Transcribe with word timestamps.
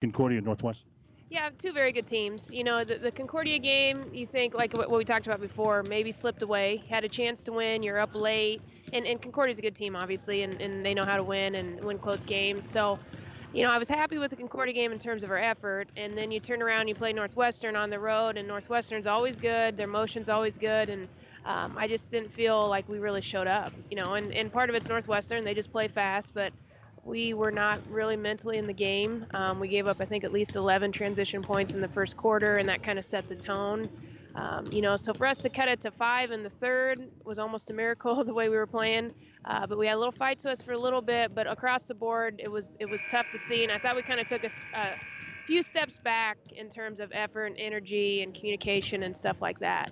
Concordia 0.00 0.40
Northwest? 0.40 0.84
Yeah, 1.28 1.50
two 1.58 1.72
very 1.72 1.92
good 1.92 2.06
teams. 2.06 2.52
You 2.52 2.64
know, 2.64 2.84
the, 2.84 2.96
the 2.96 3.12
Concordia 3.12 3.58
game, 3.58 4.10
you 4.12 4.26
think 4.26 4.54
like 4.54 4.72
what, 4.72 4.90
what 4.90 4.98
we 4.98 5.04
talked 5.04 5.26
about 5.26 5.40
before, 5.40 5.82
maybe 5.84 6.10
slipped 6.10 6.42
away, 6.42 6.82
had 6.88 7.04
a 7.04 7.08
chance 7.08 7.44
to 7.44 7.52
win, 7.52 7.82
you're 7.82 8.00
up 8.00 8.14
late, 8.14 8.60
and, 8.92 9.06
and 9.06 9.22
Concordia's 9.22 9.58
a 9.58 9.62
good 9.62 9.76
team, 9.76 9.94
obviously, 9.94 10.42
and, 10.42 10.60
and 10.60 10.84
they 10.84 10.92
know 10.92 11.04
how 11.04 11.16
to 11.16 11.22
win 11.22 11.54
and 11.54 11.84
win 11.84 11.98
close 11.98 12.26
games. 12.26 12.68
So, 12.68 12.98
you 13.52 13.62
know, 13.62 13.70
I 13.70 13.78
was 13.78 13.88
happy 13.88 14.18
with 14.18 14.30
the 14.30 14.36
Concordia 14.36 14.74
game 14.74 14.90
in 14.90 14.98
terms 14.98 15.22
of 15.22 15.30
our 15.30 15.38
effort, 15.38 15.88
and 15.96 16.18
then 16.18 16.32
you 16.32 16.40
turn 16.40 16.62
around, 16.62 16.88
you 16.88 16.96
play 16.96 17.12
Northwestern 17.12 17.76
on 17.76 17.90
the 17.90 17.98
road, 17.98 18.36
and 18.36 18.48
Northwestern's 18.48 19.06
always 19.06 19.38
good, 19.38 19.76
their 19.76 19.86
motion's 19.86 20.28
always 20.28 20.58
good, 20.58 20.88
and 20.88 21.08
um, 21.44 21.76
I 21.78 21.86
just 21.86 22.10
didn't 22.10 22.32
feel 22.32 22.68
like 22.68 22.88
we 22.88 22.98
really 22.98 23.20
showed 23.20 23.46
up, 23.46 23.72
you 23.88 23.96
know, 23.96 24.14
and, 24.14 24.32
and 24.32 24.52
part 24.52 24.68
of 24.68 24.74
it's 24.74 24.88
Northwestern, 24.88 25.44
they 25.44 25.54
just 25.54 25.70
play 25.70 25.86
fast, 25.86 26.34
but 26.34 26.52
we 27.04 27.34
were 27.34 27.50
not 27.50 27.80
really 27.90 28.16
mentally 28.16 28.58
in 28.58 28.66
the 28.66 28.72
game. 28.72 29.24
Um, 29.34 29.60
we 29.60 29.68
gave 29.68 29.86
up, 29.86 29.98
I 30.00 30.04
think, 30.04 30.24
at 30.24 30.32
least 30.32 30.56
11 30.56 30.92
transition 30.92 31.42
points 31.42 31.74
in 31.74 31.80
the 31.80 31.88
first 31.88 32.16
quarter, 32.16 32.58
and 32.58 32.68
that 32.68 32.82
kind 32.82 32.98
of 32.98 33.04
set 33.04 33.28
the 33.28 33.36
tone. 33.36 33.88
Um, 34.34 34.70
you 34.70 34.80
know, 34.80 34.96
so 34.96 35.12
for 35.12 35.26
us 35.26 35.38
to 35.42 35.50
cut 35.50 35.68
it 35.68 35.80
to 35.82 35.90
five 35.90 36.30
in 36.30 36.42
the 36.42 36.50
third 36.50 36.98
was 37.24 37.38
almost 37.38 37.70
a 37.70 37.74
miracle 37.74 38.22
the 38.24 38.34
way 38.34 38.48
we 38.48 38.56
were 38.56 38.66
playing. 38.66 39.12
Uh, 39.44 39.66
but 39.66 39.78
we 39.78 39.86
had 39.86 39.96
a 39.96 39.98
little 39.98 40.12
fight 40.12 40.38
to 40.40 40.50
us 40.50 40.62
for 40.62 40.72
a 40.72 40.78
little 40.78 41.02
bit, 41.02 41.34
but 41.34 41.46
across 41.50 41.86
the 41.86 41.94
board, 41.94 42.40
it 42.42 42.50
was 42.50 42.76
it 42.78 42.88
was 42.88 43.04
tough 43.06 43.28
to 43.30 43.38
see, 43.38 43.62
and 43.64 43.72
I 43.72 43.78
thought 43.78 43.96
we 43.96 44.02
kind 44.02 44.20
of 44.20 44.26
took 44.26 44.44
a, 44.44 44.50
a 44.78 44.96
few 45.46 45.62
steps 45.62 45.98
back 45.98 46.36
in 46.54 46.68
terms 46.68 47.00
of 47.00 47.10
effort 47.12 47.46
and 47.46 47.56
energy 47.58 48.22
and 48.22 48.34
communication 48.34 49.02
and 49.02 49.16
stuff 49.16 49.40
like 49.40 49.58
that 49.60 49.90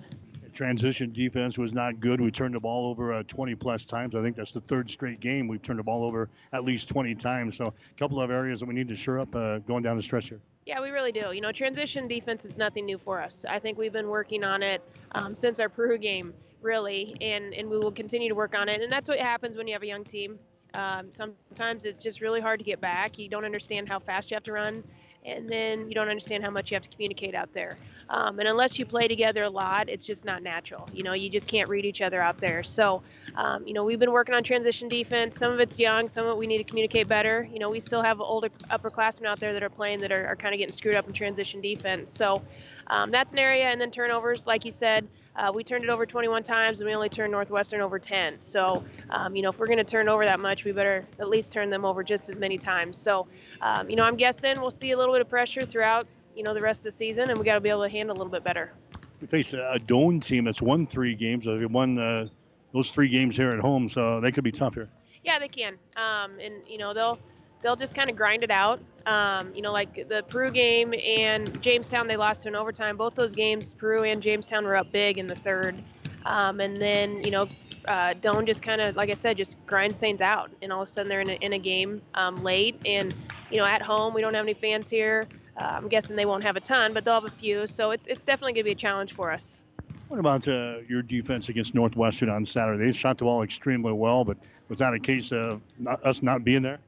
transition 0.58 1.12
defense 1.12 1.56
was 1.56 1.72
not 1.72 2.00
good. 2.00 2.20
We 2.20 2.32
turned 2.32 2.56
the 2.56 2.58
ball 2.58 2.90
over 2.90 3.12
uh, 3.12 3.22
20 3.28 3.54
plus 3.54 3.84
times. 3.84 4.16
I 4.16 4.22
think 4.22 4.34
that's 4.34 4.50
the 4.50 4.60
third 4.62 4.90
straight 4.90 5.20
game 5.20 5.46
we've 5.46 5.62
turned 5.62 5.78
the 5.78 5.84
ball 5.84 6.02
over 6.02 6.28
at 6.52 6.64
least 6.64 6.88
20 6.88 7.14
times. 7.14 7.56
So 7.56 7.66
a 7.66 7.72
couple 7.96 8.20
of 8.20 8.32
areas 8.32 8.58
that 8.58 8.66
we 8.66 8.74
need 8.74 8.88
to 8.88 8.96
shore 8.96 9.20
up 9.20 9.32
uh, 9.36 9.58
going 9.58 9.84
down 9.84 9.96
the 9.96 10.02
stretch 10.02 10.30
here. 10.30 10.40
Yeah, 10.66 10.80
we 10.80 10.90
really 10.90 11.12
do. 11.12 11.30
You 11.32 11.40
know, 11.40 11.52
transition 11.52 12.08
defense 12.08 12.44
is 12.44 12.58
nothing 12.58 12.86
new 12.86 12.98
for 12.98 13.22
us. 13.22 13.44
I 13.48 13.60
think 13.60 13.78
we've 13.78 13.92
been 13.92 14.08
working 14.08 14.42
on 14.42 14.64
it 14.64 14.82
um, 15.12 15.32
since 15.32 15.60
our 15.60 15.68
Peru 15.68 15.96
game, 15.96 16.34
really, 16.60 17.14
and 17.20 17.54
and 17.54 17.70
we 17.70 17.78
will 17.78 17.92
continue 17.92 18.28
to 18.28 18.34
work 18.34 18.58
on 18.58 18.68
it. 18.68 18.82
And 18.82 18.90
that's 18.90 19.08
what 19.08 19.20
happens 19.20 19.56
when 19.56 19.68
you 19.68 19.74
have 19.74 19.84
a 19.84 19.86
young 19.86 20.02
team. 20.02 20.40
Um, 20.74 21.12
sometimes 21.12 21.84
it's 21.84 22.02
just 22.02 22.20
really 22.20 22.40
hard 22.40 22.58
to 22.58 22.64
get 22.64 22.80
back. 22.80 23.16
You 23.16 23.28
don't 23.28 23.44
understand 23.44 23.88
how 23.88 24.00
fast 24.00 24.32
you 24.32 24.34
have 24.34 24.42
to 24.42 24.52
run 24.52 24.82
and 25.28 25.48
then 25.48 25.88
you 25.88 25.94
don't 25.94 26.08
understand 26.08 26.44
how 26.44 26.50
much 26.50 26.70
you 26.70 26.74
have 26.74 26.82
to 26.82 26.90
communicate 26.90 27.34
out 27.34 27.52
there. 27.52 27.76
Um, 28.10 28.38
and 28.38 28.48
unless 28.48 28.78
you 28.78 28.86
play 28.86 29.06
together 29.06 29.44
a 29.44 29.50
lot, 29.50 29.88
it's 29.88 30.04
just 30.04 30.24
not 30.24 30.42
natural. 30.42 30.88
You 30.92 31.02
know, 31.02 31.12
you 31.12 31.28
just 31.28 31.48
can't 31.48 31.68
read 31.68 31.84
each 31.84 32.00
other 32.00 32.20
out 32.20 32.38
there. 32.38 32.62
So, 32.62 33.02
um, 33.36 33.66
you 33.66 33.74
know, 33.74 33.84
we've 33.84 33.98
been 33.98 34.12
working 34.12 34.34
on 34.34 34.42
transition 34.42 34.88
defense. 34.88 35.36
Some 35.36 35.52
of 35.52 35.60
it's 35.60 35.78
young, 35.78 36.08
some 36.08 36.24
of 36.24 36.32
it 36.32 36.36
we 36.38 36.46
need 36.46 36.58
to 36.58 36.64
communicate 36.64 37.06
better. 37.08 37.48
You 37.52 37.58
know, 37.58 37.70
we 37.70 37.80
still 37.80 38.02
have 38.02 38.20
older 38.20 38.48
upperclassmen 38.70 39.26
out 39.26 39.40
there 39.40 39.52
that 39.52 39.62
are 39.62 39.70
playing 39.70 39.98
that 40.00 40.12
are, 40.12 40.26
are 40.26 40.36
kind 40.36 40.54
of 40.54 40.58
getting 40.58 40.72
screwed 40.72 40.96
up 40.96 41.06
in 41.06 41.12
transition 41.12 41.60
defense. 41.60 42.12
So 42.12 42.42
um, 42.86 43.10
that's 43.10 43.32
an 43.32 43.38
area. 43.38 43.64
And 43.64 43.80
then 43.80 43.90
turnovers, 43.90 44.46
like 44.46 44.64
you 44.64 44.70
said, 44.70 45.06
uh, 45.38 45.52
we 45.54 45.62
turned 45.62 45.84
it 45.84 45.90
over 45.90 46.04
21 46.04 46.42
times, 46.42 46.80
and 46.80 46.88
we 46.88 46.94
only 46.94 47.08
turned 47.08 47.30
Northwestern 47.30 47.80
over 47.80 47.98
10. 47.98 48.42
So, 48.42 48.84
um, 49.08 49.36
you 49.36 49.42
know, 49.42 49.50
if 49.50 49.58
we're 49.58 49.66
going 49.66 49.78
to 49.78 49.84
turn 49.84 50.08
over 50.08 50.24
that 50.24 50.40
much, 50.40 50.64
we 50.64 50.72
better 50.72 51.04
at 51.20 51.28
least 51.28 51.52
turn 51.52 51.70
them 51.70 51.84
over 51.84 52.02
just 52.02 52.28
as 52.28 52.38
many 52.38 52.58
times. 52.58 52.98
So, 52.98 53.28
um, 53.62 53.88
you 53.88 53.94
know, 53.94 54.02
I'm 54.02 54.16
guessing 54.16 54.60
we'll 54.60 54.72
see 54.72 54.90
a 54.90 54.98
little 54.98 55.14
bit 55.14 55.20
of 55.20 55.28
pressure 55.28 55.64
throughout, 55.64 56.08
you 56.34 56.42
know, 56.42 56.54
the 56.54 56.60
rest 56.60 56.80
of 56.80 56.84
the 56.84 56.90
season, 56.90 57.30
and 57.30 57.38
we 57.38 57.44
got 57.44 57.54
to 57.54 57.60
be 57.60 57.68
able 57.68 57.84
to 57.84 57.88
handle 57.88 58.16
a 58.16 58.18
little 58.18 58.32
bit 58.32 58.42
better. 58.42 58.72
We 59.20 59.28
face 59.28 59.52
a 59.52 59.78
Doane 59.86 60.20
team 60.20 60.44
that's 60.44 60.60
won 60.60 60.86
three 60.86 61.14
games. 61.14 61.44
They 61.44 61.64
won 61.66 61.98
uh, 61.98 62.26
those 62.74 62.90
three 62.90 63.08
games 63.08 63.36
here 63.36 63.52
at 63.52 63.60
home, 63.60 63.88
so 63.88 64.20
they 64.20 64.32
could 64.32 64.44
be 64.44 64.52
tough 64.52 64.74
here. 64.74 64.88
Yeah, 65.24 65.38
they 65.38 65.48
can. 65.48 65.74
Um, 65.96 66.38
and 66.40 66.54
you 66.66 66.78
know, 66.78 66.94
they'll 66.94 67.18
they'll 67.62 67.76
just 67.76 67.94
kind 67.94 68.08
of 68.08 68.16
grind 68.16 68.44
it 68.44 68.50
out. 68.50 68.80
Um, 69.06 69.54
you 69.54 69.62
know, 69.62 69.72
like 69.72 70.08
the 70.08 70.22
Peru 70.28 70.50
game 70.50 70.94
and 70.94 71.60
Jamestown, 71.62 72.06
they 72.06 72.16
lost 72.16 72.42
to 72.42 72.48
an 72.48 72.56
overtime. 72.56 72.96
Both 72.96 73.14
those 73.14 73.34
games, 73.34 73.74
Peru 73.74 74.04
and 74.04 74.22
Jamestown, 74.22 74.64
were 74.64 74.76
up 74.76 74.92
big 74.92 75.18
in 75.18 75.26
the 75.26 75.34
third. 75.34 75.82
Um, 76.26 76.60
and 76.60 76.80
then, 76.80 77.22
you 77.22 77.30
know, 77.30 77.48
uh, 77.86 78.12
Doane 78.14 78.46
just 78.46 78.62
kind 78.62 78.80
of, 78.80 78.96
like 78.96 79.08
I 79.08 79.14
said, 79.14 79.38
just 79.38 79.56
grinds 79.66 79.98
things 79.98 80.20
out. 80.20 80.50
And 80.60 80.72
all 80.72 80.82
of 80.82 80.88
a 80.88 80.90
sudden 80.90 81.08
they're 81.08 81.22
in 81.22 81.30
a, 81.30 81.34
in 81.34 81.52
a 81.54 81.58
game 81.58 82.02
um, 82.14 82.42
late. 82.44 82.78
And, 82.84 83.14
you 83.50 83.56
know, 83.56 83.64
at 83.64 83.80
home, 83.80 84.12
we 84.12 84.20
don't 84.20 84.34
have 84.34 84.44
any 84.44 84.54
fans 84.54 84.90
here. 84.90 85.24
Uh, 85.56 85.64
I'm 85.64 85.88
guessing 85.88 86.14
they 86.14 86.26
won't 86.26 86.44
have 86.44 86.56
a 86.56 86.60
ton, 86.60 86.92
but 86.92 87.04
they'll 87.04 87.14
have 87.14 87.24
a 87.24 87.30
few. 87.30 87.66
So 87.66 87.92
it's, 87.92 88.06
it's 88.06 88.24
definitely 88.24 88.52
going 88.52 88.64
to 88.64 88.68
be 88.68 88.72
a 88.72 88.74
challenge 88.74 89.14
for 89.14 89.32
us. 89.32 89.60
What 90.08 90.20
about 90.20 90.46
uh, 90.48 90.78
your 90.88 91.02
defense 91.02 91.48
against 91.48 91.74
Northwestern 91.74 92.28
on 92.30 92.44
Saturday? 92.44 92.84
They 92.84 92.92
shot 92.92 93.18
the 93.18 93.24
ball 93.24 93.42
extremely 93.42 93.92
well, 93.92 94.24
but 94.24 94.36
was 94.68 94.78
that 94.78 94.94
a 94.94 94.98
case 94.98 95.32
of 95.32 95.60
not, 95.78 96.04
us 96.04 96.22
not 96.22 96.44
being 96.44 96.62
there? 96.62 96.78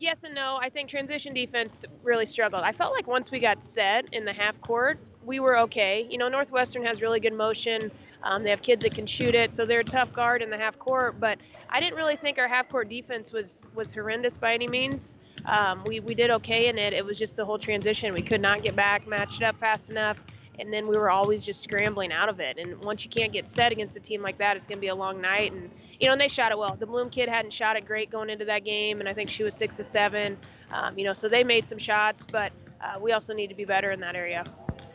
Yes 0.00 0.24
and 0.24 0.34
no. 0.34 0.58
I 0.60 0.70
think 0.70 0.88
transition 0.88 1.34
defense 1.34 1.84
really 2.02 2.26
struggled. 2.26 2.62
I 2.62 2.72
felt 2.72 2.92
like 2.92 3.06
once 3.06 3.30
we 3.30 3.38
got 3.38 3.62
set 3.62 4.12
in 4.12 4.24
the 4.24 4.32
half 4.32 4.60
court, 4.60 4.98
we 5.24 5.38
were 5.38 5.58
okay. 5.60 6.06
You 6.10 6.18
know, 6.18 6.28
Northwestern 6.28 6.84
has 6.84 7.02
really 7.02 7.20
good 7.20 7.34
motion. 7.34 7.92
Um, 8.22 8.42
they 8.42 8.50
have 8.50 8.62
kids 8.62 8.82
that 8.82 8.94
can 8.94 9.06
shoot 9.06 9.34
it, 9.34 9.52
so 9.52 9.66
they're 9.66 9.80
a 9.80 9.84
tough 9.84 10.12
guard 10.12 10.42
in 10.42 10.50
the 10.50 10.56
half 10.56 10.78
court. 10.78 11.20
But 11.20 11.38
I 11.68 11.78
didn't 11.78 11.96
really 11.96 12.16
think 12.16 12.38
our 12.38 12.48
half 12.48 12.68
court 12.68 12.88
defense 12.88 13.30
was 13.30 13.64
was 13.74 13.92
horrendous 13.92 14.38
by 14.38 14.54
any 14.54 14.66
means. 14.66 15.18
Um, 15.44 15.84
we 15.84 16.00
we 16.00 16.14
did 16.14 16.30
okay 16.30 16.68
in 16.68 16.78
it. 16.78 16.94
It 16.94 17.04
was 17.04 17.18
just 17.18 17.36
the 17.36 17.44
whole 17.44 17.58
transition. 17.58 18.14
We 18.14 18.22
could 18.22 18.40
not 18.40 18.62
get 18.62 18.74
back, 18.74 19.06
matched 19.06 19.42
up 19.42 19.58
fast 19.60 19.90
enough 19.90 20.18
and 20.60 20.72
then 20.72 20.86
we 20.86 20.96
were 20.96 21.10
always 21.10 21.44
just 21.44 21.62
scrambling 21.62 22.12
out 22.12 22.28
of 22.28 22.40
it. 22.40 22.58
And 22.58 22.82
once 22.84 23.04
you 23.04 23.10
can't 23.10 23.32
get 23.32 23.48
set 23.48 23.72
against 23.72 23.96
a 23.96 24.00
team 24.00 24.22
like 24.22 24.38
that, 24.38 24.56
it's 24.56 24.66
going 24.66 24.78
to 24.78 24.80
be 24.80 24.88
a 24.88 24.94
long 24.94 25.20
night. 25.20 25.52
And 25.52 25.70
you 25.98 26.06
know, 26.06 26.12
and 26.12 26.20
they 26.20 26.28
shot 26.28 26.52
it 26.52 26.58
well. 26.58 26.76
The 26.76 26.86
Bloom 26.86 27.10
kid 27.10 27.28
hadn't 27.28 27.52
shot 27.52 27.76
it 27.76 27.86
great 27.86 28.10
going 28.10 28.30
into 28.30 28.44
that 28.46 28.64
game, 28.64 29.00
and 29.00 29.08
I 29.08 29.14
think 29.14 29.30
she 29.30 29.42
was 29.42 29.54
six 29.54 29.76
to 29.78 29.84
seven. 29.84 30.36
Um, 30.70 30.98
you 30.98 31.04
know, 31.04 31.12
so 31.12 31.28
they 31.28 31.44
made 31.44 31.64
some 31.64 31.78
shots, 31.78 32.26
but 32.30 32.52
uh, 32.80 32.98
we 33.00 33.12
also 33.12 33.34
need 33.34 33.48
to 33.48 33.54
be 33.54 33.64
better 33.64 33.90
in 33.90 34.00
that 34.00 34.14
area. 34.14 34.44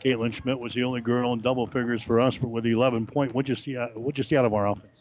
Caitlin 0.04 0.34
Schmidt 0.34 0.60
was 0.60 0.74
the 0.74 0.84
only 0.84 1.02
girl 1.02 1.34
in 1.34 1.42
double 1.42 1.66
figures 1.66 2.04
for 2.04 2.20
us 2.22 2.40
with 2.40 2.66
11 2.66 3.08
point. 3.08 3.34
What'd 3.34 3.50
you 3.50 3.56
see? 3.56 3.74
what'd 3.74 4.18
you 4.18 4.24
see 4.24 4.38
out 4.38 4.46
of 4.46 4.54
our 4.54 4.68
offense? 4.68 4.95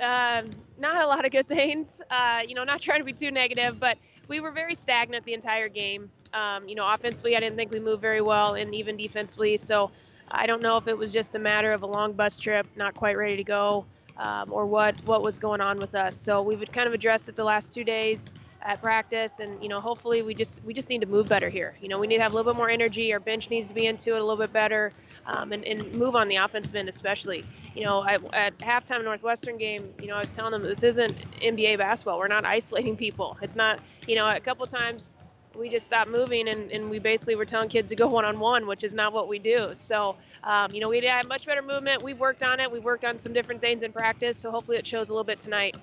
Um, 0.00 0.50
not 0.78 1.02
a 1.02 1.06
lot 1.06 1.24
of 1.24 1.32
good 1.32 1.48
things. 1.48 2.00
Uh, 2.10 2.40
you 2.46 2.54
know, 2.54 2.64
not 2.64 2.80
trying 2.80 3.00
to 3.00 3.04
be 3.04 3.12
too 3.12 3.30
negative, 3.30 3.78
but 3.78 3.98
we 4.28 4.40
were 4.40 4.50
very 4.50 4.74
stagnant 4.74 5.24
the 5.24 5.34
entire 5.34 5.68
game. 5.68 6.10
Um, 6.32 6.68
you 6.68 6.74
know, 6.74 6.86
offensively, 6.88 7.36
I 7.36 7.40
didn't 7.40 7.56
think 7.56 7.70
we 7.70 7.80
moved 7.80 8.00
very 8.00 8.20
well, 8.22 8.54
and 8.54 8.74
even 8.74 8.96
defensively. 8.96 9.56
So 9.56 9.90
I 10.30 10.46
don't 10.46 10.62
know 10.62 10.76
if 10.76 10.88
it 10.88 10.96
was 10.96 11.12
just 11.12 11.34
a 11.34 11.38
matter 11.38 11.72
of 11.72 11.82
a 11.82 11.86
long 11.86 12.12
bus 12.12 12.38
trip, 12.38 12.66
not 12.76 12.94
quite 12.94 13.16
ready 13.16 13.36
to 13.36 13.44
go, 13.44 13.84
um, 14.16 14.52
or 14.52 14.66
what 14.66 14.94
what 15.04 15.22
was 15.22 15.38
going 15.38 15.60
on 15.60 15.78
with 15.78 15.94
us. 15.94 16.16
So 16.16 16.42
we've 16.42 16.64
kind 16.72 16.86
of 16.88 16.94
addressed 16.94 17.28
it 17.28 17.36
the 17.36 17.44
last 17.44 17.72
two 17.72 17.84
days 17.84 18.32
at 18.62 18.82
practice 18.82 19.38
and 19.38 19.62
you 19.62 19.68
know 19.68 19.80
hopefully 19.80 20.22
we 20.22 20.34
just 20.34 20.62
we 20.64 20.74
just 20.74 20.90
need 20.90 21.00
to 21.00 21.06
move 21.06 21.28
better 21.28 21.48
here 21.48 21.76
you 21.80 21.88
know 21.88 21.98
we 21.98 22.06
need 22.06 22.16
to 22.16 22.22
have 22.22 22.32
a 22.32 22.34
little 22.34 22.52
bit 22.52 22.56
more 22.56 22.68
energy 22.68 23.12
our 23.12 23.20
bench 23.20 23.50
needs 23.50 23.68
to 23.68 23.74
be 23.74 23.86
into 23.86 24.14
it 24.14 24.18
a 24.18 24.24
little 24.24 24.36
bit 24.36 24.52
better 24.52 24.92
um, 25.26 25.52
and, 25.52 25.64
and 25.64 25.94
move 25.94 26.16
on 26.16 26.28
the 26.28 26.36
offensive 26.36 26.74
end 26.74 26.88
especially 26.88 27.44
you 27.74 27.84
know 27.84 28.00
I, 28.00 28.14
at 28.32 28.58
halftime 28.58 29.04
northwestern 29.04 29.58
game 29.58 29.92
you 30.00 30.08
know 30.08 30.16
i 30.16 30.20
was 30.20 30.32
telling 30.32 30.52
them 30.52 30.62
this 30.64 30.82
isn't 30.82 31.16
nba 31.40 31.78
basketball 31.78 32.18
we're 32.18 32.28
not 32.28 32.44
isolating 32.58 32.96
people 32.96 33.36
it's 33.42 33.56
not 33.56 33.80
you 34.06 34.16
know 34.16 34.28
a 34.28 34.40
couple 34.40 34.66
times 34.66 35.16
we 35.56 35.68
just 35.68 35.86
stopped 35.86 36.10
moving 36.10 36.48
and, 36.48 36.70
and 36.70 36.88
we 36.88 36.98
basically 36.98 37.34
were 37.34 37.44
telling 37.44 37.68
kids 37.68 37.90
to 37.90 37.96
go 37.96 38.06
one 38.06 38.24
on 38.24 38.38
one, 38.38 38.66
which 38.66 38.84
is 38.84 38.94
not 38.94 39.12
what 39.12 39.28
we 39.28 39.38
do. 39.38 39.70
So, 39.74 40.14
um, 40.44 40.72
you 40.72 40.80
know, 40.80 40.88
we 40.88 41.04
had 41.04 41.26
much 41.26 41.46
better 41.46 41.62
movement. 41.62 42.02
We've 42.02 42.18
worked 42.18 42.44
on 42.44 42.60
it. 42.60 42.70
We've 42.70 42.84
worked 42.84 43.04
on 43.04 43.18
some 43.18 43.32
different 43.32 43.60
things 43.60 43.82
in 43.82 43.92
practice. 43.92 44.38
So 44.38 44.50
hopefully 44.50 44.76
it 44.76 44.86
shows 44.86 45.08
a 45.08 45.12
little 45.12 45.24
bit 45.24 45.40
tonight 45.40 45.76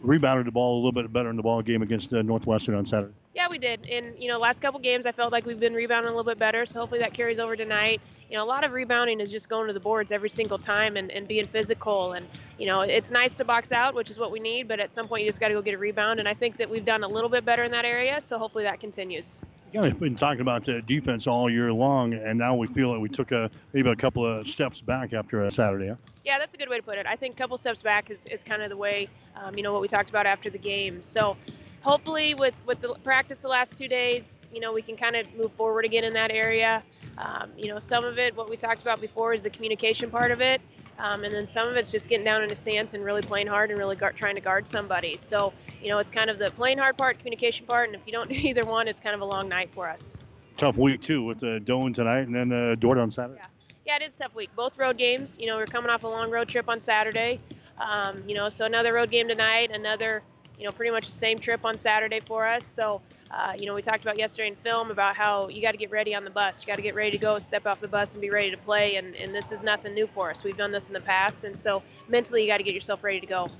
rebounded 0.00 0.46
the 0.46 0.52
ball 0.52 0.74
a 0.74 0.78
little 0.78 0.92
bit 0.92 1.12
better 1.12 1.30
in 1.30 1.36
the 1.36 1.42
ball 1.42 1.62
game 1.62 1.82
against 1.82 2.12
uh, 2.12 2.22
Northwestern 2.22 2.74
on 2.74 2.86
Saturday. 2.86 3.12
Yeah, 3.34 3.48
we 3.48 3.58
did. 3.58 3.86
And 3.88 4.14
you 4.18 4.28
know, 4.28 4.38
last 4.38 4.60
couple 4.60 4.80
games 4.80 5.06
I 5.06 5.12
felt 5.12 5.32
like 5.32 5.46
we've 5.46 5.60
been 5.60 5.74
rebounding 5.74 6.08
a 6.12 6.16
little 6.16 6.30
bit 6.30 6.38
better. 6.38 6.66
So 6.66 6.80
hopefully 6.80 7.00
that 7.00 7.14
carries 7.14 7.38
over 7.38 7.56
tonight. 7.56 8.00
You 8.30 8.36
know, 8.36 8.44
a 8.44 8.46
lot 8.46 8.64
of 8.64 8.72
rebounding 8.72 9.20
is 9.20 9.30
just 9.30 9.48
going 9.48 9.68
to 9.68 9.72
the 9.72 9.80
boards 9.80 10.12
every 10.12 10.28
single 10.28 10.58
time 10.58 10.96
and, 10.96 11.10
and 11.10 11.26
being 11.26 11.46
physical. 11.46 12.12
And 12.12 12.26
you 12.58 12.66
know, 12.66 12.80
it's 12.80 13.10
nice 13.10 13.34
to 13.36 13.44
box 13.44 13.72
out, 13.72 13.94
which 13.94 14.10
is 14.10 14.18
what 14.18 14.30
we 14.30 14.40
need. 14.40 14.68
But 14.68 14.80
at 14.80 14.92
some 14.94 15.08
point, 15.08 15.22
you 15.22 15.28
just 15.28 15.40
got 15.40 15.48
to 15.48 15.54
go 15.54 15.62
get 15.62 15.74
a 15.74 15.78
rebound. 15.78 16.20
And 16.20 16.28
I 16.28 16.34
think 16.34 16.56
that 16.58 16.68
we've 16.68 16.84
done 16.84 17.04
a 17.04 17.08
little 17.08 17.30
bit 17.30 17.44
better 17.44 17.64
in 17.64 17.70
that 17.72 17.84
area. 17.84 18.20
So 18.20 18.38
hopefully 18.38 18.64
that 18.64 18.80
continues. 18.80 19.42
You 19.70 19.82
guys 19.82 19.92
been 19.92 20.16
talking 20.16 20.40
about 20.40 20.64
the 20.64 20.80
defense 20.80 21.26
all 21.26 21.50
year 21.50 21.70
long, 21.70 22.14
and 22.14 22.38
now 22.38 22.54
we 22.54 22.66
feel 22.68 22.90
like 22.90 23.00
we 23.00 23.10
took 23.10 23.32
a 23.32 23.50
maybe 23.74 23.90
a 23.90 23.96
couple 23.96 24.24
of 24.24 24.46
steps 24.46 24.80
back 24.80 25.12
after 25.12 25.44
a 25.44 25.50
Saturday. 25.50 25.88
Huh? 25.88 25.96
Yeah, 26.24 26.38
that's 26.38 26.54
a 26.54 26.56
good 26.56 26.70
way 26.70 26.78
to 26.78 26.82
put 26.82 26.96
it. 26.96 27.06
I 27.06 27.16
think 27.16 27.34
a 27.34 27.36
couple 27.36 27.58
steps 27.58 27.82
back 27.82 28.10
is, 28.10 28.24
is 28.26 28.42
kind 28.42 28.62
of 28.62 28.70
the 28.70 28.78
way, 28.78 29.10
um, 29.36 29.54
you 29.58 29.62
know, 29.62 29.74
what 29.74 29.82
we 29.82 29.88
talked 29.88 30.08
about 30.08 30.24
after 30.24 30.48
the 30.48 30.56
game. 30.56 31.02
So 31.02 31.36
hopefully 31.82 32.34
with, 32.34 32.64
with 32.64 32.80
the 32.80 32.94
practice 33.04 33.42
the 33.42 33.48
last 33.48 33.76
two 33.76 33.88
days, 33.88 34.46
you 34.50 34.60
know, 34.60 34.72
we 34.72 34.80
can 34.80 34.96
kind 34.96 35.16
of 35.16 35.26
move 35.34 35.52
forward 35.52 35.84
again 35.84 36.04
in 36.04 36.14
that 36.14 36.30
area. 36.30 36.82
Um, 37.18 37.50
you 37.54 37.68
know, 37.68 37.78
some 37.78 38.06
of 38.06 38.18
it, 38.18 38.34
what 38.34 38.48
we 38.48 38.56
talked 38.56 38.80
about 38.80 39.02
before, 39.02 39.34
is 39.34 39.42
the 39.42 39.50
communication 39.50 40.10
part 40.10 40.30
of 40.30 40.40
it. 40.40 40.62
Um, 40.98 41.22
and 41.22 41.32
then 41.32 41.46
some 41.46 41.68
of 41.68 41.76
it's 41.76 41.92
just 41.92 42.08
getting 42.08 42.24
down 42.24 42.42
in 42.42 42.50
a 42.50 42.56
stance 42.56 42.94
and 42.94 43.04
really 43.04 43.22
playing 43.22 43.46
hard 43.46 43.70
and 43.70 43.78
really 43.78 43.94
guard, 43.94 44.16
trying 44.16 44.34
to 44.34 44.40
guard 44.40 44.66
somebody. 44.66 45.16
So, 45.16 45.52
you 45.80 45.88
know, 45.88 45.98
it's 45.98 46.10
kind 46.10 46.28
of 46.28 46.38
the 46.38 46.50
playing 46.50 46.78
hard 46.78 46.96
part, 46.96 47.18
communication 47.18 47.66
part, 47.66 47.88
and 47.88 47.94
if 47.94 48.02
you 48.04 48.12
don't 48.12 48.28
do 48.32 48.34
either 48.34 48.64
one, 48.64 48.88
it's 48.88 49.00
kind 49.00 49.14
of 49.14 49.20
a 49.20 49.24
long 49.24 49.48
night 49.48 49.70
for 49.72 49.88
us. 49.88 50.18
Tough 50.56 50.76
week 50.76 51.00
too 51.00 51.22
with 51.22 51.38
the 51.38 51.56
uh, 51.56 51.58
Doane 51.60 51.94
tonight 51.94 52.26
and 52.26 52.34
then 52.34 52.52
uh, 52.52 52.74
Dordt 52.74 52.98
on 52.98 53.10
Saturday. 53.12 53.38
Yeah. 53.38 53.96
yeah, 53.98 54.04
it 54.04 54.08
is 54.08 54.14
a 54.16 54.18
tough 54.18 54.34
week. 54.34 54.50
Both 54.56 54.76
road 54.76 54.98
games. 54.98 55.38
You 55.40 55.46
know, 55.46 55.56
we're 55.56 55.66
coming 55.66 55.88
off 55.88 56.02
a 56.02 56.08
long 56.08 56.32
road 56.32 56.48
trip 56.48 56.68
on 56.68 56.80
Saturday. 56.80 57.38
Um, 57.78 58.24
you 58.26 58.34
know, 58.34 58.48
so 58.48 58.64
another 58.64 58.92
road 58.92 59.10
game 59.12 59.28
tonight, 59.28 59.70
another, 59.72 60.22
you 60.58 60.64
know, 60.64 60.72
pretty 60.72 60.90
much 60.90 61.06
the 61.06 61.12
same 61.12 61.38
trip 61.38 61.64
on 61.64 61.78
Saturday 61.78 62.18
for 62.18 62.44
us. 62.44 62.66
So, 62.66 63.00
uh, 63.30 63.52
you 63.58 63.66
know, 63.66 63.74
we 63.74 63.82
talked 63.82 64.02
about 64.02 64.18
yesterday 64.18 64.48
in 64.48 64.56
film 64.56 64.90
about 64.90 65.14
how 65.14 65.48
you 65.48 65.60
got 65.60 65.72
to 65.72 65.76
get 65.76 65.90
ready 65.90 66.14
on 66.14 66.24
the 66.24 66.30
bus. 66.30 66.62
You 66.62 66.66
got 66.66 66.76
to 66.76 66.82
get 66.82 66.94
ready 66.94 67.10
to 67.10 67.18
go, 67.18 67.38
step 67.38 67.66
off 67.66 67.80
the 67.80 67.88
bus, 67.88 68.14
and 68.14 68.22
be 68.22 68.30
ready 68.30 68.50
to 68.50 68.56
play. 68.56 68.96
And, 68.96 69.14
and 69.16 69.34
this 69.34 69.52
is 69.52 69.62
nothing 69.62 69.94
new 69.94 70.06
for 70.06 70.30
us. 70.30 70.42
We've 70.42 70.56
done 70.56 70.72
this 70.72 70.88
in 70.88 70.94
the 70.94 71.00
past, 71.00 71.44
and 71.44 71.58
so 71.58 71.82
mentally, 72.08 72.42
you 72.42 72.48
got 72.48 72.58
to 72.58 72.62
get 72.62 72.74
yourself 72.74 73.04
ready 73.04 73.20
to 73.20 73.26
go. 73.26 73.50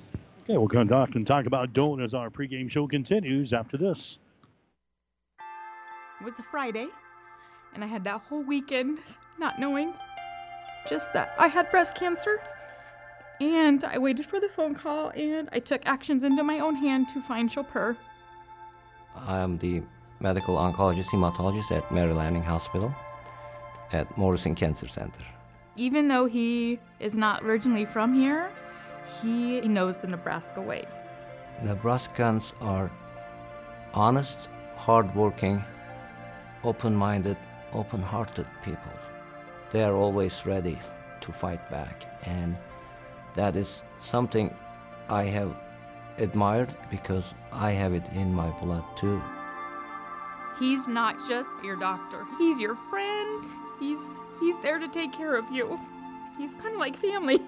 Okay, 0.45 0.57
we'll 0.57 0.69
come 0.69 0.89
talk 0.89 1.15
and 1.15 1.27
talk 1.27 1.47
about 1.47 1.75
Doane 1.75 2.03
as 2.03 2.15
our 2.15 2.31
pregame 2.31 2.71
show 2.71 2.87
continues 2.87 3.53
after 3.53 3.77
this. 3.77 4.19
It 6.21 6.25
was 6.25 6.39
a 6.39 6.43
Friday, 6.43 6.89
and 7.75 7.85
I 7.85 7.87
had 7.87 8.05
that 8.05 8.23
whole 8.23 8.43
weekend 8.43 9.01
not 9.39 9.61
knowing 9.61 9.93
just 10.89 11.13
that 11.13 11.35
I 11.39 11.49
had 11.49 11.71
breast 11.71 11.95
cancer. 11.97 12.41
And 13.41 13.85
I 13.85 13.99
waited 13.99 14.27
for 14.27 14.41
the 14.41 14.49
phone 14.49 14.75
call 14.75 15.11
and 15.11 15.49
I 15.53 15.61
took 15.61 15.87
actions 15.87 16.25
into 16.25 16.43
my 16.43 16.59
own 16.59 16.75
hand 16.75 17.09
to 17.11 17.23
find 17.23 17.49
Copur. 17.49 17.97
I 19.17 19.41
am 19.41 19.59
the 19.59 19.83
medical 20.21 20.57
oncologist 20.57 21.07
hematologist 21.07 21.71
at 21.71 21.91
Mary 21.93 22.13
Lanning 22.13 22.43
Hospital 22.43 22.95
at 23.93 24.17
Morrison 24.17 24.55
Cancer 24.55 24.89
Center. 24.89 25.25
Even 25.77 26.09
though 26.09 26.27
he 26.27 26.79
is 26.99 27.15
not 27.15 27.43
originally 27.43 27.85
from 27.85 28.15
here, 28.15 28.51
he 29.23 29.61
knows 29.61 29.97
the 29.97 30.09
Nebraska 30.09 30.61
ways. 30.61 31.05
Nebraskans 31.63 32.53
are 32.61 32.91
honest, 33.95 34.49
hardworking, 34.77 35.65
open 36.65 36.95
minded, 36.95 37.37
open 37.73 38.03
hearted 38.03 38.47
people. 38.65 38.93
They 39.71 39.83
are 39.83 39.95
always 39.95 40.47
ready 40.47 40.79
to 41.21 41.33
fight 41.33 41.71
back, 41.71 42.21
and 42.27 42.57
that 43.35 43.57
is 43.57 43.83
something 44.01 44.55
I 45.09 45.25
have 45.25 45.55
admired 46.21 46.75
because 46.91 47.25
I 47.53 47.73
have 47.73 47.93
it 47.95 48.05
in 48.15 48.33
my 48.33 48.51
blood 48.61 48.85
too. 48.97 49.23
He's 50.59 50.89
not 50.89 51.19
just 51.29 51.51
your 51.63 51.77
doctor. 51.77 52.27
He's 52.39 52.61
your 52.61 52.75
friend. 52.91 53.45
He's 53.79 54.19
he's 54.41 54.59
there 54.61 54.79
to 54.79 54.89
take 54.89 55.13
care 55.13 55.37
of 55.37 55.51
you. 55.51 55.79
He's 56.37 56.55
kind 56.55 56.75
of 56.75 56.81
like 56.81 56.97
family. 56.97 57.41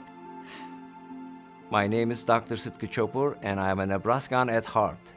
My 1.70 1.86
name 1.86 2.10
is 2.10 2.24
Dr. 2.24 2.56
Sitki 2.56 2.88
Copur 2.88 3.36
and 3.42 3.60
I 3.60 3.70
am 3.70 3.78
a 3.78 3.86
Nebraskan 3.86 4.50
at 4.50 4.66
heart. 4.66 5.12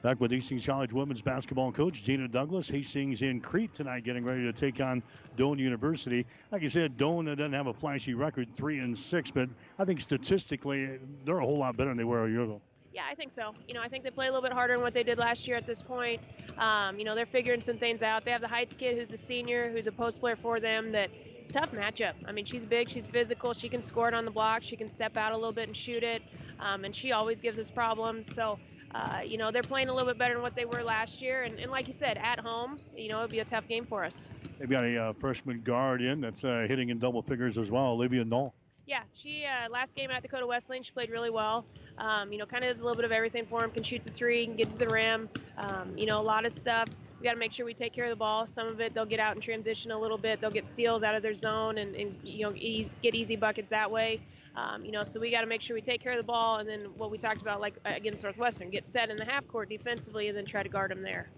Back 0.00 0.20
with 0.20 0.30
Hastings 0.30 0.64
College 0.64 0.92
women's 0.92 1.22
basketball 1.22 1.72
coach 1.72 2.04
Gina 2.04 2.28
Douglas. 2.28 2.68
Hastings 2.68 3.22
in 3.22 3.40
Crete 3.40 3.74
tonight, 3.74 4.04
getting 4.04 4.24
ready 4.24 4.44
to 4.44 4.52
take 4.52 4.80
on 4.80 5.02
Doane 5.36 5.58
University. 5.58 6.24
Like 6.52 6.62
I 6.62 6.68
said, 6.68 6.96
Doane 6.96 7.36
doesn't 7.36 7.52
have 7.52 7.66
a 7.66 7.74
flashy 7.74 8.14
record, 8.14 8.48
three 8.54 8.78
and 8.78 8.96
six, 8.96 9.32
but 9.32 9.48
I 9.76 9.84
think 9.84 10.00
statistically 10.00 11.00
they're 11.24 11.38
a 11.38 11.44
whole 11.44 11.58
lot 11.58 11.76
better 11.76 11.90
than 11.90 11.96
they 11.96 12.04
were 12.04 12.26
a 12.26 12.30
year 12.30 12.42
ago. 12.42 12.60
Yeah, 12.92 13.02
I 13.10 13.16
think 13.16 13.32
so. 13.32 13.54
You 13.66 13.74
know, 13.74 13.82
I 13.82 13.88
think 13.88 14.04
they 14.04 14.10
play 14.10 14.28
a 14.28 14.30
little 14.30 14.42
bit 14.42 14.52
harder 14.52 14.74
than 14.74 14.82
what 14.82 14.94
they 14.94 15.02
did 15.02 15.18
last 15.18 15.48
year 15.48 15.56
at 15.56 15.66
this 15.66 15.82
point. 15.82 16.20
Um, 16.58 16.96
you 16.96 17.04
know, 17.04 17.16
they're 17.16 17.26
figuring 17.26 17.60
some 17.60 17.76
things 17.76 18.00
out. 18.00 18.24
They 18.24 18.30
have 18.30 18.40
the 18.40 18.48
Heights 18.48 18.76
kid 18.76 18.96
who's 18.96 19.12
a 19.12 19.16
senior, 19.16 19.68
who's 19.68 19.88
a 19.88 19.92
post 19.92 20.20
player 20.20 20.36
for 20.36 20.60
them. 20.60 20.92
That 20.92 21.10
it's 21.36 21.50
a 21.50 21.52
tough 21.52 21.72
matchup. 21.72 22.14
I 22.24 22.30
mean, 22.30 22.44
she's 22.44 22.64
big, 22.64 22.88
she's 22.88 23.08
physical, 23.08 23.52
she 23.52 23.68
can 23.68 23.82
score 23.82 24.06
it 24.06 24.14
on 24.14 24.24
the 24.24 24.30
block, 24.30 24.62
she 24.62 24.76
can 24.76 24.88
step 24.88 25.16
out 25.16 25.32
a 25.32 25.36
little 25.36 25.52
bit 25.52 25.66
and 25.66 25.76
shoot 25.76 26.04
it, 26.04 26.22
um, 26.60 26.84
and 26.84 26.94
she 26.94 27.10
always 27.10 27.40
gives 27.40 27.58
us 27.58 27.70
problems. 27.70 28.32
So 28.32 28.58
uh, 28.94 29.20
you 29.24 29.36
know, 29.36 29.50
they're 29.50 29.62
playing 29.62 29.88
a 29.88 29.94
little 29.94 30.08
bit 30.08 30.18
better 30.18 30.34
than 30.34 30.42
what 30.42 30.54
they 30.54 30.64
were 30.64 30.82
last 30.82 31.20
year. 31.20 31.42
And, 31.42 31.58
and 31.58 31.70
like 31.70 31.86
you 31.86 31.92
said, 31.92 32.18
at 32.18 32.40
home, 32.40 32.78
you 32.96 33.08
know, 33.08 33.18
it'd 33.18 33.30
be 33.30 33.40
a 33.40 33.44
tough 33.44 33.68
game 33.68 33.84
for 33.84 34.04
us. 34.04 34.30
They've 34.58 34.68
got 34.68 34.84
a 34.84 34.98
uh, 34.98 35.12
freshman 35.14 35.60
guard 35.60 36.02
in 36.02 36.20
that's 36.20 36.44
uh, 36.44 36.66
hitting 36.68 36.88
in 36.88 36.98
double 36.98 37.22
figures 37.22 37.58
as 37.58 37.70
well, 37.70 37.88
Olivia 37.88 38.24
Knoll. 38.24 38.54
Yeah, 38.86 39.02
she 39.14 39.44
uh, 39.44 39.68
last 39.70 39.94
game 39.94 40.10
at 40.10 40.22
Dakota 40.22 40.46
Wesleyan, 40.46 40.82
she 40.82 40.92
played 40.92 41.10
really 41.10 41.28
well. 41.28 41.66
Um, 41.98 42.32
you 42.32 42.38
know, 42.38 42.46
kind 42.46 42.64
of 42.64 42.70
does 42.70 42.80
a 42.80 42.84
little 42.84 42.96
bit 42.96 43.04
of 43.04 43.12
everything 43.12 43.44
for 43.44 43.62
him. 43.62 43.70
Can 43.70 43.82
shoot 43.82 44.02
the 44.02 44.10
three, 44.10 44.46
can 44.46 44.56
get 44.56 44.70
to 44.70 44.78
the 44.78 44.88
rim. 44.88 45.28
Um, 45.58 45.98
you 45.98 46.06
know, 46.06 46.20
a 46.20 46.22
lot 46.22 46.46
of 46.46 46.52
stuff. 46.52 46.88
We 47.20 47.24
got 47.24 47.32
to 47.32 47.38
make 47.38 47.52
sure 47.52 47.66
we 47.66 47.74
take 47.74 47.92
care 47.92 48.04
of 48.04 48.10
the 48.10 48.16
ball. 48.16 48.46
Some 48.46 48.68
of 48.68 48.80
it 48.80 48.94
they'll 48.94 49.04
get 49.04 49.20
out 49.20 49.34
and 49.34 49.42
transition 49.42 49.90
a 49.90 49.98
little 49.98 50.16
bit. 50.16 50.40
They'll 50.40 50.50
get 50.50 50.66
steals 50.66 51.02
out 51.02 51.14
of 51.14 51.22
their 51.22 51.34
zone 51.34 51.76
and, 51.76 51.94
and 51.96 52.16
you 52.22 52.46
know 52.46 52.54
e- 52.54 52.88
get 53.02 53.14
easy 53.14 53.36
buckets 53.36 53.70
that 53.70 53.90
way. 53.90 54.20
Um, 54.58 54.84
you 54.84 54.90
know, 54.90 55.04
so 55.04 55.20
we 55.20 55.30
got 55.30 55.42
to 55.42 55.46
make 55.46 55.60
sure 55.60 55.74
we 55.74 55.80
take 55.80 56.00
care 56.00 56.12
of 56.12 56.18
the 56.18 56.24
ball, 56.24 56.56
and 56.56 56.68
then 56.68 56.86
what 56.96 57.10
we 57.10 57.18
talked 57.18 57.40
about, 57.40 57.60
like 57.60 57.76
against 57.84 58.24
Northwestern, 58.24 58.70
get 58.70 58.86
set 58.86 59.08
in 59.08 59.16
the 59.16 59.24
half 59.24 59.46
court 59.46 59.68
defensively, 59.68 60.28
and 60.28 60.36
then 60.36 60.44
try 60.44 60.62
to 60.62 60.68
guard 60.68 60.90
them 60.90 61.02
there. 61.02 61.28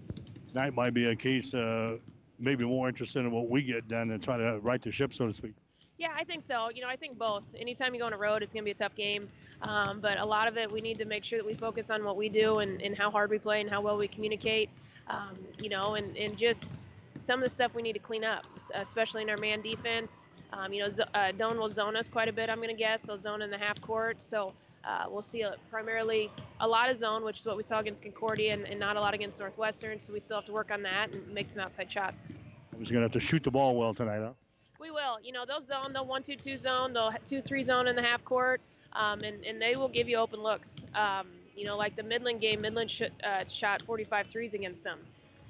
That 0.55 0.75
might 0.75 0.94
be 0.94 1.06
a 1.06 1.17
case, 1.17 1.52
uh, 1.52 1.99
maybe 2.38 2.64
more 2.64 2.88
interested 2.88 3.20
in 3.20 3.31
what 3.31 3.50
we 3.50 3.62
get 3.62 3.88
done 3.88 4.11
and 4.11 4.22
try 4.22 4.38
to 4.38 4.58
right 4.61 4.81
the 4.81 4.90
ship, 4.90 5.12
so 5.12 5.26
to 5.26 5.32
speak. 5.32 5.52
Yeah, 5.99 6.08
I 6.17 6.25
think 6.25 6.40
so. 6.40 6.70
You 6.75 6.81
know, 6.81 6.88
I 6.88 6.96
think 6.96 7.19
both. 7.19 7.55
Anytime 7.58 7.93
you 7.93 8.00
go 8.00 8.06
on 8.06 8.14
a 8.14 8.19
road, 8.19 8.43
it's 8.43 8.55
going 8.55 8.62
to 8.62 8.64
be 8.64 8.70
a 8.70 8.75
tough 8.75 8.94
game. 8.94 9.28
Um, 9.62 10.00
but 10.00 10.19
a 10.19 10.25
lot 10.25 10.49
of 10.49 10.56
it, 10.56 10.73
we 10.73 10.81
need 10.81 10.99
to 10.99 11.05
make 11.05 11.25
sure 11.25 11.38
that 11.38 11.46
we 11.46 11.52
focus 11.52 11.90
on 11.90 12.02
what 12.02 12.16
we 12.16 12.31
do 12.31 12.61
and, 12.61 12.81
and 12.81 12.96
how 12.96 13.11
hard 13.11 13.28
we 13.28 13.38
play 13.38 13.61
and 13.61 13.69
how 13.69 13.82
well 13.82 13.99
we 13.99 14.08
communicate. 14.08 14.70
Um, 15.08 15.37
you 15.61 15.69
know, 15.69 15.96
and, 15.96 16.16
and 16.16 16.38
just 16.38 16.87
some 17.19 17.40
of 17.40 17.44
the 17.44 17.50
stuff 17.50 17.75
we 17.75 17.82
need 17.82 17.93
to 17.93 17.99
clean 17.99 18.25
up, 18.25 18.46
especially 18.75 19.20
in 19.20 19.28
our 19.28 19.37
man 19.37 19.61
defense. 19.61 20.31
Um, 20.52 20.73
you 20.73 20.81
know, 20.81 20.88
uh, 21.14 21.32
Doane 21.32 21.56
will 21.56 21.69
zone 21.69 21.97
us 21.97 22.08
quite 22.08 22.29
a 22.29 22.32
bit, 22.32 22.50
I'm 22.50 22.56
going 22.56 22.69
to 22.69 22.75
guess. 22.75 23.02
They'll 23.02 23.19
zone 23.19 23.43
in 23.43 23.50
the 23.50 23.58
half 23.58 23.81
court. 23.81 24.20
So 24.20 24.52
uh, 24.85 25.05
we'll 25.08 25.23
see 25.23 25.43
a, 25.43 25.55
primarily 25.70 26.31
a 26.61 26.67
lot 26.67 26.91
of 26.91 26.97
zone, 26.97 27.25
which 27.25 27.41
is 27.41 27.47
what 27.47 27.56
we 27.56 27.62
saw 27.62 27.81
against 27.81 28.02
Concordia, 28.02 28.55
and, 28.55 28.64
and, 28.64 28.81
not 28.81 28.97
a 28.97 29.00
lot 29.00 29.14
against 29.14 29.38
Northwestern. 29.38 29.99
So 30.00 30.12
we 30.12 30.20
still 30.20 30.38
have 30.38 30.47
to 30.47 30.52
work 30.52 30.70
on 30.70 30.82
that 30.82 31.12
and 31.12 31.26
make 31.29 31.49
some 31.49 31.62
outside 31.62 31.91
shots. 31.91 32.32
We're 32.73 32.79
going 32.79 32.94
to 32.94 33.00
have 33.02 33.11
to 33.12 33.20
shoot 33.20 33.43
the 33.43 33.50
ball 33.50 33.76
well 33.76 33.94
tonight, 33.94 34.20
huh? 34.20 34.32
We 34.81 34.91
will. 34.91 35.19
You 35.23 35.32
know, 35.32 35.44
they'll 35.47 35.61
zone, 35.61 35.93
they'll 35.93 36.06
1 36.06 36.23
2 36.23 36.37
2 36.37 36.56
zone, 36.56 36.93
they'll 36.94 37.12
2 37.25 37.43
3 37.43 37.62
zone 37.62 37.87
in 37.87 37.94
the 37.94 38.02
half 38.02 38.25
court, 38.25 38.62
um, 38.94 39.20
and, 39.20 39.44
and 39.44 39.61
they 39.61 39.76
will 39.76 39.88
give 39.88 40.08
you 40.08 40.17
open 40.17 40.41
looks. 40.41 40.87
Um, 40.94 41.26
you 41.55 41.67
know, 41.67 41.76
like 41.76 41.94
the 41.94 42.02
Midland 42.02 42.41
game, 42.41 42.62
Midland 42.62 42.91
sh- 42.91 43.02
uh, 43.23 43.44
shot 43.47 43.82
45 43.82 44.26
threes 44.26 44.55
against 44.55 44.82
them. 44.82 44.99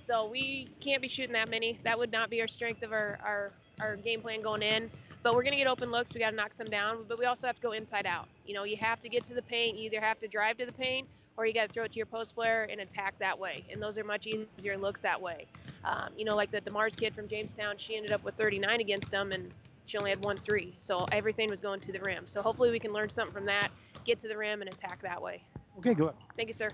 So 0.04 0.28
we 0.28 0.68
can't 0.80 1.00
be 1.00 1.06
shooting 1.06 1.34
that 1.34 1.48
many. 1.48 1.78
That 1.84 1.96
would 1.96 2.10
not 2.10 2.30
be 2.30 2.40
our 2.40 2.48
strength 2.48 2.82
of 2.82 2.90
our, 2.92 3.20
our, 3.24 3.52
our 3.80 3.96
game 3.96 4.20
plan 4.20 4.42
going 4.42 4.62
in. 4.62 4.90
But 5.22 5.34
we're 5.34 5.42
going 5.42 5.52
to 5.52 5.58
get 5.58 5.66
open 5.66 5.90
looks. 5.90 6.14
We 6.14 6.20
got 6.20 6.30
to 6.30 6.36
knock 6.36 6.52
some 6.52 6.66
down. 6.66 7.04
But 7.08 7.18
we 7.18 7.26
also 7.26 7.46
have 7.46 7.56
to 7.56 7.62
go 7.62 7.72
inside 7.72 8.06
out. 8.06 8.26
You 8.46 8.54
know, 8.54 8.64
you 8.64 8.76
have 8.76 9.00
to 9.00 9.08
get 9.08 9.24
to 9.24 9.34
the 9.34 9.42
paint. 9.42 9.76
You 9.76 9.86
either 9.86 10.00
have 10.00 10.18
to 10.20 10.28
drive 10.28 10.56
to 10.58 10.66
the 10.66 10.72
paint 10.72 11.06
or 11.36 11.46
you 11.46 11.54
got 11.54 11.68
to 11.68 11.72
throw 11.72 11.84
it 11.84 11.90
to 11.92 11.96
your 11.96 12.06
post 12.06 12.34
player 12.34 12.68
and 12.70 12.80
attack 12.80 13.16
that 13.18 13.38
way. 13.38 13.64
And 13.70 13.80
those 13.80 13.98
are 13.98 14.04
much 14.04 14.26
easier 14.26 14.76
looks 14.76 15.00
that 15.02 15.20
way. 15.20 15.46
Um, 15.84 16.10
you 16.16 16.24
know, 16.24 16.36
like 16.36 16.50
the, 16.50 16.60
the 16.60 16.70
Mars 16.70 16.94
kid 16.94 17.14
from 17.14 17.28
Jamestown, 17.28 17.78
she 17.78 17.96
ended 17.96 18.12
up 18.12 18.22
with 18.24 18.34
39 18.34 18.80
against 18.80 19.10
them 19.10 19.32
and 19.32 19.50
she 19.86 19.98
only 19.98 20.10
had 20.10 20.22
one 20.22 20.36
three. 20.36 20.74
So 20.78 21.04
everything 21.12 21.50
was 21.50 21.60
going 21.60 21.80
to 21.80 21.92
the 21.92 22.00
rim. 22.00 22.26
So 22.26 22.42
hopefully 22.42 22.70
we 22.70 22.78
can 22.78 22.92
learn 22.92 23.08
something 23.08 23.32
from 23.32 23.46
that, 23.46 23.70
get 24.04 24.20
to 24.20 24.28
the 24.28 24.36
rim, 24.36 24.60
and 24.60 24.70
attack 24.70 25.02
that 25.02 25.20
way. 25.20 25.42
Okay, 25.78 25.94
go 25.94 26.04
ahead. 26.04 26.16
Thank 26.36 26.48
you, 26.48 26.54
sir. 26.54 26.68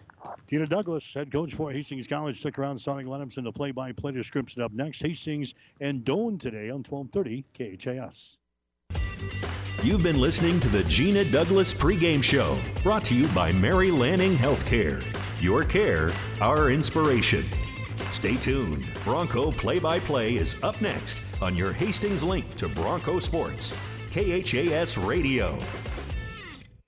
Gina 0.48 0.66
Douglas, 0.66 1.12
head 1.14 1.30
coach 1.30 1.54
for 1.54 1.70
Hastings 1.70 2.06
College. 2.06 2.38
Stick 2.40 2.58
around. 2.58 2.78
Sonic 2.78 3.06
Lennox 3.06 3.36
and 3.36 3.46
the 3.46 3.52
play-by-play 3.52 4.12
description 4.12 4.62
up 4.62 4.72
next. 4.72 5.00
Hastings 5.00 5.54
and 5.80 6.04
Doane 6.04 6.38
today 6.40 6.70
on 6.70 6.82
1230 6.82 7.44
KHAS. 7.54 8.38
You've 9.82 10.02
been 10.02 10.20
listening 10.20 10.58
to 10.60 10.68
the 10.68 10.82
Gina 10.84 11.24
Douglas 11.24 11.72
pregame 11.72 12.22
show, 12.22 12.58
brought 12.82 13.04
to 13.04 13.14
you 13.14 13.28
by 13.28 13.52
Mary 13.52 13.90
Lanning 13.90 14.34
Healthcare. 14.34 15.04
Your 15.40 15.62
care, 15.62 16.10
our 16.40 16.70
inspiration. 16.70 17.44
Stay 18.10 18.36
tuned. 18.36 18.88
Bronco 19.04 19.52
play 19.52 19.78
by 19.78 20.00
play 20.00 20.34
is 20.34 20.60
up 20.62 20.80
next 20.80 21.20
on 21.42 21.56
your 21.56 21.72
Hastings 21.72 22.24
link 22.24 22.50
to 22.56 22.68
Bronco 22.68 23.18
Sports, 23.18 23.70
KHAS 24.10 24.96
Radio. 24.96 25.58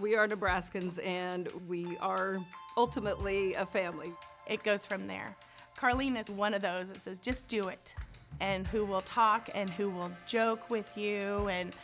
We 0.00 0.14
are 0.14 0.28
Nebraskans 0.28 1.04
and 1.04 1.48
we 1.66 1.96
are 1.98 2.38
ultimately 2.76 3.54
a 3.54 3.66
family. 3.66 4.12
It 4.46 4.62
goes 4.62 4.86
from 4.86 5.08
there. 5.08 5.34
Carlene 5.76 6.18
is 6.18 6.30
one 6.30 6.54
of 6.54 6.62
those 6.62 6.90
that 6.90 7.00
says, 7.00 7.18
just 7.18 7.48
do 7.48 7.68
it, 7.68 7.96
and 8.40 8.66
who 8.68 8.84
will 8.84 9.00
talk 9.00 9.48
and 9.54 9.68
who 9.70 9.90
will 9.90 10.12
joke 10.24 10.70
with 10.70 10.96
you 10.96 11.48
and 11.48 11.74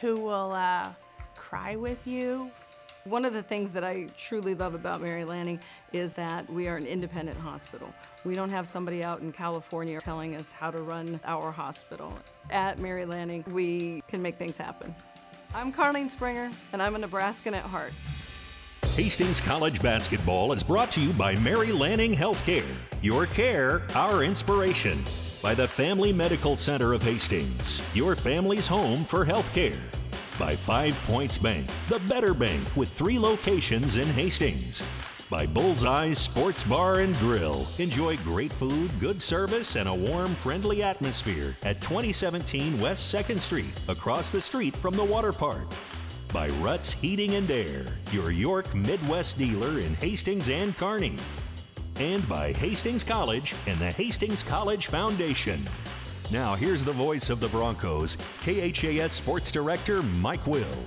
who 0.00 0.14
will 0.14 0.52
uh, 0.52 0.92
cry 1.34 1.74
with 1.74 2.06
you. 2.06 2.48
One 3.04 3.24
of 3.24 3.32
the 3.32 3.42
things 3.42 3.72
that 3.72 3.82
I 3.82 4.06
truly 4.16 4.54
love 4.54 4.74
about 4.74 5.02
Mary 5.02 5.24
Lanning 5.24 5.60
is 5.92 6.14
that 6.14 6.48
we 6.50 6.68
are 6.68 6.76
an 6.76 6.86
independent 6.86 7.36
hospital. 7.36 7.92
We 8.24 8.34
don't 8.34 8.50
have 8.50 8.66
somebody 8.66 9.02
out 9.02 9.20
in 9.20 9.32
California 9.32 10.00
telling 10.00 10.36
us 10.36 10.52
how 10.52 10.70
to 10.70 10.80
run 10.80 11.20
our 11.24 11.50
hospital. 11.50 12.16
At 12.50 12.78
Mary 12.78 13.04
Lanning, 13.04 13.44
we 13.48 14.02
can 14.06 14.22
make 14.22 14.38
things 14.38 14.56
happen. 14.56 14.94
I'm 15.56 15.72
Carlene 15.72 16.10
Springer, 16.10 16.50
and 16.72 16.82
I'm 16.82 16.96
a 16.96 16.98
Nebraskan 16.98 17.54
at 17.54 17.62
heart. 17.62 17.92
Hastings 18.96 19.40
College 19.40 19.80
basketball 19.80 20.52
is 20.52 20.64
brought 20.64 20.90
to 20.92 21.00
you 21.00 21.12
by 21.12 21.36
Mary 21.36 21.70
Lanning 21.70 22.12
Healthcare. 22.12 22.66
Your 23.02 23.26
care, 23.26 23.86
our 23.94 24.24
inspiration. 24.24 24.98
By 25.40 25.54
the 25.54 25.68
Family 25.68 26.12
Medical 26.12 26.56
Center 26.56 26.92
of 26.92 27.04
Hastings, 27.04 27.80
your 27.94 28.16
family's 28.16 28.66
home 28.66 29.04
for 29.04 29.24
healthcare. 29.24 29.78
By 30.40 30.56
Five 30.56 31.00
Points 31.06 31.38
Bank, 31.38 31.68
the 31.88 32.00
better 32.08 32.34
bank 32.34 32.74
with 32.74 32.88
three 32.88 33.20
locations 33.20 33.96
in 33.96 34.08
Hastings. 34.08 34.82
By 35.34 35.46
Bullseye 35.46 36.12
Sports 36.12 36.62
Bar 36.62 37.00
and 37.00 37.12
Grill. 37.16 37.66
Enjoy 37.78 38.16
great 38.18 38.52
food, 38.52 38.88
good 39.00 39.20
service, 39.20 39.74
and 39.74 39.88
a 39.88 39.94
warm, 39.94 40.32
friendly 40.32 40.80
atmosphere 40.80 41.56
at 41.64 41.80
2017 41.80 42.78
West 42.78 43.12
2nd 43.12 43.40
Street, 43.40 43.74
across 43.88 44.30
the 44.30 44.40
street 44.40 44.76
from 44.76 44.94
the 44.94 45.02
water 45.02 45.32
park 45.32 45.66
by 46.32 46.50
Ruts 46.62 46.92
Heating 46.92 47.34
and 47.34 47.50
Air, 47.50 47.84
your 48.12 48.30
York 48.30 48.72
Midwest 48.76 49.36
dealer 49.36 49.80
in 49.80 49.92
Hastings 49.94 50.50
and 50.50 50.76
Kearney. 50.76 51.16
And 51.98 52.26
by 52.28 52.52
Hastings 52.52 53.02
College 53.02 53.56
and 53.66 53.76
the 53.80 53.90
Hastings 53.90 54.44
College 54.44 54.86
Foundation. 54.86 55.60
Now, 56.30 56.54
here's 56.54 56.84
the 56.84 56.92
voice 56.92 57.28
of 57.28 57.40
the 57.40 57.48
Broncos, 57.48 58.16
KHAS 58.44 59.10
Sports 59.10 59.50
Director 59.50 60.00
Mike 60.00 60.46
Will. 60.46 60.78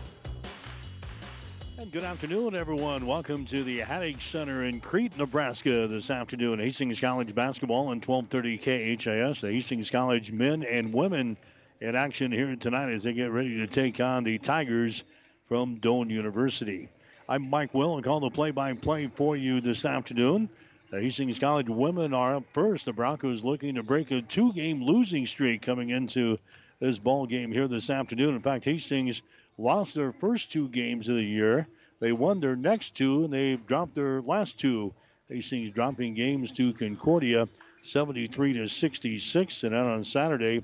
And 1.88 1.94
good 1.94 2.04
afternoon, 2.04 2.54
everyone. 2.54 3.08
Welcome 3.08 3.46
to 3.46 3.64
the 3.64 3.78
Haddock 3.78 4.20
Center 4.20 4.66
in 4.66 4.82
Crete, 4.82 5.18
Nebraska 5.18 5.88
this 5.88 6.10
afternoon. 6.10 6.60
Hastings 6.60 7.00
College 7.00 7.34
basketball 7.34 7.88
on 7.88 8.02
1230 8.02 8.58
KHAS. 8.98 9.40
The 9.40 9.54
Hastings 9.54 9.90
College 9.90 10.34
men 10.34 10.64
and 10.64 10.92
women 10.92 11.38
in 11.80 11.96
action 11.96 12.34
here 12.34 12.54
tonight 12.58 12.90
as 12.90 13.04
they 13.04 13.14
get 13.14 13.32
ready 13.32 13.60
to 13.60 13.68
take 13.68 14.02
on 14.02 14.26
the 14.26 14.38
Tigers 14.38 15.06
from 15.48 15.78
Doane 15.78 16.10
University. 16.10 16.90
I'm 17.30 17.50
Mike 17.50 17.74
Will 17.74 17.96
and 17.96 18.04
call 18.04 18.20
the 18.20 18.32
play-by-play 18.32 19.08
for 19.16 19.38
you 19.38 19.62
this 19.62 19.86
afternoon. 19.86 20.50
The 20.92 21.00
Hastings 21.00 21.40
College 21.40 21.70
women 21.70 22.14
are 22.14 22.36
up 22.36 22.44
first. 22.52 22.84
The 22.84 22.92
Broncos 22.92 23.46
looking 23.46 23.76
to 23.76 23.84
break 23.84 24.12
a 24.12 24.22
two-game 24.22 24.84
losing 24.84 25.26
streak 25.26 25.62
coming 25.62 25.92
into 25.92 26.38
this 26.80 27.00
ball 27.00 27.28
game 27.28 27.54
here 27.54 27.70
this 27.70 27.90
afternoon. 27.90 28.36
In 28.36 28.42
fact, 28.42 28.66
Hastings 28.66 29.22
lost 29.58 29.96
their 29.96 30.12
first 30.12 30.52
two 30.52 30.68
games 30.68 31.08
of 31.08 31.16
the 31.16 31.24
year. 31.24 31.66
They 32.00 32.12
won 32.12 32.40
their 32.40 32.56
next 32.56 32.96
two, 32.96 33.26
and 33.26 33.34
they've 33.34 33.66
dropped 33.66 33.96
their 33.96 34.22
last 34.22 34.60
two. 34.60 34.94
Hastings 35.30 35.74
dropping 35.74 36.14
games 36.14 36.52
to 36.52 36.74
Concordia, 36.74 37.48
73 37.82 38.54
to 38.54 38.68
66, 38.68 39.64
and 39.64 39.74
then 39.74 39.86
on 39.86 40.04
Saturday, 40.04 40.64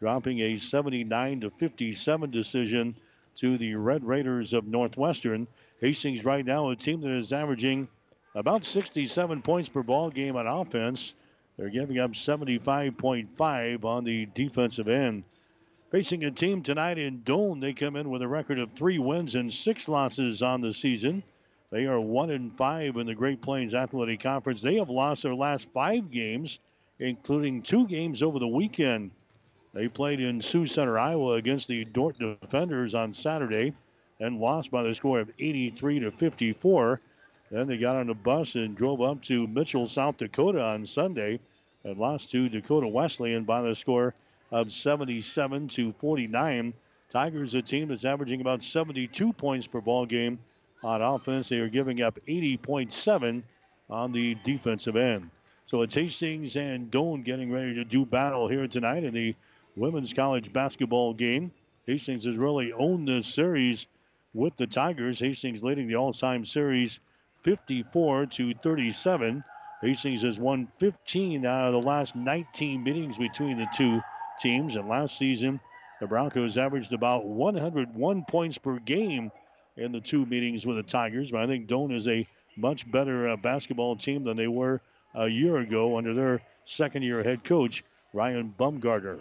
dropping 0.00 0.40
a 0.40 0.58
79 0.58 1.40
to 1.40 1.50
57 1.50 2.30
decision 2.30 2.94
to 3.36 3.58
the 3.58 3.74
Red 3.74 4.04
Raiders 4.04 4.52
of 4.52 4.66
Northwestern. 4.66 5.46
Hastings 5.80 6.24
right 6.24 6.44
now 6.44 6.70
a 6.70 6.76
team 6.76 7.00
that 7.00 7.10
is 7.10 7.32
averaging 7.32 7.88
about 8.34 8.64
67 8.64 9.42
points 9.42 9.68
per 9.68 9.82
ball 9.82 10.10
game 10.10 10.36
on 10.36 10.46
offense. 10.46 11.14
They're 11.56 11.70
giving 11.70 11.98
up 11.98 12.12
75.5 12.12 13.84
on 13.84 14.04
the 14.04 14.26
defensive 14.26 14.88
end. 14.88 15.24
Facing 15.94 16.24
a 16.24 16.30
team 16.32 16.60
tonight 16.60 16.98
in 16.98 17.20
Doane, 17.20 17.60
they 17.60 17.72
come 17.72 17.94
in 17.94 18.10
with 18.10 18.20
a 18.20 18.26
record 18.26 18.58
of 18.58 18.72
three 18.72 18.98
wins 18.98 19.36
and 19.36 19.54
six 19.54 19.86
losses 19.86 20.42
on 20.42 20.60
the 20.60 20.74
season. 20.74 21.22
They 21.70 21.86
are 21.86 22.00
one 22.00 22.30
and 22.30 22.52
five 22.56 22.96
in 22.96 23.06
the 23.06 23.14
Great 23.14 23.40
Plains 23.40 23.76
Athletic 23.76 24.18
Conference. 24.18 24.60
They 24.60 24.74
have 24.74 24.90
lost 24.90 25.22
their 25.22 25.36
last 25.36 25.68
five 25.72 26.10
games, 26.10 26.58
including 26.98 27.62
two 27.62 27.86
games 27.86 28.24
over 28.24 28.40
the 28.40 28.48
weekend. 28.48 29.12
They 29.72 29.86
played 29.86 30.18
in 30.18 30.42
Sioux 30.42 30.66
Center, 30.66 30.98
Iowa 30.98 31.34
against 31.34 31.68
the 31.68 31.84
Dordt 31.84 32.18
Defenders 32.18 32.96
on 32.96 33.14
Saturday 33.14 33.72
and 34.18 34.40
lost 34.40 34.72
by 34.72 34.82
the 34.82 34.96
score 34.96 35.20
of 35.20 35.30
83 35.38 36.00
to 36.00 36.10
54. 36.10 37.00
Then 37.52 37.68
they 37.68 37.78
got 37.78 37.94
on 37.94 38.10
a 38.10 38.14
bus 38.14 38.56
and 38.56 38.76
drove 38.76 39.00
up 39.00 39.22
to 39.26 39.46
Mitchell, 39.46 39.88
South 39.88 40.16
Dakota 40.16 40.60
on 40.60 40.88
Sunday 40.88 41.38
and 41.84 41.96
lost 41.98 42.32
to 42.32 42.48
Dakota 42.48 42.88
Wesleyan 42.88 43.44
by 43.44 43.62
the 43.62 43.76
score 43.76 44.12
of 44.54 44.72
77 44.72 45.66
to 45.66 45.92
49. 45.94 46.74
Tigers, 47.10 47.56
a 47.56 47.62
team 47.62 47.88
that's 47.88 48.04
averaging 48.04 48.40
about 48.40 48.62
72 48.62 49.32
points 49.32 49.66
per 49.66 49.80
ball 49.80 50.06
game 50.06 50.38
on 50.84 51.02
offense. 51.02 51.48
They 51.48 51.58
are 51.58 51.68
giving 51.68 52.00
up 52.00 52.20
80.7 52.28 53.42
on 53.90 54.12
the 54.12 54.36
defensive 54.44 54.94
end. 54.94 55.28
So 55.66 55.82
it's 55.82 55.96
Hastings 55.96 56.54
and 56.56 56.88
Doane 56.88 57.24
getting 57.24 57.50
ready 57.50 57.74
to 57.74 57.84
do 57.84 58.06
battle 58.06 58.46
here 58.46 58.68
tonight 58.68 59.02
in 59.02 59.12
the 59.12 59.34
women's 59.74 60.12
college 60.12 60.52
basketball 60.52 61.14
game. 61.14 61.50
Hastings 61.86 62.24
has 62.24 62.36
really 62.36 62.72
owned 62.72 63.08
this 63.08 63.26
series 63.26 63.88
with 64.34 64.56
the 64.56 64.68
Tigers. 64.68 65.18
Hastings 65.18 65.64
leading 65.64 65.88
the 65.88 65.96
all-time 65.96 66.44
series 66.44 67.00
54 67.42 68.26
to 68.26 68.54
37. 68.54 69.42
Hastings 69.82 70.22
has 70.22 70.38
won 70.38 70.68
15 70.78 71.44
out 71.44 71.66
of 71.66 71.72
the 71.72 71.88
last 71.88 72.14
19 72.14 72.84
meetings 72.84 73.18
between 73.18 73.58
the 73.58 73.66
two 73.74 74.00
teams. 74.38 74.76
And 74.76 74.88
last 74.88 75.18
season, 75.18 75.60
the 76.00 76.06
Broncos 76.06 76.58
averaged 76.58 76.92
about 76.92 77.26
101 77.26 78.24
points 78.24 78.58
per 78.58 78.78
game 78.78 79.30
in 79.76 79.92
the 79.92 80.00
two 80.00 80.26
meetings 80.26 80.66
with 80.66 80.76
the 80.76 80.82
Tigers. 80.82 81.30
But 81.30 81.42
I 81.42 81.46
think 81.46 81.68
Doane 81.68 81.96
is 81.96 82.08
a 82.08 82.26
much 82.56 82.90
better 82.90 83.28
uh, 83.28 83.36
basketball 83.36 83.96
team 83.96 84.24
than 84.24 84.36
they 84.36 84.48
were 84.48 84.80
a 85.14 85.28
year 85.28 85.58
ago 85.58 85.96
under 85.96 86.14
their 86.14 86.40
second 86.64 87.02
year 87.02 87.22
head 87.22 87.44
coach, 87.44 87.82
Ryan 88.12 88.54
Bumgarner. 88.58 89.20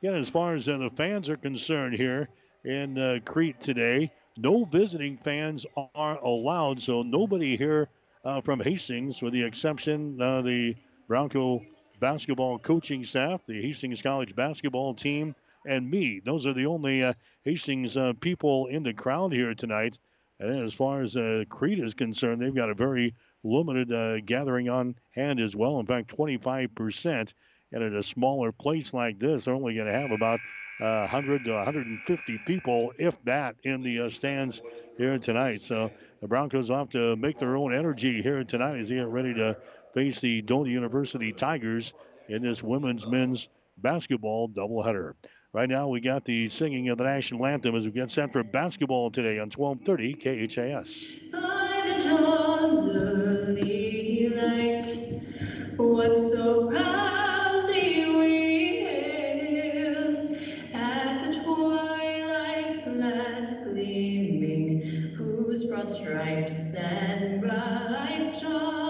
Again, 0.00 0.14
as 0.14 0.28
far 0.28 0.54
as 0.54 0.68
uh, 0.68 0.78
the 0.78 0.90
fans 0.90 1.28
are 1.28 1.36
concerned 1.36 1.94
here 1.94 2.28
in 2.64 2.98
uh, 2.98 3.18
Crete 3.24 3.60
today, 3.60 4.12
no 4.36 4.64
visiting 4.64 5.16
fans 5.16 5.66
are 5.94 6.18
allowed. 6.18 6.80
So 6.80 7.02
nobody 7.02 7.56
here 7.56 7.88
uh, 8.24 8.40
from 8.40 8.60
Hastings, 8.60 9.20
with 9.22 9.32
the 9.32 9.42
exception 9.42 10.20
of 10.20 10.44
the 10.44 10.76
Bronco 11.06 11.62
basketball 12.00 12.58
coaching 12.58 13.04
staff, 13.04 13.44
the 13.46 13.60
Hastings 13.60 14.02
College 14.02 14.34
basketball 14.34 14.94
team, 14.94 15.34
and 15.66 15.90
me. 15.90 16.20
Those 16.24 16.46
are 16.46 16.54
the 16.54 16.66
only 16.66 17.02
uh, 17.02 17.12
Hastings 17.44 17.96
uh, 17.96 18.12
people 18.20 18.66
in 18.66 18.82
the 18.82 18.94
crowd 18.94 19.32
here 19.32 19.54
tonight. 19.54 19.98
And 20.40 20.50
as 20.50 20.74
far 20.74 21.02
as 21.02 21.16
uh, 21.16 21.44
Crete 21.48 21.80
is 21.80 21.94
concerned, 21.94 22.40
they've 22.40 22.54
got 22.54 22.70
a 22.70 22.74
very 22.74 23.14
limited 23.42 24.26
gathering 24.26 24.68
on 24.68 24.94
hand 25.10 25.40
as 25.40 25.56
well. 25.56 25.80
In 25.80 25.86
fact, 25.86 26.16
25% 26.16 27.34
and 27.72 27.82
at 27.82 27.92
a 27.92 28.02
smaller 28.02 28.52
place 28.52 28.94
like 28.94 29.18
this, 29.18 29.44
they're 29.44 29.54
only 29.54 29.74
going 29.74 29.86
to 29.86 29.92
have 29.92 30.10
about 30.10 30.40
uh, 30.80 31.06
100 31.10 31.44
to 31.44 31.52
150 31.52 32.38
people, 32.46 32.92
if 32.98 33.22
that, 33.24 33.56
in 33.64 33.82
the 33.82 34.00
uh, 34.00 34.10
stands 34.10 34.62
here 34.96 35.18
tonight. 35.18 35.60
So 35.60 35.90
the 36.20 36.28
Broncos 36.28 36.68
have 36.68 36.88
to 36.90 37.16
make 37.16 37.38
their 37.38 37.56
own 37.56 37.74
energy 37.74 38.22
here 38.22 38.44
tonight 38.44 38.78
as 38.78 38.88
they 38.88 38.96
get 38.96 39.08
ready 39.08 39.34
to 39.34 39.56
face 39.94 40.20
the 40.20 40.42
Doane 40.42 40.70
University 40.70 41.32
Tigers 41.32 41.92
in 42.28 42.42
this 42.42 42.62
women's 42.62 43.06
men's 43.06 43.48
basketball 43.76 44.48
doubleheader. 44.48 45.14
Right 45.52 45.68
now, 45.68 45.88
we 45.88 46.00
got 46.00 46.24
the 46.24 46.48
singing 46.50 46.90
of 46.90 46.98
the 46.98 47.04
national 47.04 47.46
anthem 47.46 47.74
as 47.74 47.86
we 47.86 47.90
get 47.90 48.10
set 48.10 48.32
for 48.32 48.44
basketball 48.44 49.10
today 49.10 49.38
on 49.38 49.50
12:30 49.50 50.14
KHAS. 50.14 51.18
By 51.32 51.96
the 51.98 52.04
dawn's 52.04 52.86
early 52.94 54.28
light, 54.28 54.86
what 55.78 56.16
so 56.16 56.68
proil's 62.68 62.86
last 62.86 63.64
gleaming 63.64 64.80
whose 65.16 65.64
broad 65.64 65.90
stripes 65.90 66.74
and 66.74 67.40
bright 67.40 68.26
stars 68.26 68.87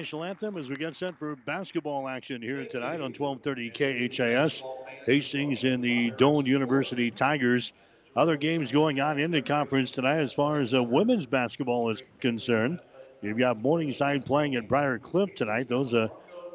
national 0.00 0.24
anthem 0.24 0.56
as 0.56 0.66
we 0.66 0.76
get 0.76 0.94
set 0.94 1.14
for 1.18 1.36
basketball 1.36 2.08
action 2.08 2.40
here 2.40 2.64
tonight 2.64 3.02
on 3.02 3.12
1230 3.12 4.08
KHAS. 4.08 4.62
Hastings 5.04 5.62
in 5.62 5.82
the 5.82 6.10
Doane 6.12 6.46
University 6.46 7.10
Tigers. 7.10 7.74
Other 8.16 8.38
games 8.38 8.72
going 8.72 8.98
on 9.02 9.20
in 9.20 9.30
the 9.30 9.42
conference 9.42 9.90
tonight 9.90 10.20
as 10.20 10.32
far 10.32 10.62
as 10.62 10.72
uh, 10.72 10.82
women's 10.82 11.26
basketball 11.26 11.90
is 11.90 12.02
concerned. 12.18 12.80
You've 13.20 13.36
got 13.36 13.60
Morningside 13.60 14.24
playing 14.24 14.54
at 14.54 14.68
Briar 14.68 14.98
Cliff 14.98 15.34
tonight. 15.34 15.68
Those 15.68 15.92
uh, 15.92 16.08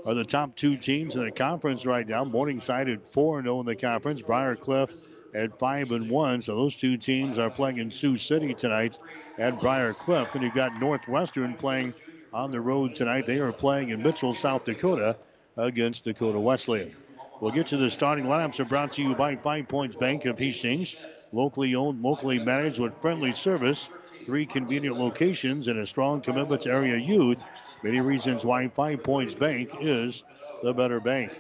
are 0.08 0.16
the 0.16 0.26
top 0.26 0.56
two 0.56 0.76
teams 0.76 1.16
in 1.16 1.24
the 1.24 1.32
conference 1.32 1.86
right 1.86 2.08
now. 2.08 2.24
Morningside 2.24 2.90
at 2.90 3.14
4 3.14 3.44
0 3.44 3.60
in 3.60 3.68
the 3.68 3.76
conference. 3.76 4.24
Briar 4.24 4.56
Cliff 4.56 4.92
at 5.36 5.60
5 5.60 5.92
and 5.92 6.10
1. 6.10 6.42
So 6.42 6.56
those 6.56 6.76
two 6.76 6.98
teams 6.98 7.38
are 7.38 7.52
playing 7.52 7.78
in 7.78 7.92
Sioux 7.92 8.18
City 8.18 8.56
tonight 8.56 8.98
at 9.38 9.62
Briar 9.62 9.94
Cliff. 9.94 10.34
And 10.34 10.44
you've 10.44 10.56
got 10.56 10.80
Northwestern 10.80 11.54
playing 11.54 11.94
on 12.36 12.52
the 12.52 12.60
road 12.60 12.94
tonight. 12.96 13.26
They 13.26 13.40
are 13.40 13.54
playing 13.54 13.90
in 13.90 14.04
Mitchell, 14.04 14.34
South 14.34 14.66
Dakota 14.66 15.16
against 15.56 16.04
Dakota 16.04 16.38
Wesleyan. 16.38 16.94
We'll 17.40 17.54
get 17.54 17.68
to 17.68 17.78
the 17.78 17.90
starting 17.90 18.26
lineups 18.26 18.60
are 18.60 18.66
brought 18.66 18.92
to 18.94 19.02
you 19.02 19.16
by 19.16 19.38
Five 19.38 19.70
Points 19.70 19.96
Bank 19.96 20.26
of 20.26 20.38
Hastings. 20.38 20.98
Locally 21.32 21.76
owned, 21.76 22.02
locally 22.02 22.40
managed 22.40 22.78
with 22.78 22.94
friendly 23.02 23.32
service. 23.32 23.90
Three 24.26 24.46
convenient 24.46 24.98
locations 24.98 25.70
and 25.70 25.80
a 25.80 25.86
strong 25.86 26.22
commitment 26.22 26.62
to 26.64 26.72
area 26.72 26.98
youth. 26.98 27.42
Many 27.84 28.02
reasons 28.02 28.44
why 28.44 28.68
Five 28.68 29.02
Points 29.02 29.34
Bank 29.34 29.70
is 29.80 30.24
the 30.62 30.74
better 30.74 31.00
bank. 31.00 31.32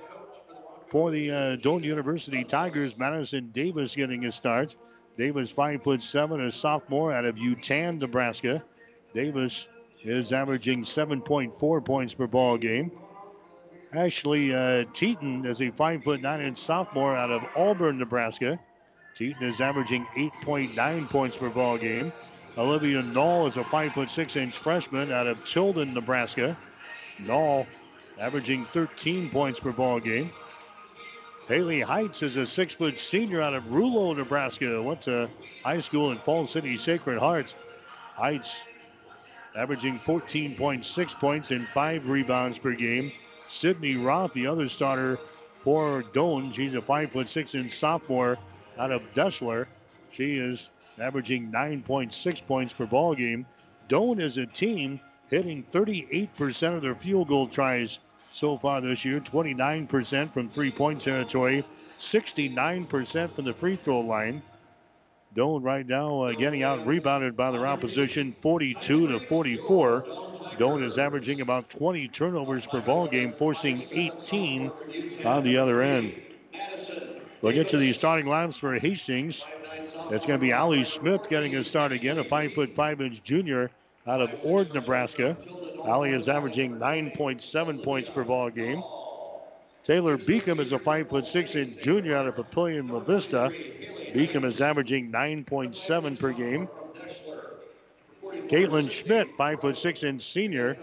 For 0.88 1.12
the 1.12 1.32
uh, 1.32 1.36
Doane 1.58 1.84
University 1.84 2.46
Tigers, 2.46 2.98
Madison 2.98 3.50
Davis 3.52 3.96
getting 3.96 4.22
his 4.22 4.36
start. 4.36 4.76
Davis, 5.18 5.52
five 5.52 5.84
foot 5.84 6.02
seven, 6.02 6.40
a 6.40 6.52
sophomore 6.52 7.12
out 7.12 7.26
of 7.26 7.36
Yutan, 7.36 8.00
Nebraska. 8.00 8.62
Davis 9.14 9.68
is 10.04 10.34
averaging 10.34 10.84
7.4 10.84 11.86
points 11.86 12.14
per 12.14 12.28
ball 12.28 12.58
game. 12.58 12.92
Ashley 13.94 14.54
uh, 14.54 14.84
Teaton 14.94 15.46
is 15.46 15.62
a 15.62 15.72
five 15.72 16.04
foot 16.04 16.22
nine 16.22 16.42
inch 16.42 16.58
sophomore 16.58 17.16
out 17.16 17.32
of 17.32 17.44
Auburn, 17.56 17.98
Nebraska. 17.98 18.60
Teaton 19.16 19.44
is 19.44 19.62
averaging 19.62 20.06
8.9 20.18 21.10
points 21.10 21.38
per 21.38 21.50
ball 21.50 21.78
game. 21.78 22.12
Olivia 22.58 23.02
Knoll 23.02 23.48
is 23.48 23.58
a 23.58 23.64
five 23.64 23.94
foot 23.94 24.10
six 24.10 24.36
inch 24.36 24.58
freshman 24.58 25.12
out 25.12 25.28
of 25.28 25.46
Tilden, 25.46 25.94
Nebraska. 25.94 26.58
Knoll 27.20 27.68
averaging 28.20 28.66
13 28.66 29.30
points 29.30 29.60
per 29.60 29.72
ball 29.72 30.00
game. 30.00 30.32
Haley 31.48 31.82
Heights 31.82 32.24
is 32.24 32.38
a 32.38 32.48
six 32.48 32.74
foot 32.74 33.00
senior 33.00 33.42
out 33.42 33.54
of 33.54 33.66
Rulo, 33.66 34.16
Nebraska. 34.16 34.82
Went 34.82 35.04
to 35.04 35.30
high 35.64 35.80
school 35.80 36.12
in 36.12 36.18
Fall 36.18 36.48
City 36.48 36.78
Sacred 36.78 37.20
Hearts. 37.20 37.54
Heights 38.16 38.56
averaging 39.56 40.00
14.6 40.00 41.20
points 41.20 41.52
and 41.52 41.68
five 41.68 42.10
rebounds 42.10 42.60
per 42.60 42.74
game. 42.74 43.12
Sydney 43.48 43.96
Roth, 43.96 44.34
the 44.34 44.48
other 44.48 44.68
starter 44.68 45.20
for 45.60 46.04
Doane, 46.14 46.54
She's 46.54 46.76
a 46.76 46.82
five 46.82 47.12
foot 47.12 47.28
six 47.28 47.56
inch 47.56 47.72
sophomore 47.72 48.38
out 48.78 48.92
of 48.92 49.02
Deshler. 49.14 49.68
She 50.12 50.38
is 50.38 50.70
averaging 51.00 51.52
9.6 51.52 52.46
points 52.48 52.74
per 52.74 52.86
ball 52.86 53.16
game. 53.16 53.46
Doane 53.90 54.20
is 54.20 54.38
a 54.38 54.46
team 54.46 55.00
hitting 55.30 55.64
38% 55.72 56.76
of 56.76 56.82
their 56.82 56.96
field 56.96 57.28
goal 57.28 57.48
tries 57.48 58.00
so 58.34 58.58
far 58.58 58.82
this 58.82 59.06
year 59.06 59.20
29% 59.20 60.34
from 60.34 60.50
three 60.50 60.72
point 60.72 61.02
territory, 61.02 61.64
69% 62.00 63.32
from 63.32 63.46
the 63.46 63.54
free 63.54 63.76
throw 63.76 64.02
line. 64.02 64.42
Doane 65.36 65.64
right 65.64 65.86
now 65.86 66.22
uh, 66.22 66.32
getting 66.32 66.64
out 66.64 66.88
rebounded 66.88 67.36
by 67.36 67.52
their 67.52 67.68
opposition 67.68 68.32
42 68.42 69.08
to 69.08 69.20
44. 69.28 70.06
Doane 70.58 70.84
is 70.84 70.98
averaging 70.98 71.42
about 71.42 71.70
20 71.70 72.08
turnovers 72.08 72.66
per 72.66 72.80
ball 72.80 73.08
game, 73.08 73.34
forcing 73.34 73.82
18 73.92 74.72
on 75.26 75.44
the 75.44 75.58
other 75.58 75.82
end. 75.82 76.14
We'll 77.42 77.54
get 77.54 77.68
to 77.70 77.78
the 77.78 77.92
starting 77.92 78.28
lines 78.28 78.58
for 78.58 78.80
Hastings. 78.80 79.44
It's 80.10 80.26
going 80.26 80.40
to 80.40 80.44
be 80.44 80.54
Ali 80.54 80.86
Smith 80.86 81.28
getting 81.30 81.54
a 81.56 81.64
start 81.66 81.92
again, 81.92 82.18
a 82.18 82.24
five 82.24 82.54
foot 82.54 82.74
five 82.74 83.02
inch 83.02 83.22
junior 83.22 83.70
out 84.08 84.22
of 84.22 84.46
Ord, 84.46 84.74
Nebraska. 84.74 85.36
Ali 85.84 86.12
is 86.12 86.30
averaging 86.30 86.78
9.7 86.78 87.84
points 87.84 88.10
per 88.10 88.24
ball 88.24 88.50
game. 88.50 88.82
Taylor 89.84 90.18
Beacom 90.18 90.60
is 90.60 90.72
a 90.72 90.80
five 90.80 91.10
foot 91.10 91.28
six 91.28 91.56
inch 91.56 91.84
junior 91.84 92.16
out 92.16 92.26
of 92.26 92.36
Papillion 92.36 92.90
La 92.90 93.00
Vista. 93.00 93.52
Beacom 94.16 94.46
is 94.46 94.62
averaging 94.62 95.12
9.7 95.12 96.18
per 96.18 96.32
game. 96.32 96.70
Caitlin 98.48 98.90
Schmidt, 98.90 99.36
five 99.36 99.60
foot 99.60 99.76
six 99.76 100.04
inch 100.04 100.24
senior 100.32 100.78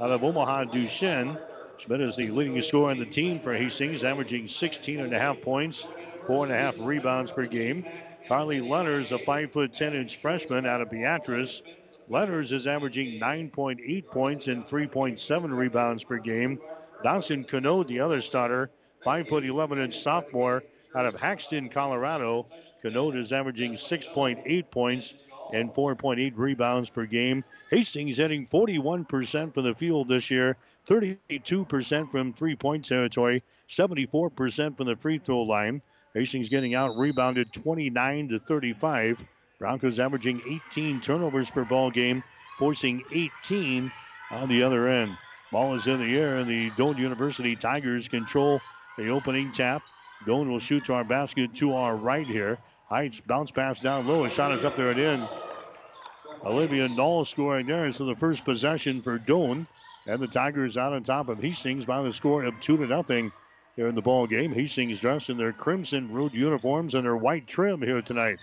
out 0.00 0.10
of 0.10 0.24
Omaha 0.24 0.64
Duchesne. 0.64 1.36
Schmidt 1.76 2.00
is 2.00 2.16
the 2.16 2.28
leading 2.28 2.60
scorer 2.62 2.90
on 2.90 2.98
the 2.98 3.04
team 3.04 3.38
for 3.40 3.52
Hastings, 3.52 4.02
averaging 4.02 4.48
16 4.48 4.98
and 4.98 5.12
a 5.12 5.18
half 5.18 5.42
points, 5.42 5.86
four 6.26 6.44
and 6.44 6.54
a 6.54 6.56
half 6.56 6.76
rebounds 6.80 7.30
per 7.30 7.44
game. 7.44 7.84
Carly 8.26 8.60
Lenners, 8.60 9.12
a 9.12 9.22
five 9.26 9.52
foot 9.52 9.74
10 9.74 9.92
inch 9.92 10.16
freshman 10.16 10.64
out 10.64 10.80
of 10.80 10.90
Beatrice. 10.90 11.60
Lenners 12.08 12.50
is 12.50 12.66
averaging 12.66 13.20
9.8 13.20 14.06
points 14.06 14.46
and 14.46 14.66
3.7 14.66 15.54
rebounds 15.54 16.02
per 16.02 16.16
game. 16.16 16.58
Dawson 17.04 17.44
Canode, 17.44 17.88
the 17.88 18.00
other 18.00 18.22
starter, 18.22 18.70
5 19.04 19.28
foot 19.28 19.44
11 19.44 19.80
inch 19.80 19.98
sophomore 19.98 20.62
out 20.94 21.06
of 21.06 21.14
Haxtun, 21.16 21.70
Colorado. 21.70 22.46
Canode 22.82 23.16
is 23.16 23.32
averaging 23.32 23.74
6.8 23.74 24.70
points 24.70 25.14
and 25.52 25.72
4.8 25.72 26.32
rebounds 26.36 26.90
per 26.90 27.06
game. 27.06 27.44
Hastings 27.70 28.16
hitting 28.16 28.46
41% 28.46 29.54
from 29.54 29.64
the 29.64 29.74
field 29.74 30.08
this 30.08 30.30
year, 30.30 30.56
32% 30.86 32.10
from 32.10 32.32
three 32.32 32.56
point 32.56 32.84
territory, 32.84 33.42
74% 33.68 34.76
from 34.76 34.86
the 34.86 34.96
free 34.96 35.18
throw 35.18 35.42
line. 35.42 35.82
Hastings 36.14 36.48
getting 36.48 36.74
out 36.74 36.96
rebounded 36.96 37.52
29 37.52 38.28
to 38.28 38.38
35. 38.38 39.24
Broncos 39.58 39.98
averaging 39.98 40.40
18 40.70 41.00
turnovers 41.00 41.50
per 41.50 41.64
ball 41.64 41.90
game, 41.90 42.22
forcing 42.58 43.02
18 43.12 43.92
on 44.30 44.48
the 44.48 44.62
other 44.62 44.88
end. 44.88 45.16
Ball 45.52 45.74
is 45.74 45.86
in 45.86 46.00
the 46.00 46.16
air, 46.16 46.36
and 46.38 46.48
the 46.48 46.70
Doane 46.70 46.98
University 46.98 47.56
Tigers 47.56 48.08
control 48.08 48.60
the 48.96 49.08
opening 49.08 49.52
tap. 49.52 49.82
Doane 50.26 50.48
will 50.48 50.58
shoot 50.58 50.84
to 50.86 50.94
our 50.94 51.04
basket 51.04 51.54
to 51.56 51.74
our 51.74 51.96
right 51.96 52.26
here. 52.26 52.58
Heights 52.88 53.20
bounce 53.20 53.50
pass 53.50 53.80
down 53.80 54.06
low. 54.06 54.24
A 54.24 54.30
shot 54.30 54.52
is 54.52 54.64
up 54.64 54.76
there 54.76 54.90
and 54.90 54.98
in. 54.98 55.28
Olivia 56.44 56.88
Knoll 56.88 57.24
scoring 57.24 57.66
there. 57.66 57.92
So 57.92 58.04
the 58.04 58.16
first 58.16 58.44
possession 58.44 59.02
for 59.02 59.18
Doane. 59.18 59.66
And 60.06 60.20
the 60.20 60.26
Tigers 60.26 60.76
out 60.76 60.92
on 60.92 61.02
top 61.02 61.28
of 61.28 61.40
Hastings 61.40 61.84
by 61.84 62.02
the 62.02 62.12
score 62.12 62.44
of 62.44 62.58
two 62.60 62.76
to 62.78 62.86
nothing 62.86 63.30
here 63.76 63.86
in 63.86 63.94
the 63.94 64.02
ball 64.02 64.26
game. 64.26 64.52
Hastings 64.52 64.98
dressed 64.98 65.30
in 65.30 65.36
their 65.36 65.52
crimson 65.52 66.10
road 66.10 66.32
uniforms 66.34 66.94
and 66.94 67.04
their 67.04 67.16
white 67.16 67.46
trim 67.46 67.80
here 67.80 68.02
tonight. 68.02 68.38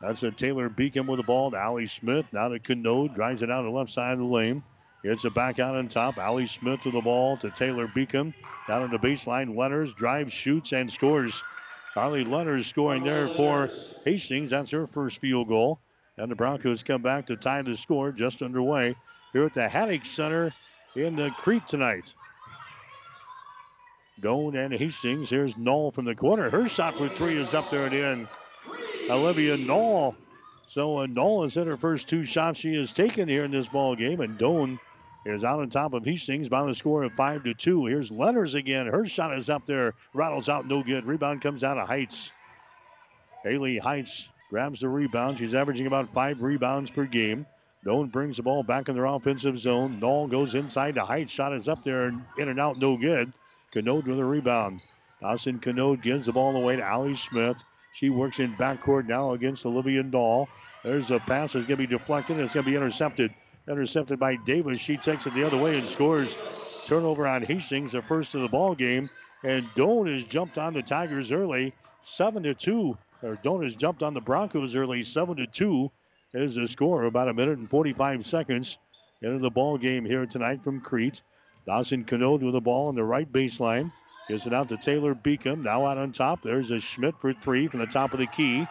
That's 0.00 0.22
a 0.22 0.30
Taylor 0.30 0.70
Beacom 0.70 1.06
with 1.06 1.18
the 1.18 1.24
ball 1.24 1.50
to 1.50 1.60
Ali 1.60 1.86
Smith. 1.86 2.26
Now 2.32 2.48
to 2.48 2.58
Canode. 2.58 3.14
Drives 3.14 3.42
it 3.42 3.50
out 3.50 3.62
the 3.62 3.70
left 3.70 3.90
side 3.90 4.14
of 4.14 4.18
the 4.18 4.24
lane. 4.24 4.62
Gets 5.02 5.24
it 5.24 5.32
back 5.32 5.58
out 5.58 5.76
on 5.76 5.88
top. 5.88 6.18
Ali 6.18 6.46
Smith 6.46 6.84
with 6.84 6.92
the 6.92 7.00
ball 7.00 7.36
to 7.38 7.50
Taylor 7.50 7.86
Beacom. 7.86 8.34
Down 8.68 8.82
on 8.82 8.90
the 8.90 8.98
baseline. 8.98 9.54
Lenners 9.54 9.94
drives, 9.94 10.32
shoots, 10.32 10.72
and 10.72 10.90
scores. 10.90 11.42
Carly 11.94 12.24
Lenners 12.24 12.64
scoring 12.64 13.02
there 13.02 13.28
for 13.34 13.68
Hastings. 14.04 14.50
That's 14.50 14.70
her 14.72 14.86
first 14.86 15.20
field 15.20 15.48
goal. 15.48 15.80
And 16.18 16.30
the 16.30 16.36
Broncos 16.36 16.82
come 16.82 17.00
back 17.00 17.26
to 17.26 17.36
tie 17.36 17.62
the 17.62 17.76
score 17.76 18.12
just 18.12 18.42
underway 18.42 18.94
here 19.32 19.46
at 19.46 19.54
the 19.54 19.68
Haddock 19.68 20.04
Center 20.04 20.50
in 20.94 21.16
the 21.16 21.30
Crete 21.30 21.66
tonight. 21.66 22.12
Doane 24.20 24.54
and 24.54 24.74
Hastings. 24.74 25.30
Here's 25.30 25.56
Knoll 25.56 25.92
from 25.92 26.04
the 26.04 26.14
corner. 26.14 26.50
Her 26.50 26.68
shot 26.68 26.96
for 26.96 27.08
three 27.08 27.38
is 27.38 27.54
up 27.54 27.70
there 27.70 27.86
and 27.86 27.94
in. 27.94 28.28
Olivia 29.08 29.56
Knoll. 29.56 30.14
So 30.66 30.98
uh, 30.98 31.42
has 31.42 31.54
hit 31.54 31.66
her 31.66 31.76
first 31.76 32.08
two 32.08 32.22
shots 32.22 32.58
she 32.58 32.76
has 32.76 32.92
taken 32.92 33.28
here 33.28 33.44
in 33.44 33.50
this 33.50 33.66
ball 33.66 33.96
game, 33.96 34.20
and 34.20 34.38
Doane 34.38 34.78
is 35.24 35.44
out 35.44 35.60
on 35.60 35.68
top 35.68 35.92
of 35.92 36.04
Hastings 36.04 36.48
by 36.48 36.64
the 36.64 36.74
score 36.74 37.02
of 37.02 37.12
five 37.12 37.44
to 37.44 37.54
two. 37.54 37.86
Here's 37.86 38.10
Lenners 38.10 38.54
again. 38.54 38.86
Her 38.86 39.06
shot 39.06 39.36
is 39.36 39.50
up 39.50 39.66
there, 39.66 39.94
rattles 40.14 40.48
out, 40.48 40.66
no 40.66 40.82
good. 40.82 41.04
Rebound 41.04 41.42
comes 41.42 41.62
out 41.62 41.78
of 41.78 41.86
Heights. 41.86 42.32
Haley 43.44 43.78
Heights 43.78 44.28
grabs 44.50 44.80
the 44.80 44.88
rebound. 44.88 45.38
She's 45.38 45.54
averaging 45.54 45.86
about 45.86 46.12
five 46.12 46.42
rebounds 46.42 46.90
per 46.90 47.04
game. 47.04 47.46
Doane 47.84 48.12
brings 48.12 48.36
the 48.36 48.42
ball 48.42 48.62
back 48.62 48.88
in 48.88 48.94
their 48.94 49.06
offensive 49.06 49.58
zone. 49.58 49.98
Knoll 49.98 50.26
goes 50.26 50.54
inside 50.54 50.96
to 50.96 51.04
Heights. 51.04 51.32
Shot 51.32 51.54
is 51.54 51.68
up 51.68 51.82
there, 51.82 52.08
in 52.08 52.48
and 52.48 52.60
out, 52.60 52.78
no 52.78 52.96
good. 52.96 53.32
Canode 53.72 54.06
with 54.06 54.18
a 54.18 54.24
rebound. 54.24 54.80
Dawson 55.20 55.60
Canode 55.60 56.02
gives 56.02 56.26
the 56.26 56.32
ball 56.32 56.56
away 56.56 56.76
to 56.76 56.86
Ali 56.86 57.14
Smith. 57.14 57.62
She 57.92 58.10
works 58.10 58.38
in 58.38 58.54
backcourt 58.54 59.06
now 59.06 59.32
against 59.32 59.64
Olivia 59.66 60.02
Dahl. 60.02 60.48
There's 60.82 61.10
a 61.10 61.18
pass 61.20 61.52
that's 61.52 61.66
going 61.66 61.78
to 61.78 61.86
be 61.86 61.86
deflected. 61.86 62.38
It's 62.38 62.54
going 62.54 62.64
to 62.64 62.70
be 62.70 62.76
intercepted. 62.76 63.32
Intercepted 63.70 64.18
by 64.18 64.34
Davis. 64.34 64.80
She 64.80 64.96
takes 64.96 65.28
it 65.28 65.34
the 65.34 65.44
other 65.44 65.56
way 65.56 65.78
and 65.78 65.86
scores. 65.86 66.36
Turnover 66.86 67.28
on 67.28 67.42
Hastings, 67.42 67.92
the 67.92 68.02
first 68.02 68.34
of 68.34 68.40
the 68.40 68.48
ball 68.48 68.74
game. 68.74 69.08
And 69.44 69.64
Doane 69.76 70.12
has 70.12 70.24
jumped 70.24 70.58
on 70.58 70.74
the 70.74 70.82
Tigers 70.82 71.30
early, 71.30 71.72
seven 72.02 72.42
to 72.42 72.54
two. 72.54 72.98
Or 73.22 73.36
Doane 73.36 73.62
has 73.62 73.76
jumped 73.76 74.02
on 74.02 74.12
the 74.12 74.20
Broncos 74.20 74.74
early, 74.74 75.04
seven 75.04 75.36
to 75.36 75.46
two. 75.46 75.92
Is 76.32 76.56
the 76.56 76.66
score 76.66 77.04
about 77.04 77.28
a 77.28 77.34
minute 77.34 77.58
and 77.58 77.70
45 77.70 78.26
seconds 78.26 78.78
into 79.22 79.38
the 79.38 79.50
ball 79.50 79.78
game 79.78 80.04
here 80.04 80.26
tonight 80.26 80.64
from 80.64 80.80
Crete. 80.80 81.22
Dawson 81.64 82.04
Canode 82.04 82.42
with 82.42 82.54
the 82.54 82.60
ball 82.60 82.88
on 82.88 82.96
the 82.96 83.04
right 83.04 83.30
baseline. 83.30 83.92
Gives 84.28 84.46
it 84.46 84.54
out 84.54 84.68
to 84.70 84.78
Taylor 84.78 85.14
Beacom. 85.14 85.62
Now 85.62 85.86
out 85.86 85.98
on 85.98 86.10
top. 86.10 86.42
There's 86.42 86.72
a 86.72 86.80
Schmidt 86.80 87.20
for 87.20 87.32
three 87.32 87.68
from 87.68 87.78
the 87.80 87.86
top 87.86 88.12
of 88.14 88.18
the 88.18 88.26
key. 88.26 88.66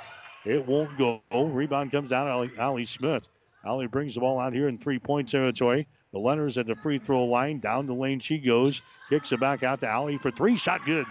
It 0.45 0.65
won't 0.65 0.97
go. 0.97 1.21
Rebound 1.31 1.91
comes 1.91 2.09
down. 2.09 2.27
Ali, 2.27 2.51
Ali 2.59 2.85
Smith. 2.85 3.27
Ali 3.65 3.88
brings 3.88 4.13
the 4.13 4.22
ball 4.22 4.39
out 4.39 4.54
here 4.54 4.67
in 4.67 4.78
three 4.78 5.00
point 5.00 5.30
territory. 5.30 5.88
The 6.13 6.19
Lenners 6.19 6.58
at 6.58 6.65
the 6.65 6.76
free 6.76 6.98
throw 6.98 7.26
line. 7.26 7.60
Down 7.60 7.86
the 7.86 7.93
lane 7.93 8.19
she 8.19 8.38
goes. 8.38 8.82
Kicks 9.10 9.32
it 9.32 9.39
back 9.39 9.63
out 9.63 9.82
to 9.82 9.91
Ali 9.91 10.17
for 10.17 10.32
three. 10.32 10.56
Shot 10.56 10.86
good. 10.86 11.06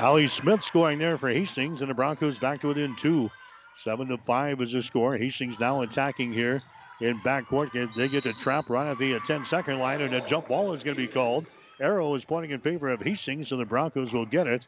Ali 0.00 0.26
Smith 0.26 0.62
scoring 0.62 0.98
there 0.98 1.18
for 1.18 1.28
Hastings, 1.28 1.82
and 1.82 1.90
the 1.90 1.94
Broncos 1.94 2.38
back 2.38 2.60
to 2.60 2.68
within 2.68 2.96
two. 2.96 3.30
Seven 3.76 4.08
to 4.08 4.18
five 4.18 4.60
is 4.60 4.72
the 4.72 4.82
score. 4.82 5.16
Hastings 5.16 5.60
now 5.60 5.82
attacking 5.82 6.32
here 6.32 6.62
in 7.00 7.18
backcourt. 7.20 7.94
They 7.94 8.08
get 8.08 8.24
the 8.24 8.32
trap 8.32 8.70
run 8.70 8.88
at 8.88 8.98
the 8.98 9.18
10 9.20 9.44
second 9.44 9.78
line, 9.78 10.00
and 10.00 10.14
a 10.14 10.20
jump 10.20 10.48
ball 10.48 10.72
is 10.72 10.82
going 10.82 10.96
to 10.96 11.02
be 11.02 11.06
called. 11.06 11.46
Arrow 11.80 12.14
is 12.14 12.24
pointing 12.24 12.50
in 12.50 12.60
favor 12.60 12.88
of 12.88 13.00
Hastings, 13.00 13.48
so 13.48 13.56
the 13.56 13.64
Broncos 13.64 14.12
will 14.12 14.26
get 14.26 14.46
it 14.46 14.66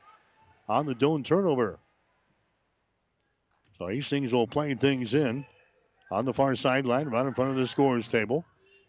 on 0.68 0.86
the 0.86 0.94
Doane 0.94 1.24
turnover. 1.24 1.78
So 3.78 3.88
Hastings 3.88 4.32
will 4.32 4.46
play 4.46 4.74
things 4.74 5.14
in 5.14 5.44
on 6.10 6.24
the 6.24 6.34
far 6.34 6.56
sideline, 6.56 7.08
right 7.08 7.26
in 7.26 7.34
front 7.34 7.50
of 7.50 7.56
the 7.56 7.66
scorers 7.66 8.08
table. 8.08 8.44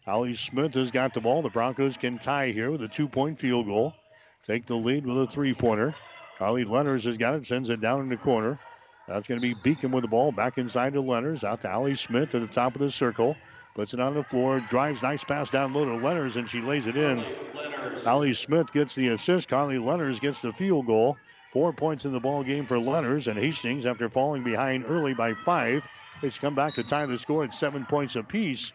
Ali 0.06 0.34
Smith 0.34 0.74
has 0.74 0.90
got 0.90 1.14
the 1.14 1.20
ball. 1.20 1.42
The 1.42 1.50
Broncos 1.50 1.96
can 1.96 2.18
tie 2.18 2.48
here 2.48 2.70
with 2.70 2.82
a 2.82 2.88
two 2.88 3.08
point 3.08 3.38
field 3.38 3.66
goal. 3.66 3.94
Take 4.46 4.66
the 4.66 4.74
lead 4.74 5.06
with 5.06 5.16
a 5.18 5.26
three 5.26 5.54
pointer. 5.54 5.94
Carly 6.38 6.64
Lenners 6.64 7.04
has 7.04 7.16
got 7.16 7.34
it, 7.34 7.44
sends 7.44 7.70
it 7.70 7.80
down 7.80 8.00
in 8.00 8.08
the 8.08 8.16
corner. 8.16 8.58
That's 9.06 9.28
going 9.28 9.40
to 9.40 9.54
be 9.54 9.54
Beacom 9.54 9.92
with 9.92 10.02
the 10.02 10.08
ball 10.08 10.32
back 10.32 10.58
inside 10.58 10.94
to 10.94 11.02
Lenners. 11.02 11.44
Out 11.44 11.60
to 11.60 11.70
Ali 11.70 11.94
Smith 11.94 12.34
at 12.34 12.40
the 12.40 12.48
top 12.48 12.74
of 12.74 12.80
the 12.80 12.90
circle. 12.90 13.36
Puts 13.74 13.94
it 13.94 14.00
on 14.00 14.14
the 14.14 14.24
floor, 14.24 14.60
drives, 14.60 15.02
nice 15.02 15.24
pass 15.24 15.48
down 15.48 15.72
low 15.72 15.84
to 15.84 15.92
Lenners, 15.92 16.36
and 16.36 16.48
she 16.48 16.60
lays 16.60 16.86
it 16.86 16.96
in. 16.96 17.24
Ali 18.06 18.34
Smith 18.34 18.72
gets 18.72 18.94
the 18.94 19.08
assist. 19.08 19.48
Carly 19.48 19.76
Lenners 19.76 20.20
gets 20.20 20.42
the 20.42 20.52
field 20.52 20.86
goal. 20.86 21.16
Four 21.52 21.72
points 21.72 22.04
in 22.04 22.12
the 22.12 22.20
ball 22.20 22.42
game 22.42 22.66
for 22.66 22.76
Lenners, 22.76 23.28
and 23.28 23.38
Hastings, 23.38 23.86
after 23.86 24.08
falling 24.08 24.42
behind 24.42 24.84
early 24.86 25.14
by 25.14 25.34
five, 25.34 25.82
it's 26.24 26.38
come 26.38 26.54
back 26.54 26.74
to 26.74 26.82
tie 26.82 27.06
the 27.06 27.18
score 27.18 27.44
at 27.44 27.54
seven 27.54 27.84
points 27.84 28.16
apiece. 28.16 28.72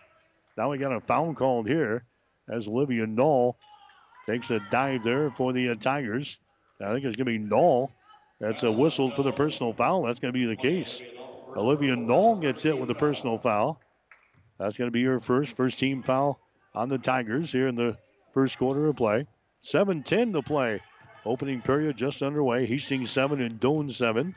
Now 0.57 0.71
we 0.71 0.77
got 0.77 0.91
a 0.91 0.99
foul 0.99 1.33
called 1.33 1.67
here 1.67 2.03
as 2.49 2.67
Olivia 2.67 3.05
Knoll 3.05 3.57
takes 4.25 4.49
a 4.49 4.59
dive 4.71 5.03
there 5.03 5.29
for 5.31 5.53
the 5.53 5.69
uh, 5.69 5.75
Tigers. 5.75 6.37
I 6.81 6.93
think 6.93 7.05
it's 7.05 7.15
going 7.15 7.25
to 7.25 7.39
be 7.39 7.39
Knoll. 7.39 7.91
That's 8.39 8.63
a 8.63 8.71
whistle 8.71 9.09
for 9.11 9.23
the 9.23 9.31
personal 9.31 9.73
foul. 9.73 10.03
That's 10.03 10.19
going 10.19 10.33
to 10.33 10.39
be 10.39 10.45
the 10.45 10.55
case. 10.55 11.01
Olivia 11.55 11.95
Knoll 11.95 12.37
gets 12.37 12.61
hit 12.61 12.77
with 12.77 12.89
a 12.91 12.95
personal 12.95 13.37
foul. 13.37 13.79
That's 14.59 14.77
going 14.77 14.87
to 14.87 14.91
be 14.93 15.03
her 15.05 15.19
first, 15.19 15.55
first 15.55 15.79
team 15.79 16.03
foul 16.03 16.39
on 16.75 16.89
the 16.89 16.97
Tigers 16.97 17.51
here 17.51 17.67
in 17.67 17.75
the 17.75 17.97
first 18.33 18.57
quarter 18.57 18.87
of 18.87 18.95
play. 18.95 19.25
7 19.61 20.03
10 20.03 20.33
to 20.33 20.41
play. 20.41 20.81
Opening 21.25 21.61
period 21.61 21.97
just 21.97 22.21
underway. 22.21 22.65
Hastings 22.65 23.09
7 23.09 23.41
and 23.41 23.59
Doane 23.59 23.91
7. 23.91 24.35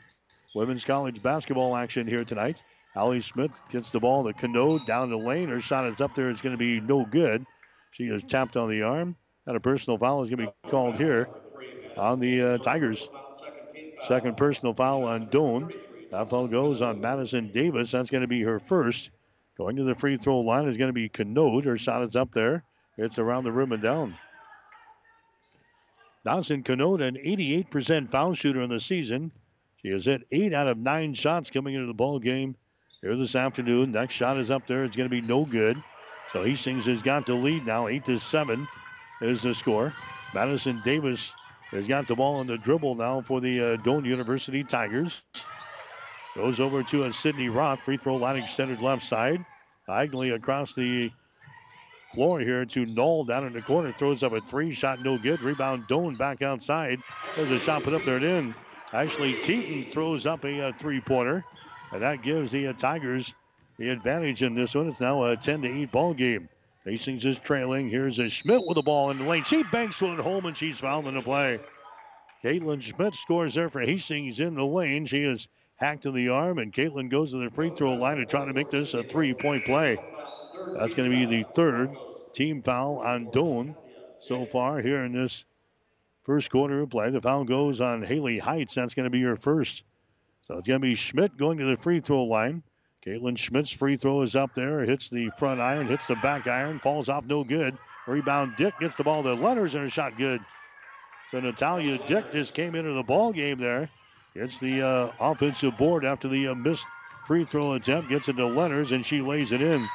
Women's 0.55 0.83
college 0.83 1.21
basketball 1.21 1.75
action 1.75 2.07
here 2.07 2.25
tonight. 2.25 2.63
Ali 2.95 3.21
Smith 3.21 3.51
gets 3.69 3.89
the 3.89 3.99
ball 3.99 4.23
to 4.25 4.33
Canode 4.33 4.85
down 4.85 5.09
the 5.09 5.17
lane. 5.17 5.49
Her 5.49 5.61
shot 5.61 5.87
is 5.87 6.01
up 6.01 6.13
there. 6.13 6.29
It's 6.29 6.41
going 6.41 6.53
to 6.53 6.57
be 6.57 6.81
no 6.81 7.05
good. 7.05 7.45
She 7.91 8.03
is 8.05 8.23
tapped 8.23 8.57
on 8.57 8.69
the 8.69 8.81
arm. 8.81 9.15
And 9.47 9.55
a 9.55 9.59
personal 9.59 9.97
foul 9.97 10.23
is 10.23 10.29
going 10.29 10.45
to 10.45 10.47
be 10.47 10.69
called 10.69 10.95
here 10.95 11.27
on 11.97 12.19
the 12.19 12.41
uh, 12.41 12.57
Tigers. 12.59 13.09
Second 14.07 14.37
personal 14.37 14.73
foul 14.73 15.03
on 15.05 15.27
Doane. 15.27 15.73
That 16.11 16.29
foul 16.29 16.47
goes 16.47 16.81
on 16.81 16.99
Madison 16.99 17.51
Davis. 17.51 17.91
That's 17.91 18.09
going 18.09 18.21
to 18.21 18.27
be 18.27 18.41
her 18.41 18.59
first. 18.59 19.09
Going 19.57 19.77
to 19.77 19.83
the 19.83 19.95
free 19.95 20.17
throw 20.17 20.39
line 20.39 20.67
is 20.67 20.77
going 20.77 20.89
to 20.89 20.93
be 20.93 21.09
Canode. 21.09 21.65
Her 21.65 21.77
shot 21.77 22.03
is 22.03 22.15
up 22.15 22.33
there. 22.33 22.63
It's 22.97 23.19
around 23.19 23.45
the 23.45 23.51
rim 23.51 23.71
and 23.71 23.81
down. 23.81 24.15
Dawson 26.23 26.63
Canode, 26.63 27.01
an 27.01 27.15
88% 27.15 28.11
foul 28.11 28.33
shooter 28.33 28.61
in 28.61 28.69
the 28.69 28.79
season. 28.79 29.31
She 29.81 29.89
has 29.89 30.05
hit 30.05 30.27
eight 30.31 30.53
out 30.53 30.67
of 30.67 30.77
nine 30.77 31.13
shots 31.13 31.49
coming 31.49 31.73
into 31.73 31.87
the 31.87 31.93
ball 31.93 32.19
game 32.19 32.55
here 33.01 33.15
this 33.15 33.35
afternoon. 33.35 33.91
Next 33.91 34.13
shot 34.13 34.39
is 34.39 34.51
up 34.51 34.67
there. 34.67 34.83
It's 34.83 34.95
going 34.95 35.09
to 35.09 35.21
be 35.21 35.25
no 35.25 35.43
good. 35.43 35.81
So 36.31 36.43
Hastings 36.43 36.85
has 36.85 37.01
got 37.01 37.25
the 37.25 37.33
lead 37.33 37.65
now. 37.65 37.87
Eight 37.87 38.05
to 38.05 38.19
seven 38.19 38.67
is 39.21 39.41
the 39.41 39.55
score. 39.55 39.93
Madison 40.33 40.81
Davis 40.85 41.33
has 41.71 41.87
got 41.87 42.07
the 42.07 42.15
ball 42.15 42.35
on 42.35 42.47
the 42.47 42.57
dribble 42.57 42.95
now 42.95 43.21
for 43.21 43.41
the 43.41 43.59
uh, 43.59 43.77
Doane 43.77 44.05
University 44.05 44.63
Tigers. 44.63 45.21
Goes 46.35 46.59
over 46.59 46.83
to 46.83 47.03
a 47.05 47.13
Sydney 47.13 47.49
Roth. 47.49 47.81
Free 47.81 47.97
throw 47.97 48.15
line 48.15 48.37
extended 48.37 48.81
left 48.81 49.03
side. 49.03 49.43
Diagonally 49.87 50.29
across 50.29 50.75
the 50.75 51.11
floor 52.13 52.39
here 52.39 52.65
to 52.65 52.85
Knoll 52.85 53.25
down 53.25 53.45
in 53.47 53.53
the 53.53 53.61
corner. 53.61 53.91
Throws 53.91 54.21
up 54.21 54.31
a 54.31 54.41
three 54.41 54.73
shot, 54.73 55.01
no 55.01 55.17
good. 55.17 55.41
Rebound 55.41 55.87
Doane 55.87 56.17
back 56.17 56.41
outside. 56.41 56.99
There's 57.35 57.51
a 57.51 57.59
shot 57.59 57.83
put 57.83 57.93
up 57.93 58.05
there 58.05 58.17
and 58.17 58.25
in. 58.25 58.55
Ashley 58.93 59.41
Teaton 59.41 59.91
throws 59.91 60.25
up 60.25 60.43
a, 60.45 60.59
a 60.59 60.69
uh, 60.69 60.73
three 60.73 61.01
pointer. 61.01 61.43
And 61.91 62.01
that 62.01 62.21
gives 62.21 62.51
the 62.51 62.71
Tigers 62.73 63.33
the 63.77 63.89
advantage 63.89 64.43
in 64.43 64.55
this 64.55 64.75
one. 64.75 64.87
It's 64.87 65.01
now 65.01 65.23
a 65.23 65.35
10 65.35 65.63
to 65.63 65.67
8 65.67 65.91
ball 65.91 66.13
game. 66.13 66.49
Hastings 66.85 67.25
is 67.25 67.37
trailing. 67.37 67.89
Here's 67.89 68.17
a 68.19 68.29
Schmidt 68.29 68.61
with 68.65 68.75
the 68.75 68.81
ball 68.81 69.11
in 69.11 69.19
the 69.19 69.25
lane. 69.25 69.43
She 69.43 69.63
banks 69.63 70.01
one 70.01 70.17
home 70.17 70.45
and 70.45 70.57
she's 70.57 70.79
fouled 70.79 71.07
in 71.07 71.15
the 71.15 71.21
play. 71.21 71.59
Caitlin 72.43 72.81
Schmidt 72.81 73.15
scores 73.15 73.53
there 73.53 73.69
for 73.69 73.81
Hastings 73.81 74.39
in 74.39 74.55
the 74.55 74.65
lane. 74.65 75.05
She 75.05 75.23
is 75.23 75.47
hacked 75.75 76.05
in 76.05 76.13
the 76.13 76.29
arm, 76.29 76.57
and 76.57 76.73
Caitlin 76.73 77.09
goes 77.09 77.31
to 77.31 77.37
the 77.37 77.51
free 77.51 77.71
throw 77.75 77.93
line 77.93 78.17
to 78.17 78.25
try 78.25 78.45
to 78.45 78.53
make 78.53 78.69
this 78.69 78.93
a 78.93 79.03
three 79.03 79.33
point 79.33 79.65
play. 79.65 79.97
That's 80.75 80.95
going 80.95 81.11
to 81.11 81.15
be 81.15 81.25
the 81.25 81.47
third 81.53 81.95
team 82.33 82.61
foul 82.61 82.97
on 82.97 83.27
Doane 83.27 83.75
so 84.19 84.45
far 84.45 84.79
here 84.79 85.03
in 85.03 85.11
this 85.11 85.45
first 86.23 86.49
quarter 86.49 86.81
of 86.81 86.89
play. 86.89 87.09
The 87.11 87.21
foul 87.21 87.43
goes 87.43 87.81
on 87.81 88.01
Haley 88.01 88.39
Heights. 88.39 88.75
That's 88.75 88.95
going 88.95 89.05
to 89.05 89.09
be 89.09 89.21
her 89.23 89.35
first. 89.35 89.83
So 90.51 90.57
it's 90.57 90.67
going 90.67 90.81
to 90.81 90.85
be 90.85 90.95
Schmidt 90.95 91.37
going 91.37 91.59
to 91.59 91.63
the 91.63 91.77
free 91.77 92.01
throw 92.01 92.25
line. 92.25 92.61
Caitlin 93.05 93.37
Schmidt's 93.37 93.71
free 93.71 93.95
throw 93.95 94.21
is 94.21 94.35
up 94.35 94.53
there. 94.53 94.81
Hits 94.81 95.09
the 95.09 95.29
front 95.37 95.61
iron, 95.61 95.87
hits 95.87 96.07
the 96.07 96.17
back 96.17 96.45
iron, 96.45 96.77
falls 96.79 97.07
off 97.07 97.23
no 97.23 97.45
good. 97.45 97.77
Rebound 98.05 98.55
Dick 98.57 98.73
gets 98.77 98.97
the 98.97 99.05
ball 99.05 99.23
to 99.23 99.29
Lenners 99.29 99.75
and 99.75 99.85
a 99.85 99.89
shot 99.89 100.17
good. 100.17 100.41
So 101.31 101.39
Natalia 101.39 101.97
Dick 102.05 102.33
just 102.33 102.53
came 102.53 102.75
into 102.75 102.91
the 102.91 103.01
ball 103.01 103.31
game 103.31 103.59
there. 103.59 103.89
Gets 104.35 104.59
the 104.59 104.81
uh, 104.81 105.11
offensive 105.21 105.77
board 105.77 106.03
after 106.03 106.27
the 106.27 106.49
uh, 106.49 106.55
missed 106.55 106.85
free 107.23 107.45
throw 107.45 107.71
attempt. 107.71 108.09
Gets 108.09 108.27
it 108.27 108.33
to 108.33 108.41
Lenners 108.41 108.91
and 108.91 109.05
she 109.05 109.21
lays 109.21 109.53
it 109.53 109.61
in. 109.61 109.87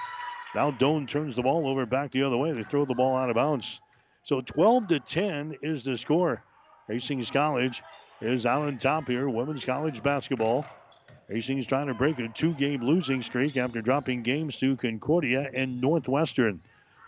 Now 0.54 0.70
Doane 0.70 1.06
turns 1.06 1.36
the 1.36 1.42
ball 1.42 1.68
over 1.68 1.84
back 1.84 2.12
the 2.12 2.22
other 2.22 2.38
way. 2.38 2.52
They 2.52 2.62
throw 2.62 2.86
the 2.86 2.94
ball 2.94 3.14
out 3.14 3.28
of 3.28 3.34
bounds. 3.34 3.78
So 4.22 4.40
12 4.40 4.88
to 4.88 5.00
10 5.00 5.56
is 5.60 5.84
the 5.84 5.98
score. 5.98 6.42
Hastings 6.88 7.30
College 7.30 7.82
is 8.20 8.46
out 8.46 8.62
on 8.62 8.78
top 8.78 9.08
here. 9.08 9.28
Women's 9.28 9.64
college 9.64 10.02
basketball. 10.02 10.66
Hastings 11.28 11.66
trying 11.66 11.88
to 11.88 11.94
break 11.94 12.18
a 12.18 12.28
two 12.28 12.54
game 12.54 12.82
losing 12.82 13.22
streak 13.22 13.56
after 13.56 13.82
dropping 13.82 14.22
games 14.22 14.56
to 14.60 14.76
Concordia 14.76 15.48
and 15.54 15.80
Northwestern. 15.80 16.60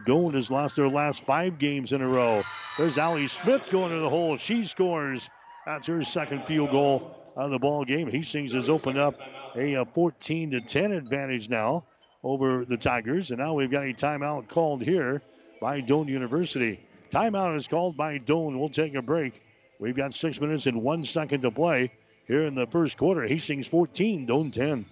Doane 0.06 0.34
has 0.34 0.50
lost 0.50 0.76
their 0.76 0.88
last 0.88 1.22
five 1.22 1.58
games 1.58 1.92
in 1.92 2.02
a 2.02 2.08
row. 2.08 2.42
There's 2.78 2.98
Ali 2.98 3.26
Smith 3.26 3.68
going 3.70 3.90
to 3.90 4.00
the 4.00 4.10
hole. 4.10 4.36
She 4.36 4.64
scores. 4.64 5.28
That's 5.66 5.86
her 5.86 6.02
second 6.02 6.46
field 6.46 6.70
goal 6.70 7.16
of 7.36 7.50
the 7.50 7.58
ball 7.58 7.84
game. 7.84 8.10
Hastings 8.10 8.54
has 8.54 8.68
opened 8.68 8.98
up 8.98 9.20
a 9.56 9.84
14 9.84 10.50
to 10.52 10.60
10 10.60 10.92
advantage 10.92 11.48
now 11.48 11.84
over 12.22 12.64
the 12.64 12.76
Tigers. 12.76 13.30
And 13.30 13.38
now 13.38 13.54
we've 13.54 13.70
got 13.70 13.84
a 13.84 13.92
timeout 13.92 14.48
called 14.48 14.82
here 14.82 15.22
by 15.60 15.80
Doane 15.80 16.08
University. 16.08 16.80
Timeout 17.10 17.56
is 17.56 17.66
called 17.66 17.96
by 17.96 18.18
Doane. 18.18 18.58
We'll 18.58 18.68
take 18.68 18.94
a 18.94 19.02
break. 19.02 19.42
We've 19.78 19.96
got 19.96 20.14
six 20.14 20.40
minutes 20.40 20.66
and 20.66 20.82
one 20.82 21.04
second 21.04 21.42
to 21.42 21.50
play 21.50 21.92
here 22.26 22.44
in 22.44 22.54
the 22.54 22.66
first 22.66 22.96
quarter. 22.98 23.26
Hastings 23.26 23.66
14, 23.66 24.26
Doane 24.26 24.52
10. 24.52 24.84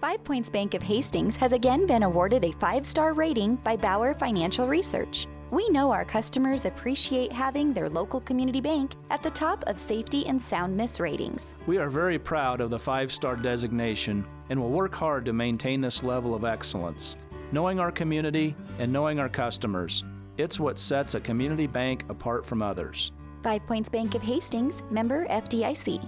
Five 0.00 0.22
Points 0.24 0.50
Bank 0.50 0.74
of 0.74 0.82
Hastings 0.82 1.34
has 1.36 1.52
again 1.52 1.86
been 1.86 2.02
awarded 2.02 2.44
a 2.44 2.52
five 2.52 2.84
star 2.84 3.14
rating 3.14 3.56
by 3.56 3.76
Bauer 3.76 4.14
Financial 4.14 4.66
Research. 4.66 5.26
We 5.50 5.68
know 5.70 5.90
our 5.90 6.04
customers 6.04 6.64
appreciate 6.64 7.32
having 7.32 7.72
their 7.72 7.88
local 7.88 8.20
community 8.20 8.60
bank 8.60 8.92
at 9.10 9.22
the 9.22 9.30
top 9.30 9.64
of 9.66 9.78
safety 9.78 10.26
and 10.26 10.40
soundness 10.40 11.00
ratings. 11.00 11.54
We 11.66 11.78
are 11.78 11.88
very 11.88 12.18
proud 12.18 12.60
of 12.60 12.70
the 12.70 12.78
five 12.78 13.12
star 13.12 13.36
designation 13.36 14.26
and 14.50 14.60
will 14.60 14.70
work 14.70 14.94
hard 14.94 15.24
to 15.26 15.32
maintain 15.32 15.80
this 15.80 16.02
level 16.02 16.34
of 16.34 16.44
excellence. 16.44 17.16
Knowing 17.52 17.78
our 17.78 17.92
community 17.92 18.54
and 18.78 18.92
knowing 18.92 19.18
our 19.20 19.28
customers, 19.28 20.04
it's 20.38 20.58
what 20.58 20.78
sets 20.78 21.14
a 21.14 21.20
community 21.20 21.66
bank 21.66 22.04
apart 22.08 22.44
from 22.46 22.62
others. 22.62 23.12
Five 23.42 23.66
Points 23.66 23.88
Bank 23.88 24.14
of 24.14 24.22
Hastings, 24.22 24.82
member 24.90 25.26
FDIC. 25.26 26.02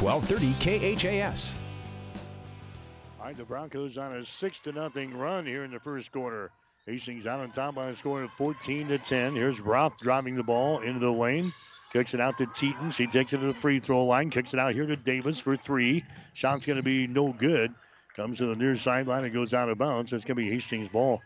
1230 0.00 0.96
KHAS. 0.98 1.54
All 3.18 3.26
right, 3.26 3.36
the 3.36 3.44
Broncos 3.44 3.98
on 3.98 4.14
a 4.14 4.24
six 4.24 4.58
to 4.60 4.72
nothing 4.72 5.16
run 5.16 5.44
here 5.44 5.62
in 5.64 5.70
the 5.70 5.78
first 5.78 6.10
quarter. 6.10 6.50
Hastings 6.86 7.26
out 7.26 7.40
on 7.40 7.50
top 7.50 7.74
by 7.74 7.88
a 7.90 7.96
score 7.96 8.22
of 8.22 8.30
14 8.32 8.88
to 8.88 8.98
10. 8.98 9.34
Here's 9.34 9.60
Roth 9.60 9.98
driving 9.98 10.34
the 10.34 10.42
ball 10.42 10.80
into 10.80 10.98
the 11.00 11.12
lane. 11.12 11.52
Kicks 11.92 12.14
it 12.14 12.20
out 12.20 12.38
to 12.38 12.46
Teaton. 12.46 12.90
She 12.92 13.06
takes 13.06 13.32
it 13.32 13.38
to 13.38 13.46
the 13.46 13.54
free 13.54 13.78
throw 13.78 14.04
line. 14.04 14.30
Kicks 14.30 14.54
it 14.54 14.60
out 14.60 14.74
here 14.74 14.86
to 14.86 14.96
Davis 14.96 15.38
for 15.38 15.56
three. 15.56 16.04
Shot's 16.32 16.64
going 16.64 16.76
to 16.76 16.82
be 16.82 17.06
no 17.06 17.32
good. 17.32 17.74
Comes 18.16 18.38
to 18.38 18.46
the 18.46 18.56
near 18.56 18.76
sideline 18.76 19.24
and 19.24 19.32
goes 19.32 19.54
out 19.54 19.68
of 19.68 19.78
bounds. 19.78 20.12
It's 20.12 20.24
going 20.24 20.36
to 20.36 20.42
be 20.42 20.50
Hastings' 20.50 20.88
ball. 20.88 21.22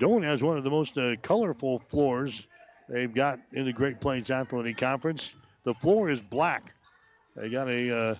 Doane 0.00 0.24
has 0.24 0.42
one 0.42 0.58
of 0.58 0.64
the 0.64 0.70
most 0.70 0.98
uh, 0.98 1.14
colorful 1.22 1.78
floors 1.88 2.46
they've 2.88 3.12
got 3.12 3.38
in 3.52 3.64
the 3.64 3.72
Great 3.72 4.00
Plains 4.00 4.30
Athletic 4.30 4.76
Conference. 4.76 5.34
The 5.64 5.74
floor 5.74 6.10
is 6.10 6.20
black. 6.20 6.74
They 7.36 7.48
got 7.48 7.68
a 7.68 7.96
uh, 7.96 8.14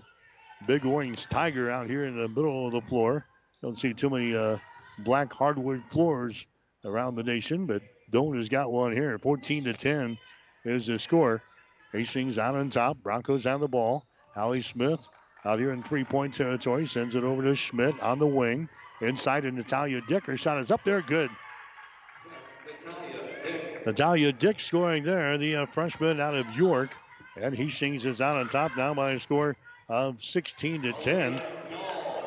big 0.66 0.86
orange 0.86 1.28
tiger 1.28 1.70
out 1.70 1.88
here 1.88 2.04
in 2.04 2.16
the 2.16 2.28
middle 2.28 2.66
of 2.66 2.72
the 2.72 2.80
floor. 2.80 3.26
Don't 3.62 3.78
see 3.78 3.92
too 3.92 4.10
many 4.10 4.34
uh, 4.34 4.58
black 5.00 5.32
hardwood 5.32 5.82
floors 5.88 6.46
around 6.84 7.16
the 7.16 7.22
nation, 7.22 7.66
but 7.66 7.82
Doane 8.10 8.36
has 8.38 8.48
got 8.48 8.72
one 8.72 8.92
here. 8.92 9.18
14 9.18 9.64
to 9.64 9.72
10 9.74 10.18
is 10.64 10.86
the 10.86 10.98
score. 10.98 11.42
Hastings 11.92 12.38
out 12.38 12.54
on 12.54 12.70
top. 12.70 12.98
Broncos 13.02 13.44
have 13.44 13.60
the 13.60 13.68
ball. 13.68 14.06
Allie 14.36 14.62
Smith 14.62 15.08
out 15.44 15.58
here 15.58 15.72
in 15.72 15.82
three-point 15.82 16.34
territory 16.34 16.86
sends 16.86 17.14
it 17.14 17.24
over 17.24 17.42
to 17.42 17.54
Schmidt 17.54 17.98
on 18.00 18.18
the 18.18 18.26
wing. 18.26 18.68
Inside 19.00 19.40
to 19.40 19.50
Natalia 19.50 20.00
Dick. 20.00 20.24
Her 20.26 20.36
shot 20.36 20.58
is 20.58 20.70
up 20.70 20.82
there. 20.84 21.02
Good. 21.02 21.30
Natalia 23.84 24.32
Dick 24.32 24.60
scoring 24.60 25.04
there, 25.04 25.36
the 25.36 25.56
uh, 25.56 25.66
freshman 25.66 26.20
out 26.20 26.34
of 26.34 26.46
York. 26.56 26.90
And 27.36 27.54
he 27.54 27.64
Hastings 27.64 28.06
is 28.06 28.20
out 28.20 28.36
on 28.36 28.48
top 28.48 28.76
now 28.76 28.94
by 28.94 29.12
a 29.12 29.20
score 29.20 29.56
of 29.88 30.22
16 30.22 30.82
to 30.82 30.92
10. 30.92 31.42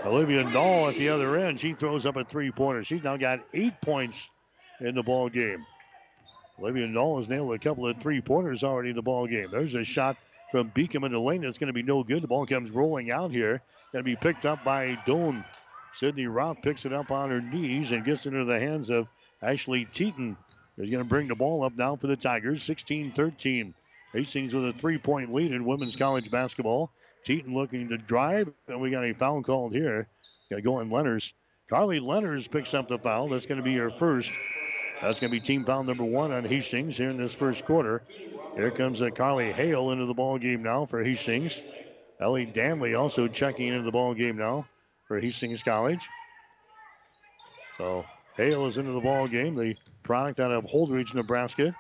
Olivia 0.06 0.44
Dahl 0.52 0.90
at 0.90 0.98
the 0.98 1.10
other 1.10 1.38
end. 1.38 1.60
She 1.60 1.74
throws 1.74 2.06
up 2.06 2.18
a 2.18 2.24
three-pointer. 2.24 2.84
She's 2.84 3.04
now 3.04 3.18
got 3.18 3.40
eight 3.54 3.80
points 3.82 4.30
in 4.80 4.96
the 4.96 5.04
ball 5.04 5.30
game. 5.30 5.66
Olivia 6.60 6.88
Dahl 6.88 7.18
has 7.18 7.30
nailed 7.30 7.54
a 7.54 7.60
couple 7.60 7.88
of 7.88 7.98
three-pointers 8.02 8.64
already 8.64 8.90
in 8.90 8.96
the 8.96 9.02
ball 9.02 9.28
game. 9.28 9.46
There's 9.52 9.76
a 9.76 9.84
shot 9.84 10.18
from 10.52 10.72
Beacom 10.72 11.06
in 11.06 11.12
the 11.12 11.20
lane 11.20 11.42
that's 11.42 11.58
going 11.58 11.68
to 11.68 11.74
be 11.74 11.84
no 11.84 12.04
good. 12.04 12.24
The 12.24 12.28
ball 12.28 12.46
comes 12.46 12.72
rolling 12.72 13.12
out 13.12 13.32
here. 13.32 13.62
Going 13.92 14.04
to 14.04 14.10
be 14.10 14.16
picked 14.16 14.46
up 14.46 14.64
by 14.64 14.96
Doane. 15.06 15.44
Sydney 15.94 16.28
Roth 16.28 16.62
picks 16.62 16.86
it 16.86 16.94
up 16.94 17.12
on 17.12 17.30
her 17.30 17.42
knees 17.42 17.92
and 17.92 18.06
gets 18.06 18.26
it 18.26 18.34
into 18.34 18.46
the 18.46 18.60
hands 18.60 18.90
of 18.90 19.08
Ashley 19.42 19.86
Teaton. 19.86 20.38
Is 20.78 20.92
going 20.92 21.04
to 21.04 21.10
bring 21.10 21.28
the 21.28 21.36
ball 21.36 21.64
up 21.64 21.76
now 21.76 21.96
for 21.96 22.08
the 22.08 22.16
Tigers. 22.16 22.64
16-13. 22.64 23.74
Hastings 24.14 24.54
with 24.54 24.66
a 24.66 24.74
three-point 24.74 25.34
lead 25.34 25.52
in 25.52 25.66
women's 25.66 25.96
college 25.96 26.30
basketball. 26.30 26.92
Teaton 27.24 27.54
looking 27.54 27.90
to 27.90 27.98
drive, 27.98 28.54
and 28.68 28.80
we 28.80 28.92
got 28.92 29.04
a 29.04 29.14
foul 29.14 29.42
called 29.42 29.74
here. 29.74 30.08
Got 30.50 30.58
to 30.58 30.62
go 30.62 30.76
on 30.76 30.90
Lenners. 30.90 31.34
Carly 31.70 32.00
Lenners 32.00 32.50
picks 32.50 32.74
up 32.74 32.88
the 32.88 33.00
foul. 33.00 33.28
That's 33.28 33.46
going 33.46 33.58
to 33.58 33.64
be 33.64 33.76
her 33.78 33.90
first. 33.90 34.32
That's 35.02 35.20
going 35.20 35.32
to 35.32 35.40
be 35.40 35.40
team 35.40 35.66
foul 35.66 35.84
number 35.84 36.06
one 36.06 36.32
on 36.32 36.46
Hastings 36.46 36.98
here 36.98 37.10
in 37.10 37.18
this 37.18 37.34
first 37.34 37.66
quarter. 37.66 38.04
Here 38.58 38.72
comes 38.72 39.02
a 39.02 39.12
Carly 39.12 39.52
Hale 39.52 39.92
into 39.92 40.08
the 40.08 40.16
ball 40.16 40.40
game 40.40 40.64
now 40.64 40.88
for 40.88 41.04
Hastings. 41.04 41.62
Ellie 42.20 42.48
Danley 42.48 42.96
also 42.96 43.28
checking 43.28 43.68
into 43.68 43.84
the 43.84 43.92
ball 43.92 44.16
game 44.16 44.36
now 44.36 44.66
for 45.08 45.20
Hastings 45.20 45.62
College. 45.62 46.02
So 47.78 48.04
Hale 48.36 48.66
is 48.66 48.80
into 48.80 48.94
the 48.94 49.00
ball 49.00 49.28
game, 49.28 49.54
the 49.54 49.76
product 50.02 50.40
out 50.40 50.52
of 50.52 50.64
Holdrege, 50.66 51.14
Nebraska. 51.14 51.76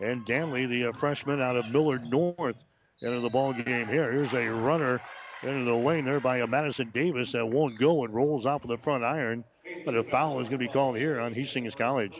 And 0.00 0.24
Danley, 0.24 0.64
the 0.64 0.86
uh, 0.88 0.92
freshman 0.92 1.42
out 1.42 1.56
of 1.56 1.70
Millard 1.70 2.10
North, 2.10 2.64
into 3.02 3.20
the 3.20 3.28
ball 3.28 3.52
game 3.52 3.86
here. 3.86 4.10
Here's 4.10 4.32
a 4.32 4.48
runner 4.48 5.02
into 5.42 5.64
the 5.64 5.74
lane 5.74 6.06
there 6.06 6.20
by 6.20 6.38
a 6.38 6.46
Madison 6.46 6.90
Davis 6.94 7.32
that 7.32 7.44
won't 7.44 7.78
go 7.78 8.02
and 8.04 8.14
rolls 8.14 8.46
off 8.46 8.64
of 8.64 8.70
the 8.70 8.78
front 8.78 9.04
iron. 9.04 9.44
But 9.84 9.94
a 9.94 10.02
foul 10.02 10.40
is 10.40 10.48
going 10.48 10.58
to 10.58 10.66
be 10.66 10.72
called 10.72 10.96
here 10.96 11.20
on 11.20 11.34
Hastings 11.34 11.74
College. 11.74 12.18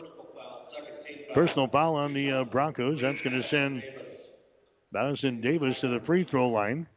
Personal 1.35 1.67
foul 1.67 1.95
on 1.95 2.13
the 2.13 2.31
uh, 2.31 2.43
Broncos. 2.45 3.01
That's 3.01 3.21
going 3.21 3.35
to 3.35 3.43
send 3.43 3.83
Madison 4.93 5.41
Davis 5.41 5.81
to 5.81 5.89
the 5.89 5.99
free 5.99 6.23
throw 6.23 6.47
line. 6.47 6.87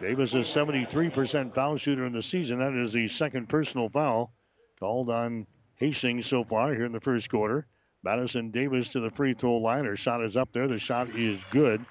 Davis 0.00 0.34
is 0.34 0.46
73% 0.46 1.54
foul 1.54 1.76
shooter 1.76 2.06
in 2.06 2.14
the 2.14 2.22
season. 2.22 2.60
That 2.60 2.72
is 2.72 2.94
the 2.94 3.08
second 3.08 3.50
personal 3.50 3.90
foul 3.90 4.32
called 4.80 5.10
on 5.10 5.46
Hastings 5.76 6.26
so 6.26 6.44
far 6.44 6.72
here 6.72 6.86
in 6.86 6.92
the 6.92 7.00
first 7.00 7.28
quarter. 7.28 7.66
Madison 8.02 8.50
Davis 8.50 8.88
to 8.92 9.00
the 9.00 9.10
free 9.10 9.34
throw 9.34 9.58
line. 9.58 9.84
Her 9.84 9.96
shot 9.96 10.24
is 10.24 10.34
up 10.34 10.50
there. 10.54 10.66
The 10.66 10.78
shot 10.78 11.10
is 11.10 11.38
good. 11.50 11.84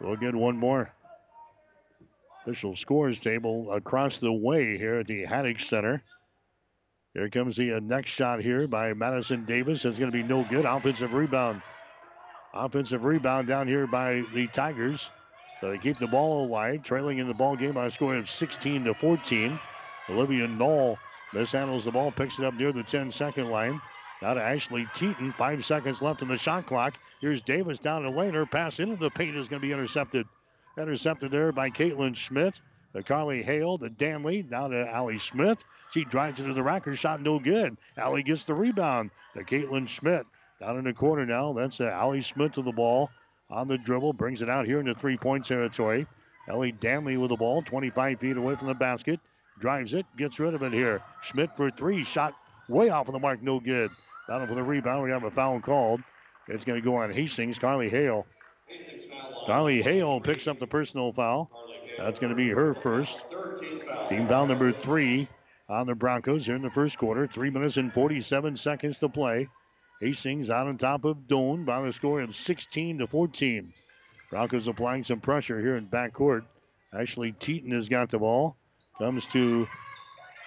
We'll 0.00 0.16
get 0.16 0.34
one 0.34 0.56
more. 0.56 0.92
Official 2.44 2.74
scores 2.74 3.20
table 3.20 3.70
across 3.70 4.18
the 4.18 4.32
way 4.32 4.76
here 4.78 4.96
at 4.96 5.06
the 5.06 5.26
Haddock 5.26 5.60
Center. 5.60 6.02
Here 7.14 7.28
comes 7.28 7.56
the 7.56 7.74
uh, 7.74 7.80
next 7.80 8.10
shot 8.10 8.40
here 8.40 8.66
by 8.66 8.94
Madison 8.94 9.44
Davis. 9.44 9.84
It's 9.84 9.98
going 9.98 10.10
to 10.10 10.16
be 10.16 10.22
no 10.22 10.44
good. 10.44 10.64
Offensive 10.64 11.12
rebound. 11.12 11.60
Offensive 12.54 13.04
rebound 13.04 13.48
down 13.48 13.68
here 13.68 13.86
by 13.86 14.24
the 14.32 14.46
Tigers. 14.46 15.10
So 15.60 15.70
they 15.70 15.76
keep 15.76 15.98
the 15.98 16.06
ball 16.06 16.46
alive, 16.46 16.82
trailing 16.82 17.18
in 17.18 17.28
the 17.28 17.34
ball 17.34 17.54
game 17.54 17.74
by 17.74 17.86
a 17.86 17.90
score 17.90 18.16
of 18.16 18.30
16 18.30 18.84
to 18.84 18.94
14. 18.94 19.60
Olivia 20.08 20.48
Knoll 20.48 20.98
mishandles 21.32 21.84
the 21.84 21.90
ball, 21.90 22.10
picks 22.10 22.38
it 22.38 22.46
up 22.46 22.54
near 22.54 22.72
the 22.72 22.82
10 22.82 23.12
second 23.12 23.50
line. 23.50 23.80
Now 24.22 24.32
to 24.32 24.42
Ashley 24.42 24.88
Teaton. 24.94 25.32
Five 25.32 25.66
seconds 25.66 26.00
left 26.00 26.22
in 26.22 26.28
the 26.28 26.38
shot 26.38 26.66
clock. 26.66 26.94
Here's 27.20 27.42
Davis 27.42 27.78
down 27.78 28.04
the 28.04 28.10
lane. 28.10 28.32
Her 28.32 28.46
pass 28.46 28.80
into 28.80 28.96
the 28.96 29.10
paint 29.10 29.36
is 29.36 29.48
going 29.48 29.60
to 29.60 29.66
be 29.66 29.72
intercepted. 29.72 30.26
Intercepted 30.78 31.30
there 31.30 31.52
by 31.52 31.68
Caitlin 31.68 32.16
Schmidt. 32.16 32.60
The 32.92 33.02
Carly 33.02 33.42
Hale, 33.42 33.78
the 33.78 33.88
Danley, 33.88 34.44
now 34.48 34.68
to 34.68 34.88
Allie 34.88 35.18
Smith. 35.18 35.64
She 35.92 36.04
drives 36.04 36.40
into 36.40 36.52
the 36.52 36.62
rack. 36.62 36.84
Her 36.84 36.94
shot 36.94 37.22
no 37.22 37.38
good. 37.38 37.76
Allie 37.96 38.22
gets 38.22 38.44
the 38.44 38.54
rebound. 38.54 39.10
The 39.34 39.44
Caitlin 39.44 39.88
Schmidt 39.88 40.26
down 40.60 40.76
in 40.78 40.84
the 40.84 40.92
corner 40.92 41.24
now. 41.24 41.52
That's 41.52 41.80
uh, 41.80 41.84
Allie 41.84 42.22
Smith 42.22 42.52
to 42.52 42.62
the 42.62 42.72
ball 42.72 43.10
on 43.50 43.68
the 43.68 43.78
dribble. 43.78 44.12
Brings 44.12 44.42
it 44.42 44.50
out 44.50 44.66
here 44.66 44.78
into 44.78 44.94
three-point 44.94 45.46
territory. 45.46 46.06
Ellie 46.48 46.72
Danley 46.72 47.16
with 47.16 47.30
the 47.30 47.36
ball, 47.36 47.62
25 47.62 48.20
feet 48.20 48.36
away 48.36 48.56
from 48.56 48.68
the 48.68 48.74
basket. 48.74 49.20
Drives 49.58 49.94
it, 49.94 50.06
gets 50.16 50.38
rid 50.38 50.54
of 50.54 50.62
it 50.62 50.72
here. 50.72 51.02
Schmidt 51.22 51.56
for 51.56 51.70
three. 51.70 52.04
Shot 52.04 52.34
way 52.68 52.90
off 52.90 53.08
of 53.08 53.14
the 53.14 53.20
mark, 53.20 53.42
no 53.42 53.60
good. 53.60 53.90
Down 54.28 54.46
for 54.46 54.54
the 54.54 54.62
rebound. 54.62 55.02
We 55.02 55.10
have 55.10 55.24
a 55.24 55.30
foul 55.30 55.60
called. 55.60 56.00
It's 56.48 56.64
going 56.64 56.80
to 56.80 56.84
go 56.84 56.96
on 56.96 57.12
Hastings. 57.12 57.58
Carly 57.58 57.88
Hale. 57.88 58.26
Carly 59.46 59.82
Hale 59.82 60.20
picks 60.20 60.46
up 60.46 60.58
the 60.58 60.66
personal 60.66 61.12
foul. 61.12 61.50
That's 61.98 62.18
going 62.18 62.30
to 62.30 62.36
be 62.36 62.50
her 62.50 62.74
first. 62.74 63.22
Team 64.08 64.26
foul 64.28 64.46
number 64.46 64.72
three 64.72 65.28
on 65.68 65.86
the 65.86 65.94
Broncos 65.94 66.46
here 66.46 66.56
in 66.56 66.62
the 66.62 66.70
first 66.70 66.98
quarter. 66.98 67.26
Three 67.26 67.50
minutes 67.50 67.76
and 67.76 67.92
47 67.92 68.56
seconds 68.56 68.98
to 68.98 69.08
play. 69.08 69.48
Hastings 70.00 70.50
out 70.50 70.66
on 70.66 70.78
top 70.78 71.04
of 71.04 71.28
Doane 71.28 71.64
by 71.64 71.80
the 71.82 71.92
score 71.92 72.20
of 72.20 72.34
16 72.34 72.98
to 72.98 73.06
14. 73.06 73.72
Broncos 74.30 74.66
applying 74.66 75.04
some 75.04 75.20
pressure 75.20 75.60
here 75.60 75.76
in 75.76 75.86
backcourt. 75.86 76.44
Ashley 76.92 77.32
Teaton 77.32 77.70
has 77.70 77.88
got 77.88 78.08
the 78.08 78.18
ball. 78.18 78.56
Comes 78.98 79.26
to 79.26 79.68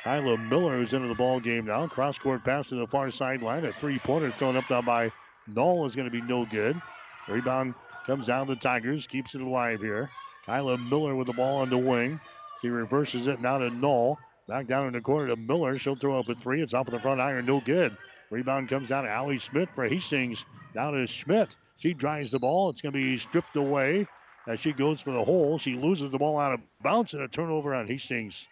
Kyla 0.04 0.38
Miller, 0.38 0.78
who's 0.78 0.94
into 0.94 1.08
the 1.08 1.16
ball 1.16 1.40
game 1.40 1.66
now. 1.66 1.88
Cross 1.88 2.20
court 2.20 2.44
pass 2.44 2.70
to 2.70 2.76
the 2.76 2.88
far 2.88 3.10
sideline. 3.12 3.66
A 3.66 3.72
three 3.72 3.98
pointer 4.00 4.32
thrown 4.32 4.58
up 4.58 4.70
now 4.70 4.82
by 4.82 5.12
Knoll 5.48 5.86
is 5.86 5.96
going 5.96 6.06
to 6.06 6.12
be 6.12 6.22
no 6.22 6.46
good. 6.46 6.80
Rebound 7.28 7.74
comes 8.06 8.28
down 8.28 8.48
the 8.48 8.56
Tigers, 8.56 9.08
keeps 9.08 9.34
it 9.34 9.42
alive 9.42 9.82
here. 9.82 10.10
Kyla 10.46 10.78
Miller 10.78 11.16
with 11.16 11.28
the 11.28 11.34
ball 11.34 11.62
on 11.62 11.70
the 11.70 11.78
wing. 11.78 12.20
She 12.62 12.70
reverses 12.70 13.28
it 13.28 13.42
now 13.42 13.58
to 13.58 13.70
Knoll. 13.70 14.20
Back 14.48 14.68
down 14.68 14.88
in 14.88 14.94
the 14.94 15.02
corner 15.02 15.28
to 15.28 15.36
Miller. 15.36 15.78
She'll 15.78 15.96
throw 15.96 16.20
up 16.20 16.30
a 16.30 16.36
three. 16.36 16.62
It's 16.62 16.74
off 16.74 16.88
of 16.88 16.94
the 16.94 17.00
front 17.00 17.20
iron, 17.20 17.46
no 17.46 17.60
good. 17.60 17.98
Rebound 18.30 18.70
comes 18.70 18.90
down 18.90 19.06
to 19.06 19.10
Allie 19.10 19.40
Smith 19.40 19.70
for 19.74 19.88
Hastings. 19.88 20.46
Down 20.74 20.94
to 20.94 21.08
Schmidt. 21.08 21.56
She 21.78 21.94
drives 21.94 22.32
the 22.32 22.40
ball. 22.40 22.70
It's 22.70 22.82
going 22.82 22.94
to 22.94 23.00
be 23.00 23.18
stripped 23.18 23.56
away 23.56 24.08
as 24.48 24.60
she 24.60 24.72
goes 24.72 25.02
for 25.02 25.12
the 25.12 25.24
hole. 25.24 25.58
She 25.58 25.76
loses 25.76 26.12
the 26.12 26.20
ball 26.20 26.40
out 26.40 26.54
of 26.54 26.62
bounds 26.82 27.14
and 27.14 27.24
a 27.24 27.28
turnover 27.28 27.74
on 27.74 27.88
Hastings. 27.88 28.48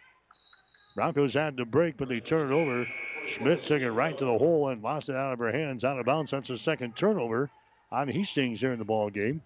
Broncos 0.96 1.34
had 1.34 1.56
to 1.56 1.64
break, 1.64 1.96
but 1.96 2.08
they 2.08 2.20
turned 2.20 2.52
it 2.52 2.54
over. 2.54 2.86
Schmidt 3.26 3.60
took 3.60 3.82
it 3.82 3.90
right 3.90 4.16
to 4.16 4.24
the 4.24 4.38
hole 4.38 4.68
and 4.68 4.82
lost 4.82 5.08
it 5.08 5.16
out 5.16 5.32
of 5.32 5.38
her 5.40 5.52
hands, 5.52 5.84
out 5.84 5.98
of 5.98 6.06
bounds. 6.06 6.30
That's 6.30 6.50
a 6.50 6.58
second 6.58 6.96
turnover 6.96 7.50
on 7.90 8.08
Hastings 8.08 8.60
here 8.60 8.72
in 8.72 8.78
the 8.78 8.84
ball 8.84 9.10
game. 9.10 9.42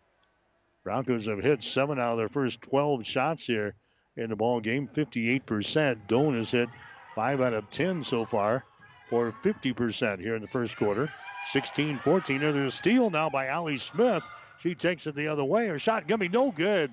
Broncos 0.89 1.27
have 1.27 1.41
hit 1.41 1.63
seven 1.63 2.01
out 2.01 2.13
of 2.13 2.17
their 2.17 2.31
first 2.31 2.63
12 2.63 3.07
shots 3.07 3.45
here 3.45 3.75
in 4.17 4.31
the 4.31 4.37
ball 4.37 4.59
game, 4.59 4.89
58%. 4.89 6.09
Doane 6.09 6.35
has 6.35 6.51
hit 6.51 6.71
five 7.15 7.43
out 7.43 7.53
of 7.53 7.69
10 7.69 8.03
so 8.03 8.25
far 8.25 8.65
for 9.11 9.35
50% 9.45 10.19
here 10.19 10.35
in 10.35 10.41
the 10.41 10.49
first 10.49 10.79
quarter. 10.79 11.13
16-14. 11.53 12.41
There's 12.41 12.57
a 12.57 12.71
steal 12.75 13.11
now 13.11 13.29
by 13.29 13.49
Allie 13.49 13.77
Smith. 13.77 14.23
She 14.61 14.75
takes 14.75 15.07
it 15.07 15.15
the 15.15 15.29
other 15.29 15.45
way. 15.45 15.67
Her 15.67 15.79
shot 15.79 16.09
gonna 16.09 16.21
be 16.21 16.31
no 16.31 16.51
good. 16.51 16.91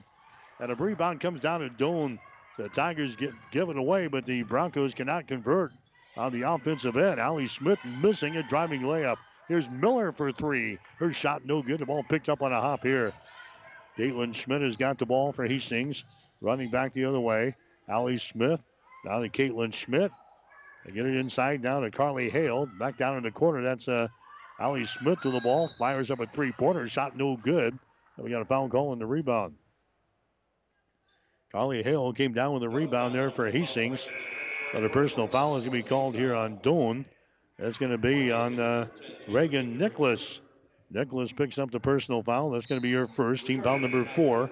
And 0.59 0.73
a 0.73 0.75
rebound 0.75 1.21
comes 1.21 1.39
down 1.39 1.61
to 1.61 1.69
Doane. 1.69 2.19
The 2.57 2.67
Tigers 2.67 3.15
get 3.15 3.31
given 3.51 3.77
away, 3.77 4.07
but 4.07 4.25
the 4.25 4.43
Broncos 4.43 4.93
cannot 4.93 5.25
convert 5.25 5.71
on 6.17 6.33
the 6.33 6.41
offensive 6.41 6.97
end. 6.97 7.21
Allie 7.21 7.47
Smith 7.47 7.79
missing 8.01 8.35
a 8.35 8.43
driving 8.43 8.81
layup. 8.81 9.19
Here's 9.47 9.69
Miller 9.69 10.11
for 10.11 10.33
three. 10.33 10.79
Her 10.97 11.13
shot 11.13 11.45
no 11.45 11.61
good. 11.61 11.79
The 11.79 11.85
ball 11.85 12.03
picked 12.03 12.27
up 12.27 12.41
on 12.41 12.51
a 12.51 12.59
hop 12.59 12.83
here. 12.83 13.13
Caitlin 13.97 14.35
Schmidt 14.35 14.61
has 14.61 14.75
got 14.75 14.97
the 14.97 15.05
ball 15.05 15.31
for 15.31 15.45
Hastings. 15.45 16.03
Running 16.41 16.69
back 16.69 16.93
the 16.93 17.05
other 17.05 17.19
way. 17.19 17.55
Allie 17.87 18.17
Smith. 18.17 18.63
Now 19.05 19.19
to 19.19 19.29
Caitlin 19.29 19.73
Schmidt. 19.73 20.11
They 20.85 20.91
get 20.91 21.05
it 21.05 21.15
inside 21.15 21.61
now 21.61 21.79
to 21.79 21.91
Carly 21.91 22.29
Hale. 22.29 22.65
Back 22.65 22.97
down 22.97 23.17
in 23.17 23.23
the 23.23 23.31
corner. 23.31 23.63
That's 23.63 23.87
uh, 23.87 24.07
Allie 24.59 24.85
Smith 24.85 25.21
to 25.21 25.31
the 25.31 25.41
ball. 25.41 25.69
Fires 25.79 26.11
up 26.11 26.19
a 26.19 26.27
three 26.27 26.51
pointer. 26.51 26.87
Shot 26.87 27.15
no 27.15 27.37
good. 27.37 27.77
We 28.17 28.29
got 28.29 28.41
a 28.41 28.45
foul 28.45 28.69
call 28.69 28.89
on 28.89 28.99
the 28.99 29.05
rebound. 29.05 29.55
Carly 31.51 31.83
Hale 31.83 32.13
came 32.13 32.33
down 32.33 32.53
with 32.53 32.63
a 32.63 32.69
rebound 32.69 33.15
there 33.15 33.31
for 33.31 33.49
Hastings. 33.49 34.07
But 34.73 34.83
a 34.83 34.89
personal 34.89 35.27
foul 35.27 35.57
is 35.57 35.65
going 35.65 35.77
to 35.77 35.83
be 35.83 35.87
called 35.87 36.15
here 36.15 36.35
on 36.35 36.57
Doane. 36.57 37.05
That's 37.57 37.77
going 37.77 37.91
to 37.91 37.97
be 37.97 38.31
on 38.31 38.59
uh, 38.59 38.87
Reagan 39.29 39.77
Nicholas. 39.77 40.41
Nicholas 40.91 41.31
picks 41.31 41.57
up 41.57 41.71
the 41.71 41.79
personal 41.79 42.23
foul. 42.23 42.51
That's 42.51 42.65
going 42.65 42.79
to 42.79 42.83
be 42.83 42.89
your 42.89 43.07
first. 43.07 43.45
Team 43.45 43.61
foul 43.61 43.79
number 43.79 44.05
four 44.05 44.49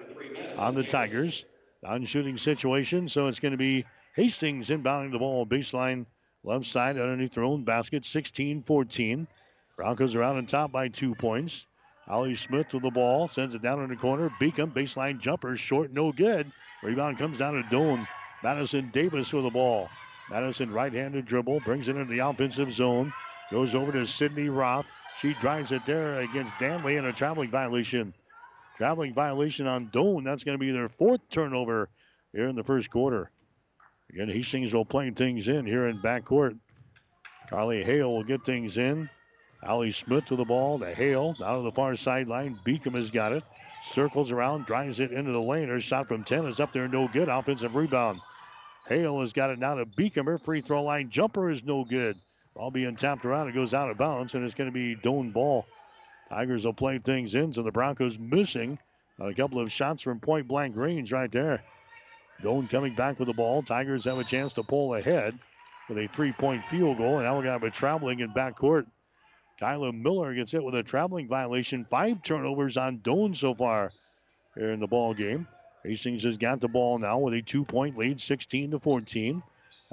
on 0.58 0.74
the 0.74 0.84
Tigers. 0.84 1.44
On 1.84 2.06
shooting 2.06 2.38
situation, 2.38 3.10
so 3.10 3.26
it's 3.26 3.40
going 3.40 3.52
to 3.52 3.58
be 3.58 3.84
Hastings 4.14 4.70
inbounding 4.70 5.12
the 5.12 5.18
ball 5.18 5.44
baseline 5.44 6.06
left 6.42 6.64
side 6.64 6.96
underneath 6.96 7.34
their 7.34 7.44
own 7.44 7.64
basket, 7.64 8.06
16 8.06 8.62
14. 8.62 9.28
Broncos 9.76 10.14
are 10.14 10.22
out 10.22 10.36
on 10.36 10.46
top 10.46 10.72
by 10.72 10.88
two 10.88 11.14
points. 11.14 11.66
Ollie 12.08 12.36
Smith 12.36 12.72
with 12.72 12.82
the 12.82 12.90
ball, 12.90 13.28
sends 13.28 13.54
it 13.54 13.62
down 13.62 13.82
in 13.82 13.90
the 13.90 13.96
corner. 13.96 14.30
Beacom, 14.40 14.72
baseline 14.72 15.20
jumper, 15.20 15.56
short, 15.56 15.90
no 15.92 16.10
good. 16.12 16.50
Rebound 16.82 17.18
comes 17.18 17.38
down 17.38 17.54
to 17.54 17.62
Doane. 17.64 18.06
Madison 18.42 18.90
Davis 18.90 19.32
with 19.32 19.44
the 19.44 19.50
ball. 19.50 19.90
Madison 20.30 20.72
right-handed 20.72 21.26
dribble, 21.26 21.60
brings 21.60 21.88
it 21.88 21.96
into 21.96 22.12
the 22.12 22.26
offensive 22.26 22.72
zone. 22.72 23.12
Goes 23.50 23.74
over 23.74 23.92
to 23.92 24.06
Sydney 24.06 24.48
Roth. 24.48 24.90
She 25.20 25.34
drives 25.34 25.72
it 25.72 25.86
there 25.86 26.20
against 26.20 26.52
Danley 26.58 26.96
in 26.96 27.04
a 27.04 27.12
traveling 27.12 27.50
violation. 27.50 28.14
Traveling 28.76 29.14
violation 29.14 29.66
on 29.66 29.88
Doane. 29.88 30.24
That's 30.24 30.44
going 30.44 30.58
to 30.58 30.64
be 30.64 30.72
their 30.72 30.88
fourth 30.88 31.20
turnover 31.30 31.88
here 32.32 32.46
in 32.46 32.56
the 32.56 32.64
first 32.64 32.90
quarter. 32.90 33.30
Again, 34.10 34.28
Hastings 34.28 34.74
will 34.74 34.84
play 34.84 35.10
things 35.10 35.48
in 35.48 35.66
here 35.66 35.86
in 35.86 36.00
backcourt. 36.00 36.58
Carly 37.48 37.82
Hale 37.82 38.12
will 38.12 38.24
get 38.24 38.44
things 38.44 38.76
in. 38.78 39.08
Allie 39.62 39.92
Smith 39.92 40.26
to 40.26 40.36
the 40.36 40.44
ball 40.44 40.78
to 40.80 40.94
Hale. 40.94 41.34
Out 41.40 41.58
of 41.58 41.64
the 41.64 41.72
far 41.72 41.96
sideline. 41.96 42.58
Beacom 42.66 42.94
has 42.94 43.10
got 43.10 43.32
it. 43.32 43.44
Circles 43.84 44.32
around, 44.32 44.66
drives 44.66 45.00
it 45.00 45.10
into 45.10 45.32
the 45.32 45.40
lane. 45.40 45.68
Her 45.68 45.80
shot 45.80 46.08
from 46.08 46.24
10 46.24 46.46
is 46.46 46.60
up 46.60 46.70
there, 46.70 46.88
no 46.88 47.08
good. 47.08 47.28
Offensive 47.28 47.74
rebound. 47.74 48.20
Hale 48.88 49.20
has 49.20 49.32
got 49.32 49.50
it 49.50 49.58
now 49.58 49.74
to 49.74 49.86
Beacom. 49.86 50.26
Her 50.26 50.38
free 50.38 50.60
throw 50.60 50.82
line 50.82 51.10
jumper 51.10 51.50
is 51.50 51.64
no 51.64 51.84
good. 51.84 52.16
Ball 52.54 52.70
being 52.70 52.96
tapped 52.96 53.24
around. 53.24 53.48
It 53.48 53.54
goes 53.54 53.74
out 53.74 53.90
of 53.90 53.98
bounds, 53.98 54.34
and 54.34 54.44
it's 54.44 54.54
going 54.54 54.70
to 54.70 54.74
be 54.74 54.94
Doane 54.96 55.32
ball. 55.32 55.66
Tigers 56.28 56.64
will 56.64 56.72
play 56.72 56.98
things 56.98 57.34
in, 57.34 57.52
so 57.52 57.62
the 57.62 57.70
Broncos 57.70 58.18
missing 58.18 58.78
a 59.18 59.34
couple 59.34 59.60
of 59.60 59.70
shots 59.70 60.02
from 60.02 60.20
point 60.20 60.48
blank 60.48 60.76
range 60.76 61.12
right 61.12 61.30
there. 61.30 61.62
Doane 62.42 62.70
coming 62.70 62.94
back 62.94 63.18
with 63.18 63.28
the 63.28 63.34
ball. 63.34 63.62
Tigers 63.62 64.04
have 64.04 64.18
a 64.18 64.24
chance 64.24 64.52
to 64.54 64.62
pull 64.62 64.94
ahead 64.94 65.38
with 65.88 65.98
a 65.98 66.08
three 66.08 66.32
point 66.32 66.64
field 66.66 66.98
goal, 66.98 67.16
and 67.16 67.24
now 67.24 67.36
we're 67.36 67.44
going 67.44 67.58
got 67.58 67.66
a 67.66 67.70
traveling 67.70 68.20
in 68.20 68.32
backcourt. 68.32 68.86
Kyla 69.60 69.92
Miller 69.92 70.34
gets 70.34 70.50
hit 70.50 70.64
with 70.64 70.74
a 70.74 70.82
traveling 70.82 71.28
violation. 71.28 71.84
Five 71.84 72.22
turnovers 72.22 72.76
on 72.76 72.98
Doane 72.98 73.36
so 73.36 73.54
far 73.54 73.92
here 74.56 74.70
in 74.70 74.80
the 74.80 74.86
ball 74.86 75.14
game. 75.14 75.46
Hastings 75.84 76.24
has 76.24 76.36
got 76.36 76.60
the 76.60 76.68
ball 76.68 76.98
now 76.98 77.18
with 77.18 77.34
a 77.34 77.42
two-point 77.42 77.96
lead, 77.96 78.20
16 78.20 78.72
to 78.72 78.78
14. 78.80 79.42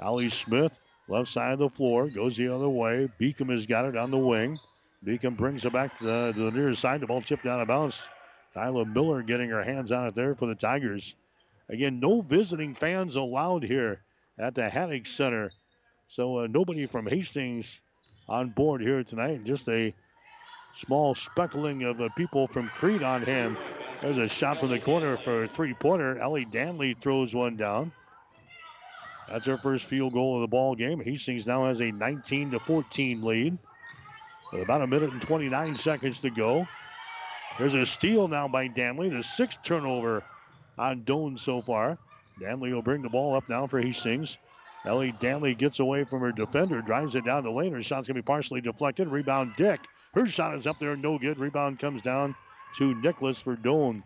Allie 0.00 0.30
Smith, 0.30 0.80
left 1.12 1.28
side 1.28 1.52
of 1.52 1.58
the 1.58 1.68
floor, 1.68 2.08
goes 2.08 2.36
the 2.36 2.48
other 2.48 2.68
way. 2.68 3.08
Beacom 3.20 3.50
has 3.50 3.66
got 3.66 3.84
it 3.84 3.96
on 3.96 4.10
the 4.10 4.18
wing. 4.18 4.58
Beacom 5.04 5.36
brings 5.36 5.64
it 5.64 5.72
back 5.72 5.98
to 5.98 6.04
the, 6.04 6.32
to 6.32 6.50
the 6.50 6.50
near 6.50 6.74
side. 6.74 7.00
The 7.00 7.06
ball 7.06 7.20
chipped 7.20 7.44
out 7.44 7.60
of 7.60 7.68
bounds. 7.68 8.02
Tyler 8.54 8.84
Miller 8.84 9.22
getting 9.22 9.50
her 9.50 9.62
hands 9.62 9.92
on 9.92 10.06
it 10.06 10.14
there 10.14 10.34
for 10.34 10.46
the 10.46 10.54
Tigers. 10.54 11.14
Again, 11.68 12.00
no 12.00 12.20
visiting 12.22 12.74
fans 12.74 13.16
allowed 13.16 13.62
here 13.62 14.00
at 14.38 14.54
the 14.54 14.68
Haddock 14.68 15.06
Center. 15.06 15.52
So 16.08 16.38
uh, 16.38 16.46
nobody 16.46 16.86
from 16.86 17.06
Hastings 17.06 17.80
on 18.28 18.50
board 18.50 18.80
here 18.80 19.04
tonight. 19.04 19.44
Just 19.44 19.68
a 19.68 19.94
small 20.74 21.14
speckling 21.14 21.82
of 21.82 22.00
uh, 22.00 22.08
people 22.16 22.46
from 22.46 22.68
Crete 22.68 23.02
on 23.02 23.22
hand. 23.22 23.56
There's 24.00 24.18
a 24.18 24.28
shot 24.28 24.60
from 24.60 24.70
the 24.70 24.78
corner 24.78 25.16
for 25.16 25.44
a 25.44 25.48
three-pointer. 25.48 26.18
Ellie 26.18 26.44
Danley 26.44 26.94
throws 26.94 27.34
one 27.34 27.56
down. 27.56 27.92
That's 29.28 29.46
her 29.46 29.58
first 29.58 29.86
field 29.86 30.12
goal 30.12 30.36
of 30.36 30.40
the 30.42 30.48
ball 30.48 30.74
game. 30.74 31.00
Hastings 31.00 31.46
now 31.46 31.66
has 31.66 31.80
a 31.80 31.90
19 31.90 32.50
to 32.52 32.60
14 32.60 33.22
lead. 33.22 33.58
With 34.52 34.62
about 34.62 34.82
a 34.82 34.86
minute 34.86 35.12
and 35.12 35.22
29 35.22 35.76
seconds 35.76 36.18
to 36.20 36.30
go. 36.30 36.68
There's 37.58 37.74
a 37.74 37.86
steal 37.86 38.28
now 38.28 38.48
by 38.48 38.68
Danley. 38.68 39.08
The 39.08 39.22
sixth 39.22 39.62
turnover 39.62 40.22
on 40.78 41.02
Doane 41.04 41.38
so 41.38 41.62
far. 41.62 41.98
Danley 42.40 42.72
will 42.72 42.82
bring 42.82 43.02
the 43.02 43.08
ball 43.08 43.36
up 43.36 43.48
now 43.48 43.66
for 43.66 43.80
Hastings. 43.80 44.36
Ellie 44.84 45.12
Danley 45.20 45.54
gets 45.54 45.78
away 45.78 46.04
from 46.04 46.20
her 46.20 46.32
defender, 46.32 46.82
drives 46.82 47.14
it 47.14 47.24
down 47.24 47.44
the 47.44 47.50
lane. 47.50 47.72
Her 47.72 47.82
shot's 47.82 48.08
going 48.08 48.16
to 48.16 48.22
be 48.22 48.26
partially 48.26 48.60
deflected. 48.60 49.08
Rebound, 49.08 49.54
Dick. 49.56 49.80
Her 50.12 50.26
shot 50.26 50.54
is 50.54 50.66
up 50.66 50.78
there, 50.78 50.96
no 50.96 51.18
good. 51.18 51.38
Rebound 51.38 51.78
comes 51.78 52.02
down 52.02 52.34
to 52.78 52.94
Nicholas 52.96 53.38
for 53.38 53.56
Doane. 53.56 54.02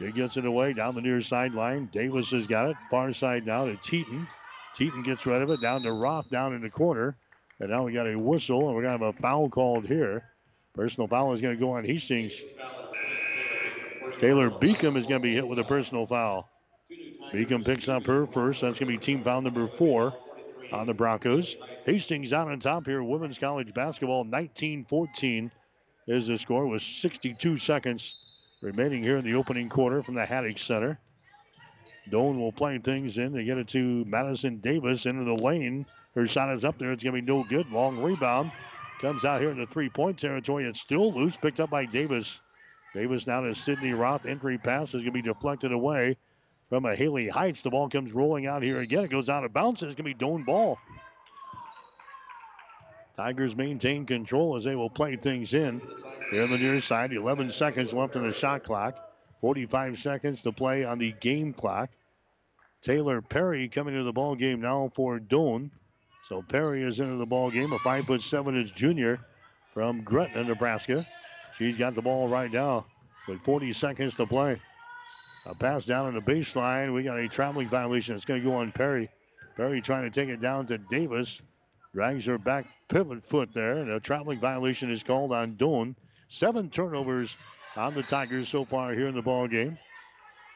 She 0.00 0.12
gets 0.12 0.38
it 0.38 0.46
away 0.46 0.72
down 0.72 0.94
the 0.94 1.02
near 1.02 1.20
sideline. 1.20 1.90
Davis 1.92 2.30
has 2.30 2.46
got 2.46 2.70
it. 2.70 2.76
Far 2.90 3.12
side 3.12 3.44
now 3.44 3.66
to 3.66 3.76
Teton. 3.76 4.26
Teton 4.74 5.02
gets 5.02 5.26
rid 5.26 5.42
of 5.42 5.50
it 5.50 5.60
down 5.60 5.82
to 5.82 5.92
Roth 5.92 6.30
down 6.30 6.54
in 6.54 6.62
the 6.62 6.70
corner. 6.70 7.16
And 7.58 7.68
now 7.68 7.84
we 7.84 7.92
got 7.92 8.08
a 8.08 8.18
whistle, 8.18 8.68
and 8.68 8.74
we're 8.74 8.82
going 8.82 8.98
to 8.98 9.04
have 9.04 9.14
a 9.14 9.20
foul 9.20 9.50
called 9.50 9.86
here. 9.86 10.24
Personal 10.72 11.06
foul 11.06 11.34
is 11.34 11.42
going 11.42 11.54
to 11.54 11.60
go 11.60 11.72
on 11.72 11.84
Hastings. 11.84 12.40
Taylor 14.18 14.48
Beacom 14.48 14.96
is 14.96 15.06
going 15.06 15.20
to 15.20 15.20
be 15.20 15.34
hit 15.34 15.46
with 15.46 15.58
a 15.58 15.64
personal 15.64 16.06
foul. 16.06 16.48
Beacom 17.34 17.62
picks 17.62 17.88
up 17.88 18.06
her 18.06 18.26
first. 18.26 18.62
That's 18.62 18.78
going 18.78 18.90
to 18.90 18.98
be 18.98 19.04
team 19.04 19.22
foul 19.22 19.42
number 19.42 19.66
four 19.66 20.14
on 20.72 20.86
the 20.86 20.94
Broncos. 20.94 21.56
Hastings 21.84 22.32
out 22.32 22.48
on 22.48 22.58
top 22.58 22.86
here. 22.86 23.02
Women's 23.02 23.38
college 23.38 23.74
basketball 23.74 24.24
19 24.24 24.86
14 24.86 25.50
is 26.06 26.26
the 26.26 26.38
score 26.38 26.66
with 26.66 26.80
62 26.80 27.58
seconds 27.58 28.29
remaining 28.60 29.02
here 29.02 29.16
in 29.16 29.24
the 29.24 29.34
opening 29.34 29.68
quarter 29.68 30.02
from 30.02 30.14
the 30.14 30.24
Haddock 30.24 30.58
Center. 30.58 30.98
Doane 32.10 32.38
will 32.38 32.52
play 32.52 32.78
things 32.78 33.18
in. 33.18 33.32
They 33.32 33.44
get 33.44 33.58
it 33.58 33.68
to 33.68 34.04
Madison 34.04 34.58
Davis 34.58 35.06
into 35.06 35.24
the 35.24 35.42
lane. 35.42 35.86
Her 36.14 36.26
shot 36.26 36.52
is 36.52 36.64
up 36.64 36.78
there. 36.78 36.92
It's 36.92 37.04
going 37.04 37.14
to 37.14 37.22
be 37.22 37.26
no 37.26 37.44
good. 37.44 37.70
Long 37.70 38.02
rebound. 38.02 38.50
Comes 39.00 39.24
out 39.24 39.40
here 39.40 39.50
in 39.50 39.58
the 39.58 39.66
three 39.66 39.88
point 39.88 40.18
territory. 40.18 40.64
It's 40.66 40.80
still 40.80 41.12
loose. 41.12 41.36
Picked 41.36 41.60
up 41.60 41.70
by 41.70 41.86
Davis. 41.86 42.40
Davis 42.94 43.26
now 43.26 43.40
to 43.40 43.54
Sydney 43.54 43.92
Roth. 43.92 44.26
Entry 44.26 44.58
pass 44.58 44.88
is 44.88 44.94
going 44.94 45.04
to 45.06 45.12
be 45.12 45.22
deflected 45.22 45.72
away 45.72 46.16
from 46.68 46.84
a 46.84 46.94
Haley 46.94 47.28
Heights. 47.28 47.62
The 47.62 47.70
ball 47.70 47.88
comes 47.88 48.12
rolling 48.12 48.46
out 48.46 48.62
here 48.62 48.80
again. 48.80 49.04
It 49.04 49.10
goes 49.10 49.28
out 49.28 49.44
of 49.44 49.52
bounds. 49.52 49.82
It's 49.82 49.94
going 49.94 49.96
to 49.96 50.02
be 50.02 50.14
Doane 50.14 50.44
ball. 50.44 50.78
Tigers 53.20 53.54
maintain 53.54 54.06
control 54.06 54.56
as 54.56 54.64
they 54.64 54.74
will 54.74 54.88
play 54.88 55.14
things 55.14 55.52
in. 55.52 55.82
Here 56.30 56.42
on 56.42 56.50
the 56.50 56.56
near 56.56 56.80
side, 56.80 57.12
11 57.12 57.52
seconds 57.52 57.92
left 57.92 58.16
on 58.16 58.22
the 58.22 58.32
shot 58.32 58.64
clock. 58.64 58.96
45 59.42 59.98
seconds 59.98 60.40
to 60.40 60.52
play 60.52 60.86
on 60.86 60.98
the 60.98 61.12
game 61.12 61.52
clock. 61.52 61.90
Taylor 62.80 63.20
Perry 63.20 63.68
coming 63.68 63.92
to 63.92 64.04
the 64.04 64.12
ball 64.12 64.36
game 64.36 64.62
now 64.62 64.90
for 64.94 65.20
Doane. 65.20 65.68
So 66.30 66.40
Perry 66.40 66.82
is 66.82 66.98
into 66.98 67.16
the 67.16 67.26
ball 67.26 67.50
game, 67.50 67.74
a 67.74 67.78
five 67.80 68.06
foot 68.06 68.22
seven 68.22 68.56
inch 68.56 68.74
junior 68.74 69.18
from 69.74 70.00
Gretna, 70.00 70.44
Nebraska. 70.44 71.06
She's 71.58 71.76
got 71.76 71.94
the 71.94 72.00
ball 72.00 72.26
right 72.26 72.50
now 72.50 72.86
with 73.28 73.42
40 73.42 73.74
seconds 73.74 74.14
to 74.14 74.24
play. 74.24 74.58
A 75.44 75.54
pass 75.54 75.84
down 75.84 76.06
on 76.06 76.14
the 76.14 76.22
baseline. 76.22 76.94
We 76.94 77.02
got 77.02 77.18
a 77.18 77.28
traveling 77.28 77.68
violation. 77.68 78.16
It's 78.16 78.24
going 78.24 78.40
to 78.40 78.48
go 78.48 78.54
on 78.54 78.72
Perry. 78.72 79.10
Perry 79.58 79.82
trying 79.82 80.10
to 80.10 80.10
take 80.10 80.30
it 80.30 80.40
down 80.40 80.64
to 80.68 80.78
Davis. 80.78 81.42
Drags 81.92 82.24
her 82.24 82.38
back 82.38 82.66
pivot 82.90 83.24
foot 83.24 83.54
there. 83.54 83.78
And 83.78 83.90
a 83.90 84.00
traveling 84.00 84.40
violation 84.40 84.90
is 84.90 85.02
called 85.02 85.32
on 85.32 85.56
Doane. 85.56 85.94
Seven 86.26 86.68
turnovers 86.68 87.36
on 87.76 87.94
the 87.94 88.02
Tigers 88.02 88.48
so 88.48 88.64
far 88.64 88.92
here 88.92 89.08
in 89.08 89.14
the 89.14 89.22
ball 89.22 89.48
game. 89.48 89.78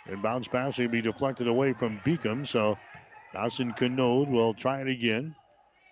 And 0.07 0.23
bounce 0.23 0.47
pass 0.47 0.77
will 0.77 0.88
be 0.88 1.01
deflected 1.01 1.49
away 1.49 1.73
from 1.73 1.99
Beacom. 2.05 2.47
So 2.47 2.77
Dawson 3.33 3.73
Canode 3.73 4.29
will 4.29 4.53
try 4.53 4.83
it 4.83 4.88
again. 4.88 5.35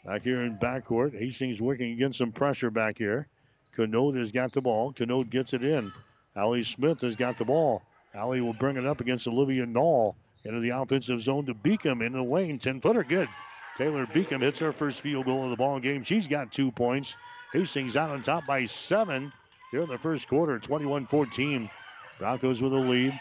Back 0.05 0.23
here 0.23 0.43
in 0.43 0.59
backcourt. 0.59 1.19
Hastings 1.19 1.63
working 1.63 1.93
against 1.93 2.19
some 2.19 2.33
pressure 2.33 2.71
back 2.71 2.99
here. 2.99 3.29
Canode 3.75 4.19
has 4.19 4.33
got 4.33 4.53
the 4.53 4.61
ball. 4.61 4.93
Canode 4.93 5.31
gets 5.31 5.55
it 5.55 5.65
in. 5.65 5.93
Allie 6.37 6.65
Smith 6.65 7.01
has 7.01 7.17
got 7.17 7.39
the 7.39 7.45
ball. 7.45 7.83
Allie 8.15 8.41
will 8.41 8.53
bring 8.53 8.77
it 8.77 8.87
up 8.87 9.01
against 9.01 9.27
Olivia 9.27 9.65
Knoll 9.65 10.17
into 10.45 10.61
the 10.61 10.71
offensive 10.71 11.21
zone 11.21 11.47
to 11.47 11.55
Beacom 11.55 12.05
in 12.05 12.13
the 12.13 12.23
lane. 12.23 12.59
10 12.59 12.81
footer, 12.81 13.05
good. 13.05 13.29
Taylor 13.77 14.07
Beacom 14.07 14.43
hits 14.43 14.59
her 14.59 14.73
first 14.73 15.01
field 15.01 15.25
goal 15.25 15.45
of 15.45 15.51
the 15.51 15.57
ball 15.57 15.81
game. 15.81 16.05
She's 16.05 16.29
got 16.29 16.53
two 16.53 16.71
points. 16.71 17.15
Hastings 17.53 17.97
out 17.97 18.11
on 18.11 18.23
top 18.23 18.47
by 18.47 18.67
seven 18.67 19.33
here 19.71 19.83
in 19.83 19.89
the 19.89 19.99
first 19.99 20.29
quarter, 20.29 20.59
21 20.59 21.07
14. 21.07 21.71
Broncos 22.19 22.61
with 22.61 22.73
a 22.73 22.79
lead. 22.79 23.19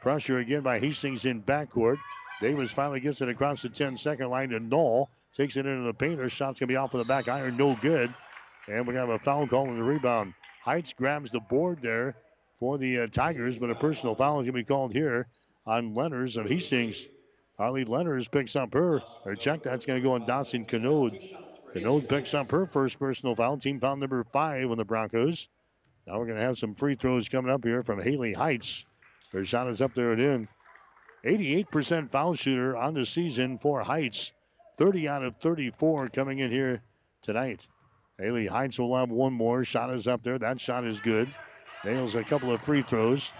Pressure 0.00 0.38
again 0.38 0.62
by 0.62 0.78
Hastings 0.78 1.24
in 1.24 1.42
backcourt. 1.42 1.98
Davis 2.40 2.72
finally 2.72 3.00
gets 3.00 3.20
it 3.20 3.28
across 3.28 3.62
the 3.62 3.68
10 3.68 3.96
second 3.98 4.30
line 4.30 4.50
to 4.50 4.60
Knoll. 4.60 5.10
Takes 5.32 5.56
it 5.56 5.66
into 5.66 5.82
the 5.82 5.94
paint. 5.94 6.20
Her 6.20 6.28
shot's 6.28 6.60
going 6.60 6.68
to 6.68 6.72
be 6.72 6.76
off 6.76 6.94
of 6.94 6.98
the 6.98 7.04
back 7.04 7.26
iron. 7.26 7.56
No 7.56 7.74
good. 7.74 8.14
And 8.68 8.86
we 8.86 8.94
have 8.94 9.08
a 9.08 9.18
foul 9.18 9.46
call 9.46 9.68
on 9.68 9.76
the 9.76 9.82
rebound. 9.82 10.34
Heights 10.62 10.92
grabs 10.92 11.30
the 11.30 11.40
board 11.40 11.80
there 11.82 12.16
for 12.60 12.78
the 12.78 13.00
uh, 13.00 13.06
Tigers, 13.08 13.58
but 13.58 13.70
a 13.70 13.74
personal 13.74 14.14
foul 14.14 14.40
is 14.40 14.44
going 14.44 14.52
to 14.52 14.52
be 14.52 14.64
called 14.64 14.92
here 14.92 15.26
on 15.66 15.94
Lenners 15.94 16.36
of 16.36 16.48
Hastings. 16.48 17.04
Harley 17.56 17.84
Lenners 17.84 18.30
picks 18.30 18.56
up 18.56 18.72
her, 18.74 19.00
her 19.24 19.34
check. 19.36 19.62
That's 19.62 19.86
going 19.86 20.00
to 20.00 20.02
go 20.02 20.14
on 20.14 20.24
Dawson 20.24 20.64
Canode. 20.64 21.36
Canode 21.72 22.08
picks 22.08 22.34
up 22.34 22.50
her 22.50 22.66
first 22.66 22.98
personal 22.98 23.36
foul. 23.36 23.58
Team 23.58 23.78
foul 23.78 23.96
number 23.96 24.24
five 24.24 24.70
on 24.70 24.76
the 24.76 24.84
Broncos. 24.84 25.48
Now 26.06 26.18
we're 26.18 26.26
going 26.26 26.38
to 26.38 26.44
have 26.44 26.58
some 26.58 26.74
free 26.74 26.96
throws 26.96 27.28
coming 27.28 27.52
up 27.52 27.64
here 27.64 27.82
from 27.82 28.00
Haley 28.00 28.32
Heights. 28.32 28.84
Her 29.32 29.44
shot 29.44 29.68
is 29.68 29.80
up 29.80 29.94
there 29.94 30.12
and 30.12 30.20
in. 30.20 30.48
88% 31.24 32.10
foul 32.10 32.34
shooter 32.34 32.76
on 32.76 32.92
the 32.92 33.06
season 33.06 33.58
for 33.58 33.82
Heights. 33.82 34.32
30 34.76 35.08
out 35.08 35.24
of 35.24 35.36
34 35.36 36.08
coming 36.08 36.40
in 36.40 36.50
here 36.50 36.82
tonight. 37.22 37.66
Haley 38.18 38.46
Heights 38.46 38.78
will 38.78 38.96
have 38.96 39.10
one 39.10 39.32
more. 39.32 39.64
Shot 39.64 39.90
is 39.90 40.06
up 40.06 40.22
there. 40.22 40.38
That 40.38 40.60
shot 40.60 40.84
is 40.84 40.98
good. 41.00 41.32
Nails 41.84 42.14
a 42.14 42.24
couple 42.24 42.52
of 42.52 42.60
free 42.62 42.82
throws. 42.82 43.30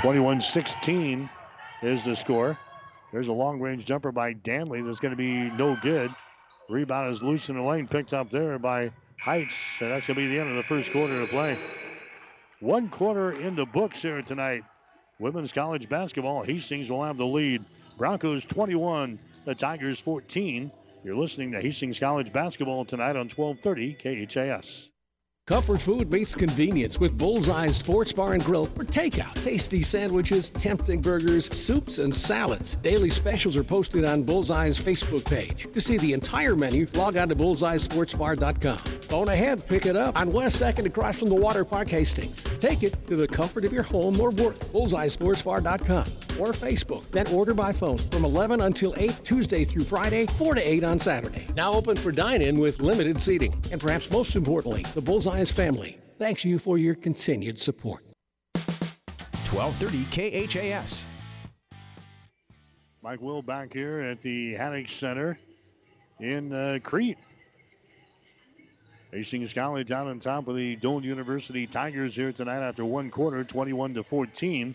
21 0.00 0.40
16 0.40 1.30
is 1.86 2.04
the 2.04 2.16
score. 2.16 2.58
There's 3.12 3.28
a 3.28 3.32
long 3.32 3.60
range 3.60 3.84
jumper 3.84 4.12
by 4.12 4.32
Danley 4.32 4.82
that's 4.82 5.00
going 5.00 5.12
to 5.12 5.16
be 5.16 5.50
no 5.50 5.76
good. 5.80 6.10
Rebound 6.68 7.12
is 7.12 7.22
loose 7.22 7.48
in 7.48 7.56
the 7.56 7.62
lane, 7.62 7.86
picked 7.86 8.12
up 8.12 8.30
there 8.30 8.58
by 8.58 8.90
Heights. 9.20 9.56
And 9.80 9.90
that's 9.92 10.06
going 10.06 10.16
to 10.16 10.22
be 10.22 10.28
the 10.28 10.40
end 10.40 10.50
of 10.50 10.56
the 10.56 10.62
first 10.64 10.92
quarter 10.92 11.20
of 11.22 11.30
play. 11.30 11.58
One 12.60 12.88
quarter 12.88 13.32
in 13.32 13.54
the 13.54 13.66
books 13.66 14.02
here 14.02 14.20
tonight. 14.22 14.64
Women's 15.18 15.52
college 15.52 15.88
basketball. 15.88 16.42
Hastings 16.42 16.90
will 16.90 17.04
have 17.04 17.16
the 17.16 17.26
lead. 17.26 17.64
Broncos 17.96 18.44
21, 18.44 19.18
the 19.44 19.54
Tigers 19.54 20.00
14. 20.00 20.70
You're 21.04 21.16
listening 21.16 21.52
to 21.52 21.60
Hastings 21.60 21.98
College 21.98 22.32
basketball 22.32 22.84
tonight 22.84 23.16
on 23.16 23.28
1230 23.28 24.26
KHAS. 24.26 24.90
Comfort 25.46 25.80
food 25.80 26.10
meets 26.10 26.34
convenience 26.34 26.98
with 26.98 27.16
Bullseye's 27.16 27.76
Sports 27.76 28.12
Bar 28.12 28.32
and 28.32 28.44
Grill 28.44 28.66
for 28.66 28.84
takeout. 28.84 29.32
Tasty 29.44 29.80
sandwiches, 29.80 30.50
tempting 30.50 31.00
burgers, 31.00 31.48
soups, 31.56 32.00
and 32.00 32.12
salads. 32.12 32.74
Daily 32.82 33.10
specials 33.10 33.56
are 33.56 33.62
posted 33.62 34.04
on 34.04 34.24
Bullseye's 34.24 34.76
Facebook 34.76 35.24
page. 35.24 35.68
To 35.72 35.80
see 35.80 35.98
the 35.98 36.12
entire 36.14 36.56
menu, 36.56 36.88
log 36.94 37.16
on 37.16 37.28
to 37.28 37.36
bullseyesportsbar.com. 37.36 38.80
Phone 39.02 39.28
ahead, 39.28 39.64
pick 39.68 39.86
it 39.86 39.94
up 39.94 40.18
on 40.18 40.32
West 40.32 40.60
2nd 40.60 40.86
across 40.86 41.16
from 41.16 41.28
the 41.28 41.36
Water 41.36 41.64
Park 41.64 41.90
Hastings. 41.90 42.42
Take 42.58 42.82
it 42.82 43.06
to 43.06 43.14
the 43.14 43.28
comfort 43.28 43.64
of 43.64 43.72
your 43.72 43.84
home 43.84 44.20
or 44.20 44.30
work. 44.30 44.58
Bullseyesportsbar.com 44.72 46.25
or 46.38 46.52
Facebook. 46.52 47.10
Then 47.10 47.26
order 47.28 47.54
by 47.54 47.72
phone 47.72 47.98
from 47.98 48.24
11 48.24 48.60
until 48.60 48.94
8 48.96 49.20
Tuesday 49.24 49.64
through 49.64 49.84
Friday, 49.84 50.26
4 50.26 50.54
to 50.54 50.60
8 50.60 50.84
on 50.84 50.98
Saturday. 50.98 51.46
Now 51.54 51.72
open 51.72 51.96
for 51.96 52.12
dine-in 52.12 52.58
with 52.58 52.80
limited 52.80 53.20
seating. 53.20 53.54
And 53.70 53.80
perhaps 53.80 54.10
most 54.10 54.36
importantly, 54.36 54.84
the 54.94 55.02
Bullseye's 55.02 55.50
family 55.50 55.98
thanks 56.18 56.44
you 56.44 56.58
for 56.58 56.78
your 56.78 56.94
continued 56.94 57.60
support. 57.60 58.02
1230 59.50 60.46
KHAS. 60.48 61.06
Mike 63.02 63.20
Will 63.20 63.42
back 63.42 63.72
here 63.72 64.00
at 64.00 64.20
the 64.20 64.54
Haddock 64.54 64.88
Center 64.88 65.38
in 66.18 66.52
uh, 66.52 66.78
Crete. 66.82 67.18
Hastings 69.12 69.52
College 69.52 69.92
out 69.92 70.08
on 70.08 70.18
top 70.18 70.48
of 70.48 70.56
the 70.56 70.76
Doane 70.76 71.04
University 71.04 71.66
Tigers 71.66 72.14
here 72.16 72.32
tonight 72.32 72.66
after 72.66 72.84
one 72.84 73.10
quarter, 73.10 73.44
21 73.44 73.94
to 73.94 74.02
14. 74.02 74.74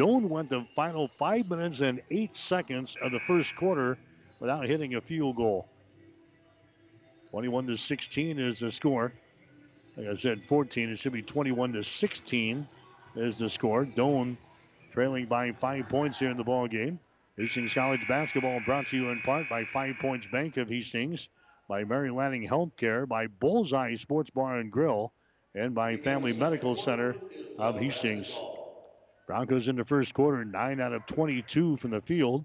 Doane 0.00 0.30
went 0.30 0.48
the 0.48 0.64
final 0.74 1.08
five 1.08 1.50
minutes 1.50 1.82
and 1.82 2.00
eight 2.10 2.34
seconds 2.34 2.96
of 3.02 3.12
the 3.12 3.20
first 3.20 3.54
quarter 3.54 3.98
without 4.40 4.64
hitting 4.64 4.94
a 4.94 5.00
field 5.02 5.36
goal. 5.36 5.68
21 7.32 7.66
to 7.66 7.76
16 7.76 8.38
is 8.38 8.60
the 8.60 8.72
score. 8.72 9.12
Like 9.98 10.06
I 10.06 10.16
said, 10.16 10.42
14. 10.48 10.88
It 10.88 10.98
should 10.98 11.12
be 11.12 11.20
21 11.20 11.74
to 11.74 11.84
16 11.84 12.66
is 13.14 13.36
the 13.36 13.50
score. 13.50 13.84
Doane 13.84 14.38
trailing 14.90 15.26
by 15.26 15.52
five 15.52 15.90
points 15.90 16.18
here 16.18 16.30
in 16.30 16.38
the 16.38 16.44
ball 16.44 16.66
game. 16.66 16.98
Hastings 17.36 17.74
College 17.74 18.08
basketball 18.08 18.60
brought 18.64 18.86
to 18.86 18.96
you 18.96 19.10
in 19.10 19.20
part 19.20 19.50
by 19.50 19.64
Five 19.66 19.96
Points 20.00 20.26
Bank 20.32 20.56
of 20.56 20.70
Hastings, 20.70 21.28
by 21.68 21.84
Mary 21.84 22.08
Lanning 22.08 22.48
Healthcare, 22.48 23.06
by 23.06 23.26
Bullseye 23.26 23.96
Sports 23.96 24.30
Bar 24.30 24.60
and 24.60 24.72
Grill, 24.72 25.12
and 25.54 25.74
by 25.74 25.98
Family 25.98 26.32
Medical 26.32 26.74
Center 26.74 27.16
of 27.58 27.78
Hastings. 27.78 28.34
Broncos 29.30 29.68
in 29.68 29.76
the 29.76 29.84
first 29.84 30.12
quarter, 30.12 30.44
9 30.44 30.80
out 30.80 30.92
of 30.92 31.06
22 31.06 31.76
from 31.76 31.92
the 31.92 32.00
field, 32.00 32.44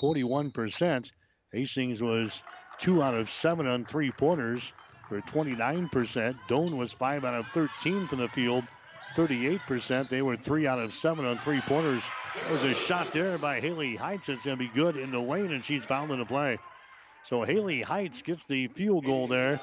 41%. 0.00 1.10
Hastings 1.52 2.00
was 2.00 2.40
2 2.78 3.02
out 3.02 3.14
of 3.14 3.28
7 3.28 3.66
on 3.66 3.84
three 3.84 4.12
pointers 4.12 4.72
for 5.08 5.20
29%. 5.22 6.38
Doane 6.48 6.78
was 6.78 6.92
5 6.92 7.24
out 7.24 7.34
of 7.34 7.46
13 7.48 8.06
from 8.06 8.20
the 8.20 8.28
field, 8.28 8.62
38%. 9.16 10.08
They 10.08 10.22
were 10.22 10.36
3 10.36 10.68
out 10.68 10.78
of 10.78 10.92
7 10.92 11.24
on 11.24 11.38
three 11.38 11.60
pointers. 11.62 12.04
There 12.44 12.52
was 12.52 12.62
a 12.62 12.74
shot 12.74 13.10
there 13.10 13.36
by 13.36 13.58
Haley 13.58 13.96
Heights. 13.96 14.28
It's 14.28 14.44
going 14.44 14.56
to 14.56 14.64
be 14.64 14.70
good 14.72 14.96
in 14.96 15.10
the 15.10 15.18
lane, 15.18 15.52
and 15.52 15.64
she's 15.64 15.84
fouled 15.84 16.12
in 16.12 16.20
the 16.20 16.24
play. 16.24 16.60
So 17.24 17.42
Haley 17.42 17.82
Heights 17.82 18.22
gets 18.22 18.44
the 18.44 18.68
field 18.68 19.04
goal 19.04 19.26
there. 19.26 19.60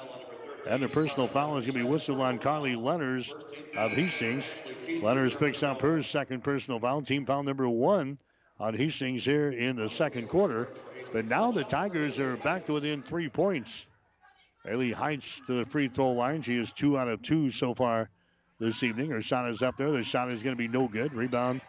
And 0.68 0.82
the 0.82 0.88
personal 0.88 1.28
foul 1.28 1.57
is 1.57 1.66
going 1.66 1.78
to 1.78 1.84
be 1.84 1.89
whistled 1.89 2.22
on 2.22 2.39
Carly 2.39 2.76
Lenners 2.76 3.32
of 3.76 3.91
Hastings. 3.91 4.45
Lenners 4.88 5.38
picks 5.38 5.61
up 5.61 5.82
her 5.82 6.01
second 6.01 6.43
personal 6.43 6.80
foul, 6.80 7.01
team 7.01 7.26
foul 7.26 7.43
number 7.43 7.68
one 7.68 8.18
on 8.59 8.74
Hastings 8.74 9.26
here 9.26 9.49
in 9.49 9.76
the 9.76 9.89
second 9.89 10.30
quarter. 10.30 10.70
But 11.11 11.26
now 11.26 11.51
the 11.51 11.64
Tigers 11.66 12.18
are 12.18 12.38
back 12.38 12.66
to 12.68 12.74
within 12.74 13.01
three 13.01 13.28
points. 13.28 13.86
Haley 14.66 14.93
Heights 14.93 15.41
to 15.47 15.53
the 15.53 15.66
free 15.66 15.89
throw 15.89 16.11
line. 16.11 16.41
She 16.41 16.55
is 16.55 16.72
two 16.72 16.97
out 16.97 17.09
of 17.09 17.22
two 17.22 17.51
so 17.51 17.74
far 17.74 18.09
this 18.59 18.82
evening. 18.84 19.09
Her 19.09 19.22
shot 19.22 19.49
is 19.49 19.61
up 19.61 19.76
there. 19.76 19.91
The 19.91 20.03
shot 20.03 20.32
is 20.32 20.41
going 20.41 20.55
to 20.55 20.57
be 20.57 20.70
no 20.70 20.88
good. 20.88 21.14
Rebound, 21.14 21.59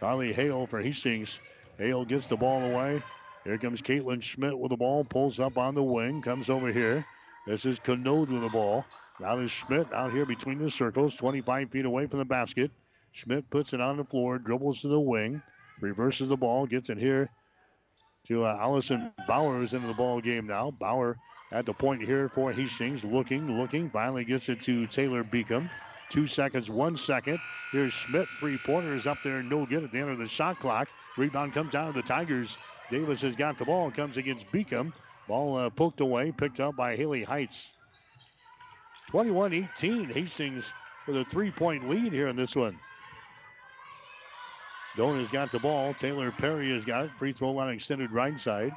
Carly 0.00 0.32
Hale 0.32 0.66
for 0.66 0.80
Hastings. 0.80 1.38
Hale 1.78 2.04
gets 2.04 2.26
the 2.26 2.36
ball 2.36 2.62
away. 2.62 3.02
Here 3.44 3.58
comes 3.58 3.80
Caitlin 3.80 4.22
Schmidt 4.22 4.58
with 4.58 4.70
the 4.70 4.76
ball. 4.76 5.04
Pulls 5.04 5.38
up 5.38 5.56
on 5.56 5.76
the 5.76 5.82
wing. 5.82 6.22
Comes 6.22 6.50
over 6.50 6.72
here. 6.72 7.06
This 7.46 7.64
is 7.64 7.80
Canode 7.80 8.28
with 8.28 8.42
the 8.42 8.48
ball. 8.48 8.84
Now 9.18 9.36
there's 9.36 9.50
Schmidt 9.50 9.92
out 9.92 10.12
here 10.12 10.24
between 10.24 10.58
the 10.58 10.70
circles, 10.70 11.16
25 11.16 11.70
feet 11.70 11.84
away 11.84 12.06
from 12.06 12.20
the 12.20 12.24
basket. 12.24 12.70
Schmidt 13.10 13.50
puts 13.50 13.72
it 13.72 13.80
on 13.80 13.96
the 13.96 14.04
floor, 14.04 14.38
dribbles 14.38 14.80
to 14.82 14.88
the 14.88 15.00
wing, 15.00 15.42
reverses 15.80 16.28
the 16.28 16.36
ball, 16.36 16.66
gets 16.66 16.88
it 16.88 16.98
here 16.98 17.28
to 18.28 18.44
uh, 18.44 18.56
Allison 18.60 19.12
who's 19.26 19.74
into 19.74 19.88
the 19.88 19.94
ball 19.94 20.20
game 20.20 20.46
now. 20.46 20.70
Bauer 20.70 21.16
at 21.50 21.66
the 21.66 21.72
point 21.72 22.02
here 22.02 22.28
for 22.28 22.52
Hastings, 22.52 23.02
looking, 23.02 23.58
looking, 23.58 23.90
finally 23.90 24.24
gets 24.24 24.48
it 24.48 24.62
to 24.62 24.86
Taylor 24.86 25.24
Beacom. 25.24 25.68
Two 26.10 26.28
seconds, 26.28 26.70
one 26.70 26.96
second. 26.96 27.40
Here's 27.72 27.92
Schmidt, 27.92 28.28
three 28.38 28.58
pointers 28.58 29.06
up 29.06 29.18
there, 29.24 29.42
no 29.42 29.66
good 29.66 29.82
at 29.82 29.90
the 29.90 29.98
end 29.98 30.10
of 30.10 30.18
the 30.18 30.28
shot 30.28 30.60
clock. 30.60 30.88
Rebound 31.16 31.54
comes 31.54 31.72
down 31.72 31.88
to 31.88 31.92
the 31.92 32.06
Tigers. 32.06 32.56
Davis 32.90 33.20
has 33.22 33.34
got 33.34 33.58
the 33.58 33.64
ball, 33.64 33.90
comes 33.90 34.16
against 34.16 34.50
Beacom. 34.52 34.92
Ball 35.28 35.56
uh, 35.56 35.70
poked 35.70 36.00
away, 36.00 36.32
picked 36.32 36.60
up 36.60 36.76
by 36.76 36.96
Haley 36.96 37.22
Heights. 37.22 37.72
21 39.10 39.52
18. 39.52 40.08
Hastings 40.08 40.70
with 41.06 41.16
a 41.16 41.24
three 41.24 41.50
point 41.50 41.88
lead 41.88 42.12
here 42.12 42.28
in 42.28 42.36
this 42.36 42.56
one. 42.56 42.78
Doane 44.96 45.20
has 45.20 45.30
got 45.30 45.50
the 45.50 45.58
ball. 45.58 45.94
Taylor 45.94 46.30
Perry 46.30 46.70
has 46.72 46.84
got 46.84 47.06
it. 47.06 47.10
Free 47.18 47.32
throw 47.32 47.52
line 47.52 47.72
extended 47.72 48.10
right 48.10 48.38
side. 48.38 48.72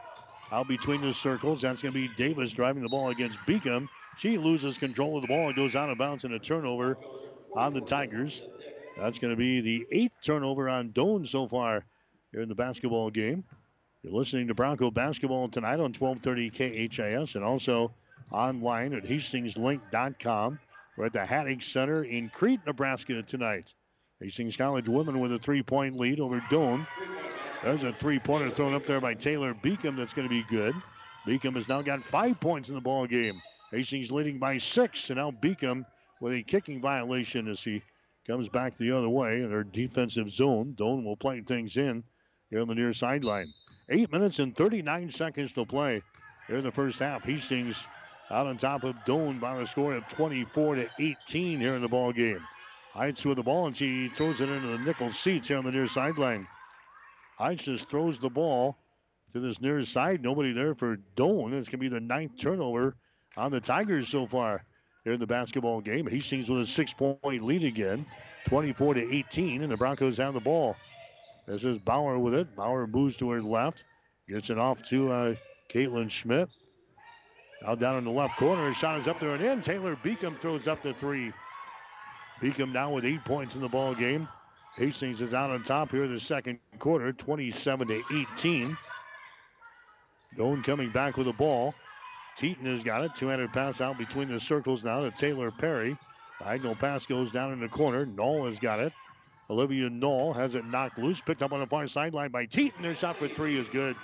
Out 0.51 0.67
between 0.67 1.01
the 1.01 1.13
circles. 1.13 1.61
That's 1.61 1.81
going 1.81 1.93
to 1.93 1.99
be 1.99 2.13
Davis 2.15 2.51
driving 2.51 2.83
the 2.83 2.89
ball 2.89 3.09
against 3.09 3.39
Beacom. 3.39 3.89
She 4.17 4.37
loses 4.37 4.77
control 4.77 5.17
of 5.17 5.23
the 5.23 5.27
ball 5.27 5.47
and 5.47 5.55
goes 5.55 5.75
out 5.75 5.89
of 5.89 5.97
bounds 5.97 6.23
in 6.23 6.31
a 6.31 6.39
turnover 6.39 6.97
on 7.53 7.73
the 7.73 7.81
Tigers. 7.81 8.43
That's 8.97 9.19
going 9.19 9.33
to 9.33 9.37
be 9.37 9.59
the 9.59 9.85
eighth 9.91 10.13
turnover 10.23 10.69
on 10.69 10.91
Doane 10.91 11.27
so 11.27 11.47
far 11.47 11.83
here 12.31 12.41
in 12.41 12.47
the 12.47 12.55
basketball 12.55 13.09
game. 13.09 13.43
You're 14.05 14.13
listening 14.13 14.49
to 14.49 14.53
Bronco 14.53 14.91
basketball 14.91 15.47
tonight 15.47 15.79
on 15.79 15.91
1230 15.91 16.51
KHAS 16.51 17.33
and 17.33 17.43
also 17.43 17.91
online 18.31 18.93
at 18.93 19.03
hastingslink.com. 19.03 20.59
We're 20.95 21.05
at 21.07 21.13
the 21.13 21.25
Haddock 21.25 21.63
Center 21.63 22.03
in 22.03 22.29
Crete, 22.29 22.59
Nebraska 22.67 23.23
tonight. 23.23 23.73
Hastings 24.19 24.57
College 24.57 24.87
women 24.87 25.19
with 25.19 25.33
a 25.33 25.39
three-point 25.39 25.97
lead 25.97 26.19
over 26.19 26.39
Doane. 26.51 26.85
There's 27.63 27.81
a 27.81 27.93
three-pointer 27.93 28.51
thrown 28.51 28.75
up 28.75 28.85
there 28.85 29.01
by 29.01 29.15
Taylor 29.15 29.55
Beacom 29.55 29.97
that's 29.97 30.13
going 30.13 30.29
to 30.29 30.35
be 30.35 30.45
good. 30.51 30.75
Beacom 31.25 31.55
has 31.55 31.67
now 31.67 31.81
got 31.81 32.03
five 32.03 32.39
points 32.39 32.69
in 32.69 32.75
the 32.75 32.81
ball 32.81 33.07
game. 33.07 33.41
Hastings 33.71 34.11
leading 34.11 34.37
by 34.37 34.59
six, 34.59 35.09
and 35.09 35.17
now 35.17 35.31
Beacom 35.31 35.83
with 36.21 36.33
a 36.33 36.43
kicking 36.43 36.79
violation 36.79 37.47
as 37.47 37.63
he 37.63 37.81
comes 38.27 38.49
back 38.49 38.77
the 38.77 38.91
other 38.91 39.09
way 39.09 39.41
in 39.41 39.49
their 39.49 39.63
defensive 39.63 40.29
zone. 40.29 40.75
Doane 40.77 41.03
will 41.03 41.17
play 41.17 41.41
things 41.41 41.75
in 41.75 42.03
here 42.51 42.61
on 42.61 42.67
the 42.67 42.75
near 42.75 42.93
sideline. 42.93 43.51
Eight 43.87 44.11
minutes 44.11 44.39
and 44.39 44.55
39 44.55 45.11
seconds 45.11 45.53
to 45.53 45.65
play 45.65 46.01
here 46.47 46.57
in 46.57 46.63
the 46.63 46.71
first 46.71 46.97
half. 46.99 47.23
Hastings 47.23 47.77
out 48.31 48.47
on 48.47 48.57
top 48.57 48.83
of 48.83 48.95
Doane 49.05 49.39
by 49.39 49.61
a 49.61 49.67
score 49.67 49.93
of 49.93 50.07
24 50.07 50.75
to 50.75 50.89
18 50.97 51.59
here 51.59 51.75
in 51.75 51.83
the 51.83 51.87
ball 51.87 52.11
game. 52.11 52.41
Heights 52.93 53.23
with 53.23 53.37
the 53.37 53.43
ball 53.43 53.67
and 53.67 53.77
she 53.77 54.09
throws 54.09 54.41
it 54.41 54.49
into 54.49 54.75
the 54.75 54.79
nickel 54.79 55.11
seats 55.11 55.49
here 55.49 55.57
on 55.57 55.65
the 55.65 55.71
near 55.71 55.87
sideline. 55.87 56.47
Heights 57.37 57.65
just 57.65 57.89
throws 57.89 58.17
the 58.17 58.29
ball 58.29 58.75
to 59.33 59.39
this 59.39 59.61
near 59.61 59.83
side. 59.83 60.23
Nobody 60.23 60.51
there 60.51 60.73
for 60.73 60.97
Doane. 61.15 61.53
It's 61.53 61.69
going 61.69 61.71
to 61.71 61.77
be 61.77 61.89
the 61.89 61.99
ninth 61.99 62.39
turnover 62.39 62.95
on 63.37 63.51
the 63.51 63.59
Tigers 63.59 64.07
so 64.07 64.25
far 64.25 64.63
here 65.03 65.13
in 65.13 65.19
the 65.19 65.27
basketball 65.27 65.81
game. 65.81 66.07
Hastings 66.07 66.49
with 66.49 66.61
a 66.61 66.67
six-point 66.67 67.43
lead 67.43 67.63
again, 67.63 68.05
24 68.45 68.95
to 68.95 69.13
18, 69.13 69.61
and 69.61 69.71
the 69.71 69.77
Broncos 69.77 70.17
have 70.17 70.33
the 70.33 70.39
ball. 70.39 70.75
This 71.47 71.63
is 71.63 71.77
Bauer 71.79 72.17
with 72.17 72.33
it. 72.33 72.55
Bauer 72.55 72.87
moves 72.87 73.17
to 73.17 73.29
her 73.29 73.41
left, 73.41 73.83
gets 74.27 74.49
it 74.49 74.57
off 74.57 74.81
to 74.89 75.11
uh, 75.11 75.35
Caitlin 75.69 76.09
Schmidt. 76.09 76.49
Now 77.61 77.75
down 77.75 77.97
in 77.97 78.03
the 78.03 78.11
left 78.11 78.37
corner, 78.37 78.73
shot 78.73 78.97
is 78.97 79.07
up 79.07 79.19
there 79.19 79.35
and 79.35 79.43
in. 79.43 79.61
Taylor 79.61 79.95
Beacom 79.95 80.39
throws 80.39 80.67
up 80.67 80.81
the 80.81 80.93
three. 80.95 81.31
Beacom 82.41 82.73
now 82.73 82.91
with 82.91 83.05
eight 83.05 83.23
points 83.23 83.55
in 83.55 83.61
the 83.61 83.69
ball 83.69 83.93
game. 83.93 84.27
Hastings 84.77 85.21
is 85.21 85.33
out 85.33 85.51
on 85.51 85.63
top 85.63 85.91
here 85.91 86.03
in 86.03 86.13
the 86.13 86.19
second 86.19 86.59
quarter, 86.79 87.13
27 87.13 87.87
to 87.87 88.03
18. 88.33 88.77
Doane 90.37 90.63
coming 90.63 90.89
back 90.89 91.15
with 91.15 91.27
the 91.27 91.33
ball. 91.33 91.73
Teton 92.35 92.65
has 92.65 92.83
got 92.83 93.05
it. 93.05 93.15
Two-handed 93.15 93.53
pass 93.53 93.79
out 93.79 93.97
between 93.97 94.27
the 94.27 94.39
circles 94.39 94.83
now 94.83 95.01
to 95.01 95.11
Taylor 95.11 95.51
Perry. 95.51 95.97
Diagonal 96.41 96.75
pass 96.75 97.05
goes 97.05 97.31
down 97.31 97.53
in 97.53 97.61
the 97.61 97.69
corner. 97.69 98.05
Knoll 98.05 98.47
has 98.47 98.59
got 98.59 98.81
it. 98.81 98.91
Olivia 99.49 99.89
Knoll 99.89 100.33
has 100.33 100.55
it 100.55 100.65
knocked 100.65 100.97
loose, 100.97 101.21
picked 101.21 101.43
up 101.43 101.53
on 101.53 101.59
the 101.59 101.67
far 101.67 101.87
sideline 101.87 102.31
by 102.31 102.45
Teton. 102.45 102.81
Their 102.81 102.95
shot 102.95 103.17
for 103.17 103.27
three 103.27 103.57
is 103.57 103.69
good. 103.69 103.95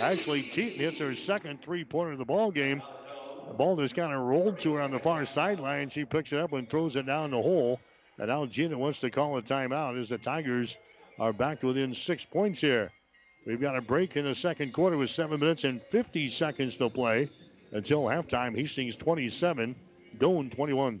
Actually, 0.00 0.42
Teton 0.42 0.78
hits 0.78 0.98
her 0.98 1.14
second 1.14 1.62
three-pointer 1.62 2.12
of 2.12 2.18
the 2.18 2.24
ball 2.24 2.50
game. 2.50 2.82
The 3.46 3.54
ball 3.54 3.76
just 3.76 3.94
kind 3.94 4.12
of 4.12 4.20
rolled 4.20 4.58
to 4.60 4.74
her 4.74 4.82
on 4.82 4.90
the 4.90 4.98
far 4.98 5.24
sideline. 5.26 5.90
She 5.90 6.04
picks 6.04 6.32
it 6.32 6.38
up 6.38 6.52
and 6.52 6.68
throws 6.68 6.96
it 6.96 7.06
down 7.06 7.30
the 7.30 7.40
hole. 7.40 7.80
And 8.18 8.28
now 8.28 8.46
Gina 8.46 8.78
wants 8.78 9.00
to 9.00 9.10
call 9.10 9.36
a 9.36 9.42
timeout 9.42 10.00
as 10.00 10.08
the 10.08 10.18
Tigers 10.18 10.76
are 11.18 11.32
back 11.32 11.62
within 11.62 11.94
six 11.94 12.24
points 12.24 12.60
here. 12.60 12.90
We've 13.46 13.60
got 13.60 13.76
a 13.76 13.82
break 13.82 14.16
in 14.16 14.24
the 14.24 14.34
second 14.34 14.72
quarter 14.72 14.96
with 14.96 15.10
seven 15.10 15.38
minutes 15.38 15.64
and 15.64 15.82
50 15.90 16.30
seconds 16.30 16.78
to 16.78 16.88
play 16.88 17.28
until 17.72 18.04
halftime. 18.04 18.56
Hastings 18.56 18.96
27, 18.96 19.76
Doane 20.18 20.50
21. 20.50 21.00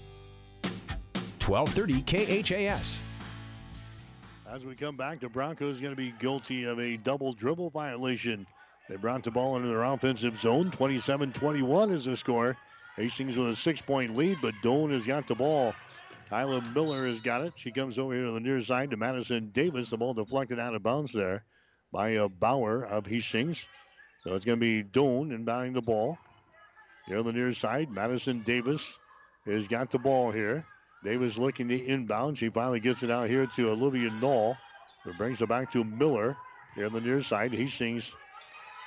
1230 1.47 2.43
KHAS. 2.43 3.01
As 4.49 4.65
we 4.65 4.75
come 4.75 4.97
back, 4.97 5.21
the 5.21 5.29
Broncos 5.29 5.79
going 5.79 5.93
to 5.93 5.97
be 5.97 6.13
guilty 6.19 6.65
of 6.65 6.79
a 6.79 6.97
double 6.97 7.33
dribble 7.33 7.69
violation. 7.69 8.45
They 8.89 8.97
brought 8.97 9.23
the 9.23 9.31
ball 9.31 9.55
into 9.55 9.69
their 9.69 9.83
offensive 9.83 10.39
zone. 10.39 10.71
27 10.71 11.31
21 11.31 11.91
is 11.91 12.05
the 12.05 12.17
score. 12.17 12.57
Hastings 12.97 13.37
with 13.37 13.49
a 13.49 13.55
six 13.55 13.81
point 13.81 14.15
lead, 14.15 14.39
but 14.41 14.53
Doane 14.61 14.91
has 14.91 15.05
got 15.05 15.27
the 15.27 15.35
ball. 15.35 15.73
Kyla 16.29 16.61
Miller 16.73 17.07
has 17.07 17.19
got 17.19 17.41
it. 17.41 17.53
She 17.55 17.71
comes 17.71 17.97
over 17.97 18.13
here 18.13 18.25
to 18.25 18.31
the 18.31 18.39
near 18.39 18.61
side 18.61 18.91
to 18.91 18.97
Madison 18.97 19.49
Davis. 19.53 19.89
The 19.89 19.97
ball 19.97 20.13
deflected 20.13 20.59
out 20.59 20.75
of 20.75 20.83
bounds 20.83 21.13
there 21.13 21.45
by 21.91 22.09
a 22.09 22.27
Bauer 22.27 22.85
of 22.85 23.05
Hastings. 23.05 23.65
So 24.23 24.35
it's 24.35 24.45
going 24.45 24.59
to 24.59 24.61
be 24.61 24.83
Doane 24.83 25.31
inbounding 25.31 25.73
the 25.73 25.81
ball. 25.81 26.17
Here 27.07 27.17
on 27.17 27.25
the 27.25 27.33
near 27.33 27.53
side, 27.53 27.91
Madison 27.91 28.41
Davis 28.41 28.97
has 29.45 29.67
got 29.67 29.91
the 29.91 29.99
ball 29.99 30.31
here. 30.31 30.65
Davis 31.03 31.37
looking 31.37 31.67
to 31.69 31.85
inbound. 31.85 32.37
She 32.37 32.49
finally 32.49 32.79
gets 32.79 33.03
it 33.03 33.09
out 33.09 33.27
here 33.27 33.47
to 33.55 33.71
Olivia 33.71 34.11
Knoll. 34.21 34.55
It 35.05 35.17
brings 35.17 35.41
it 35.41 35.49
back 35.49 35.71
to 35.71 35.83
Miller 35.83 36.37
here 36.75 36.85
on 36.85 36.93
the 36.93 37.01
near 37.01 37.21
side. 37.21 37.51
He 37.53 37.63
Hastings 37.63 38.13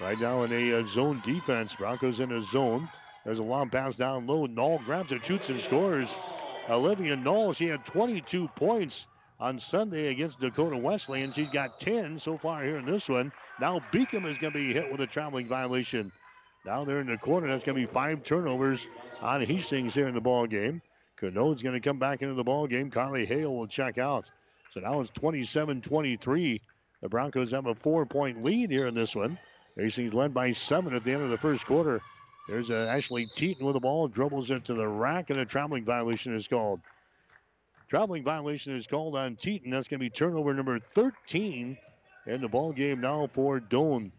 right 0.00 0.18
now 0.18 0.42
in 0.44 0.52
a 0.52 0.74
uh, 0.74 0.86
zone 0.86 1.20
defense. 1.24 1.74
Broncos 1.74 2.20
in 2.20 2.30
a 2.32 2.42
zone. 2.42 2.88
There's 3.24 3.40
a 3.40 3.44
long 3.44 3.68
pass 3.68 3.96
down 3.96 4.26
low. 4.26 4.46
Knoll 4.46 4.78
grabs 4.84 5.10
it, 5.10 5.24
shoots, 5.24 5.48
and 5.48 5.60
scores. 5.60 6.08
Olivia 6.68 7.16
Knoll, 7.16 7.52
she 7.52 7.66
had 7.66 7.84
22 7.84 8.48
points 8.48 9.06
on 9.40 9.58
Sunday 9.58 10.08
against 10.08 10.40
Dakota 10.40 10.76
Wesleyan, 10.76 11.24
and 11.24 11.34
she's 11.34 11.50
got 11.50 11.80
10 11.80 12.18
so 12.18 12.38
far 12.38 12.62
here 12.62 12.78
in 12.78 12.86
this 12.86 13.08
one. 13.08 13.32
Now 13.60 13.80
Beacom 13.92 14.24
is 14.26 14.38
going 14.38 14.52
to 14.52 14.58
be 14.58 14.72
hit 14.72 14.90
with 14.90 15.00
a 15.00 15.06
traveling 15.06 15.48
violation. 15.48 16.12
Down 16.64 16.86
there 16.86 17.00
in 17.00 17.08
the 17.08 17.18
corner, 17.18 17.48
that's 17.48 17.64
going 17.64 17.76
to 17.76 17.86
be 17.86 17.92
five 17.92 18.24
turnovers 18.24 18.86
on 19.20 19.42
Hastings 19.42 19.94
here 19.94 20.08
in 20.08 20.14
the 20.14 20.20
ball 20.20 20.46
game. 20.46 20.80
Canode's 21.16 21.62
going 21.62 21.74
to 21.74 21.80
come 21.80 21.98
back 21.98 22.22
into 22.22 22.34
the 22.34 22.44
ball 22.44 22.66
game. 22.66 22.90
Carly 22.90 23.24
Hale 23.24 23.54
will 23.54 23.66
check 23.66 23.98
out. 23.98 24.30
So 24.72 24.80
now 24.80 25.00
it's 25.00 25.10
27-23. 25.12 26.60
The 27.00 27.08
Broncos 27.08 27.52
have 27.52 27.66
a 27.66 27.74
four-point 27.74 28.42
lead 28.42 28.70
here 28.70 28.86
in 28.86 28.94
this 28.94 29.14
one. 29.14 29.38
Hastings 29.76 30.14
led 30.14 30.34
by 30.34 30.52
seven 30.52 30.94
at 30.94 31.04
the 31.04 31.12
end 31.12 31.22
of 31.22 31.30
the 31.30 31.38
first 31.38 31.66
quarter. 31.66 32.00
There's 32.48 32.70
uh, 32.70 32.90
Ashley 32.90 33.26
Teton 33.26 33.64
with 33.64 33.74
the 33.74 33.80
ball, 33.80 34.08
dribbles 34.08 34.50
it 34.50 34.64
to 34.66 34.74
the 34.74 34.86
rack, 34.86 35.30
and 35.30 35.38
a 35.38 35.44
traveling 35.44 35.84
violation 35.84 36.34
is 36.34 36.46
called. 36.46 36.80
Traveling 37.88 38.24
violation 38.24 38.74
is 38.76 38.86
called 38.86 39.16
on 39.16 39.36
Teton. 39.36 39.70
That's 39.70 39.88
going 39.88 40.00
to 40.00 40.04
be 40.04 40.10
turnover 40.10 40.52
number 40.54 40.78
13 40.78 41.78
in 42.26 42.40
the 42.40 42.48
ball 42.48 42.72
game 42.72 43.00
now 43.00 43.28
for 43.32 43.60
Doane. 43.60 44.10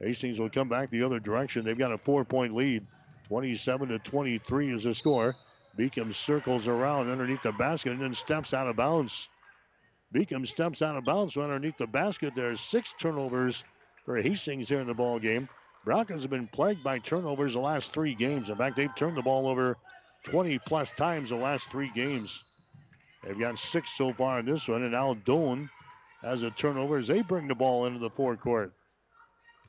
Hastings 0.00 0.38
will 0.38 0.50
come 0.50 0.68
back 0.68 0.90
the 0.90 1.02
other 1.02 1.20
direction. 1.20 1.64
They've 1.64 1.78
got 1.78 1.92
a 1.92 1.98
four-point 1.98 2.54
lead. 2.54 2.86
27 3.28 3.88
to 3.88 3.98
23 3.98 4.74
is 4.74 4.84
the 4.84 4.94
score. 4.94 5.34
Beacom 5.78 6.14
circles 6.14 6.68
around 6.68 7.10
underneath 7.10 7.42
the 7.42 7.52
basket 7.52 7.92
and 7.92 8.00
then 8.00 8.14
steps 8.14 8.54
out 8.54 8.68
of 8.68 8.76
bounds. 8.76 9.28
Beacom 10.14 10.46
steps 10.46 10.82
out 10.82 10.96
of 10.96 11.04
bounds 11.04 11.36
underneath 11.36 11.76
the 11.76 11.86
basket. 11.86 12.34
There's 12.34 12.60
six 12.60 12.94
turnovers 13.00 13.64
for 14.04 14.16
Hastings 14.20 14.68
here 14.68 14.80
in 14.80 14.86
the 14.86 14.94
ball 14.94 15.18
game. 15.18 15.48
Broncos 15.84 16.22
have 16.22 16.30
been 16.30 16.46
plagued 16.46 16.84
by 16.84 16.98
turnovers 16.98 17.54
the 17.54 17.58
last 17.58 17.92
three 17.92 18.14
games. 18.14 18.48
In 18.48 18.56
fact, 18.56 18.76
they've 18.76 18.94
turned 18.94 19.16
the 19.16 19.22
ball 19.22 19.48
over 19.48 19.76
20 20.24 20.58
plus 20.60 20.92
times 20.92 21.30
the 21.30 21.36
last 21.36 21.70
three 21.70 21.90
games. 21.94 22.44
They've 23.22 23.38
got 23.38 23.58
six 23.58 23.90
so 23.96 24.12
far 24.12 24.38
in 24.38 24.46
this 24.46 24.68
one, 24.68 24.82
and 24.82 24.92
now 24.92 25.14
Doane 25.14 25.68
has 26.22 26.42
a 26.42 26.50
turnover 26.50 26.98
as 26.98 27.08
they 27.08 27.22
bring 27.22 27.48
the 27.48 27.54
ball 27.54 27.86
into 27.86 27.98
the 27.98 28.10
forecourt. 28.10 28.72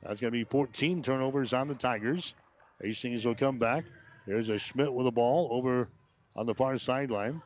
That's 0.02 0.20
going 0.20 0.32
to 0.32 0.38
be 0.38 0.44
14 0.44 1.02
turnovers 1.02 1.52
on 1.52 1.68
the 1.68 1.74
Tigers. 1.74 2.34
Hastings 2.80 3.24
will 3.24 3.34
come 3.34 3.58
back. 3.58 3.84
There's 4.26 4.48
a 4.48 4.58
Schmidt 4.58 4.92
with 4.92 5.06
a 5.06 5.12
ball 5.12 5.48
over 5.52 5.88
on 6.34 6.46
the 6.46 6.54
far 6.54 6.78
sideline. 6.78 7.40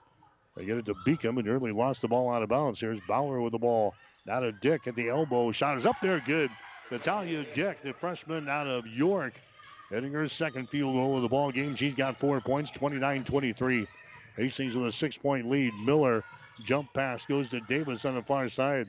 They 0.56 0.64
get 0.64 0.78
it 0.78 0.86
to 0.86 0.94
Beacom 1.06 1.38
and 1.38 1.48
early 1.48 1.72
lost 1.72 2.00
the 2.02 2.08
ball 2.08 2.32
out 2.32 2.42
of 2.42 2.48
bounds. 2.48 2.80
Here's 2.80 3.00
Bauer 3.00 3.40
with 3.40 3.52
the 3.52 3.58
ball. 3.58 3.94
Now 4.26 4.40
to 4.40 4.52
Dick 4.52 4.86
at 4.86 4.96
the 4.96 5.08
elbow. 5.08 5.52
Shot 5.52 5.76
is 5.76 5.86
up 5.86 5.96
there. 6.02 6.20
Good. 6.20 6.50
Natalia 6.90 7.44
Dick, 7.54 7.82
the 7.82 7.92
freshman 7.92 8.48
out 8.48 8.66
of 8.66 8.86
York, 8.86 9.34
hitting 9.90 10.12
her 10.12 10.28
second 10.28 10.68
field 10.68 10.94
goal 10.94 11.16
of 11.16 11.22
the 11.22 11.28
ball 11.28 11.52
game. 11.52 11.76
She's 11.76 11.94
got 11.94 12.18
four 12.18 12.40
points, 12.40 12.70
29 12.72 13.24
23. 13.24 13.86
Hastings 14.36 14.76
with 14.76 14.88
a 14.88 14.92
six 14.92 15.16
point 15.16 15.48
lead. 15.48 15.72
Miller 15.84 16.24
jump 16.64 16.92
pass 16.94 17.24
goes 17.26 17.48
to 17.50 17.60
Davis 17.60 18.04
on 18.04 18.14
the 18.14 18.22
far 18.22 18.48
side. 18.48 18.86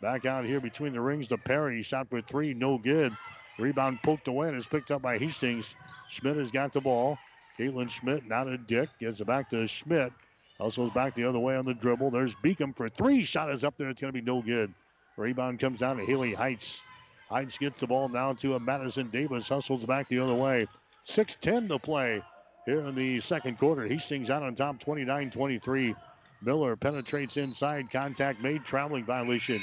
Back 0.00 0.26
out 0.26 0.44
here 0.44 0.60
between 0.60 0.92
the 0.92 1.00
rings 1.00 1.28
to 1.28 1.38
Perry. 1.38 1.82
Shot 1.82 2.08
for 2.10 2.20
three, 2.20 2.54
no 2.54 2.78
good. 2.78 3.16
Rebound 3.58 4.02
poked 4.02 4.28
away 4.28 4.48
and 4.48 4.56
is 4.56 4.66
picked 4.66 4.90
up 4.90 5.02
by 5.02 5.18
Hastings. 5.18 5.74
Schmidt 6.10 6.36
has 6.36 6.50
got 6.50 6.72
the 6.72 6.80
ball. 6.80 7.18
Caitlin 7.58 7.90
Schmidt 7.90 8.26
now 8.26 8.44
to 8.44 8.58
Dick. 8.58 8.88
Gives 8.98 9.20
it 9.20 9.26
back 9.26 9.50
to 9.50 9.66
Schmidt. 9.66 10.12
Also 10.58 10.88
back 10.90 11.14
the 11.14 11.24
other 11.24 11.38
way 11.38 11.56
on 11.56 11.64
the 11.64 11.74
dribble. 11.74 12.10
There's 12.10 12.34
Beacom 12.36 12.76
for 12.76 12.88
three. 12.88 13.24
Shot 13.24 13.50
is 13.50 13.64
up 13.64 13.76
there. 13.76 13.90
It's 13.90 14.00
going 14.00 14.12
to 14.12 14.18
be 14.18 14.24
no 14.24 14.42
good. 14.42 14.72
Rebound 15.16 15.60
comes 15.60 15.80
down 15.80 15.96
to 15.96 16.04
Haley 16.04 16.34
Heights. 16.34 16.80
Heights 17.28 17.58
gets 17.58 17.80
the 17.80 17.86
ball 17.86 18.08
down 18.08 18.36
to 18.36 18.54
a 18.54 18.60
Madison 18.60 19.10
Davis. 19.10 19.48
Hustles 19.48 19.84
back 19.84 20.08
the 20.08 20.18
other 20.18 20.34
way. 20.34 20.66
6-10 21.06 21.68
to 21.68 21.78
play 21.78 22.22
here 22.66 22.80
in 22.80 22.94
the 22.94 23.20
second 23.20 23.58
quarter. 23.58 23.86
Hastings 23.86 24.30
out 24.30 24.42
on 24.42 24.54
top 24.54 24.82
29-23. 24.82 25.94
Miller 26.42 26.76
penetrates 26.76 27.36
inside. 27.36 27.90
Contact 27.90 28.40
made. 28.42 28.64
Traveling 28.64 29.04
violation. 29.04 29.62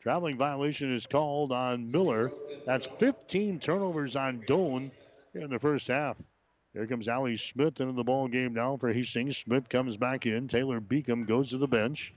Traveling 0.00 0.36
violation 0.36 0.94
is 0.94 1.06
called 1.06 1.50
on 1.52 1.90
Miller. 1.90 2.30
That's 2.64 2.86
15 2.98 3.58
turnovers 3.58 4.14
on 4.14 4.42
Doane 4.42 4.90
in 5.34 5.50
the 5.50 5.58
first 5.58 5.88
half. 5.88 6.16
Here 6.76 6.86
comes 6.86 7.08
Allie 7.08 7.38
Smith 7.38 7.80
into 7.80 7.94
the 7.94 8.04
ball 8.04 8.28
game 8.28 8.52
now 8.52 8.76
for 8.76 8.92
Hastings. 8.92 9.38
Smith 9.38 9.66
comes 9.66 9.96
back 9.96 10.26
in. 10.26 10.46
Taylor 10.46 10.78
Beacom 10.78 11.26
goes 11.26 11.48
to 11.48 11.56
the 11.56 11.66
bench. 11.66 12.12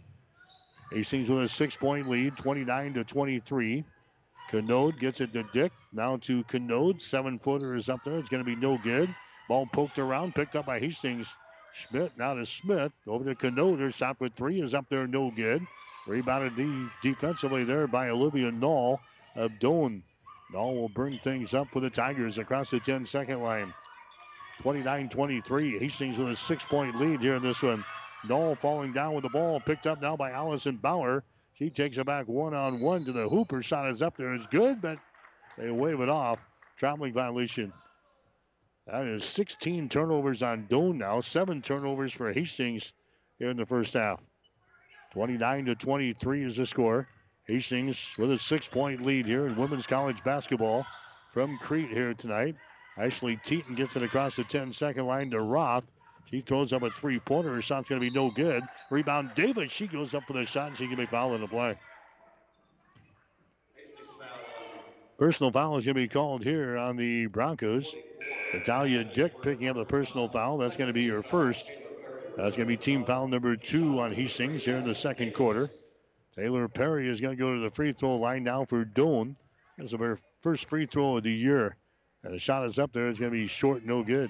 Hastings 0.91 1.30
with 1.30 1.43
a 1.43 1.47
six-point 1.47 2.10
lead, 2.10 2.36
29 2.36 2.95
to 2.95 3.05
23. 3.05 3.86
Canode 4.51 4.99
gets 4.99 5.22
it 5.22 5.32
to 5.32 5.43
Dick. 5.43 5.72
Now 5.93 6.18
to 6.18 6.43
Canode. 6.43 7.01
Seven-footer 7.01 7.74
is 7.74 7.88
up 7.88 8.03
there. 8.03 8.20
It's 8.20 8.28
going 8.28 8.43
to 8.43 8.55
be 8.55 8.57
no 8.57 8.78
good. 8.78 9.16
Ball 9.47 9.66
poked 9.66 9.97
around, 9.97 10.36
picked 10.36 10.57
up 10.57 10.66
by 10.66 10.78
Hastings. 10.78 11.38
Schmidt 11.72 12.18
now 12.18 12.34
to 12.34 12.45
Smith. 12.45 12.91
Over 13.07 13.24
to 13.24 13.36
Canode. 13.36 13.80
Her 13.80 13.91
shot 13.91 14.18
for 14.18 14.28
three 14.28 14.60
is 14.60 14.74
up 14.74 14.89
there, 14.89 15.07
no 15.07 15.32
good. 15.32 15.66
Rebounded 16.05 16.55
de- 16.55 16.91
defensively 17.01 17.64
there 17.64 17.88
by 17.88 18.10
Olivia 18.10 18.51
Knoll 18.51 18.99
of 19.38 19.51
Doane. 19.53 20.01
Knoll 20.51 20.76
will 20.76 20.89
bring 20.89 21.18
things 21.20 21.53
up 21.53 21.72
for 21.72 21.80
the 21.80 21.89
Tigers 21.89 22.38
across 22.38 22.72
the 22.72 22.82
10 22.82 23.05
second 23.05 23.41
line. 23.41 23.74
29 24.60 25.10
23. 25.10 25.80
Hastings 25.80 26.18
with 26.18 26.30
a 26.30 26.36
six 26.36 26.64
point 26.64 26.95
lead 26.99 27.22
here 27.22 27.36
in 27.36 27.43
this 27.43 27.62
one. 27.62 27.84
Knoll 28.28 28.55
falling 28.55 28.91
down 28.91 29.14
with 29.14 29.24
the 29.24 29.30
ball, 29.30 29.60
picked 29.60 29.88
up 29.88 30.01
now 30.01 30.18
by 30.18 30.32
Allison 30.32 30.76
Bauer. 30.76 31.24
She 31.53 31.70
takes 31.70 31.97
it 31.97 32.05
back 32.05 32.28
one 32.28 32.53
on 32.53 32.82
one 32.82 33.05
to 33.05 33.12
the 33.12 33.28
Hooper. 33.28 33.62
Shot 33.62 33.89
is 33.89 34.01
up 34.01 34.18
there. 34.18 34.34
It's 34.34 34.47
good, 34.47 34.82
but 34.82 34.99
they 35.57 35.72
wave 35.72 36.01
it 36.01 36.10
off. 36.10 36.39
Traveling 36.78 37.14
violation. 37.14 37.74
That 38.88 39.05
is 39.05 39.24
16 39.24 39.89
turnovers 39.89 40.41
on 40.41 40.68
Doane 40.68 40.97
now. 40.97 41.22
Seven 41.22 41.62
turnovers 41.62 42.12
for 42.12 42.32
Hastings 42.32 42.91
here 43.38 43.49
in 43.49 43.57
the 43.57 43.66
first 43.66 43.93
half. 43.93 44.22
29 45.12 45.66
to 45.66 45.76
23 45.76 46.43
is 46.43 46.57
the 46.57 46.66
score. 46.66 47.07
Hastings 47.47 48.10
with 48.18 48.32
a 48.32 48.38
six 48.38 48.68
point 48.68 49.05
lead 49.05 49.26
here 49.26 49.47
in 49.47 49.55
women's 49.55 49.88
college 49.88 50.24
basketball. 50.24 50.86
from 51.34 51.57
Crete 51.60 51.91
here 51.91 52.14
tonight. 52.14 52.55
Ashley 53.00 53.39
Teton 53.41 53.76
gets 53.76 53.95
it 53.95 54.04
across 54.04 54.36
the 54.36 54.43
10 54.43 54.74
second 54.74 55.06
line 55.06 55.32
to 55.32 55.39
Roth. 55.39 55.89
She 56.30 56.41
throws 56.41 56.74
up 56.74 56.84
a 56.84 56.89
three 56.89 57.20
pointer. 57.20 57.56
Her 57.56 57.62
shot's 57.62 57.89
going 57.89 58.02
to 58.02 58.08
be 58.08 58.14
no 58.14 58.30
good. 58.30 58.64
Rebound 58.89 59.32
Davis. 59.36 59.72
She 59.72 59.88
goes 59.88 60.14
up 60.14 60.28
for 60.28 60.34
the 60.34 60.45
shot 60.45 60.70
and 60.70 60.78
she 60.78 60.88
can 60.88 60.97
be 60.97 61.06
fouled 61.06 61.36
in 61.36 61.41
the 61.41 61.47
play. 61.47 61.76
Personal 65.18 65.52
foul 65.52 65.78
is 65.78 65.86
going 65.86 65.95
to 65.95 66.02
be 66.02 66.08
called 66.08 66.43
here 66.43 66.78
on 66.78 66.97
the 66.97 67.26
Broncos. 67.28 67.93
Natalia 68.54 69.04
Dick 69.04 69.41
picking 69.41 69.68
up 69.68 69.76
the 69.76 69.86
personal 69.86 70.28
foul. 70.28 70.58
That's 70.58 70.78
going 70.78 70.88
to 70.88 70.93
be 70.93 71.08
her 71.08 71.24
first. 71.24 71.72
That's 72.38 72.56
going 72.56 72.68
to 72.68 72.74
be 72.74 72.78
team 72.78 73.06
foul 73.06 73.28
number 73.28 73.56
two 73.56 74.00
on 74.00 74.14
Hastings 74.14 74.64
here 74.64 74.78
in 74.78 74.86
the 74.86 74.95
second 74.95 75.34
quarter. 75.34 75.70
Taylor 76.36 76.68
Perry 76.68 77.10
is 77.10 77.20
going 77.20 77.36
to 77.36 77.39
go 77.41 77.54
to 77.54 77.60
the 77.60 77.72
free 77.72 77.91
throw 77.91 78.16
line 78.16 78.43
now 78.43 78.66
for 78.66 78.86
Doane. 78.86 79.36
This 79.78 79.93
is 79.93 80.00
her 80.00 80.20
first 80.41 80.70
free 80.70 80.86
throw 80.86 81.18
of 81.18 81.24
the 81.24 81.34
year. 81.34 81.76
And 82.24 82.34
the 82.34 82.39
shot 82.39 82.65
is 82.65 82.80
up 82.80 82.91
there. 82.91 83.07
It's 83.07 83.20
going 83.20 83.32
to 83.32 83.38
be 83.38 83.47
short, 83.47 83.86
no 83.86 84.03
good. 84.03 84.30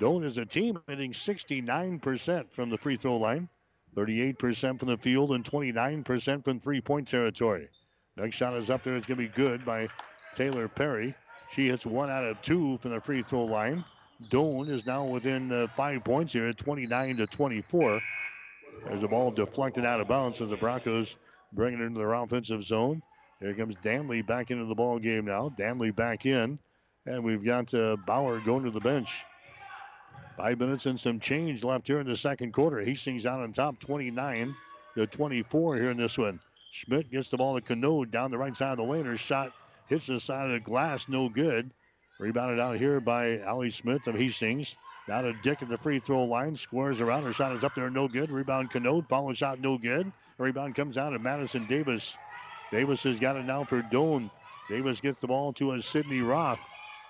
Doane 0.00 0.24
is 0.24 0.38
a 0.38 0.46
team 0.46 0.80
hitting 0.86 1.12
69% 1.12 2.52
from 2.52 2.70
the 2.70 2.78
free 2.78 2.96
throw 2.96 3.16
line, 3.16 3.48
38% 3.96 4.78
from 4.78 4.88
the 4.88 4.96
field, 4.96 5.32
and 5.32 5.44
29% 5.44 6.44
from 6.44 6.60
three 6.60 6.80
point 6.80 7.08
territory. 7.08 7.68
Next 8.16 8.36
shot 8.36 8.54
is 8.56 8.70
up 8.70 8.82
there. 8.82 8.96
It's 8.96 9.06
going 9.06 9.18
to 9.18 9.28
be 9.28 9.34
good 9.34 9.64
by 9.64 9.88
Taylor 10.34 10.68
Perry. 10.68 11.14
She 11.52 11.68
hits 11.68 11.86
one 11.86 12.10
out 12.10 12.24
of 12.24 12.40
two 12.42 12.78
from 12.78 12.92
the 12.92 13.00
free 13.00 13.22
throw 13.22 13.44
line. 13.44 13.84
Doane 14.28 14.68
is 14.68 14.86
now 14.86 15.04
within 15.04 15.50
uh, 15.52 15.68
five 15.76 16.02
points 16.04 16.32
here 16.32 16.48
at 16.48 16.58
29 16.58 17.18
to 17.18 17.26
24. 17.26 18.00
There's 18.86 19.02
a 19.02 19.08
ball 19.08 19.30
deflected 19.30 19.84
out 19.84 20.00
of 20.00 20.08
bounds 20.08 20.40
as 20.40 20.50
the 20.50 20.56
Broncos 20.56 21.16
bring 21.52 21.74
it 21.74 21.80
into 21.80 21.98
their 21.98 22.12
offensive 22.14 22.62
zone. 22.62 23.02
Here 23.40 23.54
comes 23.54 23.76
Danley 23.82 24.22
back 24.22 24.50
into 24.50 24.64
the 24.64 24.74
ball 24.74 24.98
game 24.98 25.26
now. 25.26 25.48
Danley 25.50 25.92
back 25.92 26.26
in, 26.26 26.58
and 27.06 27.22
we've 27.22 27.44
got 27.44 27.72
uh, 27.72 27.96
Bauer 27.96 28.40
going 28.40 28.64
to 28.64 28.70
the 28.70 28.80
bench. 28.80 29.24
Five 30.36 30.58
minutes 30.58 30.86
and 30.86 30.98
some 30.98 31.20
change 31.20 31.62
left 31.62 31.86
here 31.86 32.00
in 32.00 32.06
the 32.06 32.16
second 32.16 32.52
quarter. 32.52 32.80
Hastings 32.80 33.26
out 33.26 33.40
on 33.40 33.52
top, 33.52 33.78
29 33.80 34.54
to 34.96 35.06
24 35.06 35.76
here 35.76 35.90
in 35.90 35.96
this 35.96 36.18
one. 36.18 36.40
Schmidt 36.70 37.10
gets 37.10 37.30
the 37.30 37.36
ball 37.36 37.54
to 37.54 37.60
Canode 37.60 38.10
down 38.10 38.30
the 38.30 38.38
right 38.38 38.54
side 38.54 38.72
of 38.72 38.78
the 38.78 38.84
lane. 38.84 39.04
Her 39.04 39.16
shot 39.16 39.52
hits 39.86 40.06
the 40.06 40.20
side 40.20 40.46
of 40.46 40.52
the 40.52 40.60
glass, 40.60 41.08
no 41.08 41.28
good. 41.28 41.70
Rebounded 42.18 42.58
out 42.58 42.76
here 42.76 43.00
by 43.00 43.38
Allie 43.38 43.70
Smith 43.70 44.06
of 44.08 44.16
Hastings. 44.16 44.76
Now 45.06 45.22
to 45.22 45.32
Dick 45.32 45.62
at 45.62 45.68
the 45.68 45.78
free 45.78 46.00
throw 46.00 46.24
line. 46.24 46.56
Squares 46.56 47.00
around. 47.00 47.22
Her 47.22 47.32
shot 47.32 47.54
is 47.54 47.64
up 47.64 47.74
there, 47.74 47.88
no 47.88 48.08
good. 48.08 48.30
Rebound 48.30 48.70
Canode. 48.70 49.08
Follow 49.08 49.32
shot, 49.32 49.60
no 49.60 49.78
good. 49.78 50.12
Rebound 50.38 50.74
comes 50.74 50.98
out 50.98 51.14
of 51.14 51.22
Madison 51.22 51.66
Davis. 51.66 52.16
Davis 52.70 53.02
has 53.04 53.18
got 53.18 53.36
it 53.36 53.44
now 53.44 53.64
for 53.64 53.82
Doane. 53.82 54.30
Davis 54.68 55.00
gets 55.00 55.20
the 55.20 55.26
ball 55.26 55.52
to 55.54 55.72
a 55.72 55.82
Sydney 55.82 56.20
Roth. 56.20 56.64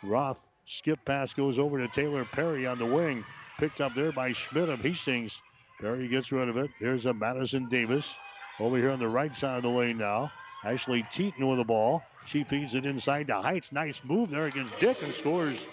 Roth 0.05 0.47
skip 0.67 1.05
pass 1.05 1.33
goes 1.33 1.59
over 1.59 1.79
to 1.79 1.89
Taylor 1.89 2.25
Perry 2.25 2.67
on 2.67 2.79
the 2.79 2.87
wing. 2.87 3.25
Picked 3.59 3.81
up 3.81 3.95
there 3.95 4.13
by 4.13 4.33
Schmidt 4.33 4.69
of 4.69 4.81
Hastings. 4.81 5.41
Perry 5.81 6.07
gets 6.07 6.31
rid 6.31 6.49
of 6.49 6.57
it. 6.57 6.71
Here's 6.79 7.07
a 7.07 7.15
Madison 7.15 7.69
Davis. 7.69 8.15
Over 8.61 8.77
here 8.77 8.91
on 8.91 9.01
the 9.01 9.09
right 9.09 9.35
side 9.35 9.57
of 9.57 9.63
the 9.65 9.69
lane 9.69 9.99
now. 9.99 10.31
Ashley 10.65 11.05
Teton 11.11 11.47
with 11.47 11.59
the 11.59 11.65
ball. 11.65 12.03
She 12.27 12.45
feeds 12.45 12.75
it 12.75 12.87
inside 12.87 13.29
to 13.29 13.41
Heights. 13.41 13.73
Nice 13.73 14.03
move 14.05 14.31
there 14.31 14.47
against 14.47 14.79
Dick 14.79 14.99
and 15.03 15.15
scores. 15.15 15.65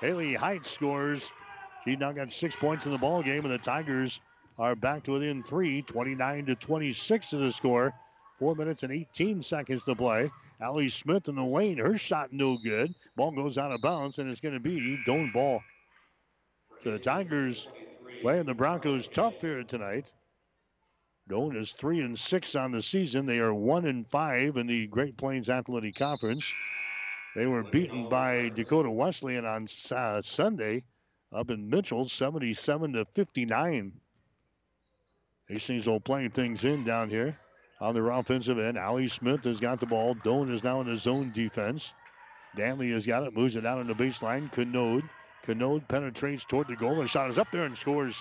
Haley 0.00 0.34
Heights 0.34 0.70
scores. 0.70 1.30
She 1.84 1.96
now 1.96 2.12
got 2.12 2.32
six 2.32 2.56
points 2.56 2.86
in 2.86 2.92
the 2.92 2.98
ball 2.98 3.22
game, 3.22 3.44
and 3.44 3.52
the 3.52 3.58
Tigers 3.58 4.20
are 4.58 4.74
back 4.74 5.04
to 5.04 5.12
within 5.12 5.42
three. 5.42 5.82
29 5.82 6.46
to 6.46 6.56
26 6.56 7.32
is 7.32 7.40
the 7.40 7.52
score. 7.52 7.94
Four 8.38 8.56
minutes 8.56 8.82
and 8.82 8.92
18 8.92 9.42
seconds 9.42 9.84
to 9.84 9.94
play. 9.94 10.30
Allie 10.60 10.88
Smith 10.88 11.28
in 11.28 11.36
the 11.36 11.44
lane. 11.44 11.78
Her 11.78 11.96
shot 11.96 12.32
no 12.32 12.56
good. 12.56 12.92
Ball 13.16 13.30
goes 13.30 13.58
out 13.58 13.70
of 13.70 13.80
bounds, 13.80 14.18
and 14.18 14.28
it's 14.28 14.40
going 14.40 14.54
to 14.54 14.60
be 14.60 14.98
Doane 15.06 15.32
ball. 15.32 15.62
So 16.82 16.90
the 16.92 16.98
Tigers 16.98 17.68
playing 18.22 18.46
the 18.46 18.54
Broncos 18.54 19.06
tough 19.06 19.40
here 19.40 19.62
tonight. 19.62 20.12
Doane 21.28 21.56
is 21.56 21.72
three 21.72 22.00
and 22.00 22.18
six 22.18 22.54
on 22.54 22.72
the 22.72 22.82
season. 22.82 23.24
They 23.24 23.38
are 23.38 23.54
one 23.54 23.86
and 23.86 24.06
five 24.08 24.56
in 24.56 24.66
the 24.66 24.86
Great 24.88 25.16
Plains 25.16 25.48
Athletic 25.48 25.94
Conference. 25.94 26.52
They 27.36 27.46
were 27.46 27.62
beaten 27.62 28.08
by 28.08 28.50
Dakota 28.50 28.90
Wesleyan 28.90 29.44
on 29.44 29.66
uh, 29.90 30.22
Sunday 30.22 30.84
up 31.32 31.50
in 31.50 31.70
Mitchell, 31.70 32.08
77 32.08 32.92
to 32.92 33.04
59. 33.14 33.92
Hastings 35.48 35.86
will 35.86 36.00
playing 36.00 36.30
things 36.30 36.64
in 36.64 36.84
down 36.84 37.10
here 37.10 37.36
on 37.84 37.94
their 37.94 38.10
offensive 38.10 38.58
end. 38.58 38.78
Allie 38.78 39.08
Smith 39.08 39.44
has 39.44 39.60
got 39.60 39.78
the 39.78 39.86
ball. 39.86 40.14
Doane 40.14 40.50
is 40.50 40.64
now 40.64 40.80
in 40.80 40.86
the 40.86 40.96
zone 40.96 41.30
defense. 41.32 41.92
Danley 42.56 42.90
has 42.92 43.06
got 43.06 43.24
it, 43.24 43.36
moves 43.36 43.56
it 43.56 43.66
out 43.66 43.78
on 43.78 43.86
the 43.86 43.94
baseline. 43.94 44.50
Canode. 44.50 45.08
Canode 45.44 45.86
penetrates 45.86 46.46
toward 46.46 46.68
the 46.68 46.76
goal. 46.76 46.96
The 46.96 47.06
shot 47.06 47.28
is 47.28 47.38
up 47.38 47.50
there 47.50 47.64
and 47.64 47.76
scores. 47.76 48.16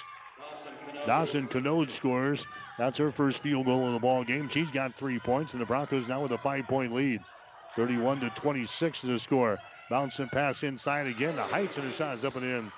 Dawson 1.07 1.47
Canode 1.47 1.89
scores. 1.89 2.45
That's 2.77 2.97
her 2.97 3.11
first 3.11 3.39
field 3.39 3.65
goal 3.65 3.87
of 3.87 3.93
the 3.93 3.99
ball 3.99 4.25
game. 4.25 4.49
She's 4.49 4.69
got 4.69 4.95
three 4.95 5.19
points, 5.19 5.53
and 5.53 5.61
the 5.61 5.65
Broncos 5.65 6.09
now 6.09 6.21
with 6.21 6.31
a 6.31 6.37
five-point 6.37 6.93
lead. 6.93 7.21
31 7.77 8.19
to 8.19 8.29
26 8.31 9.03
is 9.03 9.09
the 9.09 9.19
score. 9.19 9.59
Bouncing 9.89 10.27
pass 10.27 10.63
inside 10.63 11.07
again. 11.07 11.37
The 11.37 11.43
Heights 11.43 11.77
and 11.77 11.89
the 11.89 11.95
shot 11.95 12.15
is 12.15 12.25
up 12.25 12.35
and 12.35 12.43
in. 12.43 12.71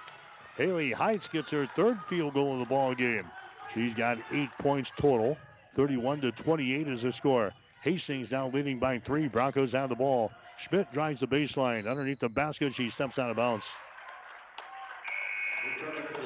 Haley 0.56 0.92
Heights 0.92 1.28
gets 1.28 1.50
her 1.52 1.66
third 1.66 2.00
field 2.02 2.34
goal 2.36 2.54
of 2.54 2.60
the 2.60 2.66
ball 2.66 2.94
game. 2.94 3.30
She's 3.74 3.94
got 3.94 4.20
eight 4.32 4.52
points 4.60 4.92
total. 4.98 5.38
31 5.76 6.22
to 6.22 6.32
28 6.32 6.88
is 6.88 7.02
the 7.02 7.12
score. 7.12 7.52
Hastings 7.84 8.32
now 8.32 8.48
leading 8.50 8.80
by 8.80 8.98
three. 8.98 9.28
Broncos 9.28 9.74
have 9.74 9.90
the 9.90 9.96
ball. 9.96 10.32
Schmidt 10.58 10.92
drives 10.92 11.20
the 11.20 11.28
baseline. 11.28 11.88
Underneath 11.88 12.20
the 12.20 12.30
basket, 12.30 12.74
she 12.74 12.90
steps 12.90 13.20
out 13.20 13.30
of 13.30 13.36
bounds. 13.36 13.66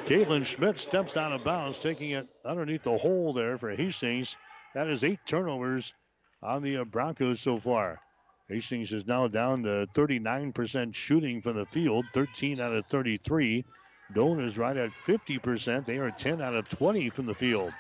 Caitlin 0.06 0.46
Schmidt 0.46 0.78
steps 0.78 1.18
out 1.18 1.32
of 1.32 1.44
bounds, 1.44 1.80
taking 1.80 2.12
it 2.12 2.28
underneath 2.46 2.84
the 2.84 2.98
hole 2.98 3.34
there 3.34 3.58
for 3.58 3.72
Hastings. 3.72 4.38
That 4.74 4.88
is 4.88 5.04
eight 5.04 5.20
turnovers 5.26 5.94
on 6.42 6.62
the 6.62 6.78
uh, 6.78 6.86
Broncos 6.86 7.42
so 7.42 7.60
far. 7.60 8.00
Hastings 8.48 8.92
is 8.92 9.06
now 9.06 9.28
down 9.28 9.64
to 9.64 9.88
39% 9.94 10.96
shooting 10.96 11.42
from 11.42 11.56
the 11.56 11.66
field, 11.66 12.06
13 12.14 12.60
out 12.60 12.74
of 12.74 12.86
33. 12.86 13.66
Doane 14.14 14.44
is 14.44 14.58
right 14.58 14.78
at 14.78 14.92
50%. 15.06 15.86
They 15.86 15.98
are 15.98 16.10
10 16.10 16.42
out 16.42 16.56
of 16.56 16.68
20 16.70 17.10
from 17.10 17.26
the 17.28 17.36
field. 17.36 17.72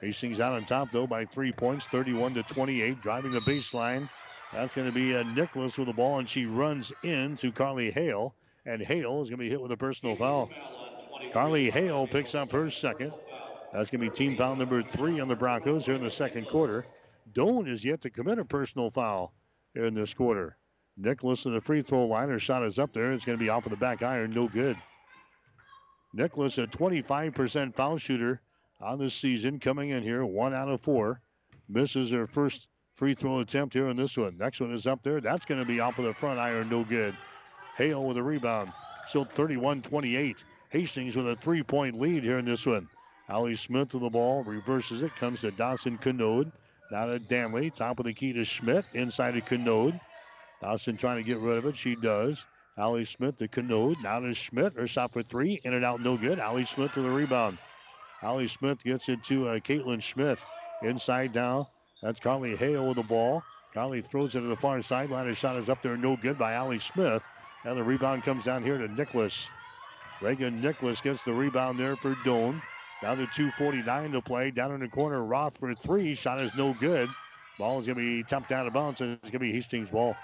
Hastings 0.00 0.40
out 0.40 0.52
on 0.52 0.64
top 0.64 0.90
though 0.92 1.06
by 1.06 1.24
three 1.24 1.52
points, 1.52 1.86
31 1.86 2.34
to 2.34 2.42
28, 2.42 3.00
driving 3.00 3.32
the 3.32 3.40
baseline. 3.40 4.08
That's 4.52 4.74
going 4.74 4.86
to 4.86 4.94
be 4.94 5.16
uh, 5.16 5.22
Nicholas 5.22 5.76
with 5.76 5.88
the 5.88 5.92
ball, 5.92 6.18
and 6.18 6.28
she 6.28 6.46
runs 6.46 6.92
into 7.02 7.50
Carly 7.50 7.90
Hale, 7.90 8.34
and 8.64 8.80
Hale 8.80 9.22
is 9.22 9.28
going 9.28 9.38
to 9.38 9.44
be 9.44 9.50
hit 9.50 9.60
with 9.60 9.72
a 9.72 9.76
personal 9.76 10.14
foul. 10.14 10.50
Carly 11.32 11.70
Hale 11.70 12.06
picks 12.06 12.34
up 12.34 12.50
her 12.52 12.70
second. 12.70 13.12
That's 13.72 13.90
going 13.90 14.02
to 14.02 14.10
be 14.10 14.16
team 14.16 14.36
foul 14.36 14.56
number 14.56 14.82
three 14.82 15.20
on 15.20 15.28
the 15.28 15.34
Broncos 15.34 15.84
here 15.84 15.94
in 15.94 16.02
the 16.02 16.10
second 16.10 16.46
quarter. 16.46 16.86
Doane 17.32 17.66
is 17.66 17.84
yet 17.84 18.00
to 18.02 18.10
commit 18.10 18.38
a 18.38 18.44
personal 18.44 18.90
foul 18.90 19.34
here 19.74 19.84
in 19.84 19.94
this 19.94 20.14
quarter. 20.14 20.56
Nicholas 20.96 21.44
in 21.44 21.52
the 21.52 21.60
free 21.60 21.82
throw 21.82 22.06
line. 22.06 22.28
Her 22.28 22.38
shot 22.38 22.64
is 22.64 22.78
up 22.78 22.92
there. 22.92 23.12
It's 23.12 23.24
going 23.24 23.38
to 23.38 23.44
be 23.44 23.50
off 23.50 23.66
of 23.66 23.70
the 23.70 23.76
back 23.76 24.02
iron. 24.02 24.30
No 24.30 24.48
good. 24.48 24.76
Nicholas, 26.14 26.56
a 26.56 26.66
25% 26.66 27.74
foul 27.74 27.98
shooter 27.98 28.40
on 28.80 28.98
this 28.98 29.14
season, 29.14 29.58
coming 29.58 29.90
in 29.90 30.02
here 30.02 30.24
one 30.24 30.54
out 30.54 30.68
of 30.68 30.80
four. 30.80 31.20
Misses 31.68 32.10
her 32.10 32.26
first 32.26 32.68
free 32.94 33.14
throw 33.14 33.40
attempt 33.40 33.74
here 33.74 33.88
in 33.88 33.96
this 33.96 34.16
one. 34.16 34.36
Next 34.38 34.60
one 34.60 34.72
is 34.72 34.86
up 34.86 35.02
there. 35.02 35.20
That's 35.20 35.44
going 35.44 35.60
to 35.60 35.66
be 35.66 35.80
off 35.80 35.98
of 35.98 36.04
the 36.04 36.14
front 36.14 36.38
iron. 36.38 36.68
No 36.68 36.84
good. 36.84 37.16
Hale 37.76 38.04
with 38.04 38.16
a 38.16 38.22
rebound. 38.22 38.72
Still 39.08 39.24
31 39.24 39.82
28. 39.82 40.44
Hastings 40.70 41.16
with 41.16 41.28
a 41.28 41.36
three 41.36 41.62
point 41.62 41.98
lead 41.98 42.22
here 42.22 42.38
in 42.38 42.44
this 42.44 42.66
one. 42.66 42.88
Allie 43.28 43.56
Smith 43.56 43.92
with 43.92 44.02
the 44.02 44.10
ball, 44.10 44.44
reverses 44.44 45.02
it, 45.02 45.14
comes 45.16 45.40
to 45.40 45.50
Dawson 45.50 45.98
Canode. 45.98 46.52
Now 46.92 47.06
to 47.06 47.18
Danley, 47.18 47.70
top 47.70 47.98
of 47.98 48.04
the 48.04 48.12
key 48.12 48.32
to 48.34 48.44
Schmidt, 48.44 48.84
inside 48.94 49.32
to 49.32 49.40
Canode. 49.40 49.98
Dawson 50.62 50.96
trying 50.96 51.16
to 51.16 51.24
get 51.24 51.38
rid 51.38 51.58
of 51.58 51.66
it. 51.66 51.76
She 51.76 51.96
does. 51.96 52.46
Allie 52.78 53.04
Smith 53.04 53.36
to 53.38 53.48
Canode. 53.48 54.00
Now 54.02 54.20
to 54.20 54.32
Schmidt. 54.34 54.74
Her 54.74 54.86
shot 54.86 55.12
for 55.12 55.22
three. 55.22 55.60
In 55.64 55.74
and 55.74 55.84
out, 55.84 56.00
no 56.00 56.16
good. 56.16 56.38
Allie 56.38 56.64
Smith 56.64 56.94
with 56.94 57.04
the 57.04 57.10
rebound. 57.10 57.58
Allie 58.22 58.48
Smith 58.48 58.82
gets 58.82 59.08
it 59.08 59.22
to 59.24 59.48
uh, 59.48 59.58
Caitlin 59.60 60.02
Schmidt. 60.02 60.38
Inside 60.82 61.34
now. 61.34 61.68
That's 62.02 62.20
Carly 62.20 62.56
Hale 62.56 62.86
with 62.86 62.96
the 62.96 63.02
ball. 63.02 63.42
Carly 63.74 64.00
throws 64.00 64.34
it 64.34 64.40
to 64.40 64.46
the 64.46 64.56
far 64.56 64.80
sideline. 64.82 65.26
Her 65.26 65.34
shot 65.34 65.56
is 65.56 65.68
up 65.68 65.82
there, 65.82 65.96
no 65.96 66.16
good 66.16 66.38
by 66.38 66.52
Allie 66.52 66.78
Smith. 66.78 67.22
And 67.64 67.76
the 67.76 67.82
rebound 67.82 68.22
comes 68.22 68.44
down 68.44 68.62
here 68.62 68.78
to 68.78 68.88
Nicholas. 68.88 69.48
Reagan 70.20 70.60
Nicholas 70.60 71.00
gets 71.00 71.24
the 71.24 71.32
rebound 71.32 71.78
there 71.78 71.96
for 71.96 72.14
Doane. 72.16 72.60
Down 73.02 73.18
to 73.18 73.26
2.49 73.26 74.12
to 74.12 74.22
play. 74.22 74.50
Down 74.50 74.72
in 74.72 74.80
the 74.80 74.88
corner, 74.88 75.22
Roth 75.22 75.58
for 75.58 75.74
three. 75.74 76.14
Shot 76.14 76.40
is 76.40 76.54
no 76.56 76.74
good. 76.74 77.08
Ball 77.58 77.80
is 77.80 77.86
going 77.86 77.96
to 77.96 78.00
be 78.00 78.22
tapped 78.22 78.52
out 78.52 78.66
of 78.66 78.72
bounds, 78.72 79.00
and 79.00 79.12
it's 79.12 79.30
going 79.30 79.32
to 79.32 79.38
be 79.40 79.52
Hastings' 79.52 79.90
ball. 79.90 80.16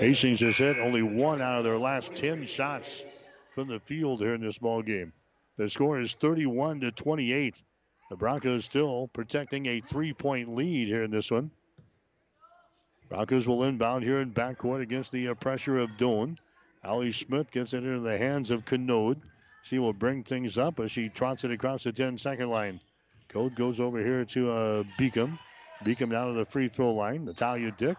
Hastings 0.00 0.40
has 0.40 0.56
hit 0.56 0.78
only 0.78 1.02
one 1.02 1.40
out 1.42 1.58
of 1.58 1.64
their 1.64 1.78
last 1.78 2.14
10 2.14 2.46
shots 2.46 3.02
from 3.58 3.66
the 3.66 3.80
field 3.80 4.20
here 4.20 4.34
in 4.34 4.40
this 4.40 4.58
ball 4.58 4.82
game. 4.82 5.12
The 5.56 5.68
score 5.68 5.98
is 5.98 6.14
31 6.14 6.78
to 6.82 6.92
28. 6.92 7.60
The 8.08 8.14
Broncos 8.14 8.64
still 8.64 9.08
protecting 9.08 9.66
a 9.66 9.80
three-point 9.80 10.54
lead 10.54 10.86
here 10.86 11.02
in 11.02 11.10
this 11.10 11.28
one. 11.28 11.50
Broncos 13.08 13.48
will 13.48 13.64
inbound 13.64 14.04
here 14.04 14.20
in 14.20 14.32
backcourt 14.32 14.80
against 14.80 15.10
the 15.10 15.26
uh, 15.26 15.34
pressure 15.34 15.76
of 15.76 15.90
Doane. 15.98 16.36
Allie 16.84 17.10
Smith 17.10 17.50
gets 17.50 17.74
it 17.74 17.78
into 17.78 17.98
the 17.98 18.16
hands 18.16 18.52
of 18.52 18.64
Canode. 18.64 19.22
She 19.64 19.80
will 19.80 19.92
bring 19.92 20.22
things 20.22 20.56
up 20.56 20.78
as 20.78 20.92
she 20.92 21.08
trots 21.08 21.42
it 21.42 21.50
across 21.50 21.82
the 21.82 21.90
10 21.90 22.16
second 22.16 22.50
line. 22.50 22.78
Code 23.28 23.56
goes 23.56 23.80
over 23.80 23.98
here 23.98 24.24
to 24.24 24.52
uh, 24.52 24.84
Beacom. 25.00 25.36
Beacom 25.84 26.12
down 26.12 26.28
to 26.28 26.38
the 26.38 26.46
free 26.46 26.68
throw 26.68 26.94
line. 26.94 27.24
Natalia 27.24 27.72
Dick. 27.76 27.96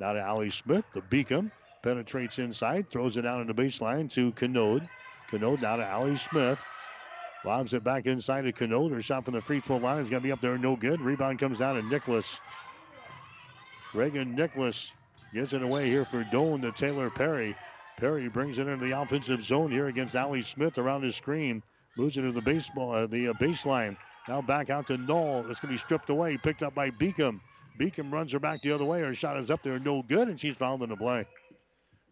Now 0.00 0.14
to 0.14 0.20
Allie 0.20 0.48
Smith. 0.48 0.86
The 0.94 1.02
Beacom 1.02 1.50
penetrates 1.82 2.38
inside, 2.38 2.88
throws 2.90 3.16
it 3.16 3.22
down 3.22 3.40
in 3.40 3.46
the 3.46 3.54
baseline 3.54 4.10
to 4.12 4.32
Canode. 4.32 4.88
Canode 5.30 5.60
now 5.60 5.76
to 5.76 5.84
Allie 5.84 6.16
Smith. 6.16 6.62
Lobs 7.44 7.74
it 7.74 7.82
back 7.82 8.06
inside 8.06 8.42
to 8.42 8.52
Canode. 8.52 8.92
Her 8.92 9.02
shot 9.02 9.24
from 9.24 9.34
the 9.34 9.40
free 9.40 9.60
throw 9.60 9.78
line 9.78 10.00
is 10.00 10.08
going 10.08 10.22
to 10.22 10.26
be 10.26 10.32
up 10.32 10.40
there, 10.40 10.56
no 10.56 10.76
good. 10.76 11.00
Rebound 11.00 11.38
comes 11.38 11.58
down 11.58 11.76
to 11.76 11.82
Nicholas. 11.82 12.38
Reagan 13.94 14.34
Nicholas 14.34 14.92
gets 15.34 15.52
it 15.52 15.62
away 15.62 15.88
here 15.88 16.04
for 16.04 16.24
Doane 16.24 16.62
to 16.62 16.72
Taylor 16.72 17.10
Perry. 17.10 17.56
Perry 17.98 18.28
brings 18.28 18.58
it 18.58 18.68
into 18.68 18.84
the 18.84 18.98
offensive 19.00 19.44
zone 19.44 19.70
here 19.70 19.88
against 19.88 20.14
Allie 20.14 20.42
Smith 20.42 20.78
around 20.78 21.02
his 21.02 21.16
screen. 21.16 21.62
Moves 21.96 22.16
it 22.16 22.22
to 22.22 22.32
the 22.32 22.40
baseball, 22.40 22.92
uh, 22.92 23.06
the 23.06 23.28
uh, 23.28 23.32
baseline. 23.34 23.96
Now 24.28 24.40
back 24.40 24.70
out 24.70 24.86
to 24.86 24.96
Knoll. 24.96 25.44
It's 25.50 25.60
going 25.60 25.74
to 25.74 25.78
be 25.78 25.78
stripped 25.78 26.08
away, 26.10 26.38
picked 26.38 26.62
up 26.62 26.74
by 26.74 26.90
Beacom. 26.90 27.40
Beacom 27.78 28.12
runs 28.12 28.32
her 28.32 28.38
back 28.38 28.62
the 28.62 28.72
other 28.72 28.84
way. 28.84 29.00
Her 29.00 29.14
shot 29.14 29.36
is 29.36 29.50
up 29.50 29.62
there, 29.62 29.78
no 29.78 30.02
good, 30.02 30.28
and 30.28 30.38
she's 30.38 30.56
fouled 30.56 30.82
in 30.82 30.88
the 30.88 30.96
play. 30.96 31.26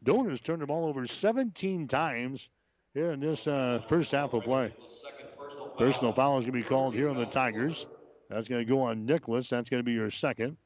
Doane 0.05 0.31
has 0.31 0.41
turned 0.41 0.63
the 0.63 0.67
ball 0.67 0.87
over 0.87 1.07
17 1.07 1.87
times 1.87 2.49
here 2.95 3.11
in 3.11 3.21
this 3.21 3.47
uh, 3.47 3.81
first 3.87 4.13
half 4.13 4.33
of 4.33 4.45
play. 4.45 4.75
Personal 5.77 6.13
foul 6.13 6.39
is 6.39 6.47
going 6.47 6.59
to 6.59 6.63
be 6.63 6.69
called 6.69 6.95
here 6.95 7.09
on 7.09 7.17
the 7.17 7.27
Tigers. 7.27 7.87
That's 8.29 8.49
going 8.49 8.65
to 8.65 8.71
go 8.71 8.81
on 8.81 9.05
Nicholas. 9.05 9.49
That's 9.49 9.69
going 9.69 9.81
to 9.81 9.85
be 9.85 9.93
your 9.93 10.11
second. 10.11 10.57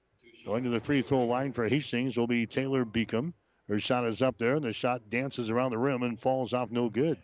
Going 0.47 0.63
to 0.65 0.71
the 0.71 0.81
free 0.81 1.03
throw 1.03 1.25
line 1.25 1.53
for 1.53 1.67
Hastings 1.67 2.17
will 2.17 2.27
be 2.27 2.47
Taylor 2.47 2.85
Beacom. 2.85 3.33
Her 3.69 3.79
shot 3.79 4.07
is 4.07 4.21
up 4.21 4.37
there, 4.37 4.57
and 4.57 4.65
the 4.65 4.73
shot 4.73 5.09
dances 5.09 5.51
around 5.51 5.71
the 5.71 5.79
rim 5.79 6.03
and 6.03 6.21
falls 6.21 6.53
off 6.53 6.71
no 6.71 6.91
good. 6.91 7.17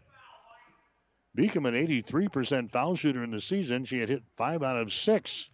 Beacom, 1.37 1.69
an 1.69 1.75
83% 1.75 2.73
foul 2.73 2.97
shooter 2.97 3.23
in 3.23 3.31
the 3.31 3.41
season. 3.41 3.85
She 3.85 3.99
had 3.99 4.09
hit 4.09 4.23
five 4.37 4.63
out 4.63 4.77
of 4.77 4.93
six 4.93 5.51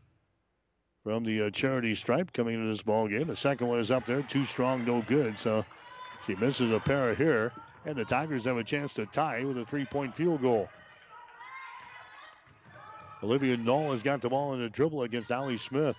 from 1.02 1.24
the 1.24 1.42
uh, 1.42 1.50
charity 1.50 1.94
stripe 1.94 2.32
coming 2.32 2.54
into 2.54 2.68
this 2.68 2.82
ball 2.82 3.08
game. 3.08 3.26
The 3.26 3.36
second 3.36 3.66
one 3.66 3.80
is 3.80 3.90
up 3.90 4.06
there, 4.06 4.22
too 4.22 4.44
strong, 4.44 4.84
no 4.84 5.02
good. 5.02 5.38
So 5.38 5.66
she 6.26 6.34
misses 6.34 6.72
a 6.72 6.80
pair 6.80 7.14
here, 7.14 7.52
and 7.84 7.94
the 7.94 8.04
Tigers 8.04 8.44
have 8.44 8.56
a 8.56 8.64
chance 8.64 8.92
to 8.94 9.06
tie 9.06 9.44
with 9.44 9.58
a 9.58 9.64
three-point 9.64 10.14
field 10.14 10.42
goal. 10.42 10.68
Olivia 13.22 13.56
Knoll 13.56 13.92
has 13.92 14.02
got 14.02 14.20
the 14.20 14.28
ball 14.28 14.52
in 14.54 14.60
the 14.60 14.68
dribble 14.68 15.02
against 15.02 15.30
Allie 15.30 15.56
Smith. 15.56 15.96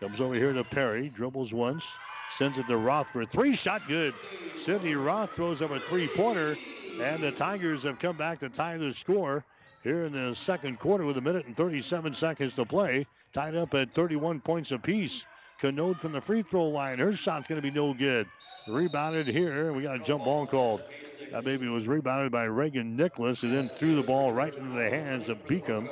Comes 0.00 0.20
over 0.20 0.34
here 0.34 0.52
to 0.52 0.64
Perry, 0.64 1.08
dribbles 1.08 1.52
once, 1.52 1.86
sends 2.30 2.58
it 2.58 2.66
to 2.68 2.76
Roth 2.76 3.08
for 3.08 3.24
three. 3.24 3.54
Shot 3.54 3.82
good. 3.88 4.14
Sydney 4.58 4.94
Roth 4.94 5.30
throws 5.30 5.62
up 5.62 5.70
a 5.70 5.80
three-pointer, 5.80 6.58
and 7.00 7.22
the 7.22 7.32
Tigers 7.32 7.82
have 7.84 7.98
come 7.98 8.16
back 8.16 8.40
to 8.40 8.48
tie 8.48 8.76
the 8.76 8.92
score 8.92 9.44
here 9.82 10.04
in 10.04 10.12
the 10.12 10.34
second 10.34 10.78
quarter 10.78 11.04
with 11.04 11.16
a 11.16 11.20
minute 11.20 11.46
and 11.46 11.56
37 11.56 12.14
seconds 12.14 12.54
to 12.56 12.64
play. 12.64 13.06
Tied 13.32 13.56
up 13.56 13.74
at 13.74 13.92
31 13.92 14.40
points 14.40 14.72
apiece. 14.72 15.24
Canode 15.60 15.96
from 15.96 16.12
the 16.12 16.20
free 16.20 16.42
throw 16.42 16.68
line. 16.68 16.98
Her 16.98 17.12
shot's 17.12 17.48
going 17.48 17.60
to 17.60 17.62
be 17.62 17.74
no 17.74 17.94
good. 17.94 18.26
Rebounded 18.68 19.26
here. 19.26 19.72
We 19.72 19.82
got 19.82 20.00
a 20.00 20.04
jump 20.04 20.24
ball 20.24 20.46
called. 20.46 20.82
That 21.30 21.44
baby 21.44 21.68
was 21.68 21.86
rebounded 21.86 22.32
by 22.32 22.44
Reagan 22.44 22.96
Nicholas 22.96 23.42
and 23.42 23.52
then 23.52 23.68
threw 23.68 23.96
the 23.96 24.02
ball 24.02 24.32
right 24.32 24.54
into 24.54 24.70
the 24.70 24.90
hands 24.90 25.28
of 25.28 25.38
Beacom. 25.46 25.88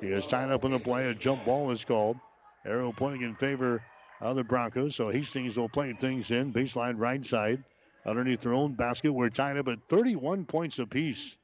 She 0.00 0.06
is 0.06 0.26
tied 0.26 0.50
up 0.50 0.64
in 0.64 0.72
the 0.72 0.78
play. 0.78 1.08
A 1.08 1.14
jump 1.14 1.44
ball 1.44 1.70
is 1.70 1.84
called. 1.84 2.16
Arrow 2.64 2.92
pointing 2.92 3.22
in 3.22 3.34
favor 3.34 3.82
of 4.20 4.36
the 4.36 4.44
Broncos. 4.44 4.94
So 4.94 5.08
Hastings 5.08 5.56
will 5.56 5.68
play 5.68 5.92
things 5.92 6.30
in. 6.30 6.52
Baseline 6.52 6.98
right 6.98 7.24
side. 7.24 7.62
Underneath 8.04 8.40
their 8.40 8.54
own 8.54 8.74
basket. 8.74 9.12
We're 9.12 9.30
tied 9.30 9.56
up 9.56 9.68
at 9.68 9.78
31 9.88 10.44
points 10.46 10.78
apiece. 10.78 11.36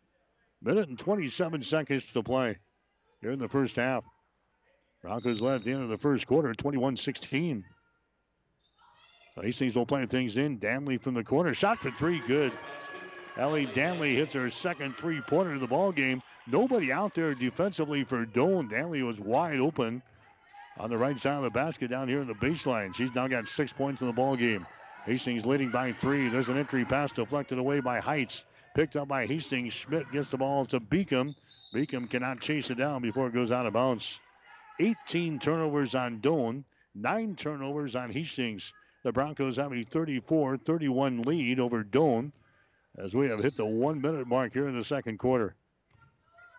Minute 0.60 0.88
and 0.88 0.98
27 0.98 1.62
seconds 1.62 2.12
to 2.12 2.22
play 2.22 2.56
here 3.20 3.30
in 3.30 3.38
the 3.38 3.48
first 3.48 3.76
half. 3.76 4.04
Broncos 5.08 5.40
the 5.40 5.72
end 5.72 5.82
of 5.82 5.88
the 5.88 5.96
first 5.96 6.26
quarter, 6.26 6.52
21 6.52 6.98
16. 6.98 7.64
So 9.34 9.40
Hastings 9.40 9.74
will 9.74 9.86
play 9.86 10.04
things 10.04 10.36
in. 10.36 10.58
Danley 10.58 10.98
from 10.98 11.14
the 11.14 11.24
corner. 11.24 11.54
Shot 11.54 11.80
for 11.80 11.90
three. 11.90 12.20
Good. 12.26 12.52
Ellie 13.38 13.64
Danley 13.64 14.16
hits 14.16 14.34
her 14.34 14.50
second 14.50 14.98
three 14.98 15.22
pointer 15.22 15.54
of 15.54 15.60
the 15.60 15.66
ball 15.66 15.92
game. 15.92 16.20
Nobody 16.46 16.92
out 16.92 17.14
there 17.14 17.34
defensively 17.34 18.04
for 18.04 18.26
Doane. 18.26 18.68
Danley 18.68 19.02
was 19.02 19.18
wide 19.18 19.60
open 19.60 20.02
on 20.76 20.90
the 20.90 20.98
right 20.98 21.18
side 21.18 21.36
of 21.36 21.42
the 21.42 21.50
basket 21.50 21.88
down 21.88 22.06
here 22.06 22.20
in 22.20 22.26
the 22.26 22.34
baseline. 22.34 22.94
She's 22.94 23.14
now 23.14 23.28
got 23.28 23.48
six 23.48 23.72
points 23.72 24.02
in 24.02 24.08
the 24.08 24.12
ball 24.12 24.36
game. 24.36 24.66
Hastings 25.06 25.46
leading 25.46 25.70
by 25.70 25.92
three. 25.92 26.28
There's 26.28 26.50
an 26.50 26.58
entry 26.58 26.84
pass 26.84 27.12
deflected 27.12 27.56
away 27.56 27.80
by 27.80 27.98
Heights. 27.98 28.44
Picked 28.74 28.94
up 28.96 29.08
by 29.08 29.24
Hastings. 29.24 29.72
Schmidt 29.72 30.12
gets 30.12 30.28
the 30.28 30.36
ball 30.36 30.66
to 30.66 30.78
Beacom. 30.78 31.34
Beacom 31.72 32.10
cannot 32.10 32.40
chase 32.40 32.68
it 32.70 32.76
down 32.76 33.00
before 33.00 33.26
it 33.26 33.32
goes 33.32 33.50
out 33.50 33.64
of 33.64 33.72
bounds. 33.72 34.20
18 34.80 35.38
turnovers 35.38 35.94
on 35.94 36.20
Doane, 36.20 36.64
nine 36.94 37.36
turnovers 37.36 37.96
on 37.96 38.10
Hastings. 38.10 38.72
The 39.02 39.12
Broncos 39.12 39.56
have 39.56 39.72
a 39.72 39.82
34 39.84 40.58
31 40.58 41.22
lead 41.22 41.60
over 41.60 41.84
Doane 41.84 42.32
as 42.96 43.14
we 43.14 43.28
have 43.28 43.40
hit 43.40 43.56
the 43.56 43.64
one 43.64 44.00
minute 44.00 44.26
mark 44.26 44.52
here 44.52 44.68
in 44.68 44.76
the 44.76 44.84
second 44.84 45.18
quarter. 45.18 45.54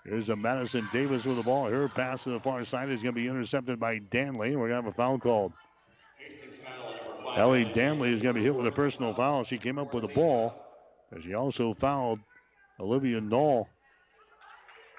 Here's 0.05 0.29
a 0.29 0.35
Madison 0.35 0.87
Davis 0.91 1.25
with 1.25 1.37
the 1.37 1.43
ball. 1.43 1.69
Her 1.69 1.89
pass 1.89 2.23
to 2.23 2.31
the 2.31 2.39
far 2.39 2.63
side 2.63 2.89
is 2.89 3.03
going 3.03 3.13
to 3.13 3.21
be 3.21 3.27
intercepted 3.27 3.79
by 3.79 3.99
Danley. 3.99 4.55
We're 4.55 4.69
going 4.69 4.81
to 4.81 4.87
have 4.87 4.87
a 4.87 4.93
foul 4.93 5.19
called. 5.19 5.53
Ellie 7.35 7.65
Danley 7.65 8.11
is 8.11 8.21
going 8.21 8.33
to 8.33 8.39
be 8.39 8.43
hit 8.43 8.55
with 8.55 8.65
a 8.65 8.71
personal 8.71 9.13
foul. 9.13 9.43
She 9.43 9.57
came 9.57 9.77
up 9.77 9.93
with 9.93 10.07
the 10.07 10.13
ball. 10.13 10.55
And 11.11 11.23
she 11.23 11.33
also 11.33 11.73
fouled 11.73 12.19
Olivia 12.79 13.19
Knoll. 13.19 13.67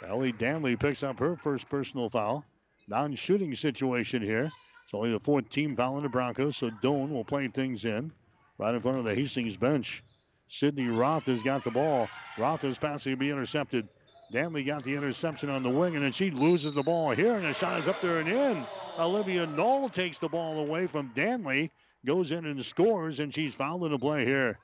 Ellie 0.06 0.32
Danley 0.32 0.76
picks 0.76 1.02
up 1.02 1.18
her 1.18 1.36
first 1.36 1.68
personal 1.68 2.08
foul. 2.08 2.44
Non 2.90 3.14
shooting 3.14 3.54
situation 3.54 4.20
here. 4.20 4.50
It's 4.82 4.92
only 4.94 5.12
the 5.12 5.20
fourth 5.20 5.48
team 5.48 5.76
foul 5.76 5.98
in 5.98 6.02
the 6.02 6.08
Broncos, 6.08 6.56
so 6.56 6.70
Doane 6.82 7.10
will 7.10 7.24
play 7.24 7.46
things 7.46 7.84
in 7.84 8.10
right 8.58 8.74
in 8.74 8.80
front 8.80 8.98
of 8.98 9.04
the 9.04 9.14
Hastings 9.14 9.56
bench. 9.56 10.02
Sydney 10.48 10.88
Roth 10.88 11.26
has 11.26 11.40
got 11.40 11.62
the 11.62 11.70
ball. 11.70 12.08
Roth 12.36 12.64
is 12.64 12.78
passing 12.78 13.12
to 13.12 13.16
be 13.16 13.30
intercepted. 13.30 13.88
Danley 14.32 14.64
got 14.64 14.82
the 14.82 14.96
interception 14.96 15.50
on 15.50 15.62
the 15.62 15.70
wing, 15.70 15.94
and 15.94 16.04
then 16.04 16.10
she 16.10 16.32
loses 16.32 16.74
the 16.74 16.82
ball 16.82 17.12
here, 17.12 17.36
and 17.36 17.44
the 17.44 17.54
shot 17.54 17.80
is 17.80 17.86
up 17.86 18.02
there 18.02 18.18
and 18.18 18.28
in. 18.28 18.66
Olivia 18.98 19.46
Knoll 19.46 19.88
takes 19.88 20.18
the 20.18 20.28
ball 20.28 20.58
away 20.58 20.88
from 20.88 21.12
Danley, 21.14 21.70
goes 22.04 22.32
in 22.32 22.44
and 22.44 22.64
scores, 22.64 23.20
and 23.20 23.32
she's 23.32 23.54
fouled 23.54 23.84
in 23.84 23.92
the 23.92 23.98
play 24.00 24.24
here. 24.24 24.58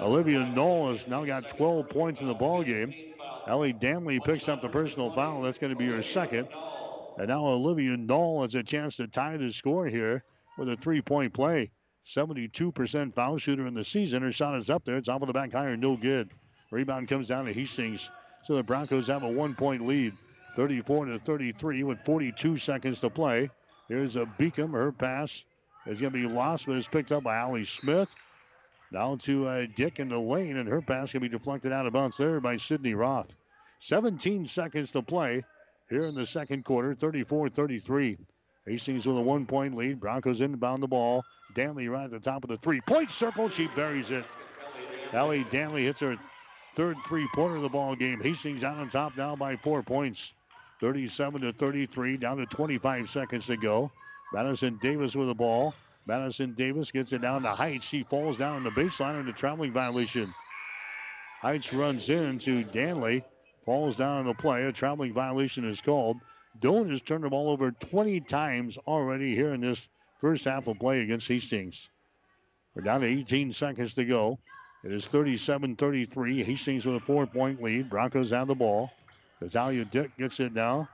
Olivia 0.00 0.46
Knoll 0.46 0.92
has 0.92 1.06
now 1.06 1.26
got 1.26 1.50
12 1.50 1.90
points 1.90 2.22
in 2.22 2.26
the 2.26 2.34
ball 2.34 2.62
game. 2.62 2.94
Ellie 3.46 3.74
Danley 3.74 4.18
picks 4.18 4.48
up 4.48 4.62
the 4.62 4.68
personal 4.70 5.12
foul. 5.12 5.42
That's 5.42 5.58
going 5.58 5.72
to 5.72 5.78
be 5.78 5.88
her 5.88 6.02
second. 6.02 6.48
And 7.18 7.26
now 7.26 7.44
Olivia 7.44 7.96
Knoll 7.96 8.42
has 8.42 8.54
a 8.54 8.62
chance 8.62 8.96
to 8.96 9.08
tie 9.08 9.36
the 9.36 9.52
score 9.52 9.86
here 9.86 10.22
with 10.56 10.68
a 10.68 10.76
three-point 10.76 11.34
play. 11.34 11.72
72% 12.06 13.14
foul 13.14 13.38
shooter 13.38 13.66
in 13.66 13.74
the 13.74 13.84
season. 13.84 14.22
Her 14.22 14.30
shot 14.30 14.54
is 14.54 14.70
up 14.70 14.84
there. 14.84 14.96
It's 14.96 15.08
off 15.08 15.20
of 15.20 15.26
the 15.26 15.32
back 15.32 15.52
iron. 15.54 15.80
No 15.80 15.96
good. 15.96 16.30
Rebound 16.70 17.08
comes 17.08 17.26
down 17.26 17.46
to 17.46 17.52
Hastings. 17.52 18.08
So 18.44 18.54
the 18.54 18.62
Broncos 18.62 19.08
have 19.08 19.24
a 19.24 19.28
one-point 19.28 19.84
lead. 19.84 20.14
34 20.54 21.06
to 21.06 21.18
33 21.18 21.82
with 21.82 21.98
42 22.04 22.56
seconds 22.56 23.00
to 23.00 23.10
play. 23.10 23.50
Here's 23.88 24.14
a 24.14 24.24
Beacom. 24.24 24.72
Her 24.72 24.92
pass 24.92 25.42
is 25.86 26.00
going 26.00 26.12
to 26.12 26.28
be 26.28 26.32
lost, 26.32 26.66
but 26.66 26.76
it's 26.76 26.88
picked 26.88 27.10
up 27.10 27.24
by 27.24 27.36
Allie 27.36 27.64
Smith. 27.64 28.14
Down 28.92 29.18
to 29.18 29.46
uh, 29.46 29.66
Dick 29.76 29.98
in 29.98 30.08
the 30.08 30.18
lane, 30.18 30.56
and 30.56 30.68
her 30.68 30.80
pass 30.80 31.10
can 31.10 31.20
be 31.20 31.28
deflected 31.28 31.72
out 31.72 31.86
of 31.86 31.92
bounds 31.92 32.16
there 32.16 32.40
by 32.40 32.56
Sydney 32.58 32.94
Roth. 32.94 33.34
17 33.80 34.46
seconds 34.48 34.92
to 34.92 35.02
play 35.02 35.44
here 35.88 36.04
in 36.04 36.14
the 36.14 36.26
second 36.26 36.64
quarter, 36.64 36.94
34 36.94 37.48
33. 37.48 38.18
Hastings 38.66 39.06
with 39.06 39.16
a 39.16 39.20
one 39.20 39.46
point 39.46 39.74
lead. 39.74 40.00
Broncos 40.00 40.40
inbound 40.40 40.82
the 40.82 40.88
ball. 40.88 41.24
Danley 41.54 41.88
right 41.88 42.04
at 42.04 42.10
the 42.10 42.20
top 42.20 42.44
of 42.44 42.50
the 42.50 42.58
three 42.58 42.80
point 42.82 43.10
circle. 43.10 43.48
She 43.48 43.66
buries 43.68 44.10
it. 44.10 44.24
Ellie 45.12 45.46
Danley 45.50 45.84
hits 45.84 46.00
her 46.00 46.16
third 46.74 46.96
three 47.06 47.26
pointer 47.34 47.56
of 47.56 47.62
the 47.62 47.68
ball 47.68 47.96
game. 47.96 48.20
Hastings 48.20 48.64
out 48.64 48.76
on 48.76 48.90
top 48.90 49.16
now 49.16 49.34
by 49.36 49.56
four 49.56 49.82
points. 49.82 50.34
37 50.80 51.40
to 51.40 51.52
33, 51.52 52.18
down 52.18 52.36
to 52.36 52.46
25 52.46 53.08
seconds 53.08 53.46
to 53.46 53.56
go. 53.56 53.90
Madison 54.32 54.78
Davis 54.80 55.16
with 55.16 55.26
the 55.26 55.34
ball. 55.34 55.74
Madison 56.06 56.54
Davis 56.54 56.90
gets 56.90 57.12
it 57.12 57.20
down 57.20 57.42
to 57.42 57.50
Heights. 57.50 57.84
She 57.84 58.02
falls 58.04 58.38
down 58.38 58.56
on 58.56 58.64
the 58.64 58.70
baseline 58.70 59.18
in 59.18 59.26
the 59.26 59.32
traveling 59.32 59.72
violation. 59.72 60.32
Heights 61.40 61.72
runs 61.72 62.08
into 62.08 62.64
Danley, 62.64 63.24
falls 63.68 63.96
down 63.96 64.20
on 64.20 64.24
the 64.24 64.32
play. 64.32 64.64
A 64.64 64.72
traveling 64.72 65.12
violation 65.12 65.62
is 65.66 65.82
called. 65.82 66.16
Doane 66.58 66.90
has 66.90 67.02
turned 67.02 67.24
the 67.24 67.28
ball 67.28 67.50
over 67.50 67.70
20 67.70 68.18
times 68.20 68.78
already 68.86 69.34
here 69.34 69.52
in 69.52 69.60
this 69.60 69.90
first 70.16 70.46
half 70.46 70.68
of 70.68 70.78
play 70.78 71.02
against 71.02 71.28
Hastings. 71.28 71.90
We're 72.74 72.80
down 72.80 73.02
to 73.02 73.06
18 73.06 73.52
seconds 73.52 73.92
to 73.94 74.06
go. 74.06 74.38
It 74.84 74.92
is 74.92 75.06
37 75.06 75.76
33. 75.76 76.44
Hastings 76.44 76.86
with 76.86 76.96
a 76.96 77.00
four 77.00 77.26
point 77.26 77.62
lead. 77.62 77.90
Broncos 77.90 78.30
have 78.30 78.48
the 78.48 78.54
ball. 78.54 78.90
Natalia 79.42 79.84
Dick 79.84 80.16
gets 80.16 80.40
it 80.40 80.54
now 80.54 80.88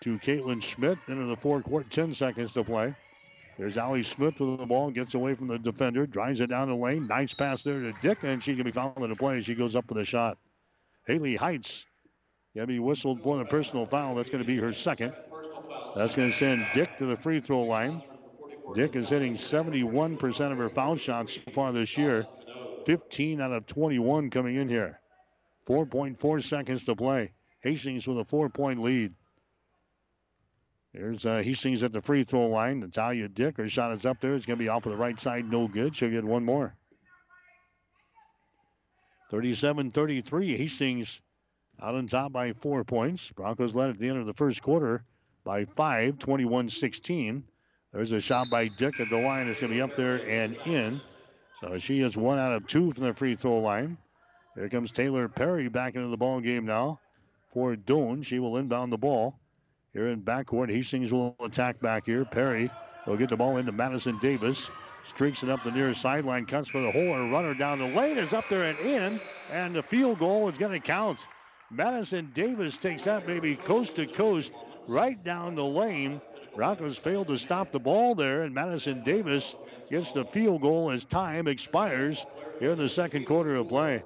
to 0.00 0.18
Caitlin 0.18 0.60
Schmidt 0.60 0.98
into 1.06 1.26
the 1.26 1.36
forecourt. 1.36 1.88
10 1.88 2.14
seconds 2.14 2.52
to 2.54 2.64
play. 2.64 2.92
There's 3.58 3.78
Allie 3.78 4.02
Smith 4.02 4.40
with 4.40 4.58
the 4.58 4.66
ball, 4.66 4.90
gets 4.90 5.14
away 5.14 5.34
from 5.34 5.46
the 5.46 5.58
defender, 5.58 6.04
drives 6.04 6.40
it 6.40 6.48
down 6.48 6.66
the 6.66 6.74
lane. 6.74 7.06
Nice 7.06 7.32
pass 7.32 7.62
there 7.62 7.78
to 7.78 7.92
Dick, 8.02 8.24
and 8.24 8.44
going 8.44 8.58
to 8.58 8.64
be 8.64 8.72
fouled 8.72 8.98
in 9.04 9.08
the 9.08 9.14
play. 9.14 9.40
She 9.40 9.54
goes 9.54 9.76
up 9.76 9.88
with 9.88 9.98
a 9.98 10.04
shot. 10.04 10.36
Haley 11.06 11.36
Heights 11.36 11.86
be 12.66 12.78
whistled 12.78 13.22
for 13.22 13.36
the 13.36 13.44
personal 13.44 13.84
foul. 13.84 14.14
That's 14.14 14.30
going 14.30 14.42
to 14.42 14.46
be 14.46 14.56
her 14.56 14.72
second. 14.72 15.14
That's 15.94 16.14
going 16.14 16.30
to 16.30 16.36
send 16.36 16.66
Dick 16.72 16.96
to 16.98 17.06
the 17.06 17.16
free 17.16 17.40
throw 17.40 17.62
line. 17.62 18.02
Dick 18.74 18.96
is 18.96 19.10
hitting 19.10 19.34
71% 19.34 20.52
of 20.52 20.58
her 20.58 20.68
foul 20.68 20.96
shots 20.96 21.34
so 21.34 21.52
far 21.52 21.72
this 21.72 21.96
year. 21.96 22.26
15 22.86 23.40
out 23.40 23.52
of 23.52 23.66
21 23.66 24.30
coming 24.30 24.56
in 24.56 24.68
here. 24.68 25.00
4.4 25.66 26.42
seconds 26.42 26.84
to 26.84 26.96
play. 26.96 27.32
Hastings 27.60 28.06
with 28.06 28.18
a 28.18 28.24
four 28.24 28.48
point 28.48 28.80
lead. 28.80 29.12
There's 30.94 31.26
uh, 31.26 31.42
Hastings 31.42 31.82
at 31.82 31.92
the 31.92 32.00
free 32.00 32.22
throw 32.24 32.46
line. 32.46 32.80
Natalia 32.80 33.28
Dick, 33.28 33.58
her 33.58 33.68
shot 33.68 33.92
is 33.92 34.06
up 34.06 34.20
there. 34.20 34.34
It's 34.34 34.46
going 34.46 34.58
to 34.58 34.64
be 34.64 34.68
off 34.68 34.86
of 34.86 34.92
the 34.92 34.98
right 34.98 35.18
side, 35.20 35.50
no 35.50 35.68
good. 35.68 35.94
She'll 35.94 36.10
get 36.10 36.24
one 36.24 36.44
more. 36.44 36.74
37 39.30 39.90
33. 39.90 40.56
Hastings 40.56 41.20
out 41.80 41.94
on 41.94 42.06
top 42.06 42.32
by 42.32 42.52
four 42.52 42.84
points. 42.84 43.30
Broncos 43.32 43.74
led 43.74 43.90
at 43.90 43.98
the 43.98 44.08
end 44.08 44.18
of 44.18 44.26
the 44.26 44.34
first 44.34 44.62
quarter 44.62 45.04
by 45.44 45.64
five, 45.64 46.18
21 46.18 46.70
16. 46.70 47.44
There's 47.92 48.12
a 48.12 48.20
shot 48.20 48.50
by 48.50 48.68
Dick 48.68 49.00
at 49.00 49.08
the 49.08 49.18
line. 49.18 49.48
It's 49.48 49.60
going 49.60 49.72
to 49.72 49.76
be 49.76 49.82
up 49.82 49.96
there 49.96 50.26
and 50.28 50.56
in. 50.66 51.00
So 51.60 51.78
she 51.78 52.02
is 52.02 52.16
one 52.16 52.38
out 52.38 52.52
of 52.52 52.66
two 52.66 52.92
from 52.92 53.04
the 53.04 53.14
free 53.14 53.34
throw 53.34 53.60
line. 53.60 53.96
Here 54.54 54.68
comes 54.68 54.90
Taylor 54.90 55.28
Perry 55.28 55.68
back 55.68 55.94
into 55.94 56.08
the 56.08 56.16
ball 56.16 56.40
game 56.40 56.66
now 56.66 57.00
for 57.52 57.74
Doane. 57.74 58.24
She 58.24 58.38
will 58.38 58.58
inbound 58.58 58.92
the 58.92 58.98
ball. 58.98 59.38
Here 59.92 60.08
in 60.08 60.22
backcourt, 60.22 60.70
Hastings 60.70 61.12
will 61.12 61.34
attack 61.40 61.80
back 61.80 62.04
here. 62.04 62.24
Perry 62.24 62.70
will 63.06 63.16
get 63.16 63.30
the 63.30 63.36
ball 63.36 63.56
into 63.56 63.72
Madison 63.72 64.18
Davis. 64.18 64.68
Streaks 65.08 65.42
it 65.42 65.48
up 65.48 65.62
the 65.62 65.70
near 65.70 65.94
sideline, 65.94 66.46
cuts 66.46 66.68
for 66.68 66.80
the 66.80 66.90
hole. 66.90 67.14
Her 67.14 67.30
runner 67.30 67.54
down 67.54 67.78
the 67.78 67.86
lane 67.86 68.18
is 68.18 68.32
up 68.32 68.48
there 68.48 68.64
and 68.64 68.78
in, 68.80 69.20
and 69.52 69.74
the 69.74 69.82
field 69.82 70.18
goal 70.18 70.48
is 70.48 70.58
going 70.58 70.72
to 70.72 70.80
count. 70.80 71.26
Madison 71.70 72.30
Davis 72.34 72.76
takes 72.76 73.04
that 73.04 73.26
baby 73.26 73.56
coast 73.56 73.96
to 73.96 74.06
coast 74.06 74.52
right 74.88 75.22
down 75.24 75.54
the 75.54 75.64
lane. 75.64 76.20
Broncos 76.54 76.96
failed 76.96 77.28
to 77.28 77.38
stop 77.38 77.72
the 77.72 77.78
ball 77.78 78.14
there, 78.14 78.42
and 78.42 78.54
Madison 78.54 79.02
Davis 79.04 79.54
gets 79.90 80.12
the 80.12 80.24
field 80.24 80.62
goal 80.62 80.90
as 80.90 81.04
time 81.04 81.46
expires 81.48 82.24
here 82.58 82.72
in 82.72 82.78
the 82.78 82.88
second 82.88 83.26
quarter 83.26 83.56
of 83.56 83.68
play. 83.68 84.02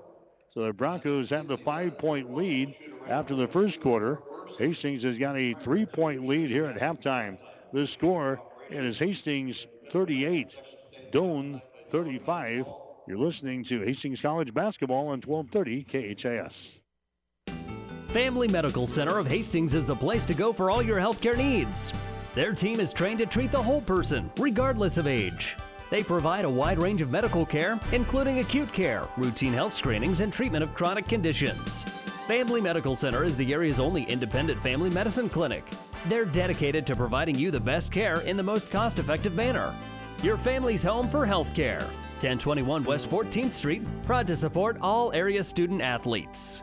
So 0.48 0.62
the 0.62 0.72
Broncos 0.72 1.30
have 1.30 1.46
the 1.46 1.58
five 1.58 1.96
point 1.96 2.34
lead 2.34 2.74
after 3.08 3.34
the 3.34 3.46
first 3.46 3.80
quarter. 3.80 4.18
Hastings 4.58 5.04
has 5.04 5.18
got 5.18 5.36
a 5.36 5.54
three 5.54 5.86
point 5.86 6.26
lead 6.26 6.50
here 6.50 6.66
at 6.66 6.76
halftime. 6.76 7.38
The 7.72 7.86
score 7.86 8.42
is 8.68 8.98
Hastings 8.98 9.66
38, 9.90 10.58
Doane 11.12 11.60
35. 11.88 12.66
You're 13.08 13.18
listening 13.18 13.64
to 13.64 13.80
Hastings 13.80 14.20
College 14.20 14.54
basketball 14.54 15.08
on 15.08 15.20
1230 15.20 16.14
KHAS. 16.14 16.78
Family 18.08 18.46
Medical 18.48 18.86
Center 18.86 19.18
of 19.18 19.26
Hastings 19.26 19.74
is 19.74 19.86
the 19.86 19.94
place 19.94 20.24
to 20.26 20.34
go 20.34 20.52
for 20.52 20.70
all 20.70 20.82
your 20.82 20.98
healthcare 20.98 21.36
needs. 21.36 21.92
Their 22.34 22.52
team 22.52 22.78
is 22.78 22.92
trained 22.92 23.18
to 23.18 23.26
treat 23.26 23.50
the 23.50 23.62
whole 23.62 23.80
person, 23.80 24.30
regardless 24.38 24.98
of 24.98 25.08
age. 25.08 25.56
They 25.90 26.04
provide 26.04 26.44
a 26.44 26.50
wide 26.50 26.78
range 26.78 27.02
of 27.02 27.10
medical 27.10 27.44
care, 27.44 27.80
including 27.90 28.38
acute 28.38 28.72
care, 28.72 29.08
routine 29.16 29.52
health 29.52 29.72
screenings, 29.72 30.20
and 30.20 30.32
treatment 30.32 30.62
of 30.62 30.74
chronic 30.74 31.08
conditions. 31.08 31.84
Family 32.28 32.60
Medical 32.60 32.94
Center 32.94 33.24
is 33.24 33.36
the 33.36 33.52
area's 33.52 33.80
only 33.80 34.04
independent 34.04 34.62
family 34.62 34.90
medicine 34.90 35.28
clinic. 35.28 35.64
They're 36.06 36.24
dedicated 36.24 36.86
to 36.86 36.94
providing 36.94 37.36
you 37.36 37.50
the 37.50 37.58
best 37.58 37.90
care 37.90 38.20
in 38.20 38.36
the 38.36 38.42
most 38.44 38.70
cost 38.70 39.00
effective 39.00 39.34
manner. 39.34 39.74
Your 40.22 40.36
family's 40.36 40.82
home 40.82 41.08
for 41.08 41.24
health 41.24 41.54
care. 41.54 41.80
1021 42.20 42.84
West 42.84 43.10
14th 43.10 43.54
Street, 43.54 43.82
proud 44.02 44.26
to 44.26 44.36
support 44.36 44.76
all 44.82 45.10
area 45.14 45.42
student 45.42 45.80
athletes. 45.80 46.62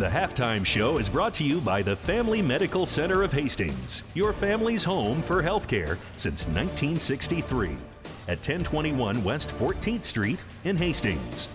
The 0.00 0.08
halftime 0.08 0.64
show 0.64 0.96
is 0.96 1.10
brought 1.10 1.34
to 1.34 1.44
you 1.44 1.60
by 1.60 1.82
the 1.82 1.94
Family 1.94 2.40
Medical 2.40 2.86
Center 2.86 3.22
of 3.22 3.34
Hastings, 3.34 4.02
your 4.14 4.32
family's 4.32 4.82
home 4.82 5.20
for 5.20 5.42
healthcare 5.42 5.98
since 6.16 6.46
1963 6.46 7.76
at 8.26 8.38
1021 8.38 9.22
West 9.22 9.50
14th 9.50 10.02
Street 10.02 10.42
in 10.64 10.74
Hastings. 10.74 11.48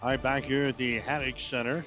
All 0.00 0.10
right, 0.10 0.22
back 0.22 0.44
here 0.44 0.66
at 0.66 0.76
the 0.76 1.00
Haddock 1.00 1.40
Center. 1.40 1.84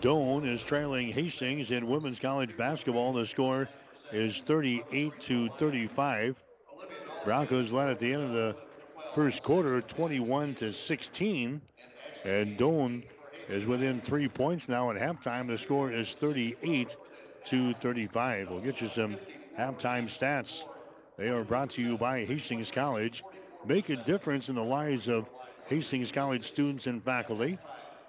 Doane 0.00 0.52
is 0.52 0.64
trailing 0.64 1.12
Hastings 1.12 1.70
in 1.70 1.86
women's 1.86 2.18
college 2.18 2.56
basketball. 2.56 3.12
The 3.12 3.24
score 3.24 3.68
is 4.10 4.38
38 4.38 5.20
to 5.20 5.48
35. 5.50 6.36
Broncos 7.24 7.70
led 7.70 7.90
at 7.90 8.00
the 8.00 8.12
end 8.12 8.24
of 8.24 8.32
the 8.32 8.67
first 9.18 9.42
quarter 9.42 9.80
21 9.80 10.54
to 10.54 10.72
16. 10.72 11.60
And 12.24 12.56
Doane 12.56 13.02
is 13.48 13.66
within 13.66 14.00
three 14.00 14.28
points 14.28 14.68
now 14.68 14.92
at 14.92 14.96
halftime. 14.96 15.48
The 15.48 15.58
score 15.58 15.90
is 15.90 16.14
38 16.14 16.94
to 17.46 17.74
35. 17.74 18.48
We'll 18.48 18.60
get 18.60 18.80
you 18.80 18.88
some 18.88 19.16
halftime 19.58 20.06
stats. 20.06 20.62
They 21.16 21.30
are 21.30 21.42
brought 21.42 21.70
to 21.70 21.82
you 21.82 21.98
by 21.98 22.26
Hastings 22.26 22.70
College. 22.70 23.24
Make 23.66 23.88
a 23.88 23.96
difference 23.96 24.50
in 24.50 24.54
the 24.54 24.62
lives 24.62 25.08
of 25.08 25.28
Hastings 25.66 26.12
College 26.12 26.46
students 26.46 26.86
and 26.86 27.02
faculty. 27.02 27.58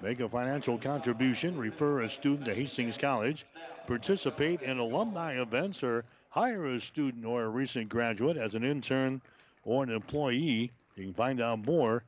Make 0.04 0.20
a 0.20 0.30
financial 0.30 0.78
contribution. 0.78 1.58
Refer 1.58 2.02
a 2.02 2.10
student 2.12 2.46
to 2.46 2.54
Hastings 2.54 3.00
College. 3.00 3.48
Participate 3.88 4.62
in 4.62 4.78
alumni 4.78 5.42
events 5.42 5.82
or 5.82 6.06
hire 6.30 6.68
a 6.68 6.80
student 6.80 7.26
or 7.26 7.46
a 7.46 7.50
recent 7.50 7.90
graduate 7.90 8.38
as 8.38 8.54
an 8.54 8.64
intern 8.64 9.20
or 9.66 9.82
an 9.82 9.90
employee. 9.90 10.72
You 11.00 11.06
can 11.06 11.14
find 11.14 11.42
out 11.42 11.66
more 11.66 12.04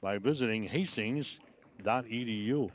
by 0.00 0.16
visiting 0.16 0.62
hastings.edu. 0.62 2.70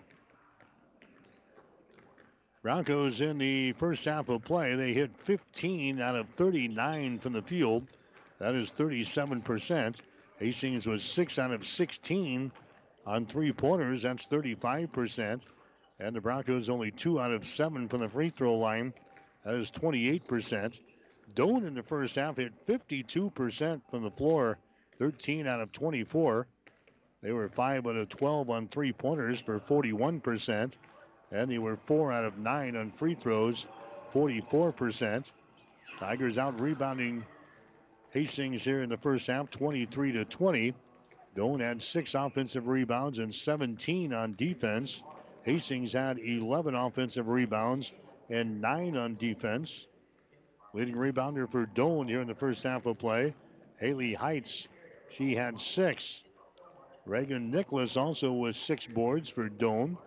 Broncos 2.61 3.19
in 3.19 3.39
the 3.39 3.71
first 3.71 4.05
half 4.05 4.29
of 4.29 4.43
play, 4.43 4.75
they 4.75 4.93
hit 4.93 5.17
15 5.17 5.99
out 5.99 6.15
of 6.15 6.29
39 6.35 7.17
from 7.17 7.33
the 7.33 7.41
field. 7.41 7.87
That 8.37 8.53
is 8.53 8.71
37%. 8.71 10.01
Hastings 10.37 10.85
was 10.85 11.03
6 11.03 11.39
out 11.39 11.51
of 11.51 11.65
16 11.65 12.51
on 13.07 13.25
three 13.25 13.51
pointers. 13.51 14.03
That's 14.03 14.27
35%. 14.27 15.41
And 15.99 16.15
the 16.15 16.21
Broncos 16.21 16.69
only 16.69 16.91
2 16.91 17.19
out 17.19 17.31
of 17.31 17.43
7 17.43 17.87
from 17.87 18.01
the 18.01 18.09
free 18.09 18.29
throw 18.29 18.59
line. 18.59 18.93
That 19.43 19.55
is 19.55 19.71
28%. 19.71 20.79
Doane 21.33 21.65
in 21.65 21.73
the 21.73 21.81
first 21.81 22.15
half 22.15 22.37
hit 22.37 22.67
52% 22.67 23.81
from 23.89 24.03
the 24.03 24.11
floor, 24.11 24.59
13 24.99 25.47
out 25.47 25.61
of 25.61 25.71
24. 25.71 26.47
They 27.21 27.31
were 27.31 27.49
5 27.49 27.87
out 27.87 27.95
of 27.95 28.09
12 28.09 28.49
on 28.49 28.67
three 28.67 28.93
pointers 28.93 29.41
for 29.41 29.59
41%. 29.59 30.77
And 31.31 31.51
they 31.51 31.57
were 31.57 31.77
4 31.85 32.11
out 32.11 32.25
of 32.25 32.37
9 32.37 32.75
on 32.75 32.91
free 32.91 33.15
throws, 33.15 33.65
44%. 34.13 35.25
Tigers 35.99 36.37
out 36.37 36.59
rebounding 36.59 37.25
Hastings 38.11 38.63
here 38.63 38.81
in 38.81 38.89
the 38.89 38.97
first 38.97 39.27
half, 39.27 39.49
23 39.49 40.13
to 40.13 40.25
20. 40.25 40.73
Doane 41.35 41.59
had 41.59 41.83
six 41.83 42.13
offensive 42.13 42.67
rebounds 42.67 43.19
and 43.19 43.35
17 43.35 44.13
on 44.13 44.35
defense. 44.35 45.03
Hastings 45.43 45.91
had 45.91 46.17
11 46.19 46.75
offensive 46.75 47.27
rebounds 47.27 47.91
and 48.29 48.61
nine 48.61 48.95
on 48.95 49.15
defense. 49.15 49.85
Leading 50.73 50.95
rebounder 50.95 51.49
for 51.51 51.65
Doane 51.65 52.07
here 52.07 52.21
in 52.21 52.27
the 52.27 52.35
first 52.35 52.63
half 52.63 52.85
of 52.85 52.97
play, 52.97 53.33
Haley 53.79 54.13
Heights. 54.13 54.67
She 55.17 55.33
had 55.33 55.61
six. 55.61 56.23
Reagan 57.05 57.49
Nicholas 57.49 57.95
also 57.95 58.33
with 58.33 58.57
six 58.57 58.85
boards 58.85 59.29
for 59.29 59.47
Doane. 59.47 59.97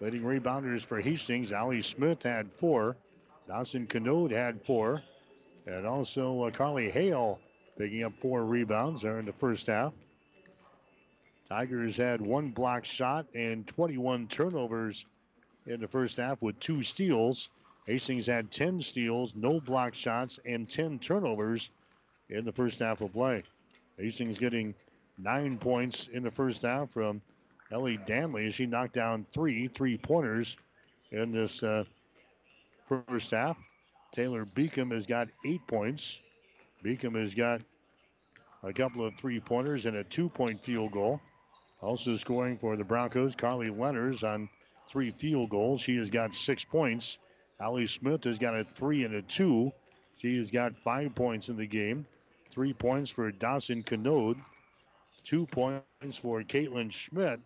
Leading 0.00 0.22
rebounders 0.22 0.82
for 0.82 1.00
Hastings, 1.00 1.50
Allie 1.50 1.82
Smith 1.82 2.22
had 2.22 2.52
four. 2.52 2.96
Dawson 3.48 3.88
Canode 3.88 4.30
had 4.30 4.62
four. 4.62 5.02
And 5.66 5.84
also 5.84 6.44
uh, 6.44 6.50
Carly 6.50 6.90
Hale 6.90 7.40
picking 7.76 8.04
up 8.04 8.12
four 8.20 8.44
rebounds 8.44 9.02
there 9.02 9.18
in 9.18 9.24
the 9.24 9.32
first 9.32 9.66
half. 9.66 9.92
Tigers 11.48 11.96
had 11.96 12.20
one 12.20 12.50
block 12.50 12.84
shot 12.84 13.26
and 13.34 13.66
21 13.66 14.28
turnovers 14.28 15.04
in 15.66 15.80
the 15.80 15.88
first 15.88 16.18
half 16.18 16.40
with 16.40 16.58
two 16.60 16.84
steals. 16.84 17.48
Hastings 17.86 18.26
had 18.26 18.52
10 18.52 18.80
steals, 18.80 19.34
no 19.34 19.58
block 19.58 19.94
shots, 19.94 20.38
and 20.46 20.70
10 20.70 21.00
turnovers 21.00 21.70
in 22.28 22.44
the 22.44 22.52
first 22.52 22.78
half 22.78 23.00
of 23.00 23.12
play. 23.12 23.42
Hastings 23.98 24.38
getting 24.38 24.74
nine 25.18 25.58
points 25.58 26.08
in 26.08 26.22
the 26.22 26.30
first 26.30 26.62
half 26.62 26.90
from 26.90 27.20
Ellie 27.70 27.98
Danley 28.06 28.50
she 28.52 28.66
knocked 28.66 28.94
down 28.94 29.26
three 29.32 29.68
three 29.68 29.96
pointers 29.96 30.56
in 31.10 31.32
this 31.32 31.62
uh, 31.62 31.84
first 32.84 33.30
half. 33.30 33.56
Taylor 34.12 34.44
Beacom 34.44 34.92
has 34.92 35.06
got 35.06 35.28
eight 35.46 35.66
points. 35.66 36.18
Beacom 36.84 37.18
has 37.20 37.34
got 37.34 37.62
a 38.62 38.72
couple 38.72 39.04
of 39.04 39.14
three 39.16 39.40
pointers 39.40 39.86
and 39.86 39.96
a 39.96 40.04
two 40.04 40.28
point 40.28 40.62
field 40.62 40.92
goal. 40.92 41.20
Also 41.80 42.16
scoring 42.16 42.56
for 42.56 42.76
the 42.76 42.84
Broncos, 42.84 43.34
Carly 43.34 43.68
Lenners 43.68 44.22
on 44.22 44.48
three 44.88 45.10
field 45.10 45.50
goals. 45.50 45.80
She 45.80 45.96
has 45.96 46.10
got 46.10 46.34
six 46.34 46.64
points. 46.64 47.18
Allie 47.60 47.86
Smith 47.86 48.24
has 48.24 48.38
got 48.38 48.56
a 48.56 48.64
three 48.64 49.04
and 49.04 49.14
a 49.14 49.22
two. 49.22 49.72
She 50.18 50.36
has 50.38 50.50
got 50.50 50.76
five 50.76 51.14
points 51.14 51.48
in 51.48 51.56
the 51.56 51.66
game. 51.66 52.06
Three 52.52 52.74
points 52.74 53.10
for 53.10 53.30
Dawson 53.32 53.82
Canode. 53.82 54.38
Two 55.24 55.46
points 55.46 56.18
for 56.20 56.42
Caitlin 56.42 56.92
Schmidt. 56.92 57.40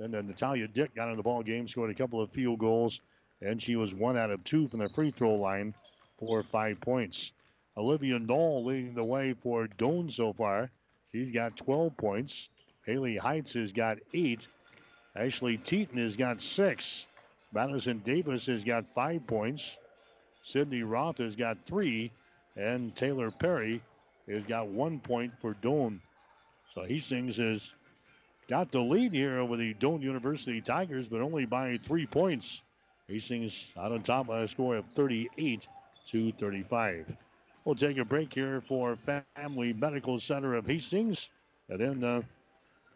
And 0.00 0.12
then 0.12 0.26
Natalia 0.26 0.66
Dick 0.66 0.94
got 0.94 1.08
in 1.08 1.16
the 1.16 1.22
ball 1.22 1.44
game, 1.44 1.68
scored 1.68 1.90
a 1.90 1.94
couple 1.94 2.20
of 2.20 2.30
field 2.30 2.58
goals, 2.58 3.00
and 3.40 3.62
she 3.62 3.76
was 3.76 3.94
one 3.94 4.16
out 4.16 4.30
of 4.30 4.42
two 4.42 4.66
from 4.66 4.80
the 4.80 4.88
free 4.88 5.10
throw 5.10 5.36
line 5.36 5.74
for 6.18 6.42
five 6.42 6.80
points. 6.80 7.30
Olivia 7.76 8.18
Knoll 8.18 8.64
leading 8.64 8.94
the 8.94 9.04
way 9.04 9.34
for 9.34 9.68
Doane 9.68 10.10
so 10.10 10.32
far. 10.32 10.70
She's 11.12 11.30
got 11.30 11.56
12 11.56 11.96
points. 11.96 12.48
Haley 12.84 13.16
Heights 13.16 13.52
has 13.52 13.70
got 13.70 13.98
eight. 14.12 14.48
Ashley 15.14 15.58
Teton 15.58 15.98
has 15.98 16.16
got 16.16 16.42
six. 16.42 17.06
Madison 17.52 17.98
Davis 17.98 18.46
has 18.46 18.64
got 18.64 18.94
five 18.94 19.26
points. 19.26 19.76
Sydney 20.42 20.82
Roth 20.82 21.18
has 21.18 21.36
got 21.36 21.64
three. 21.66 22.10
And 22.56 22.94
Taylor 22.96 23.30
Perry 23.30 23.80
has 24.32 24.44
got 24.44 24.68
one 24.68 25.00
point 25.00 25.32
for 25.40 25.52
Doane. 25.54 26.00
So 26.74 26.84
Hastings 26.84 27.36
has 27.36 27.72
got 28.48 28.70
the 28.70 28.80
lead 28.80 29.12
here 29.12 29.38
over 29.38 29.56
the 29.56 29.74
Doane 29.74 30.02
University 30.02 30.60
Tigers, 30.60 31.08
but 31.08 31.20
only 31.20 31.46
by 31.46 31.78
three 31.78 32.06
points. 32.06 32.62
Hastings 33.08 33.66
out 33.76 33.92
on 33.92 34.02
top 34.02 34.28
by 34.28 34.42
a 34.42 34.48
score 34.48 34.76
of 34.76 34.86
38 34.94 35.66
to 36.08 36.32
35. 36.32 37.16
We'll 37.64 37.74
take 37.74 37.98
a 37.98 38.04
break 38.04 38.32
here 38.32 38.60
for 38.60 38.96
Family 39.36 39.72
Medical 39.72 40.18
Center 40.20 40.54
of 40.54 40.66
Hastings. 40.66 41.28
And 41.68 41.80
then 41.80 42.04
uh, 42.04 42.22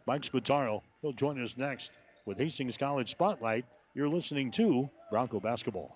Mike 0.05 0.23
Spataro 0.23 0.81
will 1.01 1.13
join 1.13 1.41
us 1.41 1.55
next 1.57 1.91
with 2.25 2.37
Hastings 2.37 2.77
College 2.77 3.11
Spotlight. 3.11 3.65
You're 3.93 4.09
listening 4.09 4.51
to 4.51 4.89
Bronco 5.11 5.39
Basketball. 5.39 5.95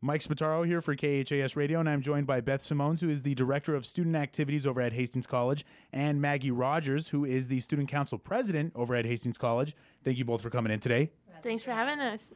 Mike 0.00 0.20
Spataro 0.20 0.64
here 0.64 0.80
for 0.80 0.94
KHAS 0.94 1.56
Radio, 1.56 1.80
and 1.80 1.88
I'm 1.88 2.00
joined 2.00 2.24
by 2.24 2.40
Beth 2.40 2.60
Simones, 2.60 3.00
who 3.00 3.10
is 3.10 3.24
the 3.24 3.34
Director 3.34 3.74
of 3.74 3.84
Student 3.84 4.14
Activities 4.14 4.64
over 4.64 4.80
at 4.80 4.92
Hastings 4.92 5.26
College, 5.26 5.64
and 5.92 6.20
Maggie 6.20 6.52
Rogers, 6.52 7.08
who 7.08 7.24
is 7.24 7.48
the 7.48 7.58
Student 7.58 7.88
Council 7.88 8.16
President 8.16 8.72
over 8.76 8.94
at 8.94 9.04
Hastings 9.06 9.36
College. 9.36 9.74
Thank 10.04 10.16
you 10.16 10.24
both 10.24 10.40
for 10.40 10.50
coming 10.50 10.70
in 10.70 10.78
today. 10.78 11.10
Thanks 11.42 11.64
for 11.64 11.72
having 11.72 11.98
us. 11.98 12.32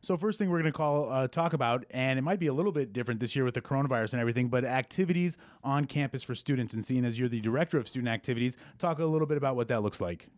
So 0.00 0.16
first 0.16 0.38
thing 0.38 0.48
we're 0.48 0.60
going 0.60 0.72
to 0.72 0.76
call 0.76 1.12
uh, 1.12 1.28
talk 1.28 1.52
about, 1.52 1.84
and 1.90 2.18
it 2.18 2.22
might 2.22 2.38
be 2.38 2.46
a 2.46 2.54
little 2.54 2.72
bit 2.72 2.94
different 2.94 3.20
this 3.20 3.36
year 3.36 3.44
with 3.44 3.54
the 3.54 3.60
coronavirus 3.60 4.14
and 4.14 4.20
everything, 4.20 4.48
but 4.48 4.64
activities 4.64 5.36
on 5.62 5.84
campus 5.84 6.22
for 6.22 6.34
students. 6.34 6.72
And 6.72 6.82
seeing 6.82 7.04
as 7.04 7.18
you're 7.18 7.28
the 7.28 7.42
director 7.42 7.76
of 7.76 7.86
student 7.86 8.08
activities, 8.08 8.56
talk 8.78 9.00
a 9.00 9.04
little 9.04 9.26
bit 9.26 9.36
about 9.36 9.54
what 9.54 9.68
that 9.68 9.82
looks 9.82 10.00
like. 10.00 10.28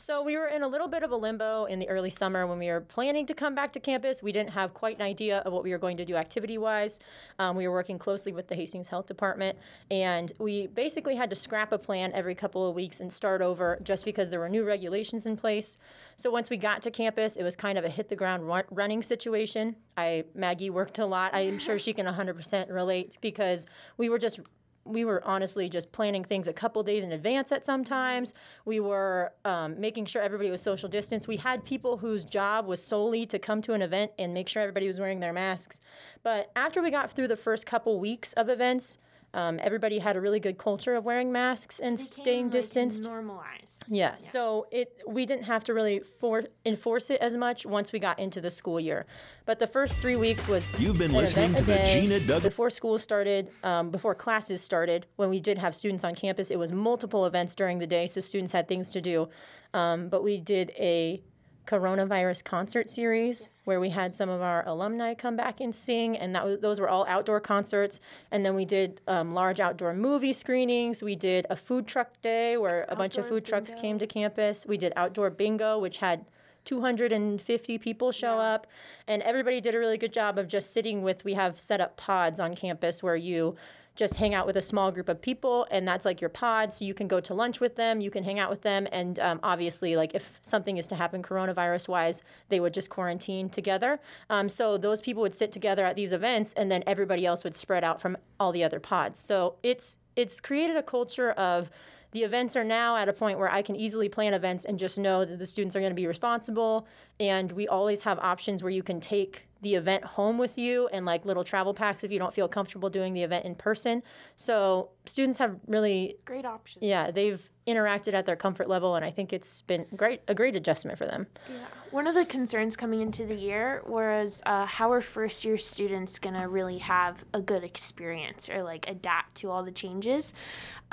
So 0.00 0.22
we 0.22 0.38
were 0.38 0.46
in 0.46 0.62
a 0.62 0.66
little 0.66 0.88
bit 0.88 1.02
of 1.02 1.10
a 1.10 1.16
limbo 1.16 1.66
in 1.66 1.78
the 1.78 1.86
early 1.90 2.08
summer 2.08 2.46
when 2.46 2.58
we 2.58 2.68
were 2.68 2.80
planning 2.80 3.26
to 3.26 3.34
come 3.34 3.54
back 3.54 3.70
to 3.74 3.80
campus. 3.80 4.22
We 4.22 4.32
didn't 4.32 4.48
have 4.48 4.72
quite 4.72 4.96
an 4.96 5.02
idea 5.02 5.40
of 5.40 5.52
what 5.52 5.62
we 5.62 5.72
were 5.72 5.78
going 5.78 5.98
to 5.98 6.06
do 6.06 6.16
activity-wise. 6.16 7.00
Um, 7.38 7.54
we 7.54 7.68
were 7.68 7.74
working 7.74 7.98
closely 7.98 8.32
with 8.32 8.48
the 8.48 8.54
Hastings 8.54 8.88
Health 8.88 9.06
Department, 9.06 9.58
and 9.90 10.32
we 10.38 10.68
basically 10.68 11.16
had 11.16 11.28
to 11.28 11.36
scrap 11.36 11.72
a 11.72 11.78
plan 11.78 12.12
every 12.14 12.34
couple 12.34 12.66
of 12.66 12.74
weeks 12.74 13.00
and 13.00 13.12
start 13.12 13.42
over 13.42 13.78
just 13.82 14.06
because 14.06 14.30
there 14.30 14.40
were 14.40 14.48
new 14.48 14.64
regulations 14.64 15.26
in 15.26 15.36
place. 15.36 15.76
So 16.16 16.30
once 16.30 16.48
we 16.48 16.56
got 16.56 16.80
to 16.80 16.90
campus, 16.90 17.36
it 17.36 17.42
was 17.42 17.54
kind 17.54 17.76
of 17.76 17.84
a 17.84 17.90
hit 17.90 18.08
the 18.08 18.16
ground 18.16 18.48
run- 18.48 18.64
running 18.70 19.02
situation. 19.02 19.76
I 19.98 20.24
Maggie 20.34 20.70
worked 20.70 20.98
a 20.98 21.04
lot. 21.04 21.34
I'm 21.34 21.58
sure 21.58 21.78
she 21.78 21.92
can 21.92 22.06
100% 22.06 22.72
relate 22.72 23.18
because 23.20 23.66
we 23.98 24.08
were 24.08 24.18
just 24.18 24.40
we 24.84 25.04
were 25.04 25.22
honestly 25.24 25.68
just 25.68 25.92
planning 25.92 26.24
things 26.24 26.48
a 26.48 26.52
couple 26.52 26.82
days 26.82 27.02
in 27.02 27.12
advance 27.12 27.52
at 27.52 27.64
sometimes. 27.64 28.34
We 28.64 28.80
were 28.80 29.32
um, 29.44 29.78
making 29.80 30.06
sure 30.06 30.22
everybody 30.22 30.50
was 30.50 30.62
social 30.62 30.88
distance. 30.88 31.28
We 31.28 31.36
had 31.36 31.64
people 31.64 31.96
whose 31.96 32.24
job 32.24 32.66
was 32.66 32.82
solely 32.82 33.26
to 33.26 33.38
come 33.38 33.62
to 33.62 33.74
an 33.74 33.82
event 33.82 34.12
and 34.18 34.32
make 34.32 34.48
sure 34.48 34.62
everybody 34.62 34.86
was 34.86 34.98
wearing 34.98 35.20
their 35.20 35.32
masks. 35.32 35.80
But 36.22 36.50
after 36.56 36.82
we 36.82 36.90
got 36.90 37.12
through 37.12 37.28
the 37.28 37.36
first 37.36 37.66
couple 37.66 38.00
weeks 38.00 38.32
of 38.34 38.48
events, 38.48 38.98
um, 39.32 39.60
everybody 39.62 39.98
had 39.98 40.16
a 40.16 40.20
really 40.20 40.40
good 40.40 40.58
culture 40.58 40.94
of 40.96 41.04
wearing 41.04 41.30
masks 41.30 41.78
and 41.78 41.98
staying 41.98 42.44
like, 42.44 42.52
distanced. 42.52 43.04
Normalized. 43.04 43.84
Yeah, 43.86 44.16
so 44.16 44.66
it 44.72 45.00
we 45.06 45.26
didn't 45.26 45.44
have 45.44 45.62
to 45.64 45.74
really 45.74 46.00
for, 46.18 46.44
enforce 46.66 47.10
it 47.10 47.20
as 47.20 47.36
much 47.36 47.64
once 47.64 47.92
we 47.92 47.98
got 47.98 48.18
into 48.18 48.40
the 48.40 48.50
school 48.50 48.80
year. 48.80 49.06
But 49.46 49.58
the 49.58 49.66
first 49.66 49.98
three 49.98 50.16
weeks 50.16 50.48
was 50.48 50.78
You've 50.80 50.98
been 50.98 51.10
an 51.10 51.16
listening 51.16 51.50
event 51.50 51.66
to 51.66 51.72
a 51.72 51.76
the. 51.76 52.00
Gina 52.00 52.20
Doug- 52.26 52.42
Before 52.42 52.70
school 52.70 52.98
started, 52.98 53.50
um, 53.62 53.90
before 53.90 54.14
classes 54.14 54.60
started, 54.60 55.06
when 55.16 55.30
we 55.30 55.40
did 55.40 55.58
have 55.58 55.74
students 55.74 56.04
on 56.04 56.14
campus, 56.14 56.50
it 56.50 56.58
was 56.58 56.72
multiple 56.72 57.26
events 57.26 57.54
during 57.54 57.78
the 57.78 57.86
day, 57.86 58.06
so 58.06 58.20
students 58.20 58.52
had 58.52 58.68
things 58.68 58.90
to 58.90 59.00
do. 59.00 59.28
Um, 59.74 60.08
but 60.08 60.24
we 60.24 60.38
did 60.38 60.70
a 60.76 61.22
coronavirus 61.66 62.42
concert 62.44 62.90
series 62.90 63.48
where 63.64 63.78
we 63.78 63.90
had 63.90 64.14
some 64.14 64.28
of 64.28 64.40
our 64.40 64.66
alumni 64.66 65.14
come 65.14 65.36
back 65.36 65.60
and 65.60 65.74
sing, 65.74 66.16
and 66.16 66.34
that 66.34 66.44
was, 66.44 66.58
those 66.60 66.80
were 66.80 66.88
all 66.88 67.06
outdoor 67.06 67.40
concerts. 67.40 68.00
And 68.32 68.44
then 68.44 68.54
we 68.54 68.64
did 68.64 69.00
um, 69.06 69.34
large 69.34 69.60
outdoor 69.60 69.94
movie 69.94 70.32
screenings. 70.32 71.02
We 71.02 71.14
did 71.14 71.46
a 71.50 71.56
food 71.56 71.86
truck 71.86 72.20
day 72.22 72.56
where 72.56 72.86
a 72.88 72.96
bunch 72.96 73.16
of 73.16 73.28
food 73.28 73.44
trucks 73.44 73.74
came 73.74 73.98
to 73.98 74.06
campus. 74.06 74.66
We 74.66 74.76
did 74.76 74.92
outdoor 74.96 75.30
bingo, 75.30 75.78
which 75.78 75.98
had 75.98 76.24
250 76.64 77.78
people 77.78 78.12
show 78.12 78.38
up, 78.38 78.66
and 79.06 79.22
everybody 79.22 79.60
did 79.60 79.74
a 79.74 79.78
really 79.78 79.98
good 79.98 80.12
job 80.12 80.38
of 80.38 80.46
just 80.48 80.72
sitting 80.72 81.02
with. 81.02 81.24
We 81.24 81.34
have 81.34 81.60
set 81.60 81.80
up 81.80 81.96
pods 81.96 82.40
on 82.40 82.54
campus 82.54 83.02
where 83.02 83.16
you 83.16 83.56
just 83.96 84.16
hang 84.16 84.34
out 84.34 84.46
with 84.46 84.56
a 84.56 84.62
small 84.62 84.90
group 84.90 85.08
of 85.08 85.20
people 85.20 85.66
and 85.70 85.86
that's 85.86 86.04
like 86.04 86.20
your 86.20 86.30
pod 86.30 86.72
so 86.72 86.84
you 86.84 86.94
can 86.94 87.06
go 87.06 87.20
to 87.20 87.34
lunch 87.34 87.60
with 87.60 87.76
them 87.76 88.00
you 88.00 88.10
can 88.10 88.24
hang 88.24 88.38
out 88.38 88.50
with 88.50 88.62
them 88.62 88.86
and 88.92 89.18
um, 89.18 89.40
obviously 89.42 89.96
like 89.96 90.14
if 90.14 90.38
something 90.42 90.78
is 90.78 90.86
to 90.86 90.94
happen 90.94 91.22
coronavirus 91.22 91.88
wise 91.88 92.22
they 92.48 92.60
would 92.60 92.72
just 92.72 92.88
quarantine 92.88 93.48
together 93.48 93.98
um, 94.30 94.48
so 94.48 94.78
those 94.78 95.00
people 95.00 95.22
would 95.22 95.34
sit 95.34 95.52
together 95.52 95.84
at 95.84 95.96
these 95.96 96.12
events 96.12 96.52
and 96.54 96.70
then 96.70 96.82
everybody 96.86 97.26
else 97.26 97.44
would 97.44 97.54
spread 97.54 97.84
out 97.84 98.00
from 98.00 98.16
all 98.38 98.52
the 98.52 98.64
other 98.64 98.80
pods 98.80 99.18
so 99.18 99.56
it's 99.62 99.98
it's 100.16 100.40
created 100.40 100.76
a 100.76 100.82
culture 100.82 101.32
of 101.32 101.70
the 102.12 102.24
events 102.24 102.56
are 102.56 102.64
now 102.64 102.96
at 102.96 103.08
a 103.08 103.12
point 103.12 103.38
where 103.38 103.50
I 103.50 103.62
can 103.62 103.76
easily 103.76 104.08
plan 104.08 104.34
events 104.34 104.64
and 104.64 104.78
just 104.78 104.98
know 104.98 105.24
that 105.24 105.38
the 105.38 105.46
students 105.46 105.76
are 105.76 105.80
going 105.80 105.92
to 105.92 105.96
be 105.96 106.06
responsible. 106.06 106.88
And 107.20 107.52
we 107.52 107.68
always 107.68 108.02
have 108.02 108.18
options 108.18 108.62
where 108.62 108.72
you 108.72 108.82
can 108.82 109.00
take 109.00 109.46
the 109.62 109.74
event 109.74 110.04
home 110.04 110.38
with 110.38 110.56
you 110.56 110.88
and 110.88 111.04
like 111.04 111.24
little 111.24 111.44
travel 111.44 111.74
packs 111.74 112.04
if 112.04 112.10
you 112.10 112.18
don't 112.18 112.34
feel 112.34 112.48
comfortable 112.48 112.88
doing 112.88 113.12
the 113.12 113.22
event 113.22 113.44
in 113.44 113.54
person. 113.54 114.02
So 114.36 114.90
students 115.06 115.38
have 115.38 115.56
really 115.66 116.16
great 116.24 116.44
options. 116.44 116.82
Yeah, 116.82 117.10
they've 117.10 117.48
interacted 117.66 118.14
at 118.14 118.26
their 118.26 118.36
comfort 118.36 118.68
level, 118.68 118.96
and 118.96 119.04
I 119.04 119.10
think 119.10 119.32
it's 119.32 119.62
been 119.62 119.86
great 119.96 120.22
a 120.28 120.34
great 120.34 120.56
adjustment 120.56 120.98
for 120.98 121.06
them. 121.06 121.26
Yeah. 121.48 121.66
One 121.90 122.06
of 122.06 122.14
the 122.14 122.24
concerns 122.24 122.76
coming 122.76 123.00
into 123.00 123.26
the 123.26 123.34
year 123.34 123.82
was 123.86 124.40
uh, 124.46 124.64
how 124.64 124.92
are 124.92 125.00
first 125.00 125.44
year 125.44 125.58
students 125.58 126.18
gonna 126.18 126.48
really 126.48 126.78
have 126.78 127.24
a 127.34 127.40
good 127.40 127.64
experience 127.64 128.48
or 128.48 128.62
like 128.62 128.88
adapt 128.88 129.34
to 129.36 129.50
all 129.50 129.64
the 129.64 129.72
changes. 129.72 130.32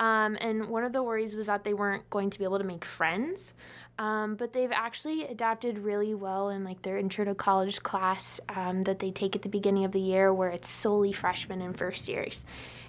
Um, 0.00 0.36
and 0.40 0.68
one 0.68 0.84
of 0.84 0.92
the 0.92 1.02
worries 1.02 1.36
was 1.36 1.46
that 1.46 1.64
they 1.64 1.74
weren't 1.74 2.08
going 2.10 2.30
to 2.30 2.38
be 2.38 2.44
able 2.44 2.58
to 2.58 2.64
make 2.64 2.84
friends. 2.84 3.54
Um, 3.98 4.36
but 4.36 4.52
they've 4.52 4.70
actually 4.70 5.24
adapted 5.24 5.78
really 5.78 6.14
well 6.14 6.50
in 6.50 6.62
like 6.62 6.82
their 6.82 6.98
intro 6.98 7.24
to 7.24 7.34
college 7.34 7.82
class 7.82 8.40
um, 8.54 8.82
that 8.82 9.00
they 9.00 9.10
take 9.10 9.34
at 9.34 9.42
the 9.42 9.48
beginning 9.48 9.84
of 9.84 9.90
the 9.90 10.00
year, 10.00 10.32
where 10.32 10.50
it's 10.50 10.68
solely 10.68 11.12
freshmen 11.12 11.60
and 11.60 11.76
first 11.76 12.08
years 12.08 12.44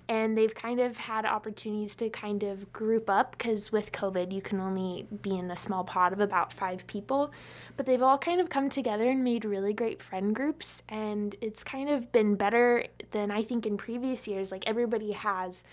and 0.10 0.36
they've 0.36 0.55
kind 0.55 0.80
of 0.80 0.97
had 0.97 1.24
opportunities 1.24 1.95
to 1.95 2.10
kind 2.10 2.41
of 2.41 2.74
group 2.74 3.12
up 3.12 3.38
because 3.38 3.72
with 3.72 3.91
COVID, 3.91 4.34
you 4.34 4.41
can 4.41 4.60
only 4.60 5.05
be 5.22 5.38
in 5.38 5.51
a 5.51 5.55
small 5.55 5.84
pod 5.84 6.14
of 6.14 6.20
about 6.20 6.51
five 6.51 6.86
people. 6.88 7.32
But 7.78 7.86
they've 7.86 8.01
all 8.01 8.18
kind 8.18 8.41
of 8.41 8.49
come 8.49 8.70
together 8.70 9.07
and 9.07 9.24
made 9.24 9.45
really 9.45 9.72
great 9.72 10.01
friend 10.01 10.36
groups, 10.36 10.82
and 10.89 11.36
it's 11.41 11.64
kind 11.64 11.89
of 11.89 12.12
been 12.12 12.34
better 12.34 12.86
than 13.12 13.30
I 13.30 13.43
think 13.43 13.68
in 13.68 13.78
previous 13.78 14.28
years. 14.28 14.51
Like 14.51 14.64
everybody 14.66 15.12
has 15.12 15.64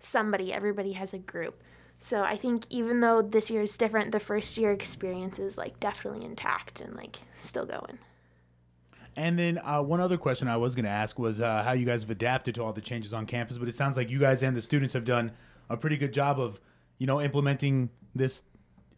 somebody, 0.00 0.52
everybody 0.52 0.92
has 0.94 1.14
a 1.14 1.18
group. 1.18 1.62
So 2.04 2.20
I 2.20 2.36
think 2.36 2.66
even 2.68 3.00
though 3.00 3.22
this 3.22 3.50
year 3.50 3.62
is 3.62 3.78
different, 3.78 4.12
the 4.12 4.20
first 4.20 4.58
year 4.58 4.72
experience 4.72 5.38
is 5.38 5.56
like 5.56 5.80
definitely 5.80 6.26
intact 6.26 6.82
and 6.82 6.94
like 6.94 7.20
still 7.38 7.64
going. 7.64 7.98
And 9.16 9.38
then 9.38 9.58
uh, 9.64 9.80
one 9.80 10.02
other 10.02 10.18
question 10.18 10.46
I 10.46 10.58
was 10.58 10.74
going 10.74 10.84
to 10.84 10.90
ask 10.90 11.18
was 11.18 11.40
uh, 11.40 11.62
how 11.62 11.72
you 11.72 11.86
guys 11.86 12.02
have 12.02 12.10
adapted 12.10 12.56
to 12.56 12.62
all 12.62 12.74
the 12.74 12.82
changes 12.82 13.14
on 13.14 13.24
campus. 13.24 13.56
But 13.56 13.68
it 13.68 13.74
sounds 13.74 13.96
like 13.96 14.10
you 14.10 14.18
guys 14.18 14.42
and 14.42 14.54
the 14.54 14.60
students 14.60 14.92
have 14.92 15.06
done 15.06 15.32
a 15.70 15.78
pretty 15.78 15.96
good 15.96 16.12
job 16.12 16.38
of, 16.38 16.60
you 16.98 17.06
know, 17.06 17.22
implementing 17.22 17.88
this 18.14 18.42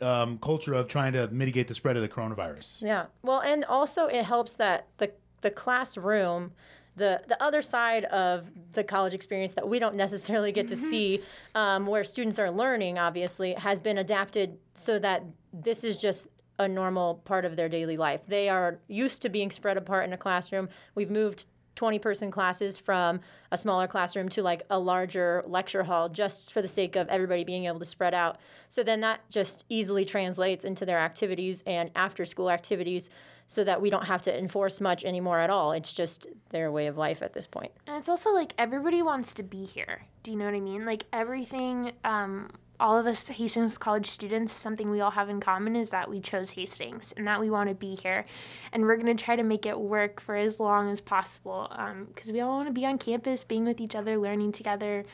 um, 0.01 0.37
culture 0.39 0.75
of 0.75 0.89
trying 0.89 1.13
to 1.13 1.29
mitigate 1.29 1.69
the 1.69 1.75
spread 1.75 1.95
of 1.95 2.03
the 2.03 2.09
coronavirus. 2.09 2.83
Yeah. 2.83 3.07
Well, 3.23 3.41
and 3.41 3.65
also 3.67 4.07
it 4.07 4.25
helps 4.25 4.55
that 4.55 4.89
the 4.99 5.13
the 5.43 5.53
classroom. 5.53 6.51
The, 6.97 7.21
the 7.29 7.41
other 7.43 7.63
side 7.63 8.05
of 8.07 8.47
the 8.73 8.83
college 8.83 9.13
experience 9.15 9.53
that 9.53 9.69
we 9.69 9.79
don't 9.79 9.95
necessarily 9.97 10.53
get 10.53 10.69
to 10.69 10.75
Mm-hmm. 10.75 10.91
see, 10.91 11.23
um, 11.55 11.87
where 11.87 12.05
students 12.05 12.39
are 12.39 12.51
learning, 12.51 12.99
obviously, 12.99 13.53
has 13.55 13.81
been 13.83 13.99
adapted 13.99 14.59
so 14.75 14.99
that 14.99 15.23
this 15.53 15.85
is 15.85 15.97
just 15.97 16.27
a 16.59 16.67
normal 16.67 17.17
part 17.25 17.45
of 17.45 17.57
their 17.57 17.69
daily 17.69 17.97
life. 17.97 18.23
They 18.27 18.49
are 18.49 18.79
used 18.89 19.23
to 19.23 19.29
being 19.29 19.51
spread 19.51 19.77
apart 19.77 20.07
in 20.07 20.13
a 20.13 20.17
classroom. 20.17 20.69
We've 20.95 21.11
moved 21.11 21.47
20 21.77 21.99
person 21.99 22.31
classes 22.31 22.79
from 22.79 23.21
a 23.53 23.57
smaller 23.57 23.87
classroom 23.87 24.29
to 24.31 24.43
like 24.43 24.63
a 24.71 24.79
larger 24.79 25.43
lecture 25.47 25.83
hall 25.85 26.09
just 26.09 26.53
for 26.53 26.63
the 26.63 26.69
sake 26.69 26.97
of 26.97 27.07
everybody 27.09 27.45
being 27.45 27.67
able 27.67 27.79
to 27.79 27.85
spread 27.85 28.15
out. 28.15 28.39
So 28.71 28.83
then 28.83 29.01
that 29.03 29.21
just 29.31 29.67
easily 29.69 30.05
translates 30.05 30.65
into 30.65 30.87
their 30.87 30.99
activities 30.99 31.63
and 31.67 31.91
after 31.95 32.25
school 32.25 32.51
activities 32.51 33.11
so 33.47 33.63
that 33.65 33.81
we 33.81 33.91
don't 33.91 34.07
have 34.07 34.23
to 34.23 34.37
enforce 34.37 34.81
much 34.81 35.05
anymore 35.05 35.39
at 35.39 35.51
all. 35.51 35.73
It's 35.73 35.93
just 35.93 36.27
their 36.51 36.73
way 36.73 36.87
of 36.89 36.97
life 36.97 37.23
at 37.23 37.33
this 37.33 37.47
point. 37.47 37.73
And 37.87 37.97
it's 37.97 38.09
also 38.09 38.33
like 38.33 38.55
everybody 38.59 39.03
wants 39.03 39.35
to 39.35 39.43
be 39.43 39.65
here. 39.65 40.03
Do 40.23 40.33
you 40.33 40.37
know 40.37 40.47
what 40.47 40.55
I 40.55 40.61
mean? 40.61 40.85
Like 40.85 41.05
everything, 41.13 41.93
um, 42.05 42.51
all 42.81 42.99
of 42.99 43.07
us 43.07 43.29
Hastings 43.29 43.79
College 43.79 44.11
students, 44.11 44.53
something 44.53 44.91
we 44.91 45.01
all 45.01 45.13
have 45.13 45.29
in 45.29 45.41
common 45.41 45.77
is 45.77 45.91
that 45.91 46.11
we 46.11 46.21
chose 46.21 46.51
Hastings 46.51 47.15
and 47.17 47.27
that 47.27 47.41
we 47.41 47.49
want 47.49 47.69
to 47.69 47.75
be 47.75 47.95
here. 47.95 48.27
And 48.73 48.83
we're 48.83 48.97
going 48.97 49.17
to 49.17 49.25
try 49.25 49.37
to 49.37 49.45
make 49.45 49.65
it 49.65 49.79
work 49.79 50.21
for 50.21 50.35
as 50.35 50.59
long 50.59 50.91
as 50.91 51.01
possible 51.01 51.71
because 52.09 52.33
we 52.33 52.41
all 52.41 52.57
want 52.57 52.67
to 52.67 52.73
be 52.73 52.85
on 52.85 52.99
campus, 52.99 53.45
being 53.45 53.65
with 53.65 53.81
each 53.81 53.95
other, 53.95 54.19
learning 54.19 54.53
together, 54.53 55.05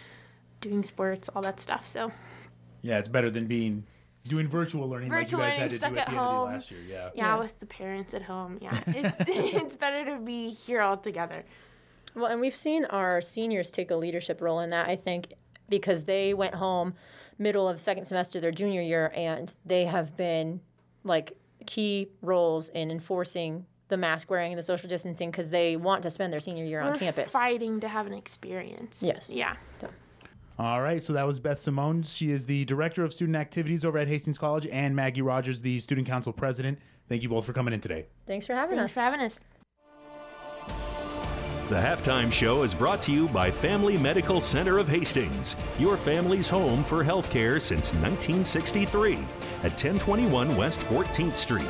doing 0.61 0.83
sports, 0.83 1.29
all 1.35 1.43
that 1.43 1.61
stuff. 1.61 1.87
So, 1.87 2.11
Yeah, 2.81 2.99
it's 2.99 3.09
better 3.09 3.31
than 3.31 3.47
being 3.47 3.85
doing 4.25 4.47
virtual 4.47 4.89
learning 4.89 5.11
virtual 5.11 5.41
like 5.41 5.53
you 5.53 5.59
guys 5.59 5.59
learning, 5.59 5.61
had 5.61 5.71
to 5.71 5.77
stuck 5.77 5.93
do 5.93 5.99
at 5.99 6.01
at 6.01 6.07
the 6.07 6.11
end 6.13 6.21
of 6.21 6.25
home. 6.27 6.47
the 6.49 6.53
last 6.55 6.71
year. 6.71 6.81
Yeah. 6.89 7.11
yeah, 7.15 7.39
with 7.39 7.59
the 7.61 7.67
parents 7.67 8.15
at 8.15 8.23
home. 8.23 8.59
Yeah, 8.61 8.83
it's, 8.87 9.17
it's 9.21 9.77
better 9.77 10.05
to 10.17 10.19
be 10.23 10.51
here 10.51 10.81
all 10.81 10.97
together. 10.97 11.45
Well, 12.15 12.27
and 12.27 12.41
we've 12.41 12.57
seen 12.57 12.85
our 12.87 13.21
seniors 13.21 13.71
take 13.71 13.91
a 13.91 13.97
leadership 13.97 14.41
role 14.41 14.61
in 14.61 14.71
that, 14.71 14.89
I 14.89 14.97
think, 14.97 15.33
because 15.69 16.05
they 16.05 16.35
went 16.35 16.55
home 16.55 16.95
middle 17.39 17.69
of 17.69 17.81
second 17.81 18.05
semester 18.05 18.39
their 18.41 18.53
junior 18.53 18.83
year 18.83 19.11
and 19.17 19.53
they 19.65 19.85
have 19.87 20.17
been 20.17 20.61
like 21.03 21.37
key 21.67 22.09
roles 22.21 22.69
in 22.69 22.91
enforcing 22.91 23.65
the 23.89 23.97
mask 23.97 24.31
wearing 24.31 24.53
and 24.53 24.59
the 24.59 24.63
social 24.63 24.89
distancing 24.89 25.31
because 25.31 25.49
they 25.49 25.77
want 25.77 26.03
to 26.03 26.11
spend 26.11 26.33
their 26.33 26.41
senior 26.41 26.65
year 26.65 26.81
on 26.81 26.93
We're 26.93 26.99
campus. 26.99 27.33
fighting 27.33 27.81
to 27.81 27.89
have 27.89 28.07
an 28.07 28.13
experience. 28.15 29.03
Yes. 29.03 29.29
Yeah. 29.31 29.57
All 30.59 30.83
right, 30.83 31.03
so 31.03 31.13
that 31.15 31.27
was 31.27 31.41
Beth 31.41 31.59
Simone. 31.59 32.03
She 32.03 32.31
is 32.31 32.47
the 32.47 32.65
director 32.67 33.03
of 33.05 33.13
student 33.13 33.37
activities 33.37 33.85
over 33.85 33.99
at 33.99 34.07
Hastings 34.09 34.39
College, 34.39 34.67
and 34.67 34.95
Maggie 34.95 35.23
Rogers, 35.23 35.63
the 35.63 35.79
student 35.81 36.07
council 36.07 36.33
president. 36.33 36.79
Thank 37.09 37.23
you 37.23 37.29
both 37.29 37.45
for 37.45 37.53
coming 37.53 37.73
in 37.75 37.81
today. 37.81 38.07
Thanks 38.27 38.47
for 38.47 38.55
having 38.55 38.77
Thanks 38.77 38.93
us. 38.93 38.95
for 38.95 39.01
having 39.01 39.21
us. 39.21 39.41
The 41.69 41.79
halftime 41.79 42.31
show 42.31 42.65
is 42.65 42.75
brought 42.75 43.01
to 43.05 43.13
you 43.13 43.29
by 43.29 43.51
Family 43.51 43.97
Medical 43.97 44.43
Center 44.43 44.79
of 44.79 44.89
Hastings, 44.89 45.57
your 45.79 45.97
family's 45.97 46.49
home 46.49 46.85
for 46.85 47.03
healthcare 47.03 47.59
since 47.61 47.95
1963 47.95 49.15
at 49.15 49.73
1021 49.73 50.55
West 50.55 50.81
14th 50.81 51.35
Street. 51.35 51.67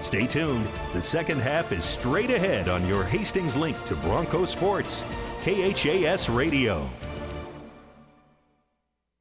Stay 0.00 0.26
tuned. 0.26 0.68
The 0.92 1.00
second 1.00 1.40
half 1.40 1.72
is 1.72 1.84
straight 1.84 2.28
ahead 2.28 2.68
on 2.68 2.86
your 2.86 3.02
Hastings 3.02 3.56
link 3.56 3.82
to 3.86 3.96
Bronco 3.96 4.44
Sports, 4.44 5.02
KHAS 5.42 6.28
Radio. 6.28 6.86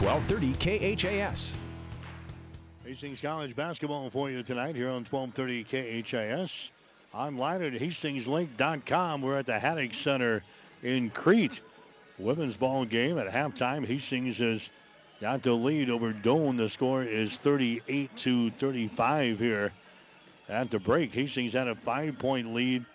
1230 0.00 0.96
KHAS. 0.96 1.52
Hastings 2.86 3.20
College 3.20 3.54
basketball 3.54 4.08
for 4.08 4.30
you 4.30 4.42
tonight 4.42 4.74
here 4.74 4.88
on 4.88 5.04
1230 5.04 6.02
KHAS. 6.02 6.70
Online 7.12 7.62
at 7.62 7.72
hastingslink.com. 7.74 9.20
We're 9.20 9.38
at 9.38 9.44
the 9.44 9.58
Haddock 9.58 9.92
Center 9.92 10.42
in 10.82 11.10
Crete. 11.10 11.60
Women's 12.18 12.56
ball 12.56 12.86
game 12.86 13.18
at 13.18 13.28
halftime. 13.28 13.84
Hastings 13.84 14.38
has 14.38 14.70
got 15.20 15.42
the 15.42 15.52
lead 15.52 15.90
over 15.90 16.14
Doane. 16.14 16.56
The 16.56 16.70
score 16.70 17.02
is 17.02 17.36
38 17.36 18.16
to 18.16 18.50
35 18.52 19.38
here 19.38 19.70
at 20.48 20.70
the 20.70 20.78
break. 20.78 21.12
Hastings 21.12 21.52
had 21.52 21.68
a 21.68 21.74
five 21.74 22.18
point 22.18 22.54
lead 22.54 22.86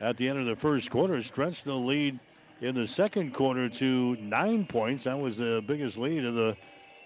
at 0.00 0.16
the 0.16 0.28
end 0.28 0.40
of 0.40 0.46
the 0.46 0.56
first 0.56 0.90
quarter, 0.90 1.22
stretched 1.22 1.64
the 1.64 1.76
lead 1.76 2.18
in 2.60 2.74
the 2.74 2.86
second 2.86 3.34
quarter 3.34 3.68
to 3.68 4.16
nine 4.16 4.66
points. 4.66 5.04
That 5.04 5.18
was 5.18 5.36
the 5.36 5.62
biggest 5.66 5.98
lead 5.98 6.24
of 6.24 6.34
the 6.34 6.56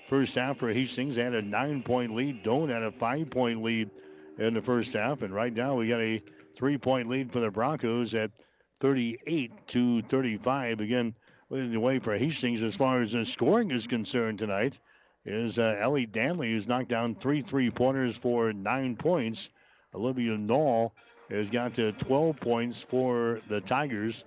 first 0.08 0.34
half 0.34 0.58
for 0.58 0.72
Hastings. 0.72 1.16
They 1.16 1.22
had 1.22 1.34
a 1.34 1.42
nine 1.42 1.82
point 1.82 2.14
lead. 2.14 2.44
Doane 2.44 2.68
had 2.68 2.82
a 2.82 2.92
five 2.92 3.30
point 3.30 3.62
lead 3.62 3.90
in 4.38 4.54
the 4.54 4.62
first 4.62 4.92
half. 4.92 5.22
And 5.22 5.34
right 5.34 5.52
now 5.52 5.76
we 5.76 5.88
got 5.88 6.00
a 6.00 6.22
three 6.56 6.78
point 6.78 7.08
lead 7.08 7.32
for 7.32 7.40
the 7.40 7.50
Broncos 7.50 8.14
at 8.14 8.30
38 8.78 9.68
to 9.68 10.02
35. 10.02 10.80
Again, 10.80 11.14
leading 11.48 11.72
the 11.72 11.80
way 11.80 11.98
for 11.98 12.16
Hastings 12.16 12.62
as 12.62 12.76
far 12.76 13.02
as 13.02 13.12
the 13.12 13.26
scoring 13.26 13.70
is 13.70 13.86
concerned 13.86 14.38
tonight 14.38 14.78
is 15.24 15.58
uh, 15.58 15.76
Ellie 15.78 16.06
Danley, 16.06 16.52
who's 16.52 16.66
knocked 16.66 16.88
down 16.88 17.14
three 17.14 17.42
three 17.42 17.70
pointers 17.70 18.16
for 18.16 18.52
nine 18.52 18.96
points. 18.96 19.50
Olivia 19.94 20.38
Knoll 20.38 20.94
has 21.28 21.50
got 21.50 21.74
to 21.74 21.92
12 21.92 22.40
points 22.40 22.80
for 22.80 23.40
the 23.48 23.60
Tigers. 23.60 24.24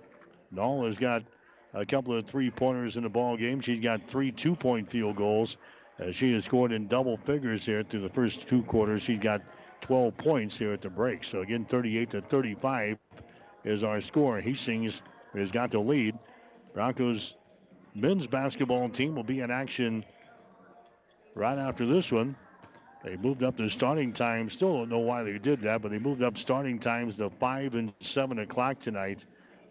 Knoll 0.54 0.86
has 0.86 0.96
got 0.96 1.22
a 1.72 1.84
couple 1.84 2.14
of 2.14 2.26
three 2.26 2.50
pointers 2.50 2.96
in 2.96 3.02
the 3.02 3.10
ball 3.10 3.36
game. 3.36 3.60
She's 3.60 3.80
got 3.80 4.06
three 4.06 4.30
two 4.30 4.54
point 4.54 4.88
field 4.88 5.16
goals. 5.16 5.56
As 5.98 6.16
she 6.16 6.32
has 6.32 6.44
scored 6.44 6.72
in 6.72 6.88
double 6.88 7.16
figures 7.16 7.64
here 7.64 7.82
through 7.82 8.00
the 8.00 8.08
first 8.08 8.48
two 8.48 8.62
quarters. 8.62 9.02
She's 9.02 9.20
got 9.20 9.42
12 9.80 10.16
points 10.16 10.58
here 10.58 10.72
at 10.72 10.80
the 10.80 10.90
break. 10.90 11.22
So 11.22 11.42
again, 11.42 11.64
38 11.64 12.10
to 12.10 12.20
35 12.20 12.98
is 13.64 13.84
our 13.84 14.00
score. 14.00 14.40
Hastings 14.40 15.02
has 15.34 15.52
got 15.52 15.70
the 15.70 15.78
lead. 15.78 16.18
Broncos 16.72 17.36
men's 17.94 18.26
basketball 18.26 18.88
team 18.88 19.14
will 19.14 19.22
be 19.22 19.40
in 19.40 19.52
action 19.52 20.04
right 21.34 21.58
after 21.58 21.86
this 21.86 22.10
one. 22.10 22.34
They 23.04 23.16
moved 23.16 23.42
up 23.42 23.56
the 23.56 23.70
starting 23.70 24.12
time. 24.12 24.50
Still 24.50 24.78
don't 24.78 24.88
know 24.88 25.00
why 25.00 25.22
they 25.22 25.38
did 25.38 25.60
that, 25.60 25.82
but 25.82 25.90
they 25.92 25.98
moved 25.98 26.22
up 26.22 26.38
starting 26.38 26.78
times 26.78 27.16
to 27.18 27.30
5 27.30 27.74
and 27.74 27.92
7 28.00 28.38
o'clock 28.38 28.80
tonight 28.80 29.24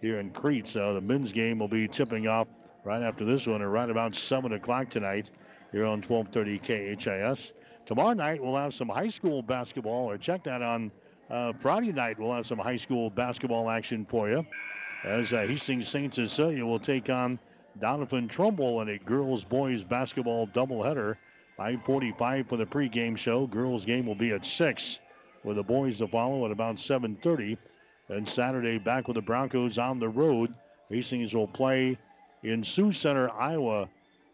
here 0.03 0.19
in 0.19 0.29
Crete. 0.31 0.67
So 0.67 0.93
the 0.93 1.01
men's 1.01 1.31
game 1.31 1.59
will 1.59 1.69
be 1.69 1.87
tipping 1.87 2.27
off 2.27 2.49
right 2.83 3.01
after 3.01 3.23
this 3.23 3.47
one, 3.47 3.61
or 3.61 3.69
right 3.69 3.89
about 3.89 4.13
7 4.13 4.51
o'clock 4.51 4.89
tonight 4.89 5.31
here 5.71 5.85
on 5.85 6.01
1230 6.01 6.97
KHAS. 6.97 7.53
Tomorrow 7.85 8.13
night 8.13 8.43
we'll 8.43 8.57
have 8.57 8.73
some 8.73 8.89
high 8.89 9.07
school 9.07 9.41
basketball, 9.41 10.11
or 10.11 10.17
check 10.17 10.43
that 10.43 10.61
on 10.61 10.91
uh, 11.29 11.53
Friday 11.53 11.93
night. 11.93 12.19
We'll 12.19 12.33
have 12.33 12.45
some 12.45 12.59
high 12.59 12.75
school 12.75 13.09
basketball 13.09 13.69
action 13.69 14.03
for 14.03 14.29
you. 14.29 14.45
As 15.05 15.31
uh, 15.31 15.47
Hastings 15.47 15.87
St. 15.87 16.13
Cecilia 16.13 16.65
will 16.65 16.79
take 16.79 17.09
on 17.09 17.39
Doniphan 17.79 18.29
Trumbull 18.29 18.81
in 18.81 18.89
a 18.89 18.97
girls 18.97 19.45
boys 19.45 19.85
basketball 19.85 20.47
doubleheader 20.47 21.15
5:45 21.57 22.49
for 22.49 22.57
the 22.57 22.65
pregame 22.65 23.17
show. 23.17 23.47
Girls 23.47 23.85
game 23.85 24.05
will 24.05 24.15
be 24.15 24.31
at 24.31 24.45
six, 24.45 24.99
with 25.45 25.55
the 25.55 25.63
boys 25.63 25.99
to 25.99 26.07
follow 26.09 26.43
at 26.43 26.51
about 26.51 26.75
7:30. 26.75 27.57
And 28.09 28.27
Saturday 28.27 28.77
back 28.77 29.07
with 29.07 29.15
the 29.15 29.21
Broncos 29.21 29.77
on 29.77 29.99
the 29.99 30.09
road. 30.09 30.53
Hastings 30.89 31.33
will 31.33 31.47
play 31.47 31.97
in 32.43 32.63
Sioux 32.63 32.91
Center, 32.91 33.29
Iowa, 33.33 33.87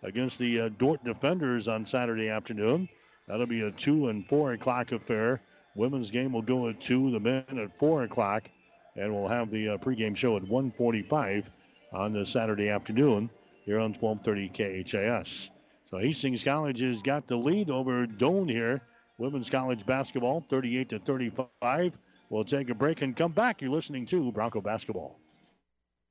against 0.03 0.39
the 0.39 0.61
uh, 0.61 0.69
Dordt 0.69 1.03
Defenders 1.03 1.67
on 1.67 1.85
Saturday 1.85 2.29
afternoon. 2.29 2.89
That'll 3.27 3.45
be 3.45 3.61
a 3.61 3.71
two 3.71 4.09
and 4.09 4.25
four 4.25 4.53
o'clock 4.53 4.91
affair. 4.91 5.39
Women's 5.75 6.09
game 6.09 6.33
will 6.33 6.41
go 6.41 6.67
at 6.69 6.81
two, 6.81 7.11
the 7.11 7.19
men 7.19 7.45
at 7.57 7.77
four 7.77 8.03
o'clock, 8.03 8.49
and 8.95 9.13
we'll 9.13 9.27
have 9.27 9.51
the 9.51 9.69
uh, 9.69 9.77
pregame 9.77 10.15
show 10.15 10.35
at 10.35 10.43
1:45 10.43 11.45
on 11.93 12.13
the 12.13 12.25
Saturday 12.25 12.69
afternoon 12.69 13.29
here 13.65 13.79
on 13.79 13.93
1230 13.93 14.83
KHAS. 14.83 15.51
So 15.89 15.97
Hastings 15.97 16.43
College 16.43 16.79
has 16.81 17.01
got 17.01 17.27
the 17.27 17.35
lead 17.35 17.69
over 17.69 18.07
Doane 18.07 18.49
here. 18.49 18.81
Women's 19.17 19.49
college 19.49 19.85
basketball, 19.85 20.41
38 20.41 20.89
to 20.89 20.99
35. 20.99 21.97
We'll 22.29 22.43
take 22.43 22.69
a 22.69 22.75
break 22.75 23.01
and 23.01 23.15
come 23.15 23.31
back. 23.31 23.61
You're 23.61 23.71
listening 23.71 24.05
to 24.07 24.31
Bronco 24.31 24.61
Basketball. 24.61 25.19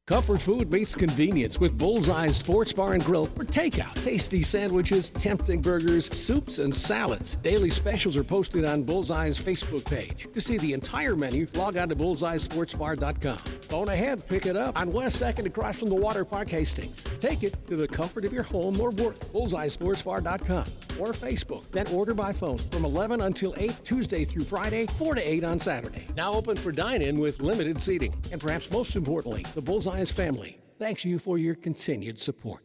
Comfort 0.09 0.41
food 0.41 0.73
meets 0.73 0.95
convenience 0.95 1.61
with 1.61 1.77
Bullseye's 1.77 2.35
Sports 2.35 2.73
Bar 2.73 2.95
and 2.95 3.05
Grill 3.05 3.27
for 3.27 3.45
takeout. 3.45 3.93
Tasty 4.03 4.41
sandwiches, 4.41 5.11
tempting 5.11 5.61
burgers, 5.61 6.09
soups, 6.17 6.61
and 6.61 6.75
salads. 6.75 7.37
Daily 7.43 7.69
specials 7.69 8.17
are 8.17 8.25
posted 8.25 8.65
on 8.65 8.85
Bullseye's 8.85 9.39
Facebook 9.39 9.85
page. 9.85 10.27
To 10.33 10.41
see 10.41 10.57
the 10.57 10.73
entire 10.73 11.15
menu, 11.15 11.47
log 11.53 11.77
on 11.77 11.91
to 11.91 11.95
bullseyesportsbar.com. 11.95 13.41
Phone 13.69 13.89
ahead, 13.91 14.27
pick 14.27 14.47
it 14.47 14.57
up 14.57 14.81
on 14.81 14.95
West 14.95 15.21
2nd 15.21 15.45
across 15.45 15.79
from 15.79 15.91
the 15.91 15.95
Water 15.95 16.25
Park 16.25 16.49
Hastings. 16.49 17.05
Take 17.21 17.43
it 17.43 17.67
to 17.67 17.77
the 17.77 17.87
comfort 17.87 18.25
of 18.25 18.33
your 18.33 18.45
home 18.45 18.81
or 18.81 18.93
work. 18.93 19.19
Bullseyesportsbar.com 19.35 20.65
or 20.99 21.13
Facebook. 21.13 21.71
Then 21.71 21.87
order 21.89 22.15
by 22.15 22.33
phone 22.33 22.57
from 22.71 22.87
11 22.87 23.21
until 23.21 23.55
8 23.59 23.85
Tuesday 23.85 24.25
through 24.25 24.45
Friday, 24.45 24.87
4 24.97 25.17
to 25.17 25.21
8 25.33 25.45
on 25.45 25.59
Saturday. 25.59 26.07
Now 26.17 26.33
open 26.33 26.57
for 26.57 26.73
dine-in 26.73 27.21
with 27.21 27.41
limited 27.41 27.81
seating. 27.81 28.15
And 28.33 28.41
perhaps 28.41 28.71
most 28.71 28.97
importantly, 28.97 29.45
the 29.55 29.61
Bullseye 29.61 29.98
family 30.07 30.59
thanks 30.79 31.05
you 31.05 31.19
for 31.19 31.39
your 31.39 31.55
continued 31.55 32.21
support. 32.21 32.63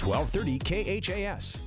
1230 0.00 0.58
KHAS. 1.00 1.58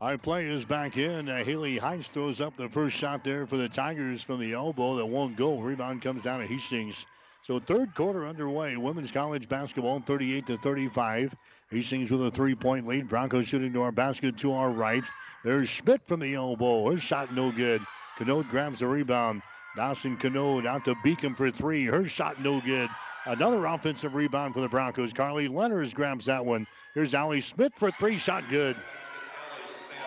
Our 0.00 0.18
play 0.18 0.46
is 0.46 0.64
back 0.64 0.98
in. 0.98 1.28
Uh, 1.28 1.42
Haley 1.42 1.78
Heist 1.78 2.10
throws 2.10 2.40
up 2.40 2.56
the 2.56 2.68
first 2.68 2.96
shot 2.96 3.24
there 3.24 3.46
for 3.46 3.56
the 3.56 3.68
Tigers 3.68 4.22
from 4.22 4.40
the 4.40 4.52
elbow 4.52 4.96
that 4.96 5.06
won't 5.06 5.36
go. 5.36 5.58
Rebound 5.58 6.02
comes 6.02 6.22
down 6.22 6.40
to 6.40 6.46
Hastings. 6.46 7.06
So 7.44 7.58
third 7.58 7.94
quarter 7.94 8.26
underway. 8.26 8.76
Women's 8.76 9.10
college 9.10 9.48
basketball 9.48 10.00
38 10.00 10.46
to 10.48 10.58
35. 10.58 11.34
Hastings 11.70 12.10
with 12.10 12.26
a 12.26 12.30
three-point 12.30 12.86
lead. 12.86 13.08
Broncos 13.08 13.48
shooting 13.48 13.72
to 13.72 13.82
our 13.82 13.92
basket 13.92 14.36
to 14.38 14.52
our 14.52 14.70
right. 14.70 15.04
There's 15.44 15.68
Schmidt 15.68 16.04
from 16.06 16.20
the 16.20 16.34
elbow. 16.34 16.90
Her 16.90 16.98
shot 16.98 17.34
no 17.34 17.50
good. 17.50 17.80
Canode 18.18 18.48
grabs 18.50 18.80
the 18.80 18.86
rebound. 18.86 19.42
Dawson 19.76 20.16
Canode 20.16 20.66
out 20.66 20.86
to 20.86 20.94
Beacom 20.96 21.36
for 21.36 21.50
three. 21.50 21.84
Her 21.84 22.06
shot 22.06 22.40
no 22.42 22.60
good. 22.60 22.88
Another 23.26 23.66
offensive 23.66 24.14
rebound 24.14 24.54
for 24.54 24.60
the 24.60 24.68
Broncos. 24.68 25.12
Carly 25.12 25.48
Lenners 25.48 25.92
grabs 25.92 26.26
that 26.26 26.46
one. 26.46 26.66
Here's 26.94 27.14
Allie 27.14 27.42
Smith 27.42 27.72
for 27.76 27.90
three. 27.90 28.16
Shot 28.16 28.44
good. 28.48 28.76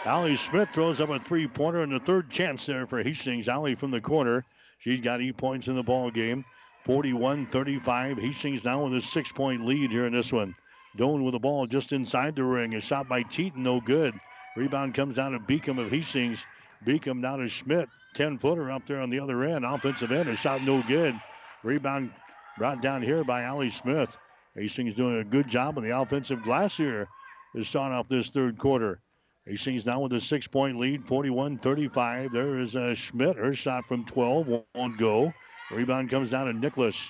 Allie 0.05 0.37
Smith 0.37 0.69
throws 0.73 1.01
up 1.01 1.09
a 1.09 1.19
three-pointer 1.19 1.83
and 1.83 1.91
the 1.91 1.99
third 1.99 2.29
chance 2.29 2.65
there 2.65 2.87
for 2.87 3.03
Hastings. 3.03 3.47
Allie 3.47 3.75
from 3.75 3.91
the 3.91 4.01
corner. 4.01 4.45
She's 4.79 5.01
got 5.01 5.21
eight 5.21 5.37
points 5.37 5.67
in 5.67 5.75
the 5.75 5.83
ball 5.83 6.09
game. 6.09 6.45
41-35. 6.85 8.19
Hastings 8.19 8.63
now 8.63 8.83
with 8.83 8.95
a 8.95 9.01
six-point 9.01 9.65
lead 9.65 9.91
here 9.91 10.05
in 10.07 10.13
this 10.13 10.31
one. 10.31 10.55
Doane 10.97 11.23
with 11.23 11.33
the 11.33 11.39
ball 11.39 11.67
just 11.67 11.91
inside 11.91 12.35
the 12.35 12.43
ring. 12.43 12.73
A 12.73 12.81
shot 12.81 13.07
by 13.07 13.21
Teton, 13.23 13.61
no 13.61 13.81
good. 13.81 14.15
Rebound 14.55 14.95
comes 14.95 15.19
out 15.19 15.33
of 15.33 15.41
Beacom 15.41 15.77
of 15.77 15.91
Hastings. 15.91 16.43
Beacom 16.85 17.21
down 17.21 17.39
to 17.39 17.49
Schmidt. 17.49 17.89
10 18.15 18.37
footer 18.37 18.71
up 18.71 18.85
there 18.87 19.01
on 19.01 19.09
the 19.09 19.19
other 19.19 19.43
end. 19.43 19.65
Offensive 19.65 20.11
end. 20.11 20.29
A 20.29 20.35
shot 20.35 20.63
no 20.63 20.81
good. 20.83 21.19
Rebound 21.63 22.11
brought 22.57 22.81
down 22.81 23.01
here 23.01 23.23
by 23.23 23.43
Allie 23.43 23.69
Smith. 23.69 24.17
Hastings 24.55 24.95
doing 24.95 25.19
a 25.19 25.23
good 25.23 25.47
job 25.47 25.77
on 25.77 25.83
the 25.83 25.97
offensive 25.97 26.41
glass 26.43 26.75
here 26.75 27.07
to 27.55 27.63
start 27.63 27.91
off 27.91 28.07
this 28.07 28.29
third 28.29 28.57
quarter. 28.57 29.01
Hastings 29.45 29.85
now 29.85 30.01
with 30.01 30.13
a 30.13 30.19
six 30.19 30.47
point 30.47 30.79
lead, 30.79 31.05
41 31.05 31.57
35. 31.57 32.31
There 32.31 32.57
is 32.57 32.75
uh, 32.75 32.93
Schmidt. 32.95 33.37
Her 33.37 33.53
shot 33.53 33.85
from 33.87 34.05
12 34.05 34.47
won't 34.75 34.97
go. 34.97 35.33
Rebound 35.71 36.09
comes 36.09 36.31
down 36.31 36.47
to 36.47 36.53
Nicholas. 36.53 37.09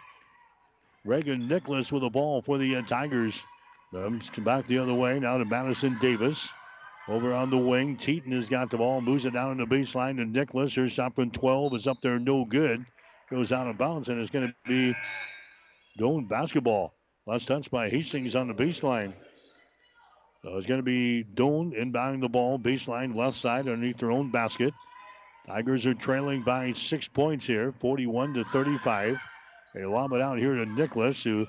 Reagan 1.06 1.48
Nicholas 1.48 1.92
with 1.92 2.02
the 2.02 2.10
ball 2.10 2.42
for 2.42 2.58
the 2.58 2.76
uh, 2.76 2.82
Tigers. 2.84 3.42
Um, 3.94 4.22
back 4.40 4.68
the 4.68 4.78
other 4.78 4.94
way 4.94 5.20
now 5.20 5.38
to 5.38 5.46
Madison 5.46 5.98
Davis. 6.00 6.48
Over 7.10 7.34
on 7.34 7.50
the 7.50 7.58
wing, 7.58 7.98
Teton 7.98 8.32
has 8.34 8.50
got 8.50 8.70
the 8.70 8.78
ball, 8.78 9.02
moves 9.02 9.26
it 9.26 9.34
down 9.34 9.54
in 9.54 9.58
the 9.58 9.66
baseline 9.66 10.18
to 10.18 10.26
Nicholas. 10.26 10.76
Her 10.76 10.88
shot 10.88 11.16
from 11.16 11.32
12 11.32 11.74
is 11.74 11.88
up 11.88 11.98
there, 12.04 12.20
no 12.20 12.46
good. 12.46 12.86
Goes 13.32 13.52
out 13.52 13.66
of 13.66 13.80
bounds, 13.80 14.10
and 14.10 14.22
it's 14.22 14.30
going 14.30 14.48
to 14.48 14.56
be 14.68 14.96
Doane 16.00 16.30
basketball. 16.30 16.94
Last 17.26 17.48
touch 17.48 17.72
by 17.72 17.90
Hastings 17.90 18.36
on 18.36 18.48
the 18.48 18.54
baseline. 18.54 19.14
So 20.44 20.56
it's 20.58 20.68
going 20.68 20.80
to 20.80 20.84
be 20.84 21.24
Doane 21.24 21.74
inbounding 21.76 22.22
the 22.22 22.30
ball, 22.30 22.60
baseline 22.60 23.16
left 23.16 23.38
side 23.38 23.68
underneath 23.68 23.98
their 23.98 24.12
own 24.12 24.30
basket. 24.30 24.76
Tigers 25.48 25.88
are 25.88 25.96
trailing 25.96 26.44
by 26.44 26.74
six 26.74 27.08
points 27.08 27.44
here, 27.44 27.72
41 27.80 28.36
to 28.36 28.44
35. 28.44 29.20
They 29.74 29.84
lob 29.84 30.12
it 30.12 30.22
out 30.22 30.38
here 30.38 30.54
to 30.54 30.66
Nicholas, 30.68 31.24
who 31.24 31.48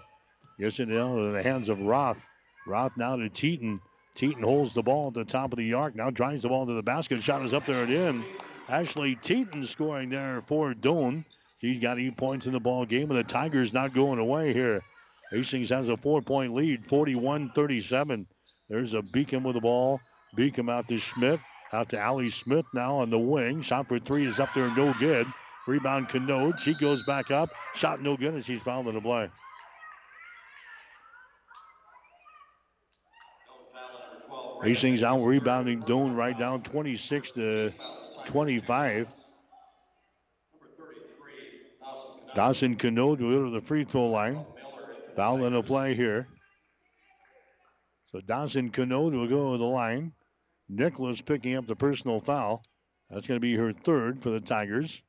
gets 0.59 0.81
it 0.81 0.89
into 0.89 1.33
the 1.33 1.43
hands 1.43 1.69
of 1.69 1.83
Roth. 1.83 2.27
Roth 2.67 2.97
now 2.97 3.17
to 3.17 3.29
Teton. 3.29 3.79
Teton 4.15 4.43
holds 4.43 4.75
the 4.75 4.83
ball 4.83 5.09
at 5.09 5.15
the 5.15 5.25
top 5.25 5.53
of 5.53 5.59
the 5.59 5.75
arc. 5.75 5.95
Now 5.95 6.11
drives 6.11 6.43
the 6.43 6.49
ball 6.49 6.67
to 6.67 6.75
the 6.75 6.83
basket. 6.83 7.23
Shot 7.23 7.45
is 7.45 7.55
up 7.55 7.67
there 7.67 7.83
and 7.83 7.91
in. 7.93 8.25
Ashley 8.69 9.17
Teton 9.17 9.67
scoring 9.67 10.11
there 10.11 10.43
for 10.47 10.75
Doane. 10.75 11.25
She's 11.61 11.79
got 11.79 11.99
eight 11.99 12.17
points 12.17 12.47
in 12.47 12.53
the 12.53 12.61
ball 12.61 12.87
game, 12.87 13.11
and 13.11 13.19
the 13.19 13.25
Tigers 13.25 13.73
not 13.73 13.95
going 13.95 14.19
away 14.19 14.53
here. 14.53 14.83
Hastings 15.31 15.71
has 15.71 15.89
a 15.89 15.97
four-point 15.97 16.55
lead, 16.55 16.87
41-37. 16.87 18.27
There's 18.69 18.95
a 18.95 19.03
Beacom 19.03 19.45
with 19.45 19.55
the 19.55 19.61
ball. 19.61 20.01
Beacom 20.37 20.71
out 20.71 20.89
to 20.89 20.99
Schmidt. 20.99 21.41
Out 21.73 21.91
to 21.91 22.01
Allie 22.01 22.31
Smith 22.31 22.65
now 22.75 22.97
on 22.97 23.11
the 23.11 23.19
wing. 23.19 23.63
Shot 23.63 23.89
for 23.89 23.99
three 23.99 24.27
is 24.27 24.41
up 24.41 24.53
there, 24.55 24.75
no 24.77 24.93
good. 24.99 25.27
Rebound 25.67 26.09
Canode. 26.09 26.59
She 26.61 26.75
goes 26.75 27.03
back 27.05 27.31
up. 27.31 27.51
Shot 27.77 28.03
no 28.03 28.17
good, 28.17 28.35
and 28.35 28.45
she's 28.45 28.63
fouled 28.63 28.89
in 28.89 28.95
the 28.95 29.01
play. 29.01 29.31
Hastings 34.63 35.03
out 35.03 35.25
rebounding 35.25 35.83
Doane 35.83 36.15
right 36.15 36.39
down 36.39 36.63
26 36.63 37.33
to 37.33 37.73
25. 38.27 39.15
Dawson 42.35 42.77
Canode 42.77 43.21
will 43.21 43.31
go 43.31 43.45
to 43.47 43.51
the 43.51 43.61
free 43.61 43.85
throw 43.85 44.09
line. 44.09 44.45
Foul 45.17 45.45
in 45.45 45.55
the 45.55 45.63
play 45.63 45.95
here. 45.95 46.29
So 48.13 48.21
Dawson 48.21 48.71
Canode 48.71 49.13
will 49.13 49.29
go 49.29 49.53
to 49.53 49.59
the 49.59 49.65
line. 49.65 50.13
Nicholas 50.69 51.21
picking 51.21 51.57
up 51.57 51.67
the 51.67 51.75
personal 51.75 52.21
foul. 52.21 52.63
That's 53.09 53.27
going 53.27 53.37
to 53.37 53.41
be 53.41 53.57
her 53.57 53.73
third 53.73 54.23
for 54.23 54.31
the 54.31 54.41
Tigers. 54.41 55.03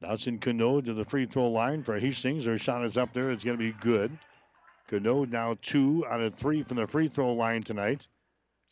Dawson 0.00 0.38
Canode 0.38 0.84
to 0.86 0.94
the 0.94 1.04
free 1.04 1.26
throw 1.26 1.50
line 1.50 1.82
for 1.82 1.98
Hastings. 1.98 2.44
Her 2.44 2.56
shot 2.56 2.84
is 2.84 2.96
up 2.96 3.12
there. 3.12 3.30
It's 3.30 3.44
going 3.44 3.58
to 3.58 3.72
be 3.72 3.76
good. 3.80 4.16
Canode 4.88 5.30
now 5.30 5.56
two 5.60 6.06
out 6.08 6.20
of 6.20 6.34
three 6.34 6.62
from 6.62 6.76
the 6.76 6.86
free 6.86 7.08
throw 7.08 7.32
line 7.32 7.62
tonight. 7.62 8.06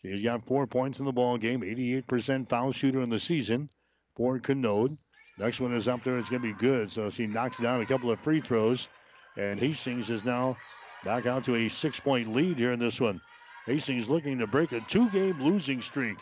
She's 0.06 0.22
got 0.22 0.46
four 0.46 0.68
points 0.68 1.00
in 1.00 1.04
the 1.04 1.12
ball 1.12 1.36
game, 1.36 1.62
88% 1.62 2.48
foul 2.48 2.70
shooter 2.70 3.00
in 3.00 3.10
the 3.10 3.18
season 3.18 3.68
for 4.14 4.38
Canode. 4.38 4.96
Next 5.36 5.60
one 5.60 5.72
is 5.72 5.88
up 5.88 6.04
there. 6.04 6.16
It's 6.18 6.30
going 6.30 6.42
to 6.42 6.48
be 6.48 6.58
good. 6.58 6.92
So 6.92 7.10
she 7.10 7.26
knocks 7.26 7.58
down 7.58 7.80
a 7.80 7.86
couple 7.86 8.10
of 8.12 8.20
free 8.20 8.40
throws. 8.40 8.88
And 9.36 9.58
Hastings 9.58 10.08
is 10.08 10.24
now 10.24 10.56
back 11.04 11.26
out 11.26 11.44
to 11.44 11.56
a 11.56 11.68
six 11.68 11.98
point 11.98 12.32
lead 12.32 12.56
here 12.56 12.72
in 12.72 12.78
this 12.78 13.00
one. 13.00 13.20
Hastings 13.66 14.08
looking 14.08 14.38
to 14.38 14.46
break 14.46 14.72
a 14.72 14.80
two-game 14.82 15.42
losing 15.42 15.82
streak 15.82 16.16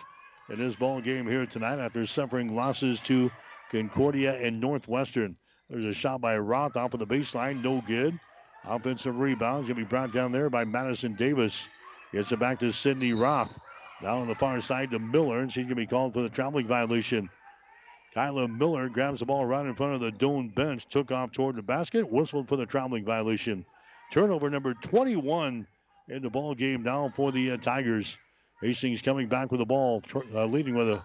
in 0.49 0.59
this 0.59 0.75
ball 0.75 1.01
game 1.01 1.27
here 1.27 1.45
tonight 1.45 1.79
after 1.79 2.07
suffering 2.07 2.57
losses 2.57 3.01
to 3.01 3.31
Concordia 3.71 4.35
and 4.41 4.61
Northwestern. 4.61 5.37
There's 5.69 5.85
a 5.85 5.93
shot 5.93 6.23
by 6.23 6.39
Roth 6.39 6.77
off 6.77 6.95
of 6.95 7.01
the 7.01 7.07
baseline, 7.07 7.63
no 7.63 7.83
good. 7.87 8.19
Offensive 8.65 9.19
rebounds 9.19 9.69
going 9.69 9.77
to 9.79 9.85
be 9.85 9.89
brought 9.89 10.13
down 10.13 10.33
there 10.33 10.49
by 10.49 10.65
Madison 10.65 11.15
Davis. 11.15 11.67
Gets 12.13 12.33
it 12.33 12.39
back 12.39 12.61
to 12.61 12.73
Sydney 12.73 13.13
Roth. 13.13 13.59
Now 14.05 14.19
on 14.19 14.29
the 14.29 14.35
far 14.35 14.61
side 14.61 14.91
to 14.91 14.99
Miller, 14.99 15.39
and 15.39 15.51
she's 15.51 15.65
going 15.65 15.71
to 15.71 15.75
be 15.77 15.87
called 15.87 16.13
for 16.13 16.21
the 16.21 16.29
traveling 16.29 16.67
violation. 16.67 17.31
Kyla 18.13 18.47
Miller 18.49 18.91
grabs 18.91 19.21
the 19.21 19.25
ball 19.25 19.47
right 19.47 19.65
in 19.65 19.75
front 19.75 19.95
of 19.95 20.01
the 20.03 20.13
Doane 20.13 20.55
bench, 20.55 20.87
took 20.91 21.11
off 21.11 21.33
toward 21.33 21.57
the 21.57 21.63
basket, 21.63 22.13
whistled 22.13 22.47
for 22.47 22.57
the 22.57 22.67
traveling 22.67 23.07
violation. 23.07 23.65
Turnover 24.13 24.51
number 24.51 24.75
21 24.75 25.67
in 26.11 26.23
the 26.23 26.29
ball 26.29 26.55
game 26.55 26.83
now 26.83 27.11
for 27.17 27.33
the 27.33 27.53
uh, 27.53 27.57
Tigers. 27.57 28.19
Hastings 28.61 29.01
coming 29.01 29.27
back 29.27 29.51
with 29.51 29.61
the 29.61 29.67
ball, 29.67 30.03
uh, 30.35 30.45
leading 30.45 30.75
with 30.75 30.91
a 30.91 31.03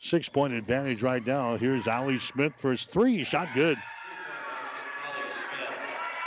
six 0.00 0.28
point 0.28 0.52
advantage 0.52 1.00
right 1.00 1.24
now. 1.24 1.56
Here's 1.56 1.86
Allie 1.86 2.18
Smith 2.18 2.56
for 2.56 2.72
his 2.72 2.86
three. 2.86 3.22
Shot 3.22 3.50
good. 3.54 3.78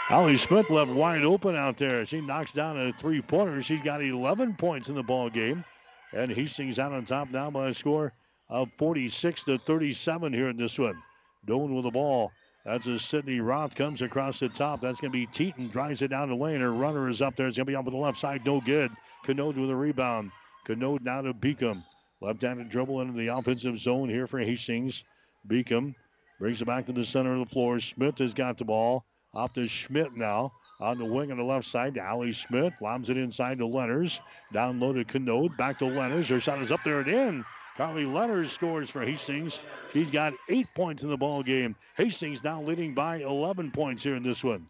Allie 0.10 0.38
Smith 0.38 0.70
left 0.70 0.92
wide 0.92 1.26
open 1.26 1.58
out 1.58 1.76
there. 1.76 2.06
She 2.06 2.22
knocks 2.22 2.54
down 2.54 2.80
a 2.80 2.94
three 2.94 3.22
pointer. 3.22 3.62
She's 3.62 3.82
got 3.82 4.02
11 4.02 4.56
points 4.56 4.88
in 4.88 4.96
the 4.96 5.04
ball 5.04 5.30
game. 5.30 5.66
And 6.14 6.32
Hastings 6.32 6.80
out 6.80 6.94
on 6.94 7.06
top 7.06 7.30
now 7.30 7.50
by 7.50 7.70
a 7.70 7.74
score 7.74 8.14
of 8.50 8.72
46 8.72 9.44
to 9.46 9.58
37 9.58 10.34
here 10.34 10.50
in 10.50 10.58
this 10.58 10.78
one. 10.78 10.98
Doane 11.46 11.76
with 11.76 11.84
the 11.84 11.92
ball. 11.92 12.32
That's 12.66 12.88
as 12.88 13.04
Sydney 13.04 13.42
Roth 13.42 13.76
comes 13.76 14.02
across 14.02 14.40
the 14.40 14.50
top. 14.50 14.82
That's 14.82 15.00
going 15.00 15.12
to 15.12 15.18
be 15.18 15.28
Teton. 15.28 15.68
Drives 15.68 16.02
it 16.02 16.08
down 16.08 16.30
the 16.30 16.36
lane. 16.36 16.62
Her 16.62 16.72
runner 16.72 17.10
is 17.10 17.22
up 17.22 17.36
there. 17.36 17.48
It's 17.48 17.58
going 17.58 17.68
to 17.68 17.72
be 17.72 17.76
off 17.76 17.86
on 17.86 17.94
the 17.94 18.00
left 18.00 18.18
side. 18.18 18.44
No 18.44 18.60
good. 18.60 18.92
Canode 19.24 19.56
with 19.56 19.70
a 19.70 19.76
rebound. 19.76 20.32
Canode 20.66 21.04
now 21.04 21.22
to 21.22 21.34
Beacom. 21.34 21.84
Left-handed 22.22 22.70
dribble 22.70 23.02
into 23.02 23.14
the 23.14 23.28
offensive 23.28 23.78
zone 23.78 24.10
here 24.10 24.26
for 24.26 24.40
Hastings. 24.40 25.04
Beacom 25.48 25.94
brings 26.40 26.62
it 26.62 26.66
back 26.66 26.88
to 26.88 26.92
the 26.92 27.06
center 27.06 27.34
of 27.34 27.40
the 27.40 27.54
floor. 27.54 27.80
Smith 27.80 28.18
has 28.18 28.34
got 28.34 28.58
the 28.58 28.66
ball. 28.66 29.06
Off 29.34 29.54
to 29.54 29.68
Schmidt 29.68 30.16
now. 30.16 30.54
On 30.80 30.98
the 30.98 31.06
wing 31.06 31.32
on 31.32 31.38
the 31.38 31.44
left 31.44 31.68
side 31.68 31.96
to 31.96 32.02
Allie 32.02 32.34
Smith. 32.34 32.74
Lobs 32.82 33.10
it 33.10 33.18
inside 33.18 33.60
to 33.60 33.66
Lenners. 33.66 34.20
Down 34.52 34.80
low 34.80 34.92
to 34.94 35.06
Canode. 35.06 35.56
Back 35.56 35.80
to 35.80 35.86
Lenners. 35.86 36.30
Her 36.30 36.40
shot 36.40 36.62
is 36.62 36.72
up 36.72 36.84
there 36.84 37.00
and 37.00 37.08
in. 37.08 37.46
Carly 37.78 38.06
Lenners 38.06 38.50
scores 38.50 38.90
for 38.90 39.02
Hastings. 39.02 39.60
She's 39.92 40.10
got 40.10 40.34
eight 40.50 40.68
points 40.76 41.04
in 41.04 41.10
the 41.10 41.18
ball 41.18 41.44
game. 41.44 41.76
Hastings 41.98 42.44
now 42.44 42.62
leading 42.62 42.94
by 42.94 43.18
11 43.18 43.72
points 43.72 44.04
here 44.04 44.16
in 44.16 44.24
this 44.24 44.44
one. 44.44 44.66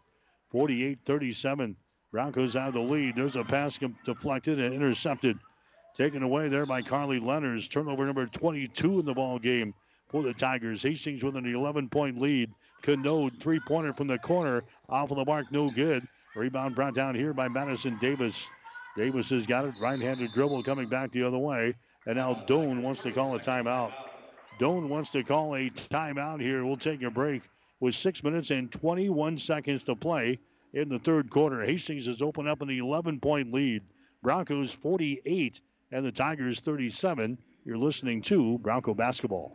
48-37. 0.52 1.76
Broncos 2.12 2.54
have 2.54 2.74
the 2.74 2.80
lead. 2.80 3.16
There's 3.16 3.36
a 3.36 3.44
pass 3.44 3.78
deflected 4.04 4.58
and 4.58 4.74
intercepted. 4.74 5.38
Taken 5.96 6.22
away 6.22 6.48
there 6.48 6.66
by 6.66 6.82
Carly 6.82 7.20
Lenners. 7.20 7.70
Turnover 7.70 8.06
number 8.06 8.26
22 8.26 9.00
in 9.00 9.06
the 9.06 9.14
ball 9.14 9.38
game 9.38 9.74
for 10.16 10.22
the 10.22 10.32
Tigers. 10.32 10.82
Hastings 10.82 11.22
with 11.22 11.36
an 11.36 11.44
11-point 11.44 12.18
lead. 12.18 12.50
Canode 12.80 13.38
three-pointer 13.38 13.92
from 13.92 14.06
the 14.06 14.16
corner. 14.16 14.64
Off 14.88 15.10
of 15.10 15.18
the 15.18 15.26
mark, 15.26 15.52
no 15.52 15.70
good. 15.70 16.08
Rebound 16.34 16.74
brought 16.74 16.94
down 16.94 17.14
here 17.14 17.34
by 17.34 17.48
Madison 17.48 17.98
Davis. 17.98 18.48
Davis 18.96 19.28
has 19.28 19.46
got 19.46 19.66
it. 19.66 19.74
Right-handed 19.78 20.32
dribble 20.32 20.62
coming 20.62 20.88
back 20.88 21.10
the 21.10 21.24
other 21.24 21.36
way. 21.36 21.74
And 22.06 22.16
now 22.16 22.32
Doane 22.46 22.82
wants 22.82 23.02
to 23.02 23.12
call 23.12 23.36
a 23.36 23.38
timeout. 23.38 23.92
Doane 24.58 24.88
wants 24.88 25.10
to 25.10 25.22
call 25.22 25.54
a 25.54 25.68
timeout 25.68 26.40
here. 26.40 26.64
We'll 26.64 26.78
take 26.78 27.02
a 27.02 27.10
break 27.10 27.42
with 27.80 27.94
six 27.94 28.24
minutes 28.24 28.50
and 28.50 28.72
21 28.72 29.38
seconds 29.38 29.84
to 29.84 29.96
play 29.96 30.38
in 30.72 30.88
the 30.88 30.98
third 30.98 31.28
quarter. 31.28 31.62
Hastings 31.62 32.06
has 32.06 32.22
opened 32.22 32.48
up 32.48 32.62
an 32.62 32.70
11 32.70 33.20
point 33.20 33.52
lead. 33.52 33.82
Broncos 34.22 34.72
48 34.72 35.60
and 35.92 36.06
the 36.06 36.12
Tigers 36.12 36.60
37. 36.60 37.36
You're 37.66 37.76
listening 37.76 38.22
to 38.22 38.58
Bronco 38.58 38.94
Basketball. 38.94 39.54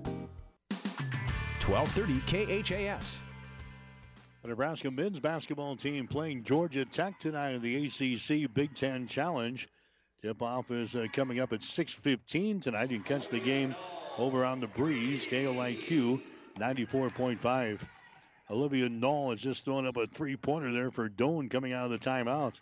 1230 1.71 2.63
KHAS. 2.63 3.21
The 4.41 4.49
Nebraska 4.49 4.91
men's 4.91 5.21
basketball 5.21 5.77
team 5.77 6.05
playing 6.05 6.43
Georgia 6.43 6.83
Tech 6.83 7.17
tonight 7.17 7.51
in 7.51 7.61
the 7.61 7.85
ACC 7.85 8.53
Big 8.53 8.75
Ten 8.75 9.07
Challenge. 9.07 9.69
Tip-off 10.21 10.69
is 10.69 10.95
uh, 10.95 11.05
coming 11.13 11.39
up 11.39 11.53
at 11.53 11.61
6:15 11.61 12.61
tonight. 12.61 12.91
You 12.91 12.99
can 12.99 13.19
catch 13.19 13.29
the 13.29 13.39
game 13.39 13.73
over 14.17 14.43
on 14.43 14.59
the 14.59 14.67
breeze. 14.67 15.25
KOIQ 15.25 16.21
94.5. 16.59 17.81
Olivia 18.49 18.89
Knoll 18.89 19.31
is 19.31 19.39
just 19.39 19.63
throwing 19.63 19.87
up 19.87 19.95
a 19.95 20.07
three-pointer 20.07 20.73
there 20.73 20.91
for 20.91 21.07
Doane 21.07 21.49
coming 21.49 21.71
out 21.71 21.89
of 21.89 21.91
the 21.91 22.09
timeout. 22.09 22.59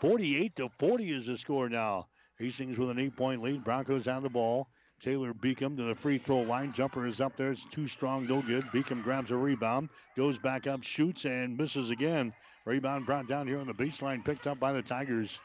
48 0.00 0.56
to 0.56 0.68
40 0.68 1.10
is 1.10 1.24
the 1.24 1.38
score 1.38 1.70
now. 1.70 2.08
Hastings 2.38 2.78
with 2.78 2.90
an 2.90 2.98
eight-point 2.98 3.40
lead. 3.40 3.64
Broncos 3.64 4.06
on 4.06 4.22
the 4.22 4.28
ball. 4.28 4.68
Taylor 5.00 5.32
Beacom 5.32 5.76
to 5.76 5.84
the 5.84 5.94
free 5.94 6.18
throw 6.18 6.40
line. 6.40 6.74
Jumper 6.74 7.06
is 7.06 7.22
up 7.22 7.34
there. 7.34 7.52
It's 7.52 7.64
too 7.64 7.88
strong, 7.88 8.26
no 8.26 8.42
good. 8.42 8.66
Beacom 8.66 9.02
grabs 9.02 9.30
a 9.30 9.36
rebound, 9.36 9.88
goes 10.14 10.38
back 10.38 10.66
up, 10.66 10.82
shoots, 10.82 11.24
and 11.24 11.56
misses 11.56 11.90
again. 11.90 12.34
Rebound 12.66 13.06
brought 13.06 13.26
down 13.26 13.46
here 13.46 13.58
on 13.58 13.66
the 13.66 13.72
baseline, 13.72 14.22
picked 14.22 14.46
up 14.46 14.60
by 14.60 14.72
the 14.72 14.82
Tigers. 14.82 15.40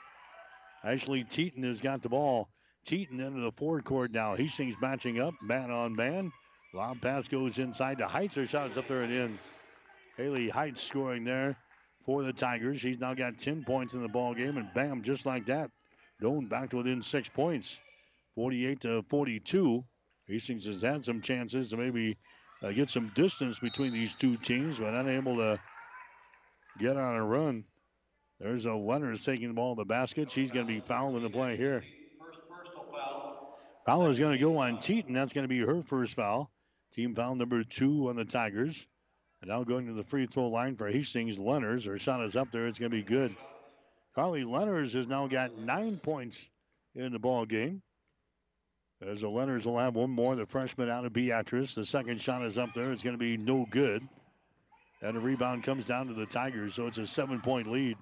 Ashley 0.84 1.24
Teton 1.24 1.64
has 1.64 1.80
got 1.80 2.02
the 2.02 2.10
ball. 2.10 2.50
Teton 2.86 3.22
into 3.22 3.40
the 3.40 3.52
forward 3.54 3.86
court 3.86 4.12
now. 4.12 4.36
Hastings 4.36 4.76
matching 4.82 5.22
up, 5.22 5.34
man 5.42 5.72
on 5.72 5.96
man. 5.96 6.32
Lob 6.74 7.00
pass 7.02 7.28
goes 7.30 7.58
inside 7.58 8.00
to 8.00 8.08
Heights. 8.08 8.36
Her 8.36 8.46
shot 8.46 8.72
is 8.72 8.78
up 8.78 8.90
there 8.90 9.04
and 9.04 9.14
in. 9.14 9.40
Haley 10.18 10.50
Heights 10.50 10.82
scoring 10.82 11.24
there 11.24 11.56
for 12.06 12.24
the 12.24 12.34
Tigers. 12.34 12.82
She's 12.82 13.00
now 13.00 13.14
got 13.14 13.40
10 13.40 13.64
points 13.64 13.94
in 13.94 14.02
the 14.02 14.10
ball 14.10 14.34
game, 14.34 14.58
and 14.58 14.72
bam, 14.74 15.02
just 15.02 15.26
like 15.26 15.46
that, 15.46 15.72
Doane 16.22 16.50
back 16.50 16.72
to 16.72 16.78
within 16.78 17.02
six 17.02 17.30
points. 17.30 17.80
48 18.36 18.80
to 18.82 19.04
42. 19.04 19.84
Hastings 20.28 20.66
has 20.66 20.82
had 20.82 21.04
some 21.04 21.22
chances 21.22 21.70
to 21.70 21.78
maybe 21.78 22.18
uh, 22.64 22.72
get 22.72 22.90
some 22.90 23.12
distance 23.16 23.60
between 23.60 23.94
these 23.94 24.14
two 24.14 24.38
teams, 24.38 24.80
but 24.80 24.94
unable 24.94 25.38
to 25.38 25.60
get 26.80 26.98
on 26.98 27.16
a 27.16 27.26
run. 27.26 27.64
There's 28.40 28.66
a 28.66 28.70
Lenners 28.70 29.24
taking 29.24 29.48
the 29.48 29.54
ball 29.54 29.72
in 29.72 29.78
the 29.78 29.86
basket. 29.86 30.32
She's 30.32 30.52
going 30.52 30.68
to 30.68 30.74
be 30.74 30.82
fouled 30.82 31.16
in 31.16 31.24
the 31.24 31.30
play 31.30 31.56
here. 31.56 31.84
Foul 33.86 34.08
is 34.08 34.20
going 34.20 34.34
to 34.34 34.44
go 34.44 34.58
on 34.58 34.80
Teton. 34.80 35.14
That's 35.14 35.32
going 35.32 35.44
to 35.44 35.50
be 35.50 35.60
her 35.60 35.82
first 35.84 36.14
foul. 36.14 36.52
Team 36.94 37.14
foul 37.14 37.36
number 37.36 37.64
two 37.64 38.10
on 38.10 38.16
the 38.16 38.26
Tigers. 38.26 38.88
And 39.42 39.50
now 39.50 39.64
going 39.64 39.86
to 39.88 39.94
the 39.94 40.04
free 40.04 40.26
throw 40.26 40.48
line 40.48 40.76
for 40.76 40.88
Hastings. 40.88 41.38
Lenners, 41.38 41.86
her 41.86 42.00
shot 42.00 42.24
is 42.26 42.36
up 42.36 42.52
there. 42.52 42.68
It's 42.68 42.80
going 42.80 42.92
to 42.92 42.98
be 42.98 43.04
good. 43.04 43.36
Carly 44.16 44.44
Lenners 44.44 44.94
has 44.94 45.08
now 45.08 45.28
got 45.28 45.58
nine 45.58 45.98
points 45.98 46.50
in 46.96 47.12
the 47.12 47.20
ball 47.20 47.46
game. 47.46 47.82
As 49.08 49.22
the 49.22 49.28
Lenners 49.28 49.66
will 49.66 49.78
have 49.78 49.96
one 49.96 50.10
more. 50.10 50.36
The 50.36 50.48
freshman 50.48 50.90
out 50.90 51.06
of 51.06 51.14
Beatrice. 51.14 51.76
The 51.76 51.86
second 51.86 52.20
shot 52.20 52.44
is 52.44 52.58
up 52.58 52.74
there. 52.74 52.92
It's 52.92 53.04
going 53.04 53.14
to 53.16 53.20
be 53.20 53.38
no 53.38 53.68
good. 53.70 54.08
And 55.02 55.16
the 55.16 55.20
rebound 55.20 55.64
comes 55.64 55.86
down 55.86 56.08
to 56.08 56.14
the 56.14 56.26
Tigers. 56.26 56.74
So 56.74 56.88
it's 56.88 56.98
a 56.98 57.06
seven 57.06 57.40
point 57.40 57.72
lead. 57.72 57.98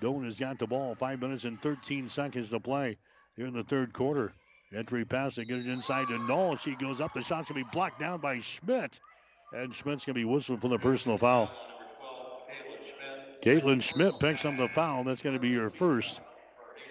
Doane 0.00 0.24
has 0.24 0.38
got 0.38 0.58
the 0.58 0.66
ball. 0.66 0.94
Five 0.94 1.20
minutes 1.20 1.44
and 1.44 1.60
13 1.60 2.08
seconds 2.08 2.48
to 2.50 2.60
play 2.60 2.96
here 3.36 3.46
in 3.46 3.52
the 3.52 3.64
third 3.64 3.92
quarter. 3.92 4.32
Entry 4.72 5.04
pass. 5.04 5.34
They 5.34 5.44
get 5.44 5.58
it 5.58 5.66
inside 5.66 6.08
to 6.08 6.18
Knoll. 6.18 6.56
She 6.56 6.74
goes 6.76 7.00
up. 7.00 7.12
The 7.12 7.22
shot's 7.22 7.50
going 7.50 7.62
to 7.62 7.66
be 7.66 7.70
blocked 7.72 8.00
down 8.00 8.20
by 8.20 8.40
Schmidt. 8.40 9.00
And 9.52 9.74
Schmidt's 9.74 10.06
going 10.06 10.14
to 10.14 10.20
be 10.20 10.24
whistled 10.24 10.62
for 10.62 10.68
the 10.68 10.78
personal 10.78 11.18
foul. 11.18 11.50
Caitlin 13.42 13.82
Schmidt 13.82 14.18
picks 14.18 14.44
up 14.44 14.56
the 14.56 14.68
foul. 14.68 15.04
That's 15.04 15.22
going 15.22 15.34
to 15.34 15.40
be 15.40 15.48
your 15.48 15.68
first. 15.68 16.20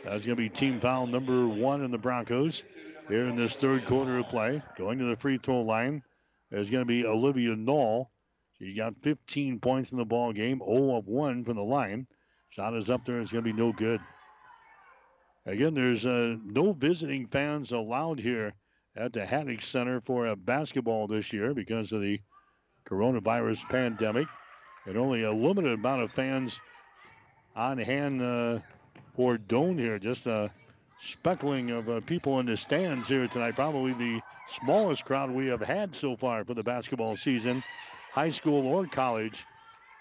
That's 0.04 0.26
going 0.26 0.38
to 0.38 0.44
be 0.44 0.50
team 0.50 0.80
foul 0.80 1.08
number 1.08 1.48
one 1.48 1.84
in 1.84 1.92
the 1.92 1.98
Broncos 1.98 2.64
here 3.08 3.26
in 3.26 3.36
this 3.36 3.56
third 3.56 3.86
quarter 3.86 4.18
of 4.18 4.28
play. 4.28 4.62
Going 4.78 5.00
to 5.00 5.06
the 5.06 5.16
free 5.16 5.38
throw 5.38 5.62
line 5.62 6.04
is 6.52 6.70
going 6.70 6.82
to 6.82 6.88
be 6.88 7.06
Olivia 7.06 7.56
Knoll. 7.56 8.12
She's 8.60 8.76
got 8.76 8.98
15 8.98 9.60
points 9.60 9.92
in 9.92 9.98
the 9.98 10.06
ball 10.06 10.34
game, 10.34 10.60
0 10.60 10.98
of 10.98 11.08
1 11.08 11.44
from 11.44 11.56
the 11.56 11.64
line. 11.64 12.08
Shot 12.50 12.74
is 12.74 12.90
up 12.90 13.06
there. 13.06 13.20
It's 13.22 13.32
going 13.32 13.44
to 13.44 13.54
be 13.54 13.58
no 13.58 13.72
good. 13.72 14.02
Again, 15.46 15.74
there's 15.74 16.06
uh, 16.06 16.38
no 16.44 16.74
visiting 16.74 17.26
fans 17.28 17.72
allowed 17.72 18.20
here 18.20 18.54
at 18.96 19.14
the 19.14 19.26
Haddock 19.26 19.62
Center 19.62 20.02
for 20.02 20.28
a 20.28 20.36
basketball 20.36 21.08
this 21.08 21.32
year 21.32 21.54
because 21.54 21.92
of 21.92 22.02
the 22.02 22.20
coronavirus 22.86 23.62
pandemic. 23.70 24.28
And 24.86 24.98
only 24.98 25.24
a 25.24 25.32
limited 25.32 25.74
amount 25.74 26.02
of 26.02 26.12
fans 26.12 26.60
on 27.56 27.78
hand 27.78 28.22
uh, 28.22 28.60
for 29.14 29.38
Doane 29.38 29.78
here. 29.78 30.00
Just 30.00 30.26
a 30.26 30.50
speckling 31.02 31.72
of 31.72 31.90
uh, 31.90 32.02
people 32.02 32.40
in 32.40 32.46
the 32.46 32.58
stands 32.58 33.08
here 33.08 33.28
tonight. 33.28 33.56
Probably 33.56 33.94
the 33.94 34.22
smallest 34.62 35.06
crowd 35.06 35.32
we 35.32 35.48
have 35.48 35.62
had 35.62 35.96
so 35.96 36.16
far 36.16 36.44
for 36.44 36.54
the 36.54 36.64
basketball 36.64 37.16
season, 37.18 37.64
high 38.12 38.32
school 38.32 38.66
or 38.66 38.86
college. 38.86 39.46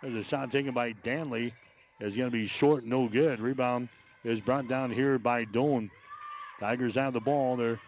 There's 0.02 0.14
a 0.14 0.24
shot 0.24 0.50
taken 0.50 0.72
by 0.72 0.92
Danley. 0.92 1.52
Is 1.98 2.14
going 2.14 2.28
to 2.28 2.32
be 2.32 2.46
short, 2.46 2.84
no 2.84 3.08
good. 3.08 3.40
Rebound 3.40 3.88
is 4.22 4.40
brought 4.40 4.68
down 4.68 4.90
here 4.90 5.18
by 5.18 5.46
Doane. 5.46 5.90
Tigers 6.60 6.94
have 6.96 7.14
the 7.14 7.20
ball. 7.20 7.56
They're 7.56 7.80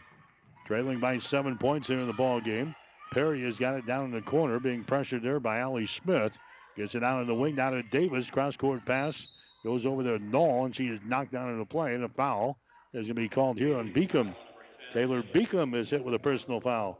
trailing 0.64 0.98
by 0.98 1.18
seven 1.18 1.58
points 1.58 1.88
here 1.88 1.98
in 1.98 2.06
the 2.06 2.14
ball 2.14 2.40
game. 2.40 2.74
Perry 3.12 3.42
has 3.42 3.58
got 3.58 3.74
it 3.74 3.86
down 3.86 4.06
in 4.06 4.10
the 4.10 4.22
corner, 4.22 4.58
being 4.58 4.82
pressured 4.82 5.22
there 5.22 5.40
by 5.40 5.58
Allie 5.58 5.86
Smith. 5.86 6.38
Gets 6.76 6.94
it 6.94 7.04
out 7.04 7.20
in 7.20 7.26
the 7.26 7.34
wing, 7.34 7.56
down 7.56 7.72
to 7.72 7.82
Davis. 7.82 8.30
Cross 8.30 8.56
court 8.56 8.84
pass 8.86 9.26
goes 9.62 9.84
over 9.84 10.02
to 10.02 10.18
Knoll, 10.18 10.64
and 10.64 10.74
she 10.74 10.88
is 10.88 11.00
knocked 11.04 11.32
down 11.32 11.50
in 11.50 11.58
the 11.58 11.66
play. 11.66 11.94
And 11.94 12.04
a 12.04 12.08
foul 12.08 12.58
is 12.98 13.06
going 13.06 13.14
to 13.16 13.22
be 13.22 13.28
called 13.28 13.58
here 13.58 13.76
on 13.76 13.92
Beacom. 13.92 14.34
Taylor 14.90 15.22
Beacom 15.22 15.74
is 15.74 15.90
hit 15.90 16.04
with 16.04 16.14
a 16.14 16.18
personal 16.18 16.60
foul. 16.60 16.98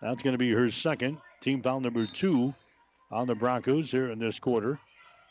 That's 0.00 0.22
going 0.22 0.34
to 0.34 0.38
be 0.38 0.52
her 0.52 0.70
second. 0.70 1.18
Team 1.40 1.60
foul 1.60 1.80
number 1.80 2.06
two 2.06 2.54
on 3.10 3.26
the 3.26 3.34
Broncos 3.34 3.90
here 3.90 4.10
in 4.10 4.18
this 4.18 4.38
quarter. 4.38 4.78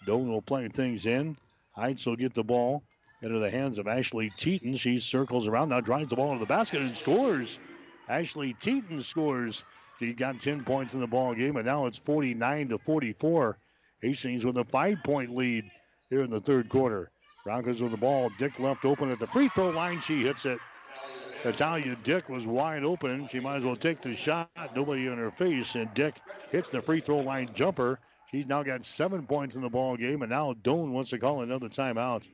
Doane 0.06 0.27
will 0.27 0.41
play 0.41 0.68
things 0.68 1.06
in. 1.06 1.38
Heights 1.72 2.06
will 2.06 2.15
get 2.15 2.34
the 2.34 2.43
ball 2.43 2.84
into 3.22 3.39
the 3.39 3.49
hands 3.49 3.77
of 3.77 3.88
Ashley 3.88 4.31
Teton. 4.38 4.76
She 4.76 4.99
circles 4.99 5.47
around 5.47 5.69
now, 5.69 5.80
drives 5.80 6.10
the 6.10 6.15
ball 6.15 6.34
into 6.34 6.39
the 6.39 6.45
basket 6.45 6.81
and 6.81 6.95
scores. 6.95 7.60
Ashley 8.10 8.56
Teton 8.60 9.02
scores. 9.02 9.64
She's 9.99 10.15
got 10.15 10.41
10 10.41 10.65
points 10.65 10.93
in 10.93 10.99
the 10.99 11.07
ball 11.07 11.34
game, 11.34 11.56
and 11.56 11.65
now 11.65 11.85
it's 11.85 11.97
49 11.97 12.69
to 12.69 12.77
44. 12.77 13.57
Hastings 14.02 14.45
with 14.45 14.57
a 14.57 14.65
five-point 14.65 15.34
lead 15.34 15.64
here 16.10 16.22
in 16.22 16.30
the 16.30 16.41
third 16.41 16.68
quarter. 16.68 17.10
Broncos 17.45 17.80
with 17.80 17.91
the 17.91 17.97
ball. 17.97 18.31
Dick 18.39 18.59
left 18.59 18.85
open 18.85 19.11
at 19.11 19.19
the 19.19 19.27
free 19.27 19.49
throw 19.49 19.69
line. 19.69 20.01
She 20.01 20.23
hits 20.23 20.45
it. 20.45 20.57
Natalia 21.45 21.95
Dick 22.03 22.27
was 22.27 22.47
wide 22.47 22.84
open. 22.84 23.27
She 23.27 23.39
might 23.39 23.57
as 23.57 23.63
well 23.63 23.76
take 23.76 24.01
the 24.01 24.15
shot. 24.15 24.49
Nobody 24.76 25.05
in 25.05 25.19
her 25.19 25.30
face, 25.30 25.76
and 25.76 25.93
Dick 25.93 26.15
hits 26.49 26.69
the 26.69 26.81
free 26.81 27.01
throw 27.01 27.19
line 27.19 27.51
jumper. 27.53 27.99
She's 28.31 28.47
now 28.47 28.63
got 28.63 28.84
seven 28.84 29.27
points 29.27 29.55
in 29.55 29.61
the 29.61 29.69
ball 29.69 29.95
game, 29.95 30.23
and 30.23 30.31
now 30.31 30.53
Doane 30.53 30.91
wants 30.91 31.11
to 31.11 31.19
call 31.19 31.41
another 31.41 31.69
timeout. 31.69 32.27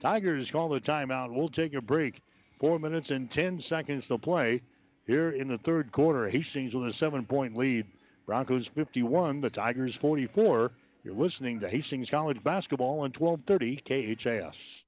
Tigers 0.00 0.50
call 0.50 0.68
the 0.68 0.80
timeout. 0.80 1.32
We'll 1.32 1.48
take 1.48 1.74
a 1.74 1.80
break. 1.80 2.20
Four 2.58 2.80
minutes 2.80 3.12
and 3.12 3.30
10 3.30 3.60
seconds 3.60 4.08
to 4.08 4.18
play 4.18 4.62
here 5.06 5.30
in 5.30 5.46
the 5.46 5.58
third 5.58 5.92
quarter. 5.92 6.28
Hastings 6.28 6.74
with 6.74 6.88
a 6.88 6.92
seven 6.92 7.24
point 7.24 7.56
lead. 7.56 7.86
Broncos 8.26 8.66
51, 8.66 9.40
the 9.42 9.50
Tigers 9.50 9.94
44. 9.94 10.72
You're 11.06 11.14
listening 11.14 11.60
to 11.60 11.68
Hastings 11.68 12.10
College 12.10 12.42
basketball 12.42 12.98
on 12.98 13.12
1230 13.12 14.16
KHAS. 14.16 14.82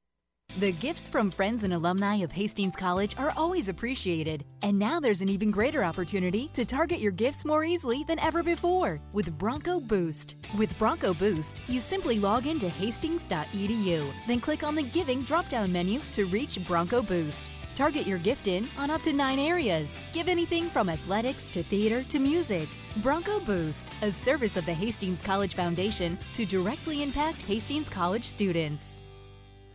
The 0.59 0.73
gifts 0.73 1.09
from 1.09 1.31
friends 1.31 1.63
and 1.63 1.73
alumni 1.73 2.17
of 2.17 2.33
Hastings 2.33 2.75
College 2.75 3.15
are 3.19 3.33
always 3.37 3.69
appreciated. 3.69 4.45
And 4.63 4.77
now 4.77 4.99
there's 4.99 5.21
an 5.21 5.29
even 5.29 5.53
greater 5.53 5.85
opportunity 5.85 6.51
to 6.55 6.65
target 6.65 6.99
your 6.99 7.13
gifts 7.13 7.45
more 7.45 7.63
easily 7.63 8.03
than 8.03 8.19
ever 8.19 8.43
before 8.43 9.01
with 9.13 9.39
Bronco 9.39 9.79
Boost. 9.79 10.35
With 10.59 10.77
Bronco 10.77 11.15
Boost, 11.15 11.61
you 11.69 11.79
simply 11.79 12.19
log 12.19 12.49
into 12.49 12.69
hastings.edu, 12.69 14.05
then 14.27 14.41
click 14.41 14.65
on 14.65 14.75
the 14.75 14.83
Giving 14.83 15.23
drop 15.23 15.49
down 15.49 15.71
menu 15.71 16.01
to 16.15 16.25
reach 16.25 16.59
Bronco 16.67 17.01
Boost. 17.01 17.49
Target 17.79 18.09
your 18.09 18.19
gift 18.19 18.49
in 18.49 18.67
on 18.77 18.91
up 18.91 19.03
to 19.03 19.13
nine 19.13 19.39
areas. 19.39 20.01
Give 20.13 20.27
anything 20.27 20.65
from 20.65 20.89
athletics 20.89 21.49
to 21.51 21.63
theater 21.63 22.03
to 22.09 22.19
music. 22.19 22.69
Bronco 22.97 23.39
Boost, 23.39 23.89
a 24.03 24.11
service 24.11 24.57
of 24.57 24.67
the 24.67 24.75
Hastings 24.75 25.23
College 25.23 25.55
Foundation 25.55 26.19
to 26.35 26.45
directly 26.45 27.05
impact 27.05 27.41
Hastings 27.43 27.89
College 27.89 28.25
students. 28.25 29.01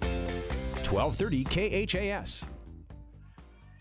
1230 0.01 1.45
KHAS. 1.45 2.43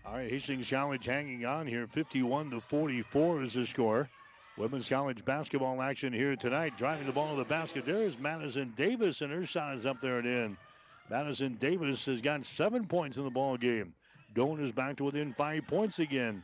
All 0.05 0.13
right, 0.13 0.29
Hastings 0.29 0.69
College 0.69 1.05
hanging 1.05 1.45
on 1.45 1.67
here. 1.67 1.85
51 1.85 2.51
to 2.51 2.61
44 2.61 3.43
is 3.43 3.55
the 3.55 3.67
score. 3.67 4.07
Women's 4.55 4.87
college 4.87 5.25
basketball 5.25 5.81
action 5.81 6.13
here 6.13 6.37
tonight. 6.37 6.77
Driving 6.77 7.07
the 7.07 7.11
ball 7.11 7.35
to 7.35 7.43
the 7.43 7.49
basket. 7.49 7.83
There 7.83 8.03
is 8.03 8.17
Madison 8.17 8.71
Davis, 8.77 9.19
and 9.19 9.33
her 9.33 9.45
shot 9.45 9.75
is 9.75 9.85
up 9.85 9.99
there 9.99 10.19
and 10.19 10.27
in. 10.27 10.57
Madison 11.09 11.55
Davis 11.55 12.05
has 12.05 12.21
got 12.21 12.45
seven 12.45 12.85
points 12.85 13.17
in 13.17 13.25
the 13.25 13.29
ball 13.29 13.57
game. 13.57 13.93
Doane 14.33 14.61
is 14.61 14.71
back 14.71 14.97
to 14.97 15.03
within 15.03 15.33
five 15.33 15.67
points 15.67 15.99
again. 15.99 16.43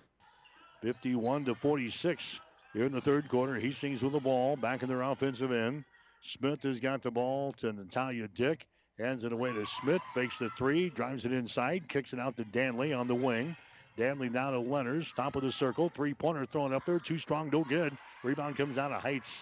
51 0.82 1.46
to 1.46 1.56
46 1.56 2.40
here 2.74 2.86
in 2.86 2.92
the 2.92 3.02
third 3.02 3.28
quarter. 3.30 3.56
Hastings 3.56 4.02
with 4.02 4.14
the 4.14 4.20
ball 4.20 4.56
back 4.56 4.84
in 4.84 4.90
their 4.90 5.02
offensive 5.02 5.52
end. 5.52 5.84
Smith 6.22 6.64
has 6.64 6.80
got 6.80 7.02
the 7.02 7.12
ball 7.12 7.52
to 7.54 7.74
Natalia 7.74 8.28
Dick. 8.28 8.66
Hands 8.98 9.24
it 9.24 9.32
away 9.32 9.54
to 9.54 9.66
Smith. 9.66 10.02
Fakes 10.14 10.40
the 10.40 10.50
three. 10.50 10.90
Drives 10.90 11.26
it 11.26 11.32
inside. 11.32 11.88
Kicks 11.88 12.14
it 12.14 12.20
out 12.20 12.36
to 12.38 12.44
Danley 12.46 12.94
on 12.94 13.08
the 13.08 13.16
wing. 13.16 13.56
Danley 13.98 14.30
now 14.30 14.52
to 14.52 14.58
Lenners. 14.58 15.14
Top 15.16 15.36
of 15.36 15.42
the 15.42 15.52
circle. 15.52 15.90
Three 15.90 16.14
pointer 16.14 16.46
thrown 16.46 16.74
up 16.74 16.86
there. 16.86 17.00
Too 17.00 17.18
strong. 17.18 17.50
No 17.52 17.64
good. 17.64 17.98
Rebound 18.24 18.58
comes 18.58 18.78
out 18.78 18.92
of 18.92 19.02
Heights. 19.02 19.34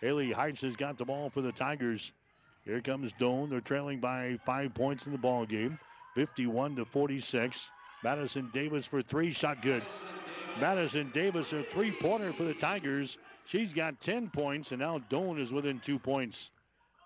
Haley 0.00 0.32
Heights 0.32 0.60
has 0.62 0.74
got 0.74 0.98
the 0.98 1.04
ball 1.04 1.30
for 1.30 1.40
the 1.40 1.52
Tigers. 1.52 2.10
Here 2.64 2.80
comes 2.80 3.12
Doane. 3.12 3.48
They're 3.48 3.60
trailing 3.60 4.00
by 4.00 4.38
five 4.44 4.74
points 4.74 5.06
in 5.06 5.12
the 5.12 5.18
ball 5.18 5.46
game. 5.46 5.78
51 6.14 6.76
to 6.76 6.84
46. 6.84 7.70
Madison 8.02 8.50
Davis 8.52 8.86
for 8.86 9.02
three. 9.02 9.32
Shot 9.32 9.62
good. 9.62 9.82
Madison 10.60 11.10
Davis, 11.10 11.52
a 11.52 11.62
three 11.62 11.90
pointer 11.90 12.32
for 12.32 12.44
the 12.44 12.54
Tigers. 12.54 13.16
She's 13.46 13.72
got 13.72 14.00
10 14.00 14.28
points, 14.28 14.72
and 14.72 14.80
now 14.80 14.98
Doane 15.10 15.38
is 15.38 15.52
within 15.52 15.80
two 15.80 15.98
points. 15.98 16.50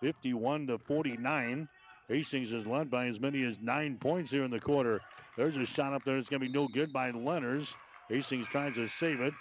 51 0.00 0.66
to 0.68 0.78
49. 0.78 1.68
Hastings 2.08 2.52
is 2.52 2.66
led 2.66 2.90
by 2.90 3.06
as 3.06 3.20
many 3.20 3.42
as 3.44 3.60
nine 3.60 3.96
points 3.96 4.30
here 4.30 4.44
in 4.44 4.50
the 4.50 4.60
quarter. 4.60 5.00
There's 5.36 5.56
a 5.56 5.66
shot 5.66 5.92
up 5.92 6.04
there. 6.04 6.16
It's 6.16 6.28
going 6.28 6.40
to 6.40 6.46
be 6.46 6.52
no 6.52 6.68
good 6.68 6.92
by 6.92 7.10
Lenners. 7.10 7.74
Hastings 8.08 8.46
tries 8.48 8.74
to 8.74 8.86
save 8.88 9.20
it 9.20 9.34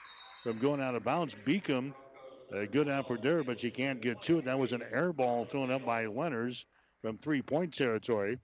from 0.43 0.57
going 0.59 0.81
out 0.81 0.95
of 0.95 1.03
bounds. 1.03 1.35
Beacom, 1.45 1.93
a 2.51 2.65
good 2.65 2.87
effort 2.87 3.21
there, 3.21 3.43
but 3.43 3.59
she 3.59 3.69
can't 3.69 4.01
get 4.01 4.21
to 4.23 4.39
it. 4.39 4.45
That 4.45 4.57
was 4.57 4.71
an 4.71 4.83
air 4.91 5.13
ball 5.13 5.45
thrown 5.45 5.71
up 5.71 5.85
by 5.85 6.05
Lenners 6.05 6.65
from 7.01 7.17
three 7.17 7.41
point 7.41 7.73
territory. 7.73 8.39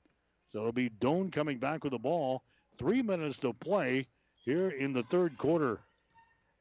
So 0.51 0.59
it'll 0.59 0.71
be 0.73 0.89
Doane 0.89 1.31
coming 1.31 1.57
back 1.57 1.83
with 1.83 1.93
the 1.93 1.99
ball. 1.99 2.43
Three 2.77 3.01
minutes 3.01 3.37
to 3.39 3.53
play 3.53 4.05
here 4.43 4.69
in 4.69 4.93
the 4.93 5.03
third 5.03 5.37
quarter. 5.37 5.79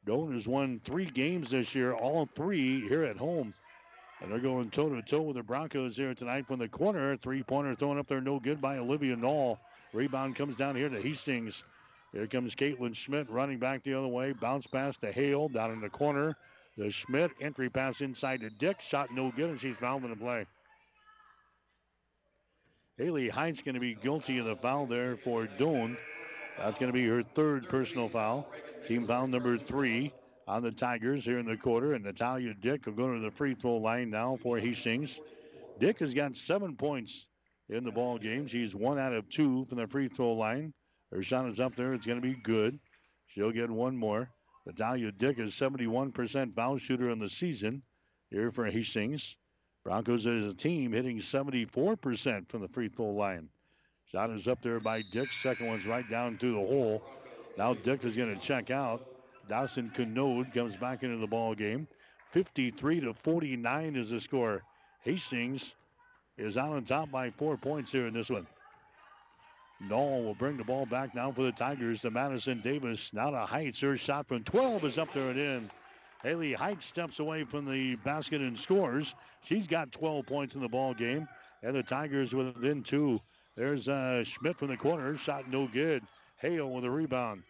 Doane 0.05 0.33
has 0.33 0.47
won 0.47 0.79
three 0.79 1.05
games 1.05 1.51
this 1.51 1.75
year, 1.75 1.93
all 1.93 2.25
three 2.25 2.87
here 2.87 3.03
at 3.03 3.17
home. 3.17 3.53
And 4.21 4.31
they're 4.31 4.39
going 4.39 4.69
toe 4.69 4.89
to 4.89 5.01
toe 5.01 5.21
with 5.21 5.35
the 5.35 5.43
Broncos 5.43 5.97
here 5.97 6.13
tonight 6.13 6.45
from 6.45 6.59
the 6.59 6.69
corner. 6.69 7.17
Three 7.17 7.43
pointer 7.43 7.75
thrown 7.75 7.97
up 7.97 8.07
there, 8.07 8.21
no 8.21 8.39
good 8.39 8.61
by 8.61 8.77
Olivia 8.77 9.15
Knoll. 9.15 9.59
Rebound 9.93 10.35
comes 10.35 10.55
down 10.55 10.75
here 10.75 10.89
to 10.89 11.01
Hastings. 11.01 11.63
Here 12.13 12.27
comes 12.27 12.55
Caitlin 12.55 12.95
Schmidt 12.95 13.29
running 13.29 13.57
back 13.57 13.83
the 13.83 13.93
other 13.93 14.07
way. 14.07 14.31
Bounce 14.33 14.67
pass 14.67 14.97
to 14.99 15.11
Hale 15.11 15.49
down 15.49 15.71
in 15.71 15.81
the 15.81 15.89
corner. 15.89 16.35
The 16.77 16.91
Schmidt 16.91 17.31
entry 17.41 17.69
pass 17.69 18.01
inside 18.01 18.41
to 18.41 18.49
Dick. 18.49 18.79
Shot 18.81 19.11
no 19.11 19.31
good, 19.31 19.49
and 19.49 19.59
she's 19.59 19.75
fouled 19.75 20.03
in 20.03 20.11
the 20.11 20.15
play. 20.15 20.45
Haley 23.01 23.29
Heights 23.29 23.63
going 23.63 23.73
to 23.73 23.81
be 23.81 23.95
guilty 23.95 24.37
of 24.37 24.45
the 24.45 24.55
foul 24.55 24.85
there 24.85 25.15
for 25.15 25.47
Doane. 25.47 25.97
That's 26.59 26.77
going 26.77 26.91
to 26.91 26.93
be 26.93 27.07
her 27.07 27.23
third 27.23 27.67
personal 27.67 28.07
foul. 28.07 28.47
Team 28.87 29.07
foul 29.07 29.25
number 29.25 29.57
three 29.57 30.13
on 30.47 30.61
the 30.61 30.71
Tigers 30.71 31.25
here 31.25 31.39
in 31.39 31.47
the 31.47 31.57
quarter. 31.57 31.95
And 31.95 32.03
Natalia 32.03 32.53
Dick 32.53 32.85
will 32.85 32.93
go 32.93 33.11
to 33.11 33.19
the 33.19 33.31
free 33.31 33.55
throw 33.55 33.77
line 33.77 34.11
now 34.11 34.35
for 34.35 34.59
Hastings. 34.59 35.19
Dick 35.79 35.97
has 35.97 36.13
got 36.13 36.35
seven 36.35 36.75
points 36.75 37.25
in 37.69 37.83
the 37.83 37.91
ball 37.91 38.19
game. 38.19 38.45
She's 38.45 38.75
one 38.75 38.99
out 38.99 39.13
of 39.13 39.27
two 39.29 39.65
from 39.65 39.79
the 39.79 39.87
free 39.87 40.07
throw 40.07 40.33
line. 40.33 40.71
Her 41.11 41.23
shot 41.23 41.47
is 41.47 41.59
up 41.59 41.75
there. 41.75 41.93
It's 41.93 42.05
going 42.05 42.21
to 42.21 42.27
be 42.27 42.35
good. 42.35 42.79
She'll 43.25 43.51
get 43.51 43.71
one 43.71 43.97
more. 43.97 44.29
Natalia 44.67 45.11
Dick 45.11 45.39
is 45.39 45.55
71% 45.55 46.53
foul 46.53 46.77
shooter 46.77 47.09
in 47.09 47.17
the 47.17 47.29
season 47.29 47.81
here 48.29 48.51
for 48.51 48.65
Hastings. 48.65 49.37
Broncos 49.83 50.25
as 50.25 50.53
a 50.53 50.55
team 50.55 50.91
hitting 50.91 51.19
74% 51.19 52.47
from 52.47 52.61
the 52.61 52.67
free 52.67 52.87
throw 52.87 53.09
line. 53.09 53.49
Shot 54.11 54.29
is 54.29 54.47
up 54.47 54.61
there 54.61 54.79
by 54.79 55.01
Dick. 55.11 55.31
Second 55.31 55.67
one's 55.67 55.85
right 55.85 56.07
down 56.09 56.37
through 56.37 56.53
the 56.53 56.67
hole. 56.67 57.01
Now 57.57 57.73
Dick 57.73 58.03
is 58.05 58.15
going 58.15 58.33
to 58.33 58.41
check 58.41 58.69
out. 58.69 59.05
Dawson 59.47 59.89
Canode 59.89 60.53
comes 60.53 60.75
back 60.75 61.03
into 61.03 61.17
the 61.17 61.27
ball 61.27 61.55
game. 61.55 61.87
53 62.31 63.01
to 63.01 63.13
49 63.13 63.95
is 63.95 64.11
the 64.11 64.21
score. 64.21 64.63
Hastings 65.03 65.73
is 66.37 66.57
out 66.57 66.73
on 66.73 66.83
top 66.83 67.11
by 67.11 67.31
four 67.31 67.57
points 67.57 67.91
here 67.91 68.07
in 68.07 68.13
this 68.13 68.29
one. 68.29 68.45
Knoll 69.79 70.23
will 70.23 70.35
bring 70.35 70.57
the 70.57 70.63
ball 70.63 70.85
back 70.85 71.15
now 71.15 71.31
for 71.31 71.41
the 71.41 71.51
Tigers 71.51 72.01
to 72.01 72.11
Madison 72.11 72.61
Davis. 72.61 73.11
Now 73.13 73.31
to 73.31 73.39
Heights. 73.39 73.79
Her 73.79 73.97
shot 73.97 74.27
from 74.27 74.43
12 74.43 74.85
is 74.85 74.97
up 74.99 75.11
there 75.11 75.29
and 75.29 75.39
in. 75.39 75.69
Haley 76.23 76.53
Heights 76.53 76.85
steps 76.85 77.19
away 77.19 77.43
from 77.43 77.65
the 77.65 77.95
basket 77.97 78.41
and 78.41 78.57
scores. 78.57 79.15
She's 79.43 79.67
got 79.67 79.91
12 79.91 80.25
points 80.25 80.55
in 80.55 80.61
the 80.61 80.69
ball 80.69 80.93
game. 80.93 81.27
And 81.63 81.75
the 81.75 81.83
Tigers 81.83 82.33
within 82.33 82.83
two. 82.83 83.19
There's 83.55 83.87
uh, 83.87 84.23
Schmidt 84.23 84.57
from 84.57 84.69
the 84.69 84.77
corner. 84.77 85.15
Shot 85.17 85.49
no 85.49 85.67
good. 85.67 86.03
Hale 86.37 86.69
with 86.71 86.85
a 86.85 86.89
rebound. 86.89 87.43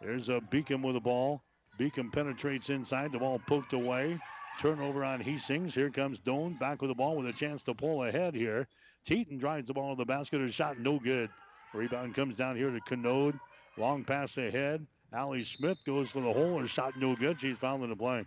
There's 0.00 0.28
a 0.28 0.40
Beacom 0.40 0.82
with 0.82 0.94
the 0.94 1.00
ball. 1.00 1.42
Beacom 1.78 2.12
penetrates 2.12 2.70
inside. 2.70 3.12
The 3.12 3.18
ball 3.18 3.40
poked 3.46 3.72
away. 3.72 4.18
Turnover 4.60 5.04
on 5.04 5.20
Hastings. 5.20 5.74
Here 5.74 5.90
comes 5.90 6.18
Doane 6.18 6.58
back 6.58 6.82
with 6.82 6.90
the 6.90 6.94
ball 6.94 7.16
with 7.16 7.26
a 7.26 7.32
chance 7.32 7.62
to 7.64 7.74
pull 7.74 8.04
ahead 8.04 8.34
here. 8.34 8.66
Teton 9.06 9.38
drives 9.38 9.68
the 9.68 9.74
ball 9.74 9.94
to 9.94 9.98
the 9.98 10.04
basket. 10.04 10.40
A 10.40 10.50
shot 10.50 10.78
no 10.78 10.98
good. 10.98 11.30
Rebound 11.72 12.14
comes 12.14 12.36
down 12.36 12.56
here 12.56 12.70
to 12.70 12.80
Canode. 12.80 13.38
Long 13.78 14.04
pass 14.04 14.36
ahead. 14.36 14.86
Allie 15.12 15.42
Smith 15.42 15.78
goes 15.84 16.10
for 16.10 16.20
the 16.20 16.32
hole. 16.32 16.60
Her 16.60 16.66
shot 16.66 16.96
no 16.96 17.16
good. 17.16 17.40
She's 17.40 17.58
fouled 17.58 17.82
in 17.82 17.90
the 17.90 17.96
play. 17.96 18.24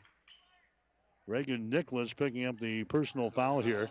Reagan 1.28 1.70
Nicholas 1.70 2.14
picking 2.14 2.46
up 2.46 2.60
the 2.60 2.84
personal 2.84 3.30
foul 3.30 3.62
here. 3.62 3.90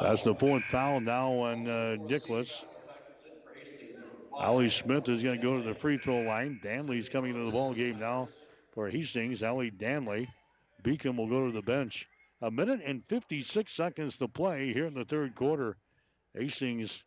That's 0.00 0.24
the 0.24 0.34
fourth 0.34 0.64
foul 0.64 1.00
now 1.00 1.32
on 1.32 1.68
uh, 1.68 1.96
Nicholas. 2.00 2.64
Allie 4.40 4.70
Smith 4.70 5.08
is 5.08 5.22
going 5.22 5.36
to 5.36 5.42
go 5.42 5.60
to 5.60 5.62
the 5.62 5.74
free 5.74 5.98
throw 5.98 6.20
line. 6.20 6.60
Danley's 6.62 7.08
coming 7.08 7.32
into 7.34 7.44
the 7.44 7.50
ball 7.50 7.74
game 7.74 7.98
now 7.98 8.28
for 8.72 8.88
Hastings. 8.88 9.42
Allie 9.42 9.70
Danley. 9.70 10.28
Beacom 10.82 11.16
will 11.16 11.28
go 11.28 11.46
to 11.46 11.52
the 11.52 11.62
bench. 11.62 12.06
A 12.40 12.50
minute 12.50 12.80
and 12.84 13.04
56 13.04 13.70
seconds 13.70 14.18
to 14.18 14.28
play 14.28 14.72
here 14.72 14.86
in 14.86 14.94
the 14.94 15.04
third 15.04 15.34
quarter. 15.34 15.76
Hastings 16.34 17.02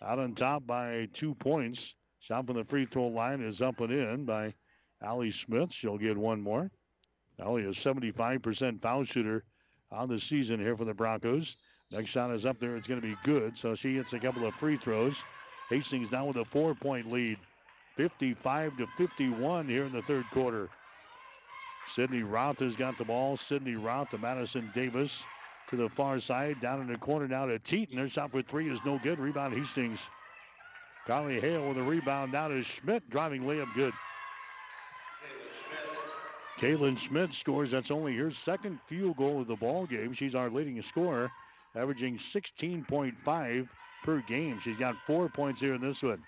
out 0.00 0.18
on 0.18 0.34
top 0.34 0.66
by 0.66 1.08
two 1.12 1.34
points. 1.34 1.94
Shot 2.24 2.46
from 2.46 2.56
the 2.56 2.64
free 2.64 2.86
throw 2.86 3.08
line 3.08 3.42
is 3.42 3.60
up 3.60 3.80
and 3.80 3.92
in 3.92 4.24
by 4.24 4.54
Allie 5.02 5.30
Smith. 5.30 5.70
She'll 5.70 5.98
get 5.98 6.16
one 6.16 6.40
more. 6.40 6.70
Allie, 7.38 7.66
a 7.66 7.68
75% 7.68 8.80
foul 8.80 9.04
shooter 9.04 9.44
on 9.92 10.08
the 10.08 10.18
season 10.18 10.58
here 10.58 10.74
for 10.74 10.86
the 10.86 10.94
Broncos. 10.94 11.58
Next 11.92 12.08
shot 12.08 12.30
is 12.30 12.46
up 12.46 12.58
there. 12.58 12.76
It's 12.76 12.88
going 12.88 13.02
to 13.02 13.06
be 13.06 13.16
good. 13.24 13.58
So 13.58 13.74
she 13.74 13.96
hits 13.96 14.14
a 14.14 14.18
couple 14.18 14.46
of 14.46 14.54
free 14.54 14.78
throws. 14.78 15.22
Hastings 15.68 16.10
now 16.12 16.24
with 16.24 16.36
a 16.36 16.46
four 16.46 16.74
point 16.74 17.12
lead. 17.12 17.36
55 17.96 18.78
to 18.78 18.86
51 18.86 19.68
here 19.68 19.84
in 19.84 19.92
the 19.92 20.00
third 20.00 20.24
quarter. 20.32 20.70
Sydney 21.88 22.22
Roth 22.22 22.60
has 22.60 22.74
got 22.74 22.96
the 22.96 23.04
ball. 23.04 23.36
Sydney 23.36 23.74
Roth 23.74 24.08
to 24.10 24.18
Madison 24.18 24.70
Davis 24.72 25.22
to 25.68 25.76
the 25.76 25.90
far 25.90 26.20
side. 26.20 26.58
Down 26.58 26.80
in 26.80 26.86
the 26.86 26.96
corner 26.96 27.28
now 27.28 27.44
to 27.44 27.58
Teton. 27.58 27.96
Their 27.96 28.08
shot 28.08 28.30
for 28.30 28.40
three 28.40 28.70
is 28.70 28.82
no 28.82 28.98
good. 28.98 29.18
Rebound 29.18 29.52
Hastings. 29.52 30.00
Carly 31.06 31.38
Hale 31.38 31.68
with 31.68 31.78
a 31.78 31.82
rebound 31.82 32.32
down 32.32 32.50
to 32.50 32.62
Schmidt. 32.62 33.08
Driving 33.10 33.42
layup 33.42 33.72
good. 33.74 33.92
Kaylin 36.58 36.98
Schmidt 36.98 37.34
scores. 37.34 37.70
That's 37.70 37.90
only 37.90 38.16
her 38.16 38.30
second 38.30 38.78
field 38.86 39.16
goal 39.16 39.40
of 39.40 39.46
the 39.46 39.56
ball 39.56 39.86
game. 39.86 40.14
She's 40.14 40.34
our 40.34 40.48
leading 40.48 40.80
scorer, 40.82 41.30
averaging 41.74 42.16
16.5 42.16 43.68
per 44.02 44.20
game. 44.20 44.60
She's 44.60 44.76
got 44.76 44.96
four 45.06 45.28
points 45.28 45.60
here 45.60 45.74
in 45.74 45.80
this 45.80 46.02
one. 46.02 46.22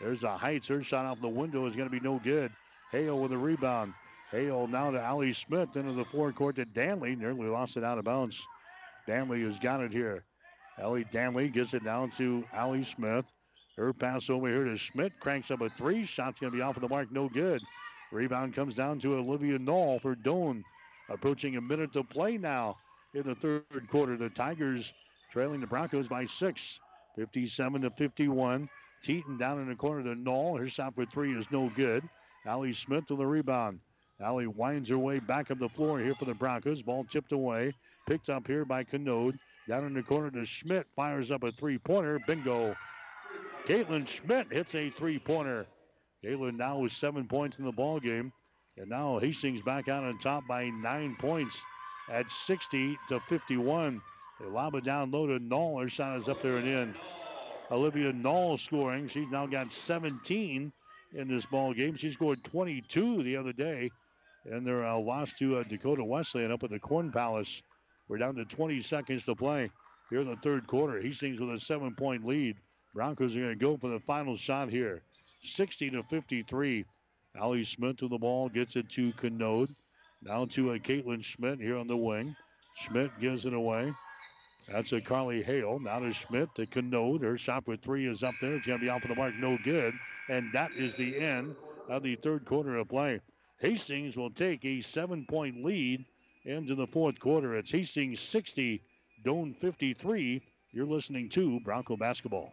There's 0.00 0.24
a 0.24 0.36
Heights. 0.36 0.66
Her 0.68 0.82
shot 0.82 1.04
off 1.04 1.20
the 1.20 1.28
window 1.28 1.66
is 1.66 1.76
going 1.76 1.88
to 1.88 1.92
be 1.92 2.00
no 2.00 2.18
good. 2.18 2.50
Hale 2.90 3.18
with 3.18 3.32
a 3.32 3.38
rebound. 3.38 3.94
Hale 4.30 4.66
now 4.66 4.90
to 4.90 5.00
Allie 5.00 5.32
Smith 5.32 5.76
into 5.76 5.92
the 5.92 6.04
forecourt 6.04 6.56
to 6.56 6.64
Danley. 6.64 7.14
Nearly 7.14 7.46
lost 7.46 7.76
it 7.76 7.84
out 7.84 7.98
of 7.98 8.04
bounds. 8.04 8.40
Danley 9.06 9.42
has 9.42 9.58
got 9.58 9.80
it 9.80 9.92
here. 9.92 10.24
Ellie 10.78 11.06
Danley 11.12 11.48
gets 11.48 11.74
it 11.74 11.84
down 11.84 12.10
to 12.12 12.44
Allie 12.52 12.84
Smith. 12.84 13.30
Her 13.78 13.92
pass 13.92 14.28
over 14.28 14.48
here 14.48 14.64
to 14.64 14.76
Schmidt. 14.76 15.12
Cranks 15.20 15.52
up 15.52 15.60
a 15.60 15.70
three. 15.70 16.02
Shot's 16.02 16.40
going 16.40 16.50
to 16.50 16.56
be 16.56 16.62
off 16.62 16.76
of 16.76 16.82
the 16.82 16.88
mark. 16.88 17.12
No 17.12 17.28
good. 17.28 17.62
Rebound 18.10 18.52
comes 18.52 18.74
down 18.74 18.98
to 19.00 19.14
Olivia 19.14 19.56
Knoll 19.56 20.00
for 20.00 20.16
Doane. 20.16 20.64
Approaching 21.08 21.56
a 21.56 21.60
minute 21.60 21.92
to 21.92 22.02
play 22.02 22.36
now 22.36 22.76
in 23.14 23.22
the 23.22 23.36
third 23.36 23.64
quarter. 23.88 24.16
The 24.16 24.30
Tigers 24.30 24.92
trailing 25.30 25.60
the 25.60 25.66
Broncos 25.68 26.08
by 26.08 26.26
six. 26.26 26.80
57 27.14 27.82
to 27.82 27.90
51. 27.90 28.68
Teton 29.02 29.38
down 29.38 29.60
in 29.60 29.68
the 29.68 29.76
corner 29.76 30.02
to 30.02 30.20
Knoll. 30.20 30.56
Her 30.56 30.68
shot 30.68 30.96
for 30.96 31.04
three 31.04 31.32
is 31.32 31.48
no 31.52 31.70
good. 31.76 32.02
Allie 32.46 32.72
Smith 32.72 33.08
with 33.08 33.20
the 33.20 33.26
rebound. 33.26 33.78
Allie 34.20 34.48
winds 34.48 34.88
her 34.88 34.98
way 34.98 35.20
back 35.20 35.52
up 35.52 35.60
the 35.60 35.68
floor 35.68 36.00
here 36.00 36.16
for 36.16 36.24
the 36.24 36.34
Broncos. 36.34 36.82
Ball 36.82 37.04
tipped 37.04 37.30
away. 37.30 37.72
Picked 38.08 38.28
up 38.28 38.44
here 38.44 38.64
by 38.64 38.82
Canode. 38.82 39.38
Down 39.68 39.84
in 39.84 39.94
the 39.94 40.02
corner 40.02 40.32
to 40.32 40.44
Schmidt. 40.44 40.88
Fires 40.96 41.30
up 41.30 41.44
a 41.44 41.52
three 41.52 41.78
pointer. 41.78 42.18
Bingo. 42.26 42.74
Caitlin 43.68 44.08
Schmidt 44.08 44.50
hits 44.50 44.74
a 44.74 44.88
three 44.88 45.18
pointer. 45.18 45.66
Caitlin 46.24 46.56
now 46.56 46.78
with 46.78 46.92
seven 46.92 47.28
points 47.28 47.58
in 47.58 47.66
the 47.66 47.72
ball 47.72 48.00
game. 48.00 48.32
And 48.78 48.88
now 48.88 49.18
Hastings 49.18 49.60
back 49.60 49.88
out 49.88 50.04
on 50.04 50.16
top 50.16 50.46
by 50.48 50.70
nine 50.70 51.16
points 51.16 51.54
at 52.10 52.30
60 52.30 52.96
to 53.10 53.20
51. 53.20 54.00
They 54.40 54.46
lob 54.46 54.74
it 54.74 54.84
down 54.84 55.10
low 55.10 55.26
to 55.26 55.38
Knoll. 55.38 55.82
Her 55.82 55.88
shot 55.90 56.16
is 56.16 56.30
up 56.30 56.40
there 56.40 56.56
and 56.56 56.66
in. 56.66 56.94
Olivia 57.70 58.10
Knoll 58.10 58.56
scoring. 58.56 59.06
She's 59.06 59.28
now 59.28 59.46
got 59.46 59.70
17 59.70 60.72
in 61.12 61.28
this 61.28 61.44
ball 61.44 61.74
game. 61.74 61.94
She 61.96 62.10
scored 62.10 62.42
22 62.44 63.22
the 63.22 63.36
other 63.36 63.52
day 63.52 63.90
and 64.46 64.66
their 64.66 64.86
uh, 64.86 64.96
loss 64.96 65.34
to 65.34 65.58
uh, 65.58 65.62
Dakota 65.64 66.04
Wesleyan 66.04 66.52
up 66.52 66.62
at 66.62 66.70
the 66.70 66.78
Corn 66.78 67.12
Palace. 67.12 67.62
We're 68.08 68.16
down 68.16 68.36
to 68.36 68.46
20 68.46 68.80
seconds 68.80 69.26
to 69.26 69.34
play 69.34 69.70
here 70.08 70.22
in 70.22 70.26
the 70.26 70.36
third 70.36 70.66
quarter. 70.66 71.02
Hastings 71.02 71.38
with 71.38 71.50
a 71.50 71.60
seven-point 71.60 72.24
lead. 72.24 72.56
Broncos 72.94 73.36
are 73.36 73.40
going 73.40 73.50
to 73.50 73.56
go 73.56 73.76
for 73.76 73.90
the 73.90 74.00
final 74.00 74.36
shot 74.36 74.70
here. 74.70 75.02
60 75.42 75.90
to 75.90 76.02
53. 76.02 76.84
Allie 77.36 77.64
Smith 77.64 77.98
to 77.98 78.08
the 78.08 78.18
ball, 78.18 78.48
gets 78.48 78.76
it 78.76 78.88
to 78.90 79.12
Canode. 79.12 79.70
Now 80.22 80.46
to 80.46 80.72
a 80.72 80.78
Caitlin 80.78 81.22
Schmidt 81.22 81.60
here 81.60 81.76
on 81.76 81.86
the 81.86 81.96
wing. 81.96 82.34
Schmidt 82.74 83.10
gives 83.20 83.46
it 83.46 83.52
away. 83.52 83.92
That's 84.68 84.92
a 84.92 85.00
Carly 85.00 85.42
Hale. 85.42 85.78
Now 85.78 86.00
to 86.00 86.12
Schmidt 86.12 86.54
to 86.56 86.66
Canode. 86.66 87.22
Her 87.22 87.38
shot 87.38 87.64
for 87.64 87.76
three 87.76 88.06
is 88.06 88.22
up 88.22 88.34
there. 88.40 88.56
It's 88.56 88.66
going 88.66 88.78
to 88.78 88.84
be 88.84 88.90
off 88.90 89.02
of 89.04 89.10
the 89.10 89.16
mark. 89.16 89.34
No 89.36 89.58
good. 89.62 89.94
And 90.28 90.50
that 90.52 90.72
is 90.72 90.96
the 90.96 91.18
end 91.18 91.54
of 91.88 92.02
the 92.02 92.16
third 92.16 92.44
quarter 92.44 92.76
of 92.76 92.88
play. 92.88 93.20
Hastings 93.60 94.16
will 94.16 94.30
take 94.30 94.64
a 94.64 94.80
seven 94.80 95.24
point 95.24 95.64
lead 95.64 96.04
into 96.44 96.74
the 96.74 96.86
fourth 96.86 97.20
quarter. 97.20 97.56
It's 97.56 97.70
Hastings 97.70 98.20
60, 98.20 98.82
Doane 99.24 99.54
53. 99.54 100.42
You're 100.72 100.86
listening 100.86 101.28
to 101.30 101.60
Bronco 101.60 101.96
Basketball. 101.96 102.52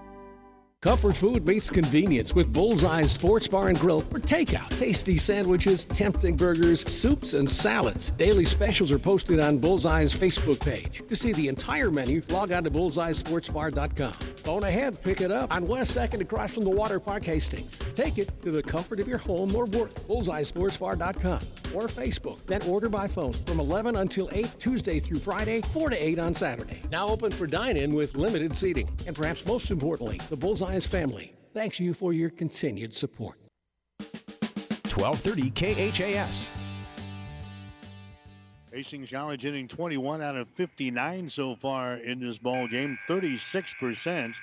Comfort 0.81 1.15
food 1.15 1.45
meets 1.45 1.69
convenience 1.69 2.33
with 2.33 2.51
Bullseye's 2.51 3.11
Sports 3.11 3.47
Bar 3.47 3.67
and 3.67 3.79
Grill 3.79 4.01
for 4.01 4.19
takeout. 4.19 4.67
Tasty 4.79 5.15
sandwiches, 5.15 5.85
tempting 5.85 6.35
burgers, 6.35 6.91
soups, 6.91 7.35
and 7.35 7.47
salads. 7.47 8.09
Daily 8.17 8.45
specials 8.45 8.91
are 8.91 8.97
posted 8.97 9.39
on 9.39 9.59
Bullseye's 9.59 10.11
Facebook 10.11 10.59
page. 10.59 11.03
To 11.07 11.15
see 11.15 11.33
the 11.33 11.47
entire 11.49 11.91
menu, 11.91 12.23
log 12.29 12.51
on 12.51 12.63
to 12.63 12.71
bullseyesportsbar.com. 12.71 14.15
Phone 14.43 14.63
ahead, 14.63 14.99
pick 15.03 15.21
it 15.21 15.29
up 15.29 15.53
on 15.53 15.67
West 15.67 15.95
2nd 15.95 16.21
across 16.21 16.51
from 16.51 16.63
the 16.63 16.71
Water 16.71 16.99
Park 16.99 17.25
Hastings. 17.25 17.77
Take 17.93 18.17
it 18.17 18.41
to 18.41 18.49
the 18.49 18.63
comfort 18.63 18.99
of 18.99 19.07
your 19.07 19.19
home 19.19 19.55
or 19.55 19.65
work. 19.65 19.93
Bullseyesportsbar.com 20.07 21.41
or 21.75 21.87
Facebook. 21.87 22.39
Then 22.47 22.63
order 22.63 22.89
by 22.89 23.07
phone 23.07 23.33
from 23.45 23.59
11 23.59 23.97
until 23.97 24.29
8 24.31 24.49
Tuesday 24.59 24.99
through 24.99 25.19
Friday, 25.19 25.61
4 25.61 25.91
to 25.91 26.07
8 26.07 26.17
on 26.17 26.33
Saturday. 26.33 26.81
Now 26.91 27.07
open 27.07 27.31
for 27.31 27.45
dine-in 27.47 27.93
with 27.93 28.15
limited 28.15 28.57
seating. 28.57 28.89
And 29.05 29.15
perhaps 29.15 29.45
most 29.45 29.71
importantly, 29.71 30.19
the 30.29 30.35
Bullseye 30.35 30.70
family 30.79 31.35
thanks 31.53 31.79
you 31.79 31.93
for 31.93 32.13
your 32.13 32.29
continued 32.29 32.95
support. 32.95 33.37
1230 33.99 35.51
KHAS. 35.51 36.49
Hastings 38.71 39.11
College 39.11 39.41
hitting 39.41 39.67
21 39.67 40.21
out 40.21 40.37
of 40.37 40.47
59 40.49 41.29
so 41.29 41.55
far 41.55 41.95
in 41.97 42.19
this 42.19 42.37
ball 42.37 42.67
game, 42.67 42.97
36%. 43.07 44.33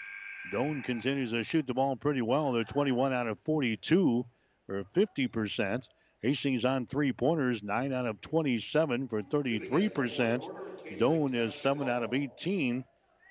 Doane 0.53 0.85
continues 0.85 1.31
to 1.31 1.43
shoot 1.45 1.67
the 1.67 1.75
ball 1.75 1.97
pretty 1.97 2.23
well. 2.23 2.53
They're 2.53 2.65
21 2.65 3.13
out 3.13 3.27
of 3.27 3.39
42 3.45 4.25
or 4.69 4.85
50%. 4.95 5.89
Hastings 6.21 6.65
on 6.65 6.87
three 6.87 7.13
pointers, 7.13 7.63
9 7.63 7.93
out 7.93 8.07
of 8.07 8.21
27 8.21 9.09
for 9.09 9.23
33%. 9.23 10.51
Doane 10.99 11.35
is 11.35 11.55
7 11.55 11.89
out 11.89 12.03
of 12.03 12.13
18. 12.13 12.85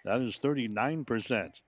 That 0.05 0.21
is 0.21 0.39
39%. 0.39 1.61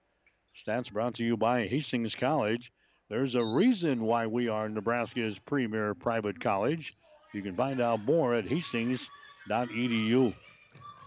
Stats 0.65 0.91
brought 0.91 1.13
to 1.15 1.23
you 1.23 1.37
by 1.37 1.67
Hastings 1.67 2.15
College. 2.15 2.73
There's 3.07 3.35
a 3.35 3.43
reason 3.43 4.03
why 4.03 4.27
we 4.27 4.49
are 4.49 4.67
Nebraska's 4.67 5.39
premier 5.39 5.95
private 5.95 6.41
college. 6.41 6.95
You 7.33 7.41
can 7.41 7.55
find 7.55 7.79
out 7.79 8.03
more 8.03 8.35
at 8.35 8.45
hastings.edu. 8.45 10.33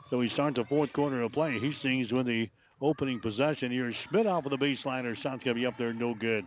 So 0.09 0.17
we 0.17 0.29
start 0.29 0.55
the 0.55 0.65
fourth 0.65 0.95
quarter 0.95 1.21
of 1.21 1.33
play. 1.33 1.59
Hastings 1.59 2.13
with 2.13 2.27
the 2.27 2.49
opening 2.81 3.21
possession 3.21 3.71
here. 3.71 3.93
Schmidt 3.93 4.27
off 4.27 4.47
of 4.47 4.53
the 4.53 4.59
baseline. 4.59 5.05
Her 5.05 5.15
shot's 5.15 5.45
going 5.45 5.55
to 5.55 5.61
be 5.61 5.67
up 5.67 5.77
there, 5.77 5.93
no 5.93 6.15
good. 6.15 6.47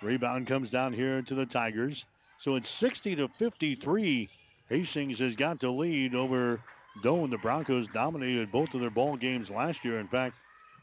Rebound 0.00 0.46
comes 0.46 0.70
down 0.70 0.94
here 0.94 1.20
to 1.20 1.34
the 1.34 1.46
Tigers. 1.46 2.06
So 2.38 2.56
it's 2.56 2.70
60 2.70 3.16
to 3.16 3.28
53. 3.28 4.30
Hastings 4.70 5.18
has 5.18 5.36
got 5.36 5.60
the 5.60 5.70
lead 5.70 6.14
over 6.14 6.58
Doane. 7.02 7.30
The 7.30 7.38
Broncos 7.38 7.86
dominated 7.88 8.50
both 8.50 8.72
of 8.74 8.80
their 8.80 8.90
ball 8.90 9.16
games 9.16 9.50
last 9.50 9.84
year. 9.84 9.98
In 9.98 10.08
fact, 10.08 10.36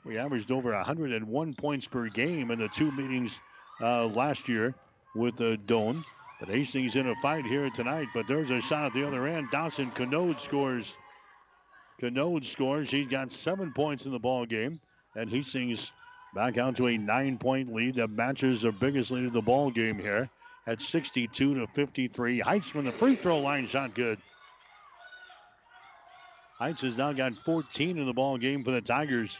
we 0.05 0.17
averaged 0.17 0.51
over 0.51 0.71
101 0.71 1.53
points 1.55 1.87
per 1.87 2.07
game 2.07 2.51
in 2.51 2.59
the 2.59 2.67
two 2.67 2.91
meetings 2.91 3.39
uh, 3.81 4.05
last 4.07 4.47
year 4.47 4.73
with 5.15 5.39
uh, 5.41 5.57
Doane. 5.67 6.03
But 6.39 6.49
Hastings 6.49 6.95
in 6.95 7.07
a 7.07 7.15
fight 7.15 7.45
here 7.45 7.69
tonight. 7.69 8.07
But 8.13 8.27
there's 8.27 8.49
a 8.49 8.61
shot 8.61 8.85
at 8.85 8.93
the 8.93 9.05
other 9.05 9.27
end. 9.27 9.49
Dawson 9.51 9.91
Canode 9.91 10.39
scores. 10.39 10.95
Canode 11.99 12.45
scores. 12.45 12.89
He's 12.89 13.09
got 13.09 13.31
seven 13.31 13.73
points 13.73 14.05
in 14.05 14.13
the 14.13 14.19
ball 14.19 14.45
game. 14.45 14.79
And 15.15 15.29
Hastings 15.29 15.91
back 16.33 16.57
out 16.57 16.77
to 16.77 16.87
a 16.87 16.97
nine-point 16.97 17.73
lead 17.73 17.95
that 17.95 18.09
matches 18.09 18.61
their 18.61 18.71
biggest 18.71 19.11
lead 19.11 19.25
of 19.25 19.33
the 19.33 19.41
ball 19.41 19.69
game 19.69 19.99
here 19.99 20.29
at 20.65 20.79
62 20.79 21.55
to 21.55 21.67
53. 21.67 22.39
Heights 22.39 22.69
from 22.69 22.85
the 22.85 22.91
free 22.91 23.15
throw 23.15 23.39
line 23.39 23.67
shot 23.67 23.93
good. 23.93 24.17
Heights 26.57 26.81
has 26.83 26.97
now 26.97 27.11
got 27.11 27.33
14 27.33 27.97
in 27.97 28.05
the 28.05 28.13
ball 28.13 28.37
game 28.37 28.63
for 28.63 28.71
the 28.71 28.81
Tigers. 28.81 29.37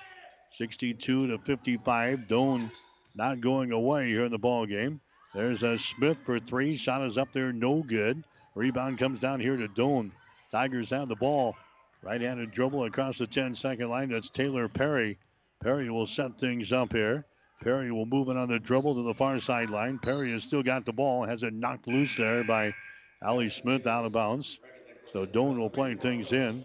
62 0.51 1.27
to 1.27 1.37
55. 1.37 2.19
Doane 2.27 2.71
not 3.15 3.41
going 3.41 3.71
away 3.71 4.07
here 4.07 4.23
in 4.23 4.31
the 4.31 4.39
ball 4.39 4.65
game. 4.65 4.99
There's 5.33 5.63
a 5.63 5.77
Smith 5.77 6.17
for 6.23 6.39
three. 6.39 6.77
Shot 6.77 7.03
is 7.03 7.17
up 7.17 7.31
there, 7.33 7.53
no 7.53 7.83
good. 7.83 8.23
Rebound 8.55 8.97
comes 8.97 9.21
down 9.21 9.39
here 9.39 9.57
to 9.57 9.67
Doane. 9.67 10.11
Tigers 10.51 10.89
have 10.89 11.07
the 11.07 11.15
ball. 11.15 11.55
Right-handed 12.01 12.51
dribble 12.51 12.85
across 12.85 13.17
the 13.17 13.27
10-second 13.27 13.89
line. 13.89 14.09
That's 14.09 14.29
Taylor 14.29 14.67
Perry. 14.67 15.17
Perry 15.61 15.89
will 15.89 16.07
set 16.07 16.39
things 16.39 16.71
up 16.71 16.93
here. 16.93 17.25
Perry 17.61 17.91
will 17.91 18.05
move 18.05 18.29
it 18.29 18.37
on 18.37 18.47
the 18.47 18.59
dribble 18.59 18.95
to 18.95 19.03
the 19.03 19.13
far 19.13 19.39
sideline. 19.39 19.99
Perry 19.99 20.31
has 20.31 20.43
still 20.43 20.63
got 20.63 20.85
the 20.85 20.93
ball. 20.93 21.25
Has 21.25 21.43
it 21.43 21.53
knocked 21.53 21.87
loose 21.87 22.15
there 22.15 22.43
by 22.45 22.73
Allie 23.21 23.49
Smith 23.49 23.85
out 23.85 24.05
of 24.05 24.13
bounds. 24.13 24.59
So 25.11 25.25
Doane 25.25 25.57
will 25.57 25.69
play 25.69 25.95
things 25.95 26.31
in. 26.31 26.63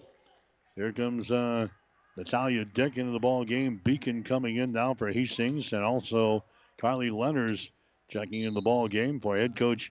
Here 0.76 0.92
comes 0.92 1.30
uh, 1.32 1.68
Natalia 2.16 2.64
Dick 2.64 2.96
into 2.96 3.12
the 3.12 3.18
ball 3.18 3.44
game. 3.44 3.80
Beacom 3.84 4.24
coming 4.24 4.56
in 4.56 4.72
now 4.72 4.94
for 4.94 5.10
Hastings, 5.10 5.72
and 5.72 5.82
also 5.82 6.44
Carly 6.78 7.10
Lenners 7.10 7.70
checking 8.08 8.42
in 8.42 8.54
the 8.54 8.60
ball 8.60 8.88
game 8.88 9.20
for 9.20 9.36
head 9.36 9.56
coach 9.56 9.90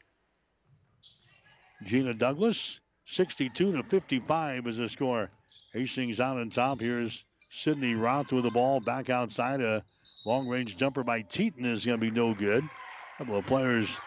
Gina 1.84 2.14
Douglas. 2.14 2.80
62 3.06 3.74
to 3.74 3.84
55 3.84 4.68
is 4.68 4.78
the 4.78 4.88
score. 4.88 5.30
Hastings 5.74 6.20
out 6.20 6.38
on 6.38 6.50
top. 6.50 6.80
Here's 6.80 7.26
Sydney 7.52 7.96
Roth 7.96 8.32
with 8.32 8.46
the 8.46 8.52
ball 8.52 8.80
back 8.80 9.10
outside. 9.10 9.60
A 9.60 9.84
long 10.26 10.48
range 10.48 10.78
jumper 10.78 11.04
by 11.04 11.22
Teton 11.22 11.66
is 11.66 11.86
going 11.86 12.00
to 12.00 12.06
be 12.06 12.12
no 12.12 12.34
good. 12.34 12.64
A 12.64 13.18
couple 13.18 13.38
of 13.38 13.46
players 13.46 13.98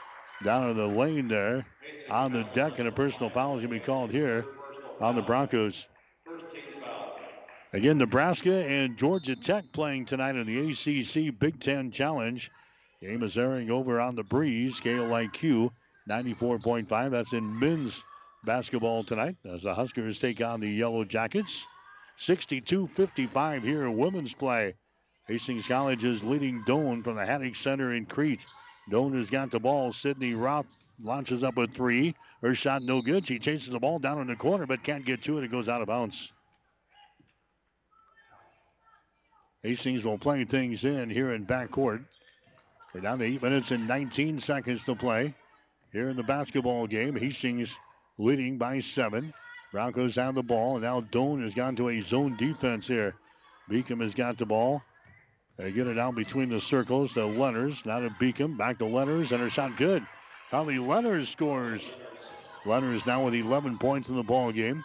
down 0.42 0.70
in 0.70 0.76
the 0.76 0.86
lane 0.86 1.28
there 1.28 1.66
on 2.10 2.32
the 2.32 2.44
deck, 2.54 2.78
and 2.78 2.88
a 2.88 2.92
personal 2.92 3.30
foul 3.30 3.56
is 3.56 3.62
going 3.62 3.74
to 3.74 3.80
be 3.80 3.84
called 3.84 4.10
here 4.10 4.46
on 5.00 5.14
the 5.14 5.22
Broncos. 5.22 5.86
Again, 7.76 7.98
Nebraska 7.98 8.64
and 8.66 8.96
Georgia 8.96 9.36
Tech 9.36 9.62
playing 9.70 10.06
tonight 10.06 10.34
in 10.34 10.46
the 10.46 10.70
ACC 10.70 11.38
Big 11.38 11.60
Ten 11.60 11.90
Challenge. 11.90 12.50
Game 13.02 13.22
is 13.22 13.36
airing 13.36 13.70
over 13.70 14.00
on 14.00 14.16
the 14.16 14.24
breeze, 14.24 14.80
KOIQ 14.80 15.70
94.5. 16.08 17.10
That's 17.10 17.34
in 17.34 17.58
men's 17.58 18.02
basketball 18.46 19.04
tonight 19.04 19.36
as 19.44 19.62
the 19.64 19.74
Huskers 19.74 20.18
take 20.18 20.40
on 20.40 20.60
the 20.60 20.70
Yellow 20.70 21.04
Jackets. 21.04 21.66
62 22.16 22.86
55 22.94 23.62
here 23.62 23.82
in 23.82 23.98
women's 23.98 24.32
play. 24.32 24.72
Hastings 25.28 25.68
College 25.68 26.02
is 26.02 26.24
leading 26.24 26.64
Doane 26.64 27.04
from 27.04 27.16
the 27.16 27.26
Haddock 27.26 27.56
Center 27.56 27.92
in 27.92 28.06
Crete. 28.06 28.46
Doane 28.90 29.18
has 29.18 29.28
got 29.28 29.50
the 29.50 29.60
ball. 29.60 29.92
Sydney 29.92 30.32
Roth 30.32 30.72
launches 31.04 31.44
up 31.44 31.58
a 31.58 31.66
three. 31.66 32.14
Her 32.40 32.54
shot 32.54 32.80
no 32.80 33.02
good. 33.02 33.26
She 33.26 33.38
chases 33.38 33.70
the 33.70 33.78
ball 33.78 33.98
down 33.98 34.18
in 34.22 34.28
the 34.28 34.36
corner 34.36 34.64
but 34.64 34.82
can't 34.82 35.04
get 35.04 35.22
to 35.24 35.36
it. 35.36 35.44
It 35.44 35.50
goes 35.50 35.68
out 35.68 35.82
of 35.82 35.88
bounds. 35.88 36.32
Hastings 39.66 40.04
will 40.04 40.16
play 40.16 40.44
things 40.44 40.84
in 40.84 41.10
here 41.10 41.32
in 41.32 41.44
backcourt. 41.44 42.04
We're 42.94 43.00
down 43.00 43.18
to 43.18 43.24
eight 43.24 43.42
minutes 43.42 43.72
and 43.72 43.88
19 43.88 44.38
seconds 44.38 44.84
to 44.84 44.94
play 44.94 45.34
here 45.92 46.08
in 46.08 46.16
the 46.16 46.22
basketball 46.22 46.86
game. 46.86 47.16
Hastings 47.16 47.76
leading 48.16 48.58
by 48.58 48.78
seven. 48.78 49.34
Broncos 49.72 50.14
have 50.14 50.36
the 50.36 50.44
ball. 50.44 50.76
And 50.76 50.84
now 50.84 51.00
Doane 51.00 51.42
has 51.42 51.52
gone 51.52 51.74
to 51.76 51.88
a 51.88 52.00
zone 52.00 52.36
defense 52.36 52.86
here. 52.86 53.16
Beacom 53.68 54.00
has 54.02 54.14
got 54.14 54.38
the 54.38 54.46
ball. 54.46 54.82
They 55.56 55.72
get 55.72 55.88
it 55.88 55.98
out 55.98 56.14
between 56.14 56.48
the 56.48 56.60
circles 56.60 57.14
to 57.14 57.20
Lenners. 57.22 57.84
Now 57.84 57.98
to 57.98 58.10
Beacom. 58.10 58.56
Back 58.56 58.78
to 58.78 58.84
Lenners. 58.84 59.32
And 59.32 59.40
her 59.40 59.50
shot 59.50 59.76
good. 59.76 60.06
Holly 60.48 60.76
Lenners 60.76 61.26
scores. 61.26 61.92
Lenners 62.64 63.04
now 63.04 63.24
with 63.24 63.34
11 63.34 63.78
points 63.78 64.10
in 64.10 64.14
the 64.14 64.22
ball 64.22 64.52
game. 64.52 64.84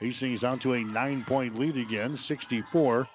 Hastings 0.00 0.42
out 0.42 0.62
to 0.62 0.72
a 0.72 0.82
nine-point 0.82 1.58
lead 1.58 1.76
again. 1.76 2.16
64 2.16 3.06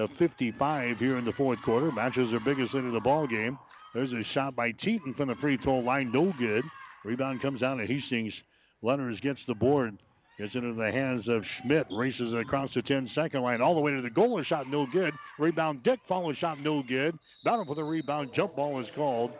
to 0.00 0.08
55 0.08 0.98
here 0.98 1.18
in 1.18 1.24
the 1.24 1.32
fourth 1.32 1.60
quarter. 1.62 1.92
Matches 1.92 2.30
their 2.30 2.40
biggest 2.40 2.72
lead 2.72 2.84
of 2.84 2.92
the 2.92 3.00
ball 3.00 3.26
game. 3.26 3.58
There's 3.92 4.12
a 4.12 4.22
shot 4.22 4.56
by 4.56 4.72
Teton 4.72 5.12
from 5.12 5.28
the 5.28 5.34
free 5.34 5.56
throw 5.56 5.78
line. 5.80 6.10
No 6.10 6.32
good. 6.32 6.64
Rebound 7.04 7.42
comes 7.42 7.60
down 7.60 7.78
to 7.78 7.86
Hastings. 7.86 8.42
Lenners 8.82 9.20
gets 9.20 9.44
the 9.44 9.54
board. 9.54 9.98
Gets 10.38 10.54
into 10.54 10.72
the 10.72 10.90
hands 10.90 11.28
of 11.28 11.46
Schmidt. 11.46 11.86
Races 11.90 12.32
across 12.32 12.72
the 12.72 12.80
10 12.80 13.08
second 13.08 13.42
line. 13.42 13.60
All 13.60 13.74
the 13.74 13.80
way 13.80 13.92
to 13.92 14.00
the 14.00 14.08
goal. 14.08 14.38
A 14.38 14.44
shot 14.44 14.70
no 14.70 14.86
good. 14.86 15.12
Rebound 15.38 15.82
Dick. 15.82 16.00
Follow 16.04 16.32
shot 16.32 16.60
no 16.60 16.82
good. 16.82 17.18
Battle 17.44 17.66
for 17.66 17.74
the 17.74 17.84
rebound. 17.84 18.32
Jump 18.32 18.56
ball 18.56 18.78
is 18.80 18.90
called. 18.90 19.32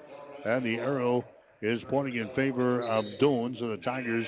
And 0.45 0.63
the 0.63 0.79
arrow 0.79 1.25
is 1.63 1.85
pointing 1.85 2.17
in 2.17 2.29
favor 2.29 2.83
of 2.83 3.07
Doane. 3.19 3.57
So 3.57 3.69
the 3.69 3.79
Tigers 3.79 4.27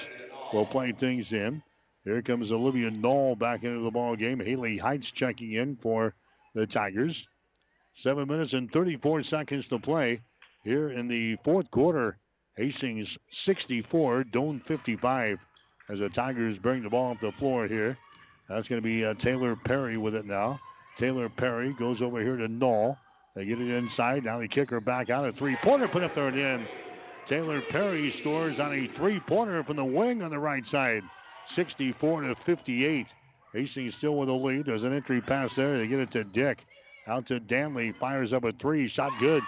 will 0.52 0.66
play 0.66 0.92
things 0.92 1.32
in. 1.34 1.62
Here 2.04 2.22
comes 2.22 2.50
Olivia 2.50 2.90
Knoll 2.90 3.36
back 3.36 3.64
into 3.64 3.80
the 3.80 3.90
ball 3.90 4.16
game. 4.16 4.40
Haley 4.40 4.78
Heights 4.78 5.10
checking 5.10 5.52
in 5.52 5.76
for 5.76 6.14
the 6.54 6.66
Tigers. 6.66 7.26
Seven 7.94 8.28
minutes 8.28 8.52
and 8.52 8.70
34 8.70 9.22
seconds 9.22 9.68
to 9.68 9.78
play 9.78 10.20
here 10.64 10.88
in 10.88 11.08
the 11.08 11.36
fourth 11.44 11.70
quarter. 11.70 12.18
Hastings 12.56 13.18
64, 13.30 14.24
Doane 14.24 14.62
55 14.62 15.38
as 15.88 15.98
the 15.98 16.08
Tigers 16.08 16.58
bring 16.58 16.82
the 16.82 16.90
ball 16.90 17.12
up 17.12 17.20
the 17.20 17.32
floor 17.32 17.66
here. 17.66 17.96
That's 18.48 18.68
going 18.68 18.80
to 18.80 18.84
be 18.84 19.04
uh, 19.04 19.14
Taylor 19.14 19.56
Perry 19.56 19.96
with 19.96 20.14
it 20.14 20.26
now. 20.26 20.58
Taylor 20.96 21.28
Perry 21.28 21.72
goes 21.72 22.02
over 22.02 22.20
here 22.20 22.36
to 22.36 22.48
Knoll. 22.48 22.98
They 23.34 23.46
get 23.46 23.60
it 23.60 23.70
inside. 23.70 24.24
Now 24.24 24.38
they 24.38 24.48
kick 24.48 24.70
her 24.70 24.80
back 24.80 25.08
out. 25.08 25.26
A 25.26 25.32
three 25.32 25.56
pointer 25.56 25.88
put 25.88 26.02
up 26.02 26.14
there 26.14 26.28
and 26.28 26.38
in. 26.38 26.66
Taylor 27.24 27.60
Perry 27.60 28.10
scores 28.10 28.60
on 28.60 28.72
a 28.72 28.86
three 28.86 29.20
pointer 29.20 29.62
from 29.64 29.76
the 29.76 29.84
wing 29.84 30.22
on 30.22 30.30
the 30.30 30.38
right 30.38 30.66
side. 30.66 31.02
64 31.46 32.22
to 32.22 32.34
58. 32.34 33.14
Hastings 33.52 33.94
still 33.94 34.16
with 34.16 34.28
the 34.28 34.34
lead. 34.34 34.66
There's 34.66 34.82
an 34.82 34.92
entry 34.92 35.20
pass 35.20 35.54
there. 35.54 35.76
They 35.76 35.86
get 35.86 36.00
it 36.00 36.10
to 36.12 36.24
Dick. 36.24 36.64
Out 37.06 37.26
to 37.26 37.40
Danley. 37.40 37.92
Fires 37.92 38.32
up 38.32 38.44
a 38.44 38.52
three. 38.52 38.88
Shot 38.88 39.12
good. 39.18 39.42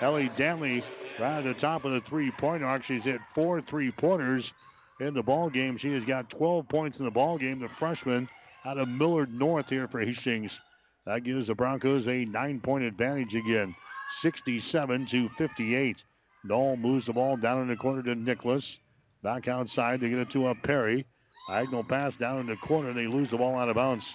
Ellie 0.00 0.30
Danley 0.36 0.84
right 1.18 1.38
at 1.38 1.44
the 1.44 1.54
top 1.54 1.84
of 1.84 1.92
the 1.92 2.00
three-point 2.00 2.62
arc. 2.62 2.84
She's 2.84 3.04
hit 3.04 3.20
four 3.34 3.60
three-pointers 3.60 4.52
in 5.00 5.14
the 5.14 5.22
ball 5.22 5.50
game. 5.50 5.76
She 5.76 5.92
has 5.94 6.04
got 6.04 6.30
12 6.30 6.68
points 6.68 7.00
in 7.00 7.04
the 7.04 7.10
ball 7.10 7.38
game. 7.38 7.58
The 7.58 7.68
freshman 7.68 8.28
out 8.64 8.78
of 8.78 8.88
Millard 8.88 9.32
North 9.32 9.68
here 9.68 9.88
for 9.88 10.00
Hastings. 10.00 10.60
That 11.06 11.24
gives 11.24 11.46
the 11.46 11.54
Broncos 11.54 12.06
a 12.06 12.24
nine-point 12.24 12.84
advantage 12.84 13.34
again. 13.34 13.74
67 14.20 15.06
to 15.06 15.28
58. 15.30 16.04
Knoll 16.44 16.76
moves 16.76 17.06
the 17.06 17.12
ball 17.12 17.36
down 17.36 17.62
in 17.62 17.68
the 17.68 17.76
corner 17.76 18.02
to 18.02 18.14
Nicholas. 18.14 18.78
Back 19.22 19.48
outside 19.48 20.00
to 20.00 20.08
get 20.08 20.18
it 20.18 20.30
to 20.30 20.48
a 20.48 20.54
Perry. 20.54 21.06
Diagonal 21.48 21.82
pass 21.82 22.14
down 22.14 22.40
in 22.40 22.46
the 22.46 22.56
corner. 22.56 22.92
They 22.92 23.06
lose 23.06 23.30
the 23.30 23.38
ball 23.38 23.56
out 23.56 23.70
of 23.70 23.76
bounds. 23.76 24.14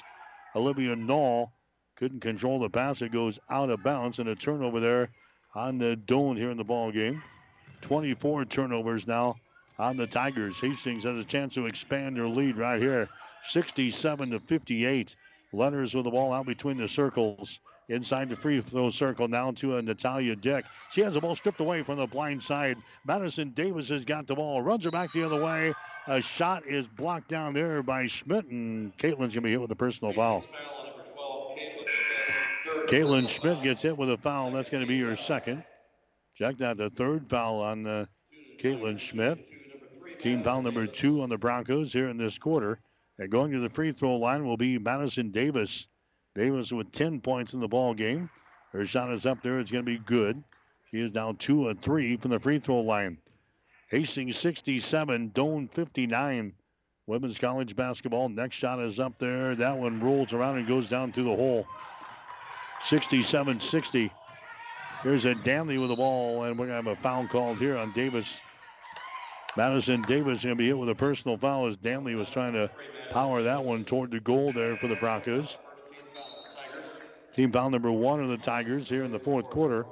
Olivia 0.56 0.96
Knoll 0.96 1.52
couldn't 1.96 2.20
control 2.20 2.60
the 2.60 2.70
pass. 2.70 3.02
It 3.02 3.12
goes 3.12 3.40
out 3.50 3.72
of 3.72 3.82
bounds 3.82 4.20
and 4.20 4.30
a 4.30 4.36
turnover 4.36 4.80
there 4.80 5.10
on 5.56 5.80
the 5.80 5.96
Doane 5.96 6.38
here 6.38 6.52
in 6.52 6.58
the 6.58 6.64
ball 6.64 6.92
game. 6.92 7.24
24 7.82 8.46
turnovers 8.46 9.08
now 9.08 9.36
on 9.80 9.98
the 9.98 10.06
Tigers. 10.06 10.60
Hastings 10.60 11.06
has 11.06 11.18
a 11.18 11.24
chance 11.24 11.56
to 11.56 11.66
expand 11.66 12.18
their 12.18 12.28
lead 12.28 12.56
right 12.56 12.80
here. 12.80 13.10
67 13.46 14.30
to 14.30 14.40
58. 14.40 15.16
Lenners 15.54 15.96
with 15.96 16.06
the 16.06 16.12
ball 16.12 16.34
out 16.34 16.46
between 16.46 16.78
the 16.78 16.88
circles. 16.88 17.60
Inside 17.90 18.30
the 18.30 18.36
free 18.36 18.62
throw 18.62 18.90
circle 18.90 19.28
now 19.28 19.52
to 19.52 19.78
a 19.78 19.82
Natalia 19.82 20.36
Dick. 20.36 20.66
She 20.92 21.02
has 21.02 21.14
the 21.16 21.22
ball 21.22 21.36
stripped 21.36 21.60
away 21.60 21.82
from 21.82 21.98
the 21.98 22.08
blind 22.08 22.42
side. 22.42 22.78
Madison 23.06 23.50
Davis 23.50 23.90
has 23.90 24.06
got 24.06 24.26
the 24.26 24.36
ball. 24.36 24.62
Runs 24.62 24.86
her 24.86 24.92
back 24.92 25.12
the 25.12 25.24
other 25.24 25.44
way. 25.44 25.74
A 26.08 26.22
shot 26.22 26.66
is 26.66 26.88
blocked 26.88 27.30
down 27.30 27.54
there 27.54 27.84
by 27.84 28.08
Schmidt, 28.08 28.46
and 28.46 28.98
Caitlin's 28.98 29.18
going 29.18 29.32
to 29.32 29.42
be 29.42 29.52
hit 29.52 29.62
with 29.62 29.72
a 29.72 29.76
personal 29.76 30.14
foul. 30.14 30.44
Caitlin 32.88 33.28
Schmidt 33.28 33.64
gets 33.64 33.82
hit 33.82 33.98
with 33.98 34.12
a 34.12 34.18
foul. 34.18 34.52
That's 34.52 34.70
going 34.70 34.82
to 34.82 34.88
be 34.88 35.00
her 35.02 35.16
second. 35.16 35.64
Check 36.36 36.58
that, 36.58 36.78
the 36.78 36.90
third 36.90 37.30
foul 37.30 37.62
on 37.62 37.88
uh, 37.88 38.06
Caitlin 38.62 39.00
Schmidt. 39.00 39.40
Team 40.20 40.44
foul 40.44 40.62
number 40.62 40.88
two 40.88 41.22
on 41.22 41.30
the 41.30 41.38
Broncos 41.38 41.92
here 41.92 42.08
in 42.08 42.18
this 42.18 42.38
quarter. 42.38 42.80
And 43.20 43.30
going 43.30 43.52
to 43.52 43.60
the 43.60 43.70
free 43.70 43.92
throw 43.92 44.16
line 44.16 44.46
will 44.46 44.58
be 44.58 44.78
Madison 44.80 45.32
Davis. 45.32 45.88
Davis 46.36 46.72
with 46.72 46.92
10 46.92 47.22
points 47.22 47.54
in 47.54 47.60
the 47.60 47.68
ball 47.68 47.94
game. 47.94 48.30
Her 48.72 48.86
shot 48.86 49.12
is 49.12 49.26
up 49.26 49.44
there. 49.44 49.60
It's 49.60 49.72
going 49.72 49.86
to 49.86 49.92
be 49.92 50.00
good. 50.00 50.44
She 50.90 51.00
is 51.00 51.12
down 51.12 51.38
two 51.38 51.70
and 51.70 51.80
three 51.80 52.18
from 52.18 52.32
the 52.32 52.40
free 52.40 52.58
throw 52.58 52.82
line. 52.82 53.20
Hastings 53.90 54.38
67, 54.38 55.32
Doane 55.32 55.70
59. 55.72 56.54
women's 57.06 57.38
college 57.38 57.76
basketball. 57.76 58.30
Next 58.30 58.56
shot 58.56 58.80
is 58.80 59.00
up 59.00 59.20
there. 59.20 59.54
That 59.56 59.78
one 59.78 60.00
rolls 60.00 60.34
around 60.34 60.58
and 60.58 60.68
goes 60.68 60.90
down 60.90 61.12
through 61.12 61.26
the 61.26 61.36
hole. 61.36 61.68
67 62.82 63.60
60. 63.60 64.12
Here's 65.04 65.26
a 65.26 65.36
Danley 65.36 65.78
with 65.78 65.90
the 65.90 65.96
ball, 65.96 66.44
and 66.44 66.58
we're 66.58 66.68
going 66.68 66.84
to 66.84 66.90
have 66.90 66.98
a 66.98 67.02
foul 67.02 67.28
called 67.28 67.58
here 67.58 67.78
on 67.78 67.92
Davis. 67.92 68.40
Madison 69.56 70.02
Davis 70.02 70.40
is 70.40 70.46
going 70.46 70.56
to 70.56 70.60
be 70.60 70.68
hit 70.68 70.78
with 70.78 70.90
a 70.90 70.96
personal 70.96 71.38
foul 71.38 71.68
as 71.68 71.76
Danley 71.78 72.16
was 72.16 72.30
trying 72.30 72.54
to 72.54 72.72
power 73.12 73.44
that 73.44 73.64
one 73.64 73.86
toward 73.86 74.12
the 74.12 74.20
goal 74.20 74.52
there 74.52 74.76
for 74.78 74.88
the 74.88 74.96
Broncos. 74.96 75.58
Team 77.34 77.52
foul 77.52 77.72
number 77.72 77.92
one 77.92 78.22
of 78.22 78.30
the 78.30 78.38
Tigers 78.38 78.88
here 78.88 79.04
in 79.04 79.12
the 79.12 79.20
fourth 79.20 79.50
quarter. 79.50 79.88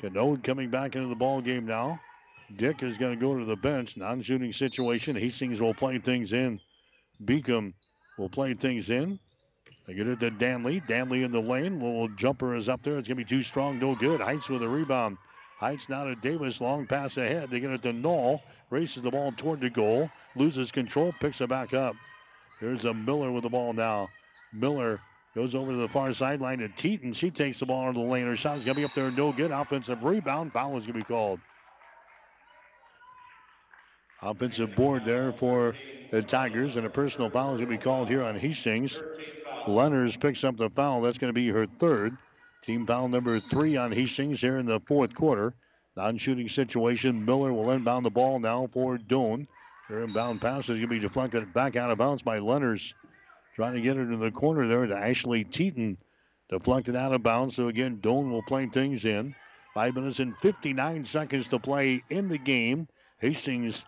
Canode 0.00 0.42
coming 0.42 0.70
back 0.70 0.96
into 0.96 1.08
the 1.08 1.14
ball 1.14 1.40
game 1.40 1.66
now. 1.66 2.00
Dick 2.56 2.82
is 2.82 2.98
going 2.98 3.16
to 3.16 3.20
go 3.20 3.38
to 3.38 3.44
the 3.44 3.56
bench. 3.56 3.96
Non-shooting 3.96 4.52
situation. 4.52 5.14
Hastings 5.14 5.60
will 5.60 5.74
play 5.74 5.98
things 5.98 6.32
in. 6.32 6.60
Beacom 7.24 7.74
will 8.16 8.28
play 8.28 8.54
things 8.54 8.90
in. 8.90 9.20
They 9.86 9.94
get 9.94 10.08
it 10.08 10.18
to 10.20 10.30
Danley. 10.30 10.80
Danley 10.80 11.22
in 11.22 11.30
the 11.30 11.40
lane. 11.40 11.80
Little 11.80 12.08
jumper 12.08 12.56
is 12.56 12.68
up 12.68 12.82
there. 12.82 12.98
It's 12.98 13.06
going 13.06 13.18
to 13.18 13.24
be 13.24 13.28
too 13.28 13.42
strong. 13.42 13.78
No 13.78 13.94
good. 13.94 14.20
Heights 14.20 14.48
with 14.48 14.62
a 14.62 14.68
rebound. 14.68 15.16
Heights 15.58 15.88
now 15.88 16.04
to 16.04 16.16
Davis. 16.16 16.60
Long 16.60 16.86
pass 16.86 17.16
ahead. 17.18 17.50
They 17.50 17.60
get 17.60 17.70
it 17.70 17.82
to 17.82 17.92
Knoll. 17.92 18.42
Races 18.70 19.02
the 19.02 19.10
ball 19.12 19.32
toward 19.32 19.60
the 19.60 19.70
goal. 19.70 20.10
Loses 20.34 20.72
control. 20.72 21.14
Picks 21.20 21.40
it 21.40 21.48
back 21.48 21.72
up. 21.72 21.94
There's 22.60 22.84
a 22.84 22.94
Miller 22.94 23.30
with 23.30 23.44
the 23.44 23.48
ball 23.48 23.72
now. 23.72 24.08
Miller 24.52 25.00
goes 25.38 25.54
over 25.54 25.70
to 25.70 25.76
the 25.76 25.86
far 25.86 26.12
sideline 26.12 26.58
to 26.58 26.68
Teton. 26.68 27.12
She 27.12 27.30
takes 27.30 27.60
the 27.60 27.66
ball 27.66 27.84
out 27.84 27.88
of 27.90 27.94
the 27.94 28.00
lane. 28.00 28.26
Her 28.26 28.34
shot 28.34 28.56
is 28.56 28.64
going 28.64 28.74
to 28.74 28.80
be 28.80 28.84
up 28.84 28.90
there. 28.96 29.08
No 29.12 29.32
good. 29.32 29.52
Offensive 29.52 30.02
rebound. 30.02 30.52
Foul 30.52 30.76
is 30.76 30.84
going 30.84 30.98
to 30.98 30.98
be 30.98 31.02
called. 31.04 31.38
Offensive 34.20 34.74
board 34.74 35.04
there 35.04 35.32
for 35.32 35.76
the 36.10 36.22
Tigers, 36.22 36.74
and 36.76 36.84
a 36.84 36.90
personal 36.90 37.30
foul 37.30 37.52
is 37.52 37.58
going 37.58 37.70
to 37.70 37.78
be 37.78 37.80
called 37.80 38.08
here 38.08 38.24
on 38.24 38.34
Hastings. 38.34 39.00
Lenners 39.68 40.20
picks 40.20 40.42
up 40.42 40.56
the 40.56 40.70
foul. 40.70 41.02
That's 41.02 41.18
going 41.18 41.32
to 41.32 41.40
be 41.40 41.46
her 41.50 41.66
third. 41.66 42.16
Team 42.62 42.84
foul 42.84 43.06
number 43.06 43.38
three 43.38 43.76
on 43.76 43.92
Hastings 43.92 44.40
here 44.40 44.58
in 44.58 44.66
the 44.66 44.80
fourth 44.88 45.14
quarter. 45.14 45.54
Non-shooting 45.96 46.48
situation. 46.48 47.24
Miller 47.24 47.52
will 47.52 47.70
inbound 47.70 48.04
the 48.04 48.10
ball 48.10 48.40
now 48.40 48.66
for 48.72 48.98
Doane. 48.98 49.46
Her 49.86 50.02
inbound 50.02 50.40
pass 50.40 50.64
is 50.64 50.66
going 50.66 50.80
to 50.80 50.88
be 50.88 50.98
deflected 50.98 51.52
back 51.52 51.76
out 51.76 51.92
of 51.92 51.98
bounds 51.98 52.22
by 52.22 52.40
Lenners. 52.40 52.92
Trying 53.58 53.74
to 53.74 53.80
get 53.80 53.96
it 53.96 54.02
in 54.02 54.20
the 54.20 54.30
corner 54.30 54.68
there 54.68 54.86
to 54.86 54.96
Ashley 54.96 55.42
Teton. 55.42 55.98
Deflected 56.48 56.94
out 56.94 57.12
of 57.12 57.24
bounds. 57.24 57.56
So 57.56 57.66
again, 57.66 57.96
Doane 57.96 58.30
will 58.30 58.44
play 58.44 58.66
things 58.66 59.04
in. 59.04 59.34
Five 59.74 59.96
minutes 59.96 60.20
and 60.20 60.38
59 60.38 61.04
seconds 61.04 61.48
to 61.48 61.58
play 61.58 62.00
in 62.08 62.28
the 62.28 62.38
game. 62.38 62.86
Hastings 63.18 63.84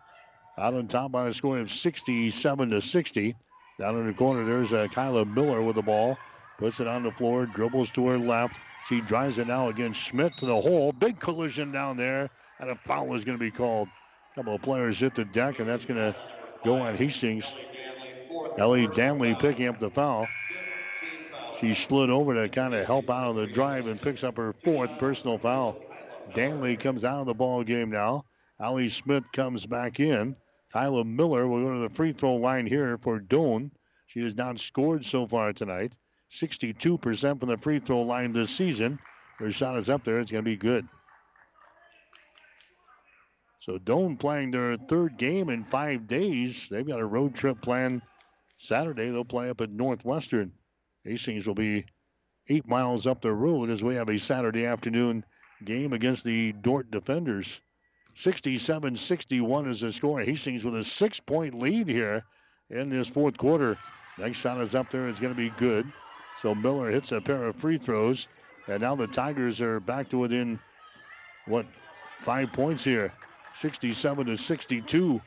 out 0.58 0.74
on 0.74 0.88
top 0.88 1.12
by 1.12 1.28
a 1.28 1.32
score 1.32 1.60
of 1.60 1.70
67 1.70 2.70
to 2.70 2.82
60. 2.82 3.36
Down 3.78 3.94
in 3.94 4.08
the 4.08 4.12
corner, 4.12 4.44
there's 4.44 4.72
uh, 4.72 4.88
Kyla 4.92 5.24
Miller 5.24 5.62
with 5.62 5.76
the 5.76 5.82
ball. 5.82 6.18
Puts 6.58 6.80
it 6.80 6.88
on 6.88 7.04
the 7.04 7.12
floor, 7.12 7.46
dribbles 7.46 7.92
to 7.92 8.08
her 8.08 8.18
left. 8.18 8.58
She 8.88 9.00
drives 9.00 9.38
it 9.38 9.46
now 9.46 9.68
against 9.68 10.00
Schmidt 10.00 10.36
to 10.38 10.46
the 10.46 10.60
hole. 10.60 10.90
Big 10.90 11.20
collision 11.20 11.70
down 11.70 11.96
there, 11.96 12.28
and 12.58 12.70
a 12.70 12.74
foul 12.74 13.14
is 13.14 13.22
going 13.22 13.38
to 13.38 13.40
be 13.40 13.52
called. 13.52 13.86
A 14.32 14.34
couple 14.34 14.56
of 14.56 14.62
players 14.62 14.98
hit 14.98 15.14
the 15.14 15.24
deck, 15.26 15.60
and 15.60 15.68
that's 15.68 15.84
going 15.84 16.12
to 16.12 16.16
go 16.64 16.78
on 16.78 16.96
Hastings. 16.96 17.54
Ellie 18.58 18.86
Danley 18.88 19.34
picking 19.34 19.68
up 19.68 19.78
the 19.78 19.90
foul. 19.90 20.26
She 21.60 21.74
slid 21.74 22.10
over 22.10 22.34
to 22.34 22.48
kind 22.48 22.74
of 22.74 22.86
help 22.86 23.10
out 23.10 23.30
of 23.30 23.36
the 23.36 23.46
drive 23.46 23.86
and 23.86 24.00
picks 24.00 24.24
up 24.24 24.36
her 24.36 24.52
fourth 24.52 24.98
personal 24.98 25.38
foul. 25.38 25.76
Danley 26.32 26.76
comes 26.76 27.04
out 27.04 27.20
of 27.20 27.26
the 27.26 27.34
ball 27.34 27.62
game 27.64 27.90
now. 27.90 28.24
Allie 28.58 28.88
Smith 28.88 29.30
comes 29.32 29.66
back 29.66 30.00
in. 30.00 30.36
Kyla 30.72 31.04
Miller 31.04 31.46
will 31.46 31.62
go 31.62 31.74
to 31.74 31.80
the 31.80 31.88
free 31.88 32.12
throw 32.12 32.36
line 32.36 32.66
here 32.66 32.96
for 32.98 33.20
Doane. 33.20 33.70
She 34.06 34.22
has 34.22 34.34
not 34.34 34.58
scored 34.58 35.04
so 35.04 35.26
far 35.26 35.52
tonight. 35.52 35.96
62% 36.30 37.40
from 37.40 37.48
the 37.48 37.58
free 37.58 37.78
throw 37.78 38.02
line 38.02 38.32
this 38.32 38.50
season. 38.50 38.98
Her 39.38 39.50
shot 39.50 39.76
is 39.78 39.90
up 39.90 40.04
there. 40.04 40.20
It's 40.20 40.30
going 40.30 40.44
to 40.44 40.50
be 40.50 40.56
good. 40.56 40.86
So 43.60 43.78
Doane 43.78 44.18
playing 44.18 44.52
their 44.52 44.76
third 44.76 45.16
game 45.18 45.48
in 45.50 45.64
five 45.64 46.06
days. 46.06 46.68
They've 46.70 46.86
got 46.86 47.00
a 47.00 47.06
road 47.06 47.34
trip 47.34 47.60
planned 47.60 48.02
Saturday. 48.60 49.10
They'll 49.10 49.24
play 49.24 49.48
up 49.48 49.62
at 49.62 49.70
Northwestern. 49.70 50.52
Hastings 51.04 51.46
will 51.46 51.54
be 51.54 51.86
eight 52.48 52.68
miles 52.68 53.06
up 53.06 53.22
the 53.22 53.32
road 53.32 53.70
as 53.70 53.82
we 53.82 53.94
have 53.94 54.10
a 54.10 54.18
Saturday 54.18 54.66
afternoon 54.66 55.24
game 55.64 55.94
against 55.94 56.24
the 56.24 56.52
Dordt 56.52 56.90
Defenders. 56.90 57.60
67 58.16 58.96
61 58.96 59.68
is 59.68 59.80
the 59.80 59.92
score. 59.92 60.20
Hastings 60.20 60.64
with 60.64 60.76
a 60.76 60.84
six 60.84 61.20
point 61.20 61.54
lead 61.54 61.88
here 61.88 62.24
in 62.68 62.90
this 62.90 63.08
fourth 63.08 63.38
quarter. 63.38 63.78
Next 64.18 64.38
shot 64.38 64.60
is 64.60 64.74
up 64.74 64.90
there. 64.90 65.08
It's 65.08 65.20
going 65.20 65.34
to 65.34 65.36
be 65.36 65.50
good. 65.50 65.90
So 66.42 66.54
Miller 66.54 66.90
hits 66.90 67.12
a 67.12 67.20
pair 67.20 67.46
of 67.46 67.56
free 67.56 67.78
throws. 67.78 68.28
And 68.68 68.82
now 68.82 68.94
the 68.94 69.06
Tigers 69.06 69.60
are 69.62 69.80
back 69.80 70.10
to 70.10 70.18
within, 70.18 70.60
what, 71.46 71.66
five 72.20 72.52
points 72.52 72.84
here. 72.84 73.12
67 73.60 74.26
to 74.26 74.36
62 74.36 75.20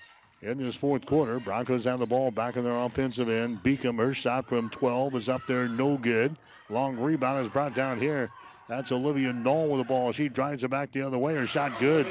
in 0.43 0.57
this 0.57 0.75
fourth 0.75 1.05
quarter. 1.05 1.39
Broncos 1.39 1.85
have 1.85 1.99
the 1.99 2.05
ball 2.05 2.29
back 2.29 2.57
in 2.57 2.63
their 2.63 2.75
offensive 2.75 3.29
end. 3.29 3.63
Beacom, 3.63 3.97
her 3.97 4.13
shot 4.13 4.47
from 4.47 4.69
12 4.69 5.15
is 5.15 5.29
up 5.29 5.41
there, 5.47 5.67
no 5.67 5.97
good. 5.97 6.35
Long 6.69 6.97
rebound 6.97 7.45
is 7.45 7.49
brought 7.49 7.73
down 7.73 7.99
here. 7.99 8.29
That's 8.67 8.91
Olivia 8.91 9.31
Knoll 9.31 9.69
with 9.69 9.79
the 9.79 9.85
ball. 9.85 10.11
She 10.11 10.29
drives 10.29 10.63
it 10.63 10.71
back 10.71 10.91
the 10.91 11.01
other 11.01 11.17
way. 11.17 11.35
Her 11.35 11.47
shot 11.47 11.79
good. 11.79 12.07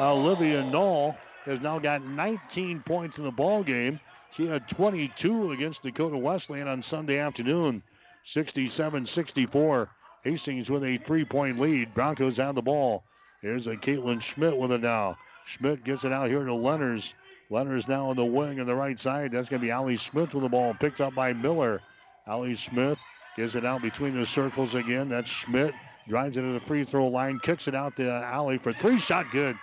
Olivia 0.00 0.64
Knoll 0.64 1.16
has 1.44 1.60
now 1.60 1.78
got 1.78 2.02
19 2.02 2.80
points 2.82 3.18
in 3.18 3.24
the 3.24 3.30
ball 3.30 3.62
game. 3.62 4.00
She 4.32 4.46
had 4.46 4.68
22 4.68 5.52
against 5.52 5.82
Dakota 5.82 6.18
Wesleyan 6.18 6.68
on 6.68 6.82
Sunday 6.82 7.18
afternoon. 7.18 7.82
67-64. 8.24 9.88
Hastings 10.24 10.68
with 10.68 10.82
a 10.82 10.98
three-point 10.98 11.60
lead. 11.60 11.94
Broncos 11.94 12.36
have 12.38 12.56
the 12.56 12.62
ball. 12.62 13.04
Here's 13.40 13.66
a 13.68 13.76
Caitlin 13.76 14.20
Schmidt 14.20 14.56
with 14.56 14.72
it 14.72 14.80
now. 14.80 15.16
Schmidt 15.44 15.84
gets 15.84 16.04
it 16.04 16.12
out 16.12 16.28
here 16.28 16.44
to 16.44 16.50
Lenners. 16.50 17.12
Lenners 17.50 17.86
now 17.86 18.10
on 18.10 18.16
the 18.16 18.24
wing 18.24 18.58
on 18.60 18.66
the 18.66 18.74
right 18.74 18.98
side. 18.98 19.32
That's 19.32 19.48
going 19.48 19.60
to 19.60 19.66
be 19.66 19.70
Allie 19.70 19.96
Smith 19.96 20.34
with 20.34 20.42
the 20.42 20.48
ball. 20.48 20.74
Picked 20.74 21.00
up 21.00 21.14
by 21.14 21.32
Miller. 21.32 21.80
Allie 22.26 22.56
Smith 22.56 22.98
gets 23.36 23.54
it 23.54 23.64
out 23.64 23.82
between 23.82 24.14
the 24.14 24.26
circles 24.26 24.74
again. 24.74 25.08
That's 25.08 25.30
Schmidt. 25.30 25.74
Drives 26.08 26.36
it 26.36 26.42
to 26.42 26.52
the 26.52 26.60
free 26.60 26.82
throw 26.82 27.06
line. 27.06 27.38
Kicks 27.38 27.68
it 27.68 27.74
out 27.74 27.96
to 27.96 28.10
Allie 28.10 28.58
for 28.58 28.72
three. 28.72 28.98
Shot 28.98 29.30
good. 29.30 29.56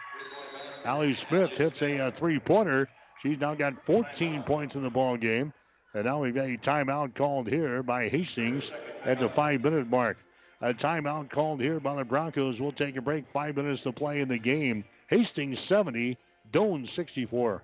Allie 0.86 1.14
Smith 1.14 1.58
hits 1.58 1.82
a, 1.82 2.00
uh, 2.00 2.08
a 2.08 2.12
three 2.12 2.40
pointer. 2.40 2.90
She's 3.22 3.40
now 3.40 3.54
got 3.54 3.86
14 3.86 4.44
points 4.44 4.76
in 4.76 4.84
the 4.84 4.90
ball 4.90 5.18
game. 5.18 5.54
And 5.94 6.06
now 6.06 6.22
we've 6.22 6.34
got 6.34 6.46
a 6.46 6.58
timeout 6.58 7.16
called 7.16 7.48
here 7.48 7.84
by 7.84 8.10
Hastings 8.10 8.72
at 9.04 9.20
the 9.20 9.30
five 9.30 9.64
minute 9.64 9.90
mark. 9.90 10.18
A 10.62 10.74
timeout 10.74 11.30
called 11.30 11.62
here 11.62 11.80
by 11.80 11.96
the 11.96 12.06
Broncos. 12.06 12.60
We'll 12.60 12.72
take 12.72 12.96
a 12.96 13.02
break. 13.02 13.28
Five 13.28 13.58
minutes 13.58 13.82
to 13.82 13.92
play 13.92 14.22
in 14.22 14.30
the 14.30 14.40
game. 14.40 14.86
Hastings 15.08 15.60
70, 15.60 16.18
Doane 16.52 16.88
64. 16.88 17.64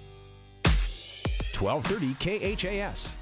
1230 1.61 2.57
KHAS. 2.57 3.13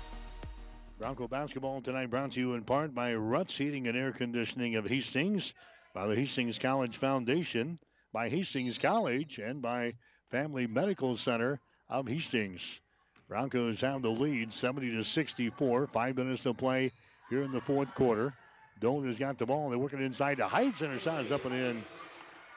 Bronco 0.98 1.28
basketball 1.28 1.82
tonight 1.82 2.10
brought 2.10 2.32
to 2.32 2.40
you 2.40 2.53
in 2.53 2.64
part 2.64 2.95
by 2.95 3.14
Ruts 3.14 3.57
Heating 3.57 3.90
and 3.90 3.98
Air 3.98 4.14
Conditioning 4.14 4.78
of 4.78 4.86
Hastings, 4.86 5.53
by 5.94 6.07
the 6.07 6.16
Hastings 6.16 6.57
College 6.57 6.95
Foundation, 6.95 7.78
by 8.14 8.30
Hastings 8.30 8.78
College, 8.78 9.40
and 9.40 9.61
by 9.61 9.94
Family 10.32 10.68
Medical 10.68 11.18
Center 11.18 11.60
of 11.90 12.07
Hastings. 12.07 12.80
Broncos 13.28 13.82
have 13.82 14.03
the 14.03 14.10
lead 14.10 14.53
70 14.53 14.90
to 14.91 15.03
64. 15.03 15.88
Five 15.88 16.16
minutes 16.16 16.44
to 16.44 16.53
play 16.53 16.94
here 17.30 17.41
in 17.41 17.52
the 17.52 17.60
fourth 17.60 17.94
quarter. 17.94 18.34
Doane 18.80 19.06
has 19.07 19.20
got 19.20 19.38
the 19.38 19.45
ball. 19.45 19.70
They're 19.70 19.78
working 19.78 20.02
inside 20.02 20.38
to 20.38 20.48
Heights, 20.48 20.82
and 20.82 20.94
her 20.94 20.99
shot 20.99 21.26
is 21.26 21.32
up 21.34 21.44
and 21.44 21.53
in. 21.53 21.82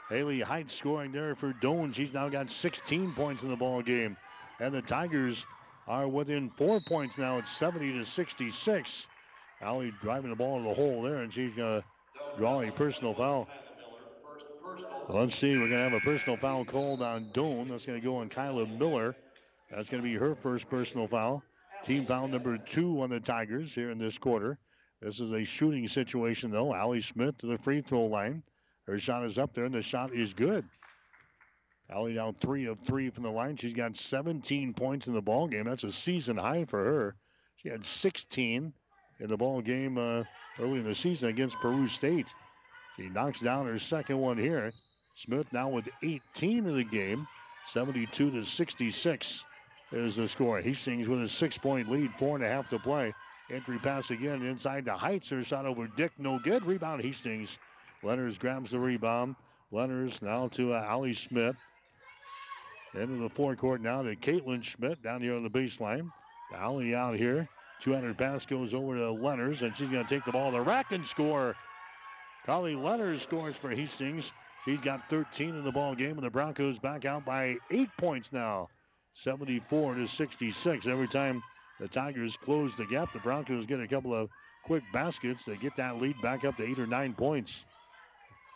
Haley 0.08 0.42
Heights 0.42 0.74
scoring 0.74 1.10
there 1.10 1.34
for 1.34 1.52
Doane. 1.54 1.92
She's 1.92 2.14
now 2.14 2.28
got 2.28 2.50
16 2.50 3.14
points 3.14 3.42
in 3.42 3.48
the 3.48 3.56
ball 3.56 3.82
game. 3.82 4.16
And 4.60 4.72
the 4.72 4.82
Tigers 4.82 5.44
are 5.86 6.08
within 6.08 6.50
four 6.50 6.80
points 6.80 7.18
now. 7.18 7.38
It's 7.38 7.50
70 7.50 7.92
to 7.94 8.06
66. 8.06 9.06
Allie 9.60 9.92
driving 10.00 10.30
the 10.30 10.36
ball 10.36 10.58
to 10.58 10.68
the 10.68 10.74
hole 10.74 11.02
there, 11.02 11.18
and 11.18 11.32
she's 11.32 11.54
going 11.54 11.80
to 11.80 11.86
draw 12.36 12.60
a 12.62 12.70
personal 12.70 13.14
foul. 13.14 13.48
Let's 15.08 15.36
see. 15.36 15.56
We're 15.56 15.68
going 15.68 15.84
to 15.84 15.90
have 15.90 15.92
a 15.92 16.00
personal 16.00 16.36
foul 16.36 16.64
called 16.64 17.02
on 17.02 17.26
Doane. 17.32 17.68
That's 17.68 17.84
going 17.84 18.00
to 18.00 18.04
go 18.04 18.16
on 18.16 18.28
Kyla 18.28 18.66
Miller. 18.66 19.14
That's 19.70 19.90
going 19.90 20.02
to 20.02 20.08
be 20.08 20.14
her 20.14 20.34
first 20.34 20.68
personal 20.68 21.06
foul. 21.06 21.42
Team 21.84 22.04
foul 22.04 22.28
number 22.28 22.58
two 22.58 23.02
on 23.02 23.10
the 23.10 23.20
Tigers 23.20 23.74
here 23.74 23.90
in 23.90 23.98
this 23.98 24.18
quarter. 24.18 24.58
This 25.00 25.18
is 25.18 25.32
a 25.32 25.44
shooting 25.44 25.88
situation, 25.88 26.50
though. 26.50 26.72
Allie 26.74 27.00
Smith 27.00 27.38
to 27.38 27.46
the 27.46 27.58
free 27.58 27.80
throw 27.80 28.04
line. 28.04 28.42
Her 28.86 28.98
shot 28.98 29.24
is 29.24 29.38
up 29.38 29.54
there, 29.54 29.64
and 29.64 29.74
the 29.74 29.82
shot 29.82 30.12
is 30.12 30.32
good. 30.32 30.64
Allie 31.92 32.14
down 32.14 32.32
three 32.32 32.66
of 32.66 32.78
three 32.80 33.10
from 33.10 33.24
the 33.24 33.30
line. 33.30 33.56
She's 33.58 33.74
got 33.74 33.96
17 33.96 34.72
points 34.72 35.08
in 35.08 35.12
the 35.12 35.20
ball 35.20 35.46
game. 35.46 35.64
That's 35.64 35.84
a 35.84 35.92
season 35.92 36.38
high 36.38 36.64
for 36.64 36.82
her. 36.82 37.16
She 37.56 37.68
had 37.68 37.84
16 37.84 38.72
in 39.20 39.28
the 39.28 39.36
ball 39.36 39.60
game 39.60 39.98
uh, 39.98 40.24
early 40.58 40.78
in 40.78 40.84
the 40.84 40.94
season 40.94 41.28
against 41.28 41.58
Peru 41.58 41.86
State. 41.86 42.34
She 42.96 43.10
knocks 43.10 43.40
down 43.40 43.66
her 43.66 43.78
second 43.78 44.18
one 44.18 44.38
here. 44.38 44.72
Smith 45.14 45.46
now 45.52 45.68
with 45.68 45.86
18 46.02 46.66
in 46.66 46.76
the 46.76 46.84
game, 46.84 47.28
72 47.66 48.30
to 48.30 48.44
66 48.44 49.44
is 49.92 50.16
the 50.16 50.28
score. 50.28 50.60
Hastings 50.60 51.08
with 51.08 51.22
a 51.22 51.28
six-point 51.28 51.90
lead, 51.90 52.10
four 52.14 52.36
and 52.36 52.44
a 52.44 52.48
half 52.48 52.70
to 52.70 52.78
play. 52.78 53.12
Entry 53.50 53.78
pass 53.78 54.10
again 54.10 54.42
inside 54.42 54.86
the 54.86 54.96
Heights. 54.96 55.28
Her 55.28 55.42
shot 55.42 55.66
over 55.66 55.86
Dick, 55.86 56.12
no 56.16 56.38
good. 56.38 56.64
Rebound 56.64 57.02
Hastings. 57.02 57.58
Lenners 58.02 58.38
grabs 58.38 58.70
the 58.70 58.78
rebound. 58.78 59.36
Lenners 59.70 60.22
now 60.22 60.48
to 60.48 60.72
uh, 60.72 60.86
Allie 60.88 61.14
Smith. 61.14 61.56
Into 62.94 63.22
the 63.22 63.30
forecourt 63.30 63.80
now 63.80 64.02
to 64.02 64.14
Caitlin 64.14 64.62
Schmidt 64.62 65.02
down 65.02 65.22
here 65.22 65.34
on 65.34 65.42
the 65.42 65.50
baseline. 65.50 66.10
Allie 66.54 66.94
out 66.94 67.16
here. 67.16 67.48
200 67.80 68.16
pass 68.16 68.44
goes 68.44 68.74
over 68.74 68.94
to 68.94 69.04
Lenners, 69.04 69.62
and 69.62 69.74
she's 69.74 69.88
going 69.88 70.04
to 70.04 70.14
take 70.14 70.24
the 70.24 70.32
ball 70.32 70.50
to 70.50 70.58
the 70.58 70.62
rack 70.62 70.92
and 70.92 71.06
score. 71.06 71.56
Carly 72.44 72.74
Lenners 72.74 73.20
scores 73.20 73.56
for 73.56 73.70
Hastings. 73.70 74.30
She's 74.64 74.80
got 74.80 75.08
13 75.08 75.50
in 75.50 75.64
the 75.64 75.72
ball 75.72 75.94
game, 75.94 76.12
and 76.12 76.22
the 76.22 76.30
Broncos 76.30 76.78
back 76.78 77.04
out 77.04 77.24
by 77.24 77.56
eight 77.70 77.88
points 77.96 78.32
now. 78.32 78.68
74 79.14 79.94
to 79.94 80.06
66. 80.06 80.86
Every 80.86 81.08
time 81.08 81.42
the 81.80 81.88
Tigers 81.88 82.36
close 82.36 82.76
the 82.76 82.86
gap, 82.86 83.12
the 83.12 83.18
Broncos 83.20 83.66
get 83.66 83.80
a 83.80 83.88
couple 83.88 84.14
of 84.14 84.28
quick 84.64 84.84
baskets. 84.92 85.44
They 85.44 85.56
get 85.56 85.76
that 85.76 86.00
lead 86.00 86.20
back 86.22 86.44
up 86.44 86.56
to 86.58 86.62
eight 86.62 86.78
or 86.78 86.86
nine 86.86 87.14
points. 87.14 87.64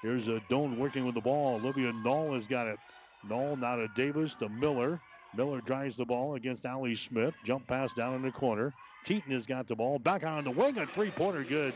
Here's 0.02 0.28
a 0.28 0.40
Doane 0.50 0.76
working 0.76 1.04
with 1.04 1.14
the 1.14 1.20
ball. 1.20 1.56
Olivia 1.56 1.92
Knoll 1.92 2.34
has 2.34 2.46
got 2.46 2.66
it. 2.66 2.78
Knoll 3.28 3.56
now 3.56 3.76
to 3.76 3.88
Davis 3.88 4.34
to 4.34 4.48
Miller. 4.48 5.00
Miller 5.34 5.60
drives 5.60 5.96
the 5.96 6.04
ball 6.04 6.34
against 6.34 6.64
Allie 6.64 6.94
Smith. 6.94 7.36
Jump 7.44 7.66
pass 7.66 7.92
down 7.92 8.14
in 8.14 8.22
the 8.22 8.30
corner. 8.30 8.72
Teton 9.04 9.32
has 9.32 9.46
got 9.46 9.66
the 9.66 9.76
ball. 9.76 9.98
Back 9.98 10.24
out 10.24 10.38
on 10.38 10.44
the 10.44 10.50
wing. 10.50 10.78
A 10.78 10.86
three 10.86 11.10
pointer 11.10 11.44
good. 11.44 11.74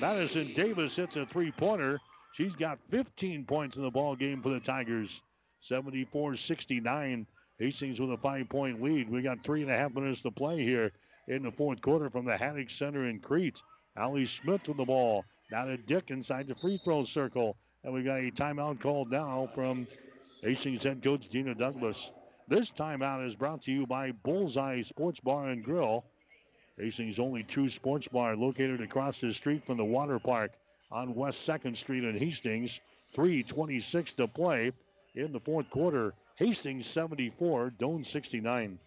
Madison 0.00 0.52
Davis 0.54 0.96
hits 0.96 1.16
a 1.16 1.26
three 1.26 1.50
pointer. 1.52 2.00
She's 2.32 2.54
got 2.54 2.78
15 2.88 3.44
points 3.44 3.76
in 3.76 3.82
the 3.82 3.90
ball 3.90 4.14
game 4.14 4.42
for 4.42 4.50
the 4.50 4.60
Tigers. 4.60 5.22
74 5.60 6.36
69. 6.36 7.26
Hastings 7.58 8.00
with 8.00 8.12
a 8.12 8.16
five 8.16 8.48
point 8.48 8.80
lead. 8.80 9.10
We 9.10 9.22
got 9.22 9.42
three 9.42 9.62
and 9.62 9.70
a 9.70 9.76
half 9.76 9.92
minutes 9.94 10.20
to 10.22 10.30
play 10.30 10.62
here 10.62 10.92
in 11.26 11.42
the 11.42 11.50
fourth 11.50 11.80
quarter 11.80 12.08
from 12.08 12.24
the 12.24 12.36
Haddock 12.36 12.70
Center 12.70 13.06
in 13.06 13.18
Crete. 13.18 13.60
Allie 13.96 14.26
Smith 14.26 14.68
with 14.68 14.76
the 14.76 14.84
ball. 14.84 15.24
Now 15.50 15.64
to 15.64 15.76
Dick 15.76 16.10
inside 16.10 16.46
the 16.46 16.54
free 16.54 16.80
throw 16.84 17.04
circle. 17.04 17.56
And 17.82 17.92
we 17.92 18.02
got 18.02 18.20
a 18.20 18.30
timeout 18.30 18.80
called 18.80 19.10
now 19.10 19.48
from 19.54 19.86
Hastings 20.42 20.84
head 20.84 21.02
coach 21.02 21.28
Gina 21.28 21.54
Douglas. 21.54 22.12
This 22.46 22.70
timeout 22.70 23.26
is 23.26 23.34
brought 23.34 23.62
to 23.62 23.72
you 23.72 23.86
by 23.86 24.12
Bullseye 24.12 24.82
Sports 24.82 25.20
Bar 25.20 25.48
and 25.48 25.64
Grill. 25.64 26.04
Hastings' 26.78 27.18
only 27.18 27.42
true 27.42 27.68
sports 27.68 28.06
bar 28.06 28.36
located 28.36 28.80
across 28.80 29.20
the 29.20 29.34
street 29.34 29.64
from 29.64 29.76
the 29.76 29.84
water 29.84 30.18
park 30.18 30.52
on 30.92 31.14
West 31.14 31.46
2nd 31.46 31.76
Street 31.76 32.04
in 32.04 32.16
Hastings. 32.16 32.80
3.26 33.16 34.14
to 34.16 34.28
play 34.28 34.70
in 35.14 35.32
the 35.32 35.40
fourth 35.40 35.68
quarter. 35.70 36.12
Hastings 36.36 36.86
74, 36.86 37.72
Doane 37.78 38.06
69. 38.06 38.78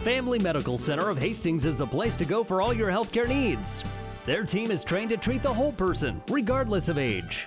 Family 0.00 0.38
Medical 0.40 0.78
Center 0.78 1.08
of 1.10 1.18
Hastings 1.18 1.64
is 1.64 1.78
the 1.78 1.86
place 1.86 2.16
to 2.16 2.24
go 2.24 2.42
for 2.42 2.60
all 2.60 2.74
your 2.74 2.88
healthcare 2.88 3.28
needs. 3.28 3.84
Their 4.26 4.42
team 4.42 4.72
is 4.72 4.82
trained 4.82 5.10
to 5.10 5.16
treat 5.16 5.42
the 5.42 5.52
whole 5.52 5.72
person, 5.72 6.20
regardless 6.28 6.88
of 6.88 6.98
age. 6.98 7.46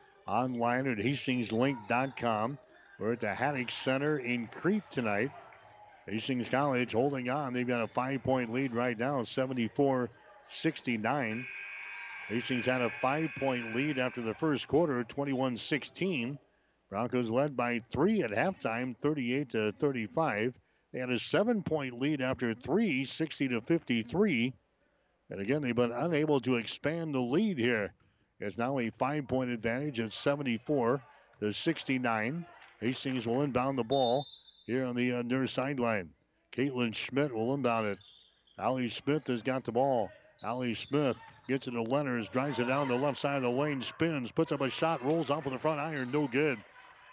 online 0.27 0.87
at 0.87 0.97
hastingslink.com. 0.97 2.57
We're 2.99 3.13
at 3.13 3.19
the 3.19 3.33
Haddock 3.33 3.71
Center 3.71 4.17
in 4.17 4.47
Crete 4.47 4.83
tonight. 4.91 5.31
Hastings 6.07 6.49
College 6.49 6.93
holding 6.93 7.29
on. 7.29 7.53
They've 7.53 7.67
got 7.67 7.81
a 7.83 7.87
five 7.87 8.23
point 8.23 8.51
lead 8.51 8.73
right 8.73 8.97
now, 8.97 9.23
74 9.23 10.09
69. 10.49 11.45
Hastings 12.27 12.65
had 12.65 12.81
a 12.81 12.89
five 12.89 13.31
point 13.39 13.75
lead 13.75 13.97
after 13.97 14.21
the 14.21 14.33
first 14.33 14.67
quarter, 14.67 15.03
21 15.03 15.57
16. 15.57 16.37
Broncos 16.89 17.29
led 17.29 17.55
by 17.55 17.79
three 17.91 18.21
at 18.21 18.31
halftime, 18.31 18.95
38 18.97 19.49
to 19.51 19.71
35. 19.71 20.53
They 20.91 20.99
had 20.99 21.09
a 21.09 21.19
seven 21.19 21.63
point 21.63 21.99
lead 21.99 22.21
after 22.21 22.53
three, 22.53 23.05
60 23.05 23.47
to 23.49 23.61
53. 23.61 24.53
And 25.29 25.39
again, 25.39 25.61
they've 25.61 25.75
been 25.75 25.93
unable 25.93 26.41
to 26.41 26.57
expand 26.57 27.15
the 27.15 27.21
lead 27.21 27.57
here. 27.57 27.93
It's 28.41 28.57
now 28.57 28.79
a 28.79 28.89
five 28.89 29.27
point 29.27 29.51
advantage 29.51 29.99
at 29.99 30.11
74 30.11 30.99
to 31.39 31.53
69. 31.53 32.45
Hastings 32.79 33.27
will 33.27 33.43
inbound 33.43 33.77
the 33.77 33.83
ball 33.83 34.25
here 34.65 34.83
on 34.83 34.95
the 34.95 35.13
uh, 35.13 35.21
near 35.21 35.45
sideline. 35.45 36.09
Caitlin 36.51 36.95
Schmidt 36.95 37.31
will 37.33 37.53
inbound 37.53 37.87
it. 37.87 37.99
Allie 38.57 38.89
Smith 38.89 39.27
has 39.27 39.43
got 39.43 39.63
the 39.63 39.71
ball. 39.71 40.09
Allie 40.43 40.73
Smith 40.73 41.17
gets 41.47 41.67
it 41.67 41.71
to 41.71 41.83
Lenners, 41.83 42.31
drives 42.31 42.57
it 42.57 42.65
down 42.65 42.87
the 42.87 42.95
left 42.95 43.19
side 43.19 43.37
of 43.37 43.43
the 43.43 43.49
lane, 43.49 43.81
spins, 43.83 44.31
puts 44.31 44.51
up 44.51 44.61
a 44.61 44.69
shot, 44.71 45.03
rolls 45.05 45.29
off 45.29 45.45
with 45.45 45.53
the 45.53 45.59
front 45.59 45.79
iron, 45.79 46.11
no 46.11 46.27
good. 46.27 46.57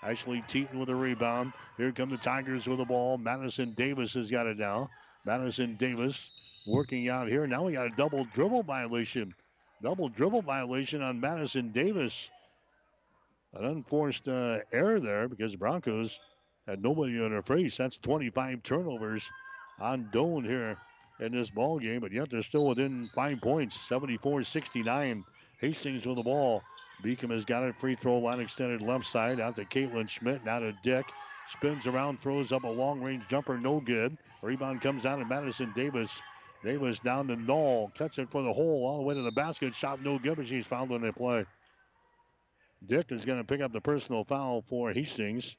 Ashley 0.02 0.42
Teton 0.48 0.78
with 0.78 0.88
a 0.88 0.94
rebound. 0.94 1.52
Here 1.76 1.92
come 1.92 2.08
the 2.08 2.16
Tigers 2.16 2.66
with 2.66 2.78
the 2.78 2.84
ball. 2.86 3.18
Madison 3.18 3.72
Davis 3.72 4.14
has 4.14 4.30
got 4.30 4.46
it 4.46 4.56
now. 4.56 4.88
Madison 5.26 5.74
Davis 5.76 6.30
working 6.66 7.10
out 7.10 7.28
here. 7.28 7.46
Now 7.46 7.64
we 7.64 7.72
got 7.74 7.86
a 7.86 7.96
double 7.96 8.24
dribble 8.32 8.62
violation. 8.62 9.34
Double 9.82 10.08
dribble 10.08 10.42
violation 10.42 11.02
on 11.02 11.20
Madison 11.20 11.70
Davis. 11.70 12.30
An 13.54 13.64
unforced 13.64 14.28
uh, 14.28 14.58
error 14.72 15.00
there 15.00 15.28
because 15.28 15.52
the 15.52 15.58
Broncos 15.58 16.18
had 16.66 16.82
nobody 16.82 17.22
on 17.22 17.30
their 17.30 17.42
face. 17.42 17.76
That's 17.76 17.96
25 17.96 18.62
turnovers 18.62 19.30
on 19.80 20.10
Doane 20.12 20.44
here 20.44 20.76
in 21.20 21.32
this 21.32 21.50
ball 21.50 21.78
game, 21.78 22.00
but 22.00 22.12
yet 22.12 22.30
they're 22.30 22.42
still 22.42 22.66
within 22.66 23.08
five 23.14 23.40
points, 23.40 23.76
74-69. 23.88 25.24
Hastings 25.60 26.06
with 26.06 26.16
the 26.16 26.22
ball. 26.22 26.62
Beacom 27.02 27.30
has 27.30 27.44
got 27.44 27.62
it. 27.62 27.76
Free 27.76 27.94
throw 27.94 28.18
line 28.18 28.40
extended 28.40 28.82
left 28.82 29.06
side 29.06 29.40
out 29.40 29.56
to 29.56 29.64
Caitlin 29.64 30.08
Schmidt. 30.08 30.44
Now 30.44 30.58
to 30.58 30.72
Dick. 30.82 31.06
Spins 31.52 31.86
around, 31.86 32.20
throws 32.20 32.52
up 32.52 32.64
a 32.64 32.68
long 32.68 33.00
range 33.00 33.24
jumper. 33.28 33.58
No 33.58 33.80
good. 33.80 34.18
Rebound 34.42 34.82
comes 34.82 35.06
out 35.06 35.20
of 35.20 35.28
Madison 35.28 35.72
Davis. 35.74 36.20
Davis 36.64 36.98
down 36.98 37.26
to 37.28 37.36
Knoll. 37.36 37.92
Cuts 37.96 38.18
it 38.18 38.30
for 38.30 38.42
the 38.42 38.52
hole 38.52 38.86
all 38.86 38.98
the 38.98 39.04
way 39.04 39.14
to 39.14 39.22
the 39.22 39.32
basket. 39.32 39.74
Shot 39.74 40.02
no 40.02 40.18
good, 40.18 40.36
but 40.36 40.46
she's 40.46 40.66
fouled 40.66 40.92
on 40.92 41.02
the 41.02 41.12
play. 41.12 41.44
Dick 42.86 43.06
is 43.10 43.24
going 43.24 43.38
to 43.38 43.44
pick 43.44 43.60
up 43.60 43.72
the 43.72 43.80
personal 43.80 44.24
foul 44.24 44.62
for 44.68 44.92
Hastings. 44.92 45.56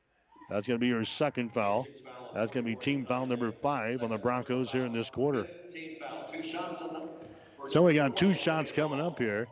That's 0.49 0.67
going 0.67 0.79
to 0.79 0.83
be 0.83 0.89
her 0.91 1.05
second 1.05 1.53
foul. 1.53 1.85
That's 2.33 2.51
going 2.51 2.65
to 2.65 2.71
be 2.71 2.75
team 2.75 3.05
foul 3.05 3.25
number 3.25 3.51
five 3.51 4.03
on 4.03 4.09
the 4.09 4.17
Broncos 4.17 4.71
here 4.71 4.85
in 4.85 4.93
this 4.93 5.09
quarter. 5.09 5.47
So 7.67 7.83
we 7.83 7.93
got 7.93 8.17
two 8.17 8.33
shots 8.33 8.71
coming 8.71 8.99
up 8.99 9.19
here. 9.19 9.47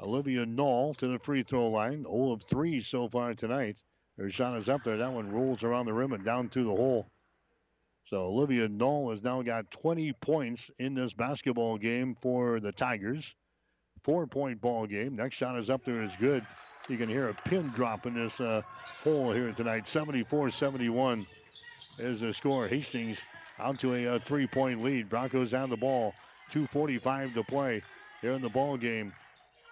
Olivia 0.00 0.46
Knoll 0.46 0.94
to 0.94 1.08
the 1.08 1.18
free 1.18 1.42
throw 1.42 1.68
line. 1.68 2.02
0 2.02 2.32
of 2.32 2.42
3 2.42 2.80
so 2.80 3.08
far 3.08 3.34
tonight. 3.34 3.82
Her 4.18 4.30
shot 4.30 4.56
is 4.56 4.68
up 4.68 4.82
there. 4.82 4.96
That 4.96 5.12
one 5.12 5.30
rolls 5.30 5.62
around 5.62 5.86
the 5.86 5.92
rim 5.92 6.12
and 6.12 6.24
down 6.24 6.48
through 6.48 6.64
the 6.64 6.70
hole. 6.70 7.10
So 8.10 8.24
Olivia 8.24 8.68
Knoll 8.68 9.12
has 9.12 9.22
now 9.22 9.40
got 9.40 9.70
20 9.70 10.12
points 10.14 10.68
in 10.78 10.94
this 10.94 11.12
basketball 11.12 11.78
game 11.78 12.16
for 12.20 12.58
the 12.58 12.72
Tigers. 12.72 13.36
Four 14.02 14.26
point 14.26 14.60
ball 14.60 14.84
game. 14.88 15.14
Next 15.14 15.36
shot 15.36 15.56
is 15.56 15.70
up 15.70 15.84
there 15.84 16.02
is 16.02 16.16
good. 16.16 16.44
You 16.88 16.96
can 16.96 17.08
hear 17.08 17.28
a 17.28 17.34
pin 17.34 17.68
drop 17.68 18.06
in 18.06 18.14
this 18.14 18.40
uh, 18.40 18.62
hole 19.04 19.30
here 19.30 19.52
tonight. 19.52 19.86
74 19.86 20.50
71 20.50 21.24
is 22.00 22.18
the 22.18 22.34
score. 22.34 22.66
Hastings 22.66 23.20
out 23.60 23.78
to 23.78 23.94
a, 23.94 24.16
a 24.16 24.18
three 24.18 24.48
point 24.48 24.82
lead. 24.82 25.08
Broncos 25.08 25.52
down 25.52 25.70
the 25.70 25.76
ball. 25.76 26.12
2.45 26.50 27.34
to 27.34 27.44
play 27.44 27.80
here 28.22 28.32
in 28.32 28.42
the 28.42 28.48
ball 28.48 28.76
game. 28.76 29.12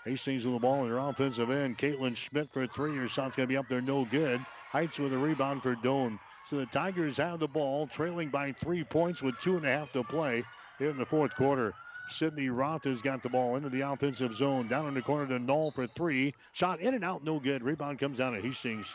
Hastings 0.04 0.44
with 0.44 0.54
the 0.54 0.60
ball 0.60 0.84
in 0.84 0.90
their 0.92 1.00
offensive 1.00 1.50
end. 1.50 1.76
Caitlin 1.76 2.16
Schmidt 2.16 2.48
for 2.52 2.68
three. 2.68 2.94
Her 2.94 3.08
shot's 3.08 3.34
going 3.34 3.48
to 3.48 3.52
be 3.52 3.56
up 3.56 3.66
there, 3.68 3.80
no 3.80 4.04
good. 4.04 4.40
Heights 4.70 5.00
with 5.00 5.12
a 5.12 5.18
rebound 5.18 5.60
for 5.60 5.74
Doane. 5.74 6.20
So 6.48 6.56
the 6.56 6.66
Tigers 6.66 7.18
have 7.18 7.40
the 7.40 7.46
ball, 7.46 7.86
trailing 7.86 8.30
by 8.30 8.52
three 8.52 8.82
points 8.82 9.22
with 9.22 9.38
two 9.38 9.58
and 9.58 9.66
a 9.66 9.68
half 9.68 9.92
to 9.92 10.02
play. 10.02 10.42
here 10.78 10.88
in 10.88 10.96
the 10.96 11.04
fourth 11.04 11.34
quarter. 11.34 11.74
Sydney 12.08 12.48
Roth 12.48 12.84
has 12.84 13.02
got 13.02 13.22
the 13.22 13.28
ball 13.28 13.56
into 13.56 13.68
the 13.68 13.82
offensive 13.82 14.34
zone. 14.34 14.66
Down 14.66 14.86
in 14.86 14.94
the 14.94 15.02
corner 15.02 15.26
to 15.26 15.38
Knoll 15.38 15.70
for 15.72 15.86
three. 15.88 16.32
Shot 16.52 16.80
in 16.80 16.94
and 16.94 17.04
out, 17.04 17.22
no 17.22 17.38
good. 17.38 17.62
Rebound 17.62 17.98
comes 17.98 18.16
down 18.16 18.32
to 18.32 18.40
Hastings. 18.40 18.86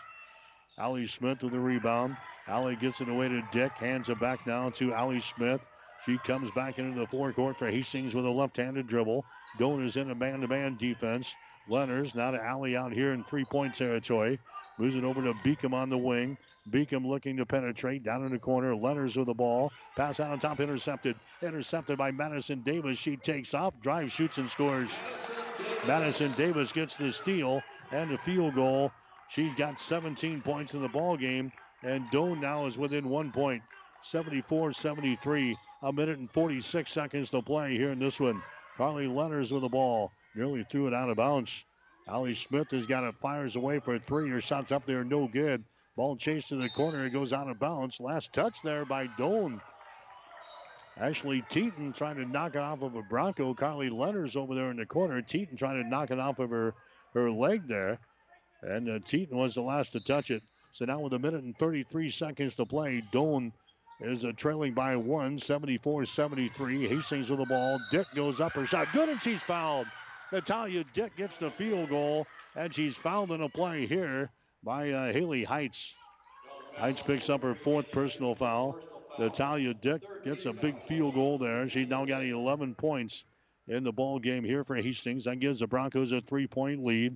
Allie 0.79 1.05
Smith 1.05 1.43
with 1.43 1.51
the 1.51 1.59
rebound. 1.59 2.17
Allie 2.47 2.75
gets 2.75 3.01
it 3.01 3.07
away 3.07 3.29
to 3.29 3.47
Dick. 3.51 3.73
Hands 3.73 4.09
it 4.09 4.19
back 4.19 4.47
now 4.47 4.71
to 4.71 4.91
Allie 4.91 5.21
Smith. 5.21 5.63
She 6.07 6.17
comes 6.25 6.49
back 6.51 6.79
into 6.79 6.99
the 6.99 7.05
forecourt 7.05 7.59
for 7.59 7.69
Hastings 7.69 8.15
with 8.15 8.25
a 8.25 8.31
left-handed 8.31 8.87
dribble. 8.87 9.23
Doane 9.59 9.85
is 9.85 9.95
in 9.95 10.09
a 10.09 10.15
man-to-man 10.15 10.77
defense. 10.77 11.35
Lenners 11.69 12.13
now 12.15 12.31
to 12.31 12.43
Allie 12.43 12.75
out 12.75 12.91
here 12.91 13.13
in 13.13 13.23
three-point 13.23 13.75
territory. 13.75 14.39
Moves 14.77 14.95
it 14.95 15.03
over 15.03 15.21
to 15.21 15.33
Beacom 15.35 15.73
on 15.73 15.89
the 15.89 15.97
wing. 15.97 16.37
Beacom 16.69 17.05
looking 17.05 17.37
to 17.37 17.45
penetrate 17.45 18.03
down 18.03 18.23
in 18.23 18.31
the 18.31 18.39
corner. 18.39 18.73
Lenners 18.73 19.15
with 19.15 19.27
the 19.27 19.33
ball. 19.33 19.71
Pass 19.95 20.19
out 20.19 20.31
on 20.31 20.39
top, 20.39 20.59
intercepted. 20.59 21.15
Intercepted 21.41 21.97
by 21.97 22.11
Madison 22.11 22.61
Davis. 22.61 22.97
She 22.97 23.15
takes 23.17 23.53
off, 23.53 23.73
drives, 23.81 24.11
shoots, 24.11 24.37
and 24.37 24.49
scores. 24.49 24.89
Madison 25.87 26.31
Davis 26.33 26.71
gets 26.71 26.95
the 26.95 27.11
steal 27.11 27.61
and 27.91 28.09
the 28.09 28.17
field 28.17 28.55
goal. 28.55 28.91
She 29.29 29.49
got 29.51 29.79
17 29.79 30.41
points 30.41 30.73
in 30.73 30.81
the 30.81 30.89
ball 30.89 31.17
game, 31.17 31.51
and 31.83 32.05
Doane 32.11 32.39
now 32.39 32.65
is 32.65 32.77
within 32.77 33.09
one 33.09 33.31
point. 33.31 33.61
74-73. 34.03 35.55
A 35.83 35.91
minute 35.93 36.19
and 36.19 36.31
46 36.31 36.91
seconds 36.91 37.29
to 37.31 37.41
play 37.41 37.75
here 37.75 37.91
in 37.91 37.99
this 37.99 38.19
one. 38.19 38.41
Carly 38.77 39.05
Lenners 39.05 39.51
with 39.51 39.61
the 39.61 39.69
ball. 39.69 40.11
Nearly 40.35 40.63
threw 40.63 40.87
it 40.87 40.93
out 40.93 41.09
of 41.09 41.17
bounds. 41.17 41.63
Allie 42.07 42.35
Smith 42.35 42.71
has 42.71 42.85
got 42.85 43.03
it, 43.03 43.15
fires 43.21 43.55
away 43.55 43.79
for 43.79 43.97
three. 43.97 44.29
Her 44.29 44.41
shot's 44.41 44.71
up 44.71 44.85
there, 44.85 45.03
no 45.03 45.27
good. 45.27 45.63
Ball 45.95 46.15
chased 46.15 46.49
to 46.49 46.55
the 46.55 46.69
corner. 46.69 47.05
It 47.05 47.11
goes 47.11 47.33
out 47.33 47.49
of 47.49 47.59
bounds. 47.59 47.99
Last 47.99 48.33
touch 48.33 48.61
there 48.63 48.83
by 48.83 49.07
Doane. 49.07 49.61
Ashley 50.97 51.43
Teton 51.49 51.93
trying 51.93 52.17
to 52.17 52.25
knock 52.25 52.55
it 52.55 52.61
off 52.61 52.81
of 52.81 52.95
a 52.95 53.01
Bronco. 53.03 53.53
Carly 53.53 53.89
Lenners 53.89 54.35
over 54.35 54.55
there 54.55 54.71
in 54.71 54.77
the 54.77 54.85
corner. 54.85 55.21
Teton 55.21 55.55
trying 55.55 55.81
to 55.81 55.87
knock 55.87 56.11
it 56.11 56.19
off 56.19 56.39
of 56.39 56.49
her, 56.49 56.73
her 57.13 57.31
leg 57.31 57.67
there. 57.67 57.99
And 58.61 58.89
uh, 58.89 58.99
Teton 59.05 59.37
was 59.37 59.55
the 59.55 59.61
last 59.61 59.91
to 59.91 59.99
touch 59.99 60.31
it. 60.31 60.43
So 60.71 60.85
now 60.85 60.99
with 60.99 61.13
a 61.13 61.19
minute 61.19 61.43
and 61.43 61.57
33 61.57 62.09
seconds 62.09 62.55
to 62.55 62.65
play, 62.65 63.03
Doane 63.11 63.51
is 63.99 64.25
uh, 64.25 64.31
trailing 64.35 64.73
by 64.73 64.95
one, 64.95 65.37
74-73. 65.37 66.87
Hastings 66.87 67.29
with 67.29 67.39
the 67.39 67.45
ball. 67.45 67.79
Dick 67.91 68.07
goes 68.15 68.39
up 68.39 68.53
her 68.53 68.65
shot. 68.65 68.87
Good, 68.93 69.09
and 69.09 69.21
she's 69.21 69.41
fouled. 69.41 69.87
Natalia 70.33 70.83
Dick 70.95 71.15
gets 71.15 71.37
the 71.37 71.51
field 71.51 71.89
goal, 71.89 72.25
and 72.55 72.73
she's 72.73 72.95
fouled 72.95 73.31
in 73.31 73.41
a 73.41 73.49
play 73.49 73.85
here 73.85 74.31
by 74.63 74.89
uh, 74.89 75.13
Haley 75.13 75.43
Heights. 75.43 75.93
Heights 76.75 77.03
picks 77.03 77.29
up 77.29 77.43
her 77.43 77.53
fourth 77.53 77.91
personal 77.91 78.33
foul. 78.33 78.79
Natalia 79.19 79.75
Dick 79.75 80.01
gets 80.23 80.47
a 80.47 80.53
big 80.53 80.81
field 80.81 81.13
goal 81.13 81.37
there. 81.37 81.69
She's 81.69 81.87
now 81.87 82.03
got 82.05 82.25
11 82.25 82.73
points 82.73 83.25
in 83.67 83.83
the 83.83 83.93
ball 83.93 84.17
game 84.17 84.43
here 84.43 84.63
for 84.63 84.75
Hastings. 84.75 85.25
That 85.25 85.39
gives 85.39 85.59
the 85.59 85.67
Broncos 85.67 86.11
a 86.11 86.21
three-point 86.21 86.83
lead. 86.83 87.15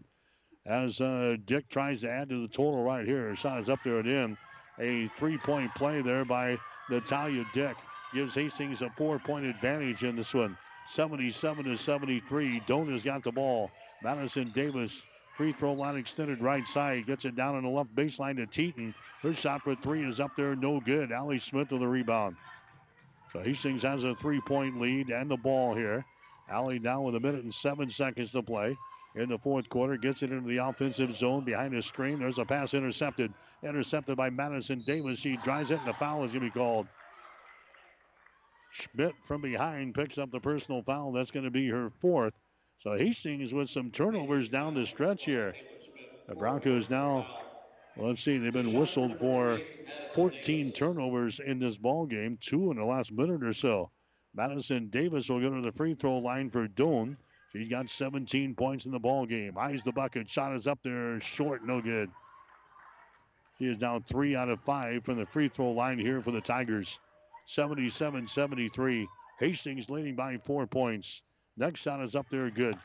As 0.68 1.02
uh, 1.02 1.38
Dick 1.44 1.70
tries 1.70 2.02
to 2.02 2.12
add 2.12 2.30
to 2.30 2.44
the 2.44 2.48
total 2.48 2.84
right 2.84 3.08
here, 3.08 3.30
her 3.30 3.36
shot 3.36 3.60
is 3.60 3.68
up 3.68 3.80
there 3.84 3.98
and 3.98 4.08
in. 4.08 4.38
A 4.78 5.08
three-point 5.18 5.74
play 5.74 6.04
there 6.04 6.24
by 6.24 6.60
Natalia 6.88 7.46
Dick 7.52 7.78
gives 8.14 8.36
Hastings 8.36 8.84
a 8.84 8.92
four-point 8.92 9.48
advantage 9.48 10.04
in 10.04 10.16
this 10.16 10.36
one. 10.36 10.56
77 10.90 11.66
to 11.66 11.78
73. 11.78 12.62
Doane's 12.62 13.04
got 13.04 13.24
the 13.24 13.32
ball. 13.32 13.72
Madison 14.02 14.52
Davis 14.52 15.02
Free 15.38 15.52
throw 15.52 15.74
line 15.74 15.98
extended 15.98 16.42
right 16.42 16.66
side. 16.66 17.06
Gets 17.06 17.26
it 17.26 17.36
down 17.36 17.54
on 17.54 17.62
the 17.62 17.70
left 17.70 17.96
baseline 17.96 18.38
to 18.38 18.48
Teton. 18.48 18.96
Her 19.22 19.34
shot 19.34 19.62
for 19.62 19.76
three 19.76 20.04
is 20.04 20.20
up 20.20 20.36
there, 20.36 20.56
no 20.56 20.80
good. 20.80 21.12
Allie 21.12 21.38
Smith 21.38 21.70
with 21.70 21.80
the 21.80 21.88
rebound. 21.88 22.36
So 23.32 23.42
Hastings 23.42 23.84
has 23.84 24.04
a 24.04 24.16
three 24.16 24.42
point 24.42 24.82
lead 24.82 25.10
and 25.10 25.30
the 25.30 25.38
ball 25.38 25.76
here. 25.76 26.04
Allie 26.50 26.80
now 26.80 27.04
with 27.04 27.16
a 27.16 27.20
minute 27.20 27.44
and 27.44 27.54
seven 27.54 27.88
seconds 27.92 28.32
to 28.32 28.42
play. 28.42 28.76
In 29.14 29.30
the 29.30 29.38
fourth 29.38 29.70
quarter, 29.70 29.96
gets 29.96 30.24
it 30.24 30.32
into 30.32 30.48
the 30.48 30.58
offensive 30.58 31.16
zone 31.16 31.44
behind 31.44 31.76
the 31.76 31.84
screen. 31.84 32.18
There's 32.18 32.40
a 32.40 32.46
pass 32.46 32.74
intercepted. 32.74 33.32
Intercepted 33.62 34.18
by 34.18 34.32
Madison 34.32 34.80
Davis. 34.88 35.20
She 35.20 35.38
drives 35.38 35.70
it, 35.70 35.78
and 35.80 35.88
the 35.88 35.94
foul 35.94 36.24
is 36.24 36.32
going 36.32 36.46
to 36.46 36.52
be 36.52 36.60
called. 36.60 36.88
Schmidt 38.78 39.16
from 39.22 39.42
behind 39.42 39.96
picks 39.96 40.18
up 40.18 40.32
the 40.32 40.40
personal 40.40 40.84
foul. 40.84 41.12
That's 41.12 41.32
going 41.32 41.46
to 41.46 41.52
be 41.52 41.68
her 41.70 41.90
fourth. 41.90 42.40
So 42.80 42.94
Hastings 42.94 43.54
with 43.54 43.70
some 43.70 43.90
turnovers 43.90 44.50
down 44.50 44.76
the 44.76 44.86
stretch 44.86 45.26
here. 45.26 45.56
The 46.28 46.36
Broncos 46.36 46.90
now, 46.90 47.26
let's 47.96 48.22
see, 48.22 48.38
they've 48.38 48.54
been 48.54 48.74
whistled 48.74 49.18
for 49.18 49.60
14 50.10 50.72
turnovers 50.74 51.40
in 51.40 51.58
this 51.58 51.78
ball 51.78 52.06
game, 52.06 52.38
two 52.40 52.70
in 52.70 52.78
the 52.78 52.86
last 52.86 53.12
minute 53.12 53.44
or 53.44 53.54
so. 53.54 53.90
Madison 54.36 54.90
Davis 54.90 55.30
will 55.30 55.42
go 55.42 55.56
to 55.56 55.62
the 55.62 55.72
free 55.72 55.96
throw 55.96 56.20
line 56.20 56.52
for 56.52 56.68
Doane. 56.68 57.18
She's 57.54 57.70
got 57.70 57.90
17 57.90 58.54
points 58.54 58.86
in 58.86 58.92
the 58.92 59.00
ball 59.00 59.26
game. 59.26 59.58
Eyes 59.58 59.82
the 59.82 59.92
bucket. 59.92 60.30
Shot 60.30 60.54
is 60.54 60.68
up 60.68 60.80
there, 60.84 61.20
short, 61.20 61.66
no 61.66 61.82
good. 61.82 62.12
She 63.58 63.66
is 63.66 63.80
now 63.80 64.00
three 64.00 64.36
out 64.36 64.50
of 64.50 64.62
five 64.62 65.04
from 65.04 65.18
the 65.18 65.26
free 65.26 65.48
throw 65.48 65.72
line 65.72 65.98
here 65.98 66.22
for 66.22 66.32
the 66.32 66.42
Tigers. 66.42 67.00
77 67.48 68.28
73. 68.28 69.08
Hastings 69.40 69.90
leading 69.90 70.16
by 70.16 70.38
four 70.38 70.68
points. 70.68 71.22
Next 71.56 71.80
shot 71.80 72.02
is 72.02 72.16
up 72.16 72.28
there, 72.30 72.50
good. 72.50 72.76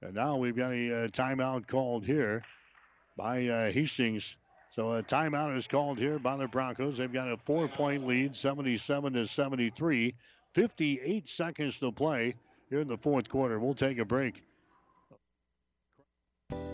And 0.00 0.14
now 0.14 0.36
we've 0.36 0.56
got 0.56 0.72
a, 0.72 1.04
uh, 1.04 1.08
timeout 1.08 1.68
called 1.68 2.04
here 2.04 2.42
by 3.16 3.46
uh, 3.46 3.70
Hastings. 3.70 4.36
So 4.70 4.92
a 4.92 5.02
timeout 5.02 5.56
is 5.56 5.68
called 5.68 5.98
here 5.98 6.18
by 6.18 6.36
the 6.36 6.48
Broncos. 6.48 6.96
They've 6.96 7.12
got 7.12 7.30
a 7.30 7.36
four-point 7.36 8.06
lead, 8.06 8.34
77 8.34 9.12
to 9.12 9.26
73. 9.26 10.14
58 10.54 11.28
seconds 11.28 11.78
to 11.78 11.92
play 11.92 12.34
here 12.70 12.80
in 12.80 12.88
the 12.88 12.98
fourth 12.98 13.28
quarter. 13.28 13.58
We'll 13.58 13.74
take 13.74 13.98
a 13.98 14.04
break. 14.04 14.42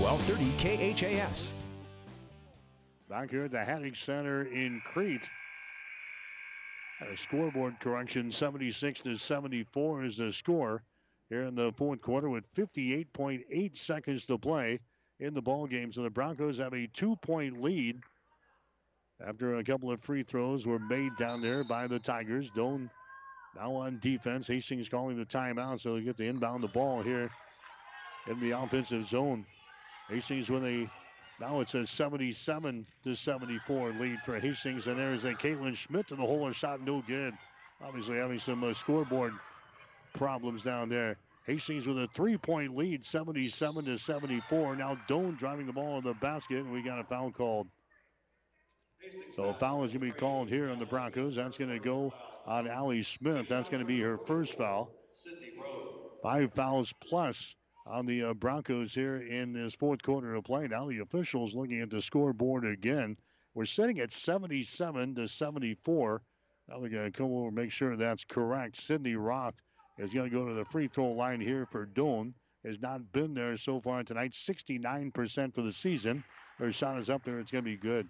1230 0.00 0.94
KHAS. 0.94 1.52
Back 3.10 3.30
here 3.30 3.46
at 3.46 3.50
the 3.50 3.64
Haddock 3.64 3.96
Center 3.96 4.44
in 4.44 4.80
Crete. 4.84 5.28
A 7.00 7.16
scoreboard 7.16 7.80
correction 7.80 8.30
76 8.30 9.00
to 9.00 9.16
74 9.16 10.04
is 10.04 10.18
the 10.18 10.32
score 10.32 10.84
here 11.28 11.42
in 11.42 11.56
the 11.56 11.72
fourth 11.76 12.00
quarter 12.00 12.30
with 12.30 12.44
58.8 12.54 13.76
seconds 13.76 14.24
to 14.26 14.38
play 14.38 14.78
in 15.18 15.34
the 15.34 15.42
ball 15.42 15.66
game. 15.66 15.92
So 15.92 16.02
the 16.02 16.10
Broncos 16.10 16.58
have 16.58 16.74
a 16.74 16.86
two 16.86 17.16
point 17.16 17.60
lead 17.60 17.98
after 19.26 19.56
a 19.56 19.64
couple 19.64 19.90
of 19.90 20.00
free 20.00 20.22
throws 20.22 20.64
were 20.64 20.78
made 20.78 21.16
down 21.18 21.42
there 21.42 21.64
by 21.64 21.88
the 21.88 21.98
Tigers. 21.98 22.50
Doane 22.50 22.88
now 23.56 23.72
on 23.72 23.98
defense. 23.98 24.46
Hastings 24.46 24.88
calling 24.88 25.16
the 25.16 25.26
timeout, 25.26 25.80
so 25.80 25.94
they 25.94 26.02
get 26.02 26.16
to 26.18 26.24
inbound 26.24 26.62
the 26.62 26.68
ball 26.68 27.02
here 27.02 27.30
in 28.28 28.38
the 28.38 28.52
offensive 28.52 29.08
zone. 29.08 29.44
Hastings 30.08 30.50
with 30.50 30.64
a 30.64 30.90
now 31.40 31.60
it's 31.60 31.74
a 31.74 31.86
77 31.86 32.86
to 33.04 33.14
74 33.14 33.90
lead 33.92 34.18
for 34.24 34.40
Hastings, 34.40 34.88
and 34.88 34.98
there's 34.98 35.24
a 35.24 35.34
Caitlin 35.34 35.76
Schmidt 35.76 36.08
to 36.08 36.16
the 36.16 36.22
hole. 36.22 36.46
Her 36.46 36.52
shot 36.52 36.80
no 36.80 37.02
good. 37.06 37.32
Obviously 37.80 38.16
having 38.16 38.40
some 38.40 38.64
uh, 38.64 38.74
scoreboard 38.74 39.34
problems 40.14 40.64
down 40.64 40.88
there. 40.88 41.16
Hastings 41.46 41.86
with 41.86 41.98
a 41.98 42.08
three-point 42.08 42.76
lead, 42.76 43.04
77 43.04 43.84
to 43.84 43.98
74. 43.98 44.76
Now 44.76 44.98
Doane 45.08 45.38
driving 45.38 45.66
the 45.66 45.72
ball 45.72 45.98
in 45.98 46.04
the 46.04 46.14
basket, 46.14 46.58
and 46.58 46.72
we 46.72 46.82
got 46.82 46.98
a 46.98 47.04
foul 47.04 47.30
called. 47.30 47.68
So 49.36 49.44
a 49.44 49.54
foul 49.54 49.84
is 49.84 49.92
going 49.92 50.00
to 50.00 50.12
be 50.12 50.18
called 50.18 50.48
here 50.48 50.70
on 50.70 50.80
the 50.80 50.86
Broncos. 50.86 51.36
That's 51.36 51.56
going 51.56 51.70
to 51.70 51.78
go 51.78 52.12
on 52.46 52.66
Allie 52.66 53.04
Smith. 53.04 53.46
That's 53.46 53.68
going 53.68 53.80
to 53.80 53.86
be 53.86 54.00
her 54.00 54.18
first 54.18 54.58
foul. 54.58 54.90
Five 56.20 56.52
fouls 56.52 56.92
plus 57.08 57.54
on 57.88 58.06
the 58.06 58.22
uh, 58.22 58.34
Broncos 58.34 58.92
here 58.94 59.16
in 59.16 59.52
this 59.52 59.74
fourth 59.74 60.02
quarter 60.02 60.34
of 60.34 60.44
play. 60.44 60.68
Now 60.68 60.86
the 60.86 60.98
officials 60.98 61.54
looking 61.54 61.80
at 61.80 61.90
the 61.90 62.02
scoreboard 62.02 62.66
again. 62.66 63.16
We're 63.54 63.64
sitting 63.64 63.98
at 64.00 64.12
77 64.12 65.14
to 65.14 65.26
74. 65.26 66.22
Now 66.68 66.80
they're 66.80 66.90
going 66.90 67.10
to 67.10 67.16
come 67.16 67.32
over 67.32 67.46
and 67.46 67.56
make 67.56 67.72
sure 67.72 67.96
that's 67.96 68.24
correct. 68.24 68.76
Sydney 68.76 69.16
Roth 69.16 69.62
is 69.98 70.12
going 70.12 70.28
to 70.28 70.34
go 70.34 70.46
to 70.46 70.54
the 70.54 70.66
free 70.66 70.88
throw 70.88 71.08
line 71.08 71.40
here 71.40 71.66
for 71.66 71.86
Doane. 71.86 72.34
Has 72.64 72.80
not 72.80 73.12
been 73.12 73.34
there 73.34 73.56
so 73.56 73.80
far 73.80 74.02
tonight. 74.02 74.32
69% 74.32 75.54
for 75.54 75.62
the 75.62 75.72
season. 75.72 76.22
Her 76.58 76.72
shot 76.72 76.98
is 76.98 77.08
up 77.08 77.24
there. 77.24 77.38
It's 77.38 77.52
going 77.52 77.64
to 77.64 77.70
be 77.70 77.76
good. 77.76 78.08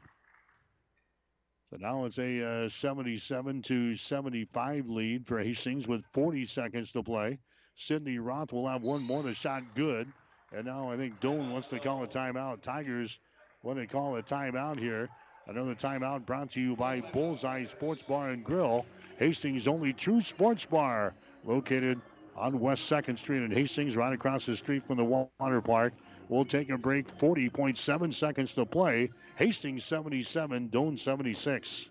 So 1.70 1.76
now 1.78 2.06
it's 2.06 2.18
a 2.18 2.64
uh, 2.64 2.68
77 2.68 3.62
to 3.62 3.94
75 3.94 4.88
lead 4.88 5.26
for 5.26 5.38
Hastings 5.38 5.86
with 5.86 6.02
40 6.14 6.46
seconds 6.46 6.92
to 6.92 7.02
play. 7.02 7.38
Sydney 7.78 8.18
Roth 8.18 8.52
will 8.52 8.66
have 8.66 8.82
one 8.82 9.02
more. 9.02 9.22
The 9.22 9.32
shot 9.32 9.62
good. 9.74 10.08
And 10.52 10.66
now 10.66 10.90
I 10.90 10.96
think 10.96 11.20
Doane 11.20 11.50
wants 11.52 11.68
to 11.68 11.78
call 11.78 12.02
a 12.02 12.08
timeout. 12.08 12.60
Tigers 12.60 13.18
want 13.62 13.78
to 13.78 13.86
call 13.86 14.16
a 14.16 14.22
timeout 14.22 14.78
here. 14.78 15.08
Another 15.46 15.74
timeout 15.74 16.26
brought 16.26 16.50
to 16.52 16.60
you 16.60 16.74
by 16.76 17.00
Bullseye 17.00 17.64
Sports 17.64 18.02
Bar 18.02 18.30
and 18.30 18.44
Grill, 18.44 18.84
Hastings' 19.18 19.68
only 19.68 19.92
true 19.92 20.20
sports 20.20 20.66
bar, 20.66 21.14
located 21.44 22.00
on 22.36 22.60
West 22.60 22.90
2nd 22.90 23.18
Street 23.18 23.42
in 23.42 23.50
Hastings, 23.50 23.96
right 23.96 24.12
across 24.12 24.44
the 24.44 24.56
street 24.56 24.86
from 24.86 24.96
the 24.96 25.04
water 25.04 25.60
park. 25.60 25.94
We'll 26.28 26.44
take 26.44 26.70
a 26.70 26.76
break. 26.76 27.06
40.7 27.16 28.12
seconds 28.12 28.54
to 28.54 28.66
play. 28.66 29.10
Hastings 29.36 29.84
77, 29.84 30.68
Doane 30.68 30.98
76. 30.98 31.90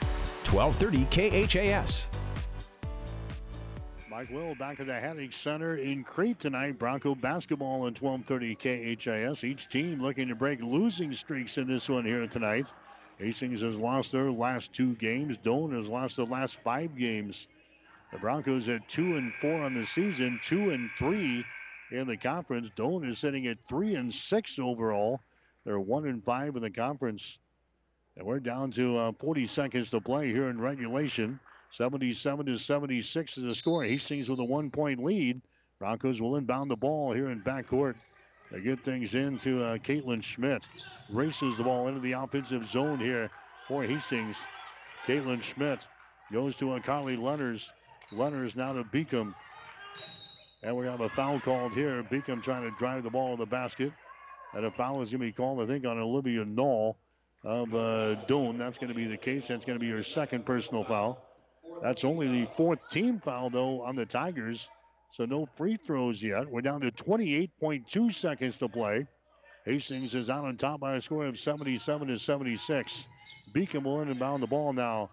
1230 0.51 1.47
KHAS. 1.47 2.07
Mike 4.09 4.29
Will 4.31 4.53
back 4.55 4.81
at 4.81 4.87
the 4.87 4.91
Hennig 4.91 5.33
Center 5.33 5.77
in 5.77 6.03
Crete 6.03 6.39
tonight. 6.39 6.77
Bronco 6.77 7.15
basketball 7.15 7.87
in 7.87 7.95
1230 7.95 8.55
KHAS. 8.97 9.45
Each 9.45 9.69
team 9.69 10.01
looking 10.01 10.27
to 10.27 10.35
break 10.35 10.61
losing 10.61 11.13
streaks 11.13 11.57
in 11.57 11.67
this 11.67 11.87
one 11.87 12.03
here 12.03 12.27
tonight. 12.27 12.73
Hastings 13.17 13.61
has 13.61 13.77
lost 13.77 14.11
their 14.11 14.29
last 14.29 14.73
two 14.73 14.93
games. 14.95 15.37
Doane 15.37 15.73
has 15.73 15.87
lost 15.87 16.17
the 16.17 16.25
last 16.25 16.57
five 16.57 16.97
games. 16.97 17.47
The 18.11 18.17
Broncos 18.17 18.67
at 18.67 18.85
two 18.89 19.15
and 19.15 19.33
four 19.35 19.61
on 19.61 19.73
the 19.73 19.85
season, 19.85 20.37
two 20.43 20.71
and 20.71 20.91
three 20.97 21.45
in 21.91 22.07
the 22.07 22.17
conference. 22.17 22.69
Doane 22.75 23.09
is 23.09 23.19
sitting 23.19 23.47
at 23.47 23.63
three 23.63 23.95
and 23.95 24.13
six 24.13 24.59
overall. 24.59 25.21
They're 25.63 25.79
one 25.79 26.05
and 26.07 26.21
five 26.21 26.57
in 26.57 26.61
the 26.61 26.69
conference. 26.69 27.39
And 28.17 28.25
we're 28.25 28.39
down 28.39 28.71
to 28.71 28.97
uh, 28.97 29.11
40 29.19 29.47
seconds 29.47 29.89
to 29.91 30.01
play 30.01 30.27
here 30.27 30.49
in 30.49 30.59
regulation. 30.59 31.39
77 31.71 32.45
to 32.45 32.57
76 32.57 33.37
is 33.37 33.43
the 33.43 33.55
score. 33.55 33.83
Hastings 33.83 34.29
with 34.29 34.39
a 34.39 34.43
one 34.43 34.69
point 34.69 35.01
lead. 35.01 35.41
Broncos 35.79 36.21
will 36.21 36.35
inbound 36.35 36.69
the 36.69 36.75
ball 36.75 37.13
here 37.13 37.29
in 37.29 37.41
backcourt. 37.41 37.95
They 38.51 38.61
get 38.61 38.83
things 38.83 39.15
into 39.15 39.63
uh, 39.63 39.77
Caitlin 39.77 40.21
Schmidt. 40.21 40.67
Races 41.09 41.55
the 41.57 41.63
ball 41.63 41.87
into 41.87 42.01
the 42.01 42.11
offensive 42.11 42.67
zone 42.67 42.99
here 42.99 43.29
for 43.67 43.83
Hastings. 43.83 44.35
Caitlin 45.05 45.41
Schmidt 45.41 45.87
goes 46.33 46.55
to 46.57 46.73
a 46.73 46.81
Carly 46.81 47.15
Lenners. 47.15 47.69
Lenners 48.11 48.57
now 48.57 48.73
to 48.73 48.83
Beacom. 48.83 49.33
And 50.63 50.75
we 50.75 50.85
have 50.85 50.99
a 50.99 51.09
foul 51.09 51.39
called 51.39 51.71
here. 51.71 52.03
Beacom 52.03 52.43
trying 52.43 52.69
to 52.69 52.77
drive 52.77 53.03
the 53.03 53.09
ball 53.09 53.33
in 53.33 53.39
the 53.39 53.45
basket. 53.45 53.93
And 54.53 54.65
a 54.65 54.71
foul 54.71 55.01
is 55.01 55.11
going 55.11 55.21
to 55.21 55.27
be 55.27 55.31
called, 55.31 55.61
I 55.61 55.65
think, 55.65 55.85
on 55.85 55.97
Olivia 55.97 56.43
Knoll 56.43 56.97
of 57.43 57.73
uh, 57.73 58.15
Doane. 58.27 58.57
That's 58.57 58.77
going 58.77 58.89
to 58.89 58.95
be 58.95 59.05
the 59.05 59.17
case. 59.17 59.47
That's 59.47 59.65
going 59.65 59.77
to 59.77 59.79
be 59.79 59.87
your 59.87 60.03
second 60.03 60.45
personal 60.45 60.83
foul. 60.83 61.25
That's 61.81 62.03
only 62.03 62.27
the 62.27 62.51
fourth 62.55 62.79
team 62.89 63.19
foul, 63.19 63.49
though, 63.49 63.81
on 63.81 63.95
the 63.95 64.05
Tigers. 64.05 64.69
So 65.11 65.25
no 65.25 65.45
free 65.45 65.75
throws 65.75 66.21
yet. 66.21 66.49
We're 66.49 66.61
down 66.61 66.81
to 66.81 66.91
28.2 66.91 68.13
seconds 68.13 68.57
to 68.59 68.69
play. 68.69 69.07
Hastings 69.65 70.15
is 70.15 70.29
out 70.29 70.45
on 70.45 70.57
top 70.57 70.79
by 70.79 70.95
a 70.95 71.01
score 71.01 71.25
of 71.25 71.39
77 71.39 72.07
to 72.07 72.17
76. 72.17 73.03
Beacom 73.53 73.83
will 73.83 74.01
inbound 74.01 74.41
the 74.41 74.47
ball 74.47 74.73
now. 74.73 75.09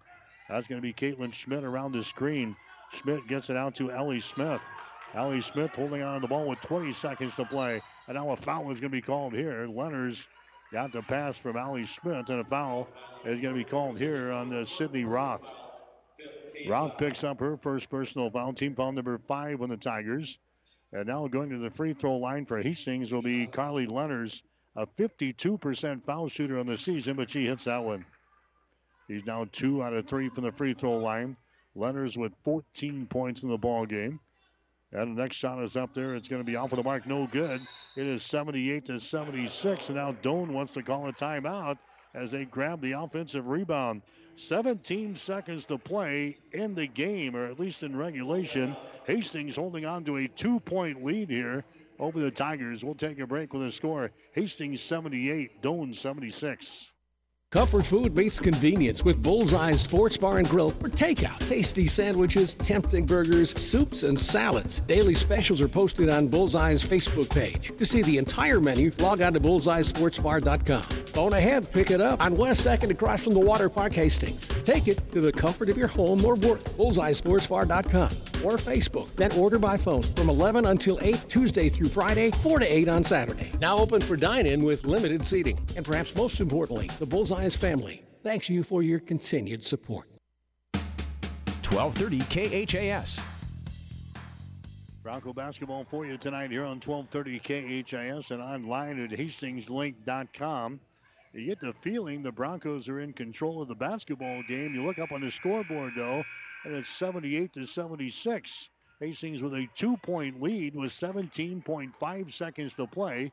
That's 0.47 0.67
going 0.67 0.81
to 0.81 0.81
be 0.81 0.93
Caitlin 0.93 1.33
Schmidt 1.33 1.63
around 1.63 1.91
the 1.91 2.03
screen. 2.03 2.55
Schmidt 2.93 3.27
gets 3.27 3.49
it 3.49 3.57
out 3.57 3.75
to 3.75 3.91
Ellie 3.91 4.21
Smith. 4.21 4.61
Ellie 5.13 5.41
Smith 5.41 5.75
holding 5.75 6.01
on 6.01 6.15
to 6.15 6.21
the 6.21 6.27
ball 6.27 6.47
with 6.47 6.61
20 6.61 6.93
seconds 6.93 7.35
to 7.35 7.45
play. 7.45 7.81
And 8.07 8.15
now 8.15 8.31
a 8.31 8.37
foul 8.37 8.71
is 8.71 8.79
going 8.79 8.91
to 8.91 8.97
be 8.97 9.01
called 9.01 9.33
here. 9.33 9.67
Lenners 9.67 10.25
got 10.71 10.91
the 10.91 11.01
pass 11.01 11.37
from 11.37 11.57
Ellie 11.57 11.85
Smith, 11.85 12.29
and 12.29 12.41
a 12.41 12.43
foul 12.43 12.87
is 13.25 13.41
going 13.41 13.53
to 13.53 13.63
be 13.63 13.63
called 13.63 13.97
here 13.97 14.31
on 14.31 14.49
the 14.49 14.65
Sydney 14.65 15.03
Roth. 15.03 15.49
Roth 16.67 16.97
picks 16.97 17.23
up 17.23 17.39
her 17.39 17.57
first 17.57 17.89
personal 17.89 18.29
foul. 18.29 18.53
Team 18.53 18.75
foul 18.75 18.91
number 18.91 19.17
five 19.27 19.61
on 19.61 19.69
the 19.69 19.77
Tigers. 19.77 20.37
And 20.91 21.07
now 21.07 21.27
going 21.27 21.49
to 21.51 21.57
the 21.57 21.69
free 21.69 21.93
throw 21.93 22.17
line 22.17 22.45
for 22.45 22.61
Hastings 22.61 23.11
will 23.11 23.21
be 23.21 23.47
Carly 23.47 23.87
Lenners, 23.87 24.41
a 24.75 24.87
52% 24.87 26.03
foul 26.03 26.27
shooter 26.27 26.57
on 26.57 26.65
the 26.65 26.77
season, 26.77 27.15
but 27.15 27.29
she 27.29 27.45
hits 27.45 27.65
that 27.65 27.83
one. 27.83 28.05
He's 29.07 29.25
now 29.25 29.45
two 29.51 29.83
out 29.83 29.93
of 29.93 30.07
three 30.07 30.29
from 30.29 30.43
the 30.43 30.51
free 30.51 30.73
throw 30.73 30.97
line. 30.97 31.37
Lenners 31.75 32.17
with 32.17 32.33
14 32.43 33.07
points 33.07 33.43
in 33.43 33.49
the 33.49 33.57
ball 33.57 33.85
game. 33.85 34.19
And 34.91 35.15
the 35.15 35.21
next 35.21 35.35
shot 35.35 35.63
is 35.63 35.75
up 35.75 35.93
there. 35.93 36.15
It's 36.15 36.27
going 36.27 36.41
to 36.41 36.45
be 36.45 36.55
off 36.55 36.71
of 36.71 36.77
the 36.77 36.83
mark. 36.83 37.05
No 37.05 37.27
good. 37.27 37.61
It 37.95 38.05
is 38.07 38.23
78 38.23 38.85
to 38.85 38.99
76. 38.99 39.89
And 39.89 39.97
now 39.97 40.13
Doane 40.13 40.51
wants 40.51 40.73
to 40.73 40.83
call 40.83 41.07
a 41.07 41.13
timeout 41.13 41.77
as 42.15 42.31
they 42.31 42.45
grab 42.45 42.81
the 42.81 42.93
offensive 42.93 43.47
rebound. 43.47 44.01
17 44.35 45.17
seconds 45.17 45.65
to 45.65 45.77
play 45.77 46.37
in 46.53 46.73
the 46.73 46.87
game, 46.87 47.35
or 47.35 47.45
at 47.45 47.59
least 47.59 47.83
in 47.83 47.95
regulation. 47.95 48.75
Hastings 49.05 49.55
holding 49.55 49.85
on 49.85 50.05
to 50.05 50.17
a 50.17 50.27
two 50.27 50.59
point 50.61 51.03
lead 51.03 51.29
here 51.29 51.63
over 51.99 52.19
the 52.19 52.31
Tigers. 52.31 52.83
We'll 52.83 52.95
take 52.95 53.19
a 53.19 53.27
break 53.27 53.53
with 53.53 53.67
a 53.67 53.71
score 53.71 54.09
Hastings 54.33 54.81
78, 54.81 55.61
Doane 55.61 55.95
76. 55.95 56.91
Comfort 57.51 57.87
food 57.87 58.15
meets 58.15 58.39
convenience 58.39 59.03
with 59.03 59.23
Bullseye's 59.23 59.81
Sports 59.81 60.17
Bar 60.17 60.37
and 60.37 60.47
Grill 60.47 60.69
for 60.69 60.87
takeout. 60.87 61.39
Tasty 61.47 61.87
sandwiches, 61.87 62.53
tempting 62.53 63.07
burgers, 63.07 63.59
soups, 63.59 64.03
and 64.03 64.19
salads. 64.19 64.81
Daily 64.81 65.15
specials 65.15 65.59
are 65.59 65.67
posted 65.67 66.09
on 66.09 66.27
Bullseye's 66.27 66.85
Facebook 66.85 67.27
page. 67.31 67.75
To 67.79 67.87
see 67.87 68.03
the 68.03 68.19
entire 68.19 68.61
menu, 68.61 68.91
log 68.99 69.23
on 69.23 69.33
to 69.33 69.39
bullseyesportsbar.com. 69.39 70.83
Phone 71.11 71.33
ahead, 71.33 71.71
pick 71.71 71.89
it 71.89 71.99
up 71.99 72.21
on 72.21 72.37
West 72.37 72.67
2nd 72.67 72.91
across 72.91 73.23
from 73.23 73.33
the 73.33 73.39
Water 73.39 73.67
Park 73.67 73.93
Hastings. 73.93 74.47
Take 74.63 74.87
it 74.87 75.11
to 75.11 75.19
the 75.19 75.31
comfort 75.31 75.69
of 75.69 75.77
your 75.77 75.87
home 75.87 76.23
or 76.23 76.35
work. 76.35 76.63
Bullseyesportsbar.com 76.77 78.11
or 78.43 78.57
Facebook. 78.57 79.13
Then 79.15 79.31
order 79.33 79.57
by 79.57 79.75
phone 79.75 80.03
from 80.15 80.29
11 80.29 80.65
until 80.65 80.99
8 81.01 81.25
Tuesday 81.27 81.67
through 81.67 81.89
Friday, 81.89 82.29
4 82.29 82.59
to 82.59 82.65
8 82.65 82.87
on 82.87 83.03
Saturday. 83.03 83.51
Now 83.59 83.79
open 83.79 84.01
for 84.01 84.15
dine-in 84.15 84.63
with 84.63 84.85
limited 84.85 85.25
seating. 85.25 85.57
And 85.75 85.83
perhaps 85.83 86.15
most 86.15 86.39
importantly, 86.39 86.89
the 86.99 87.05
Bullseye 87.07 87.38
family 87.47 88.03
thanks 88.23 88.49
you 88.49 88.63
for 88.63 88.83
your 88.83 88.99
continued 88.99 89.63
support. 89.63 90.07
1230 90.73 92.65
KHAS. 92.65 93.21
Bronco 95.03 95.33
basketball 95.33 95.85
for 95.85 96.05
you 96.05 96.17
tonight 96.17 96.51
here 96.51 96.65
on 96.65 96.79
1230 96.81 97.83
KHAS 97.83 98.31
and 98.31 98.41
online 98.41 99.03
at 99.03 99.11
hastingslink.com. 99.11 100.79
You 101.33 101.45
get 101.45 101.59
the 101.59 101.73
feeling 101.81 102.21
the 102.21 102.31
Broncos 102.31 102.89
are 102.89 102.99
in 102.99 103.13
control 103.13 103.61
of 103.61 103.67
the 103.67 103.75
basketball 103.75 104.43
game. 104.47 104.73
You 104.73 104.83
look 104.83 104.99
up 104.99 105.11
on 105.11 105.21
the 105.21 105.31
scoreboard 105.31 105.93
though, 105.95 106.23
and 106.65 106.75
it's 106.75 106.89
78 106.89 107.53
to 107.53 107.65
76. 107.65 108.69
Hastings 108.99 109.41
with 109.41 109.53
a 109.53 109.67
two-point 109.75 110.41
lead 110.41 110.75
with 110.75 110.91
17.5 110.91 112.33
seconds 112.33 112.73
to 112.75 112.85
play 112.85 113.31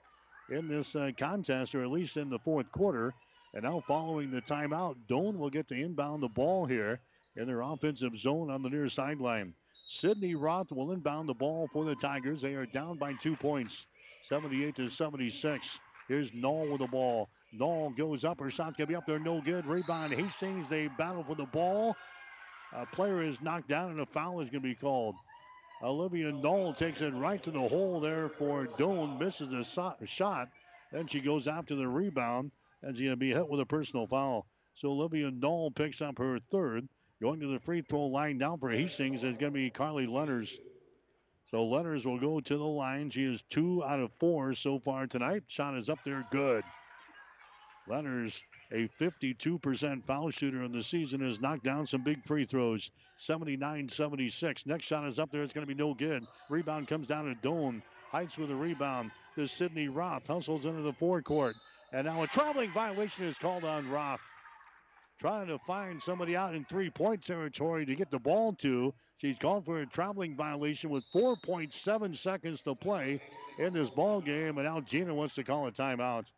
in 0.50 0.68
this 0.68 0.94
uh, 0.94 1.10
contest, 1.18 1.74
or 1.74 1.82
at 1.82 1.90
least 1.90 2.16
in 2.16 2.30
the 2.30 2.38
fourth 2.38 2.70
quarter. 2.70 3.12
And 3.56 3.64
now 3.64 3.80
following 3.80 4.30
the 4.30 4.42
timeout, 4.42 4.96
Doane 5.08 5.38
will 5.38 5.48
get 5.48 5.66
to 5.68 5.74
inbound 5.74 6.22
the 6.22 6.28
ball 6.28 6.66
here 6.66 7.00
in 7.36 7.46
their 7.46 7.62
offensive 7.62 8.14
zone 8.18 8.50
on 8.50 8.62
the 8.62 8.68
near 8.68 8.86
sideline. 8.86 9.54
Sydney 9.72 10.34
Roth 10.34 10.70
will 10.70 10.92
inbound 10.92 11.26
the 11.26 11.34
ball 11.34 11.66
for 11.72 11.86
the 11.86 11.94
Tigers. 11.94 12.42
They 12.42 12.52
are 12.52 12.66
down 12.66 12.98
by 12.98 13.14
two 13.14 13.34
points, 13.34 13.86
78 14.20 14.76
to 14.76 14.90
76. 14.90 15.80
Here's 16.06 16.34
Knoll 16.34 16.68
with 16.68 16.82
the 16.82 16.86
ball. 16.88 17.30
Knoll 17.50 17.88
goes 17.96 18.26
up. 18.26 18.40
Her 18.40 18.50
shot's 18.50 18.76
going 18.76 18.88
to 18.88 18.92
be 18.92 18.94
up 18.94 19.06
there. 19.06 19.18
No 19.18 19.40
good. 19.40 19.64
Rebound. 19.64 20.12
Hastings. 20.12 20.68
They 20.68 20.88
battle 20.88 21.24
for 21.24 21.34
the 21.34 21.46
ball. 21.46 21.96
A 22.74 22.84
player 22.84 23.22
is 23.22 23.40
knocked 23.40 23.68
down 23.68 23.90
and 23.90 24.00
a 24.00 24.06
foul 24.06 24.42
is 24.42 24.50
going 24.50 24.62
to 24.62 24.68
be 24.68 24.74
called. 24.74 25.14
Olivia 25.82 26.30
Knoll 26.30 26.74
takes 26.74 27.00
it 27.00 27.14
right 27.14 27.42
to 27.42 27.50
the 27.50 27.68
hole 27.68 28.00
there 28.00 28.28
for 28.28 28.66
Doane. 28.66 29.18
Misses 29.18 29.54
a 29.54 29.64
shot. 29.64 30.48
Then 30.92 31.06
she 31.06 31.20
goes 31.20 31.48
after 31.48 31.74
the 31.74 31.88
rebound 31.88 32.50
she's 32.94 33.00
going 33.00 33.10
to 33.12 33.16
be 33.16 33.32
hit 33.32 33.48
with 33.48 33.60
a 33.60 33.66
personal 33.66 34.06
foul. 34.06 34.46
So 34.74 34.90
Olivia 34.90 35.30
Knoll 35.30 35.70
picks 35.70 36.00
up 36.00 36.18
her 36.18 36.38
third. 36.38 36.88
Going 37.22 37.40
to 37.40 37.46
the 37.46 37.60
free 37.60 37.80
throw 37.80 38.06
line 38.06 38.38
down 38.38 38.58
for 38.58 38.70
Hastings 38.70 39.24
is 39.24 39.38
going 39.38 39.52
to 39.52 39.58
be 39.58 39.70
Carly 39.70 40.06
Lenners. 40.06 40.50
So 41.50 41.64
Lenners 41.64 42.04
will 42.04 42.18
go 42.18 42.40
to 42.40 42.56
the 42.58 42.64
line. 42.64 43.08
She 43.08 43.24
is 43.24 43.42
two 43.48 43.82
out 43.82 44.00
of 44.00 44.10
four 44.20 44.54
so 44.54 44.78
far 44.78 45.06
tonight. 45.06 45.44
Shot 45.46 45.76
is 45.76 45.88
up 45.88 46.00
there, 46.04 46.26
good. 46.30 46.62
Lenners 47.88 48.42
a 48.72 48.88
52% 49.00 50.04
foul 50.04 50.30
shooter 50.30 50.62
in 50.62 50.72
the 50.72 50.82
season, 50.82 51.20
has 51.20 51.40
knocked 51.40 51.62
down 51.62 51.86
some 51.86 52.02
big 52.02 52.24
free 52.24 52.44
throws. 52.44 52.90
79 53.18 53.88
76. 53.88 54.66
Next 54.66 54.84
shot 54.84 55.06
is 55.06 55.18
up 55.18 55.30
there. 55.30 55.42
It's 55.42 55.54
going 55.54 55.66
to 55.66 55.72
be 55.72 55.80
no 55.80 55.94
good. 55.94 56.24
Rebound 56.48 56.88
comes 56.88 57.08
down 57.08 57.26
to 57.26 57.34
Doane. 57.46 57.82
Heights 58.10 58.36
with 58.38 58.50
a 58.50 58.56
rebound 58.56 59.10
to 59.34 59.46
Sydney 59.46 59.88
Roth. 59.88 60.26
Hustles 60.26 60.66
into 60.66 60.82
the 60.82 60.92
forecourt. 60.92 61.54
And 61.92 62.06
now 62.06 62.22
a 62.22 62.26
traveling 62.26 62.70
violation 62.70 63.24
is 63.24 63.38
called 63.38 63.64
on 63.64 63.88
Roth. 63.90 64.20
Trying 65.18 65.46
to 65.46 65.58
find 65.58 66.02
somebody 66.02 66.36
out 66.36 66.54
in 66.54 66.64
three 66.64 66.90
point 66.90 67.24
territory 67.24 67.86
to 67.86 67.94
get 67.94 68.10
the 68.10 68.18
ball 68.18 68.52
to. 68.54 68.92
She's 69.18 69.38
called 69.38 69.64
for 69.64 69.78
a 69.78 69.86
traveling 69.86 70.34
violation 70.34 70.90
with 70.90 71.04
4.7 71.14 72.16
seconds 72.16 72.60
to 72.62 72.74
play 72.74 73.20
in 73.58 73.72
this 73.72 73.88
ball 73.88 74.20
game. 74.20 74.58
And 74.58 74.66
now 74.66 74.80
Gina 74.80 75.14
wants 75.14 75.34
to 75.36 75.44
call 75.44 75.66
a 75.66 75.72
timeout. 75.72 76.30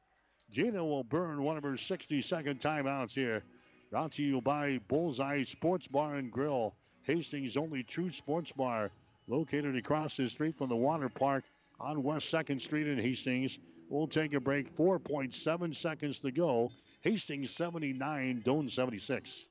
Gina 0.51 0.85
will 0.85 1.03
burn 1.03 1.43
one 1.43 1.57
of 1.57 1.65
her 1.65 1.77
60 1.77 2.21
second 2.23 2.61
timeouts 2.61 3.13
here. 3.13 3.43
Brought 3.91 4.13
to 4.13 4.23
you 4.23 4.41
by 4.41 4.79
Bullseye 4.87 5.45
Sports 5.45 5.89
Bar 5.89 6.17
and 6.17 6.31
Grill, 6.31 6.75
Hastings' 7.03 7.57
only 7.57 7.83
true 7.83 8.11
sports 8.11 8.53
bar, 8.53 8.91
located 9.27 9.77
across 9.77 10.17
the 10.17 10.29
street 10.29 10.57
from 10.57 10.69
the 10.69 10.77
water 10.77 11.09
park 11.09 11.45
on 11.81 12.03
West 12.03 12.33
2nd 12.33 12.61
Street 12.61 12.87
in 12.87 12.99
Hastings. 12.99 13.59
We'll 13.89 14.07
take 14.07 14.35
a 14.35 14.41
break. 14.41 14.75
4.7 14.77 15.75
seconds 15.75 16.19
to 16.21 16.31
go. 16.31 16.71
Hastings 17.01 17.51
79, 17.51 18.43
Doane 18.45 18.71
76. 18.71 19.47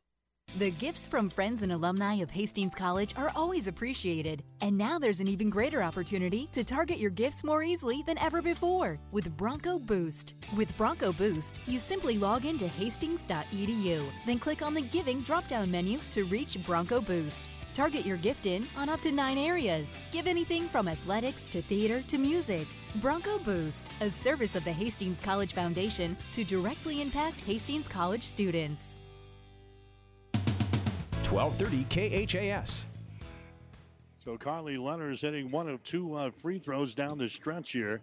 The 0.56 0.72
gifts 0.72 1.08
from 1.08 1.30
friends 1.30 1.62
and 1.62 1.74
alumni 1.74 2.16
of 2.16 2.32
Hastings 2.32 2.74
College 2.74 3.14
are 3.18 3.32
always 3.36 3.68
appreciated. 3.68 4.44
And 4.62 4.78
now 4.78 4.98
there's 4.98 5.20
an 5.20 5.28
even 5.28 5.50
greater 5.50 5.84
opportunity 5.84 6.48
to 6.54 6.64
target 6.64 6.98
your 6.98 7.12
gifts 7.12 7.44
more 7.44 7.64
easily 7.64 8.02
than 8.08 8.18
ever 8.18 8.42
before 8.42 8.98
with 9.12 9.36
Bronco 9.36 9.78
Boost. 9.78 10.36
With 10.56 10.76
Bronco 10.78 11.12
Boost, 11.12 11.60
you 11.68 11.80
simply 11.80 12.18
log 12.18 12.46
into 12.46 12.68
hastings.edu, 12.68 14.02
then 14.26 14.40
click 14.40 14.62
on 14.62 14.74
the 14.74 14.82
Giving 14.82 15.22
drop 15.22 15.48
down 15.48 15.70
menu 15.70 16.00
to 16.12 16.24
reach 16.26 16.58
Bronco 16.66 17.02
Boost. 17.02 17.46
Target 17.78 18.08
your 18.08 18.18
gift 18.18 18.48
in 18.48 18.66
on 18.76 18.90
up 18.90 19.02
to 19.02 19.12
nine 19.12 19.38
areas. 19.38 20.00
Give 20.12 20.26
anything 20.26 20.64
from 20.64 20.88
athletics 20.88 21.44
to 21.50 21.62
theater 21.62 22.02
to 22.08 22.18
music. 22.18 22.66
Bronco 22.96 23.38
Boost, 23.38 23.86
a 24.02 24.10
service 24.10 24.56
of 24.56 24.64
the 24.64 24.72
Hastings 24.72 25.22
College 25.22 25.54
Foundation 25.54 26.18
to 26.34 26.44
directly 26.44 27.04
impact 27.04 27.40
Hastings 27.42 27.88
College 27.88 28.24
students. 28.24 28.98
1230 31.30 32.26
KHAS. 32.26 32.86
So 34.26 34.38
Carly 34.38 34.78
Lenners 34.78 35.14
is 35.14 35.22
hitting 35.22 35.52
one 35.52 35.70
of 35.70 35.84
two 35.84 36.16
uh, 36.16 36.32
free 36.32 36.58
throws 36.58 36.96
down 36.96 37.20
the 37.20 37.30
stretch 37.30 37.74
here. 37.74 38.02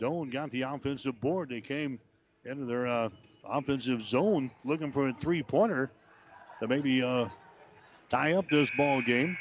Doane 0.00 0.32
got 0.32 0.50
the 0.52 0.62
offensive 0.62 1.20
board. 1.20 1.50
They 1.50 1.60
came 1.60 2.00
into 2.46 2.64
their 2.64 2.86
uh, 2.86 3.10
offensive 3.44 4.06
zone 4.06 4.50
looking 4.64 4.90
for 4.90 5.10
a 5.10 5.12
three 5.12 5.42
pointer 5.42 5.90
to 6.60 6.66
maybe 6.66 7.02
uh, 7.02 7.28
tie 8.10 8.32
up 8.34 8.48
this 8.50 8.70
ball 8.76 9.00
game. 9.00 9.38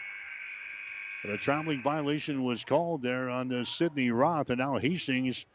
But 1.24 1.34
a 1.34 1.38
traveling 1.38 1.82
violation 1.82 2.44
was 2.44 2.64
called 2.64 3.02
there 3.02 3.30
on 3.30 3.50
the 3.50 3.66
Sydney 3.66 4.12
Roth, 4.12 4.52
and 4.52 4.60
now 4.60 4.78
Hastings, 4.78 5.46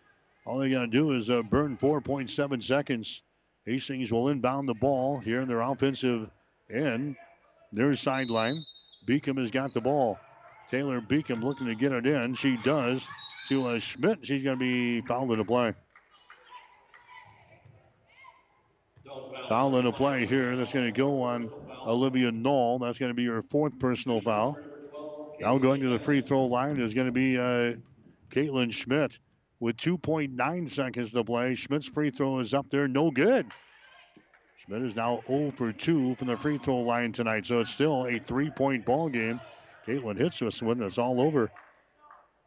all 0.44 0.58
they 0.58 0.70
got 0.70 0.82
to 0.82 0.86
do 0.88 1.12
is 1.12 1.30
uh, 1.30 1.42
burn 1.42 1.78
4.7 1.78 2.62
seconds. 2.62 3.22
Hastings 3.64 4.12
will 4.12 4.28
inbound 4.28 4.68
the 4.68 4.74
ball 4.74 5.18
here 5.18 5.40
in 5.40 5.48
their 5.48 5.62
offensive 5.62 6.28
end, 6.70 7.16
their 7.72 7.96
sideline. 7.96 8.62
Beacom 9.06 9.38
has 9.38 9.50
got 9.50 9.72
the 9.72 9.80
ball. 9.80 10.18
Taylor 10.68 11.00
Beacom 11.00 11.42
looking 11.42 11.66
to 11.66 11.74
get 11.74 11.92
it 11.92 12.06
in. 12.06 12.34
She 12.34 12.58
does 12.58 13.06
to 13.48 13.68
uh, 13.68 13.78
Schmidt. 13.78 14.18
She's 14.22 14.42
going 14.42 14.58
to 14.58 14.60
be 14.60 15.00
fouled 15.02 15.32
in 15.32 15.38
the 15.38 15.44
play. 15.44 15.72
Foul 19.48 19.76
in 19.76 19.84
the 19.84 19.92
play 19.92 20.26
here. 20.26 20.56
That's 20.56 20.72
going 20.72 20.86
to 20.86 20.92
go 20.92 21.22
on 21.22 21.50
Olivia 21.86 22.32
Knoll. 22.32 22.78
That's 22.78 22.98
going 22.98 23.10
to 23.10 23.14
be 23.14 23.26
her 23.26 23.42
fourth 23.42 23.78
personal 23.78 24.20
foul. 24.20 24.58
Now 25.40 25.58
going 25.58 25.80
to 25.80 25.88
the 25.88 25.98
free 25.98 26.20
throw 26.20 26.46
line 26.46 26.78
is 26.78 26.94
going 26.94 27.06
to 27.06 27.12
be 27.12 27.38
uh, 27.38 27.74
Caitlin 28.30 28.72
Schmidt 28.72 29.18
with 29.60 29.76
2.9 29.76 30.70
seconds 30.70 31.12
to 31.12 31.24
play. 31.24 31.54
Schmidt's 31.54 31.86
free 31.86 32.10
throw 32.10 32.38
is 32.40 32.54
up 32.54 32.70
there, 32.70 32.88
no 32.88 33.10
good. 33.10 33.46
Schmidt 34.64 34.82
is 34.82 34.96
now 34.96 35.22
0 35.26 35.52
for 35.56 35.72
2 35.72 36.14
from 36.14 36.28
the 36.28 36.36
free 36.36 36.58
throw 36.58 36.80
line 36.80 37.12
tonight, 37.12 37.46
so 37.46 37.60
it's 37.60 37.70
still 37.70 38.06
a 38.06 38.18
three-point 38.18 38.84
ball 38.84 39.08
game. 39.08 39.40
Caitlin 39.86 40.16
hits 40.16 40.38
this 40.38 40.62
one, 40.62 40.82
it's 40.82 40.98
all 40.98 41.20
over. 41.20 41.50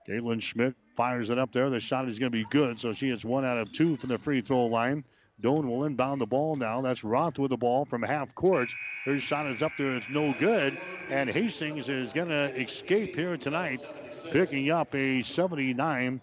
Caitlin 0.09 0.41
Schmidt 0.41 0.76
fires 0.95 1.30
it 1.30 1.38
up 1.38 1.51
there. 1.51 1.69
The 1.69 1.80
shot 1.80 2.07
is 2.07 2.18
going 2.18 2.31
to 2.31 2.38
be 2.38 2.47
good, 2.49 2.80
so 2.80 2.93
she 2.93 3.09
is 3.09 3.26
one 3.26 3.45
out 3.45 3.57
of 3.57 3.72
two 3.72 3.97
from 3.97 4.09
the 4.09 4.18
free 4.18 4.41
throw 4.41 4.65
line. 4.65 5.03
Doane 5.41 5.68
will 5.68 5.84
inbound 5.84 6.19
the 6.19 6.26
ball 6.26 6.55
now. 6.55 6.81
That's 6.81 7.03
Roth 7.03 7.38
with 7.38 7.51
the 7.51 7.57
ball 7.57 7.85
from 7.85 8.01
half 8.01 8.34
court. 8.34 8.69
Her 9.05 9.19
shot 9.19 9.45
is 9.45 9.61
up 9.61 9.72
there. 9.77 9.95
It's 9.95 10.09
no 10.09 10.34
good. 10.34 10.76
And 11.11 11.30
Hastings 11.30 11.89
is 11.89 12.11
going 12.11 12.30
to 12.30 12.55
escape 12.59 13.15
here 13.15 13.38
tonight, 13.38 13.88
picking 14.31 14.72
up 14.72 14.95
a 14.95 15.22
79, 15.22 16.22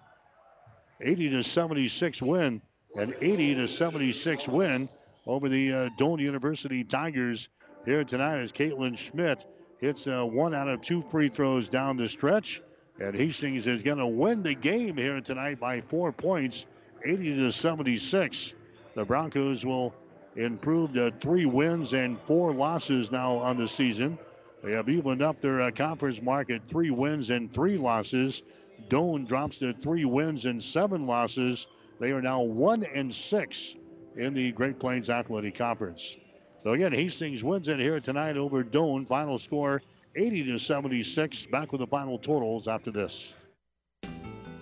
80 1.01 1.31
to 1.31 1.43
76 1.45 2.23
win. 2.23 2.61
An 2.97 3.15
80 3.21 3.55
to 3.57 3.69
76 3.69 4.49
win 4.49 4.89
over 5.27 5.49
the 5.49 5.73
uh, 5.73 5.89
Doane 5.97 6.21
University 6.21 6.83
Tigers 6.83 7.49
here 7.85 8.03
tonight 8.03 8.41
as 8.41 8.51
Caitlin 8.51 8.99
Schmidt 8.99 9.45
hits 9.81 10.07
uh, 10.09 10.25
one 10.25 10.55
out 10.55 10.69
of 10.69 10.83
two 10.83 11.03
free 11.03 11.29
throws 11.29 11.69
down 11.69 11.97
the 11.97 12.09
stretch. 12.09 12.63
And 12.99 13.15
Hastings 13.15 13.67
is 13.69 13.83
going 13.85 13.99
to 13.99 14.07
win 14.07 14.43
the 14.43 14.55
game 14.55 14.97
here 14.97 15.21
tonight 15.21 15.61
by 15.61 15.83
four 15.83 16.13
points, 16.13 16.67
80 17.05 17.37
to 17.37 17.53
76. 17.53 18.55
The 18.95 19.05
Broncos 19.05 19.65
will 19.65 19.95
improve 20.37 20.93
to 20.95 21.13
three 21.21 21.47
wins 21.47 21.95
and 21.95 22.19
four 22.19 22.53
losses 22.53 23.11
now 23.11 23.37
on 23.37 23.57
the 23.57 23.69
season. 23.69 24.19
They 24.63 24.73
have 24.73 24.89
evened 24.89 25.23
up 25.23 25.41
their 25.41 25.61
uh, 25.61 25.71
conference 25.71 26.23
mark 26.23 26.51
at 26.51 26.67
three 26.69 26.91
wins 26.91 27.31
and 27.31 27.53
three 27.53 27.77
losses. 27.77 28.43
Doane 28.89 29.27
drops 29.27 29.59
to 29.59 29.73
three 29.73 30.05
wins 30.05 30.45
and 30.45 30.63
seven 30.63 31.07
losses. 31.07 31.67
They 32.01 32.13
are 32.13 32.23
now 32.23 32.41
one 32.41 32.85
and 32.85 33.13
six 33.15 33.75
in 34.17 34.33
the 34.33 34.53
Great 34.53 34.79
Plains 34.79 35.11
Athletic 35.11 35.57
Conference. 35.57 36.17
So 36.63 36.73
again, 36.73 36.93
Hastings 36.93 37.45
wins 37.45 37.69
it 37.69 37.79
here 37.79 38.01
tonight 38.01 38.37
over 38.37 38.65
Doane. 38.65 39.07
Final 39.07 39.39
score 39.39 39.83
80 40.17 40.45
to 40.45 40.59
76. 40.59 41.47
Back 41.47 41.73
with 41.73 41.81
the 41.81 41.87
final 41.87 42.19
totals 42.19 42.69
after 42.69 42.91
this. 42.91 43.35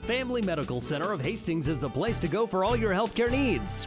Family 0.00 0.42
Medical 0.42 0.80
Center 0.80 1.12
of 1.12 1.20
Hastings 1.20 1.68
is 1.68 1.78
the 1.78 1.88
place 1.88 2.18
to 2.18 2.28
go 2.28 2.44
for 2.44 2.64
all 2.64 2.74
your 2.74 2.92
healthcare 2.92 3.30
needs. 3.30 3.86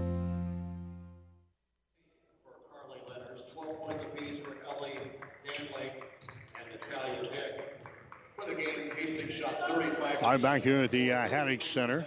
I'm 10.23 10.41
back 10.41 10.61
here 10.61 10.83
at 10.83 10.91
the 10.91 11.11
uh, 11.11 11.27
Haddock 11.27 11.61
Center 11.61 12.05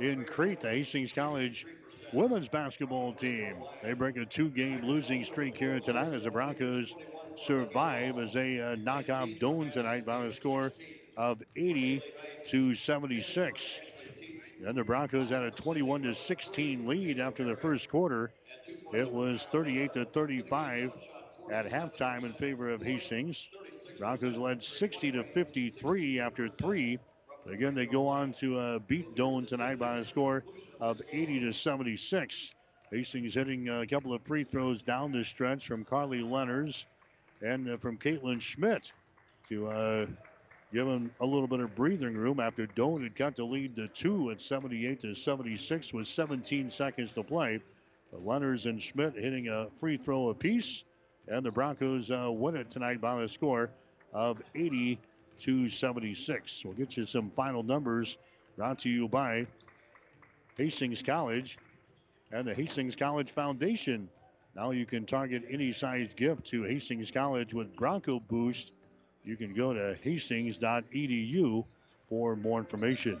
in 0.00 0.24
Crete, 0.24 0.60
the 0.60 0.70
Hastings 0.70 1.12
College 1.12 1.66
women's 2.12 2.48
basketball 2.48 3.12
team. 3.12 3.54
They 3.82 3.92
break 3.92 4.16
a 4.16 4.24
two-game 4.24 4.84
losing 4.84 5.24
streak 5.24 5.56
here 5.56 5.78
tonight 5.80 6.12
as 6.12 6.24
the 6.24 6.30
Broncos 6.30 6.94
survive 7.36 8.18
as 8.18 8.32
they 8.32 8.60
uh, 8.60 8.76
knock 8.76 9.10
off 9.10 9.28
Doane 9.40 9.72
tonight 9.72 10.04
by 10.04 10.24
a 10.24 10.32
score 10.32 10.72
of 11.16 11.42
80 11.56 12.02
to 12.46 12.74
76. 12.74 13.80
And 14.66 14.76
the 14.76 14.84
Broncos 14.84 15.30
had 15.30 15.42
a 15.42 15.50
21 15.50 16.02
to 16.02 16.14
16 16.14 16.86
lead 16.86 17.20
after 17.20 17.44
the 17.44 17.56
first 17.56 17.88
quarter. 17.88 18.30
It 18.92 19.10
was 19.10 19.44
38 19.44 19.92
to 19.94 20.04
35 20.04 20.92
at 21.52 21.66
halftime 21.66 22.24
in 22.24 22.32
favor 22.32 22.70
of 22.70 22.82
Hastings. 22.82 23.48
Broncos 23.98 24.36
led 24.36 24.62
60 24.62 25.12
to 25.12 25.24
53 25.24 26.20
after 26.20 26.48
three. 26.48 27.00
Again, 27.46 27.74
they 27.74 27.86
go 27.86 28.06
on 28.06 28.32
to 28.34 28.56
uh, 28.56 28.78
beat 28.78 29.16
Doane 29.16 29.46
tonight 29.46 29.80
by 29.80 29.98
a 29.98 30.04
score 30.04 30.44
of 30.80 31.02
80 31.10 31.40
to 31.40 31.52
76. 31.52 32.50
Hastings 32.92 33.34
hitting 33.34 33.68
a 33.68 33.84
couple 33.86 34.14
of 34.14 34.22
free 34.22 34.44
throws 34.44 34.82
down 34.82 35.10
the 35.10 35.24
stretch 35.24 35.66
from 35.66 35.84
Carly 35.84 36.20
Lenners 36.20 36.84
and 37.42 37.68
uh, 37.68 37.76
from 37.76 37.98
Caitlin 37.98 38.40
Schmidt 38.40 38.92
to 39.48 39.66
uh, 39.66 40.06
give 40.72 40.86
them 40.86 41.10
a 41.20 41.26
little 41.26 41.48
bit 41.48 41.58
of 41.60 41.74
breathing 41.74 42.14
room 42.14 42.38
after 42.38 42.68
Doane 42.68 43.02
had 43.02 43.16
cut 43.16 43.34
the 43.34 43.44
lead 43.44 43.74
to 43.76 43.88
two 43.88 44.30
at 44.30 44.40
78 44.40 45.00
to 45.00 45.14
76 45.16 45.92
with 45.92 46.06
17 46.06 46.70
seconds 46.70 47.14
to 47.14 47.24
play. 47.24 47.60
Lenners 48.14 48.66
and 48.66 48.80
Schmidt 48.80 49.14
hitting 49.14 49.48
a 49.48 49.68
free 49.80 49.96
throw 49.96 50.28
apiece, 50.28 50.84
and 51.26 51.44
the 51.44 51.50
Broncos 51.50 52.12
uh, 52.12 52.30
win 52.30 52.54
it 52.54 52.70
tonight 52.70 53.00
by 53.00 53.22
a 53.22 53.28
score 53.28 53.70
of 54.12 54.40
80 54.54 54.98
to 55.40 55.68
76. 55.68 56.64
We'll 56.64 56.74
get 56.74 56.96
you 56.96 57.06
some 57.06 57.30
final 57.30 57.62
numbers 57.62 58.16
brought 58.56 58.80
to 58.80 58.88
you 58.88 59.08
by 59.08 59.46
Hastings 60.56 61.02
College 61.02 61.58
and 62.32 62.46
the 62.46 62.54
Hastings 62.54 62.96
College 62.96 63.30
Foundation. 63.30 64.08
Now 64.54 64.72
you 64.72 64.86
can 64.86 65.06
target 65.06 65.44
any 65.48 65.72
size 65.72 66.08
gift 66.16 66.46
to 66.46 66.64
Hastings 66.64 67.10
College 67.10 67.54
with 67.54 67.76
Bronco 67.76 68.18
Boost. 68.18 68.72
You 69.24 69.36
can 69.36 69.54
go 69.54 69.72
to 69.72 69.96
hastings.edu 70.02 71.64
for 72.08 72.36
more 72.36 72.58
information. 72.58 73.20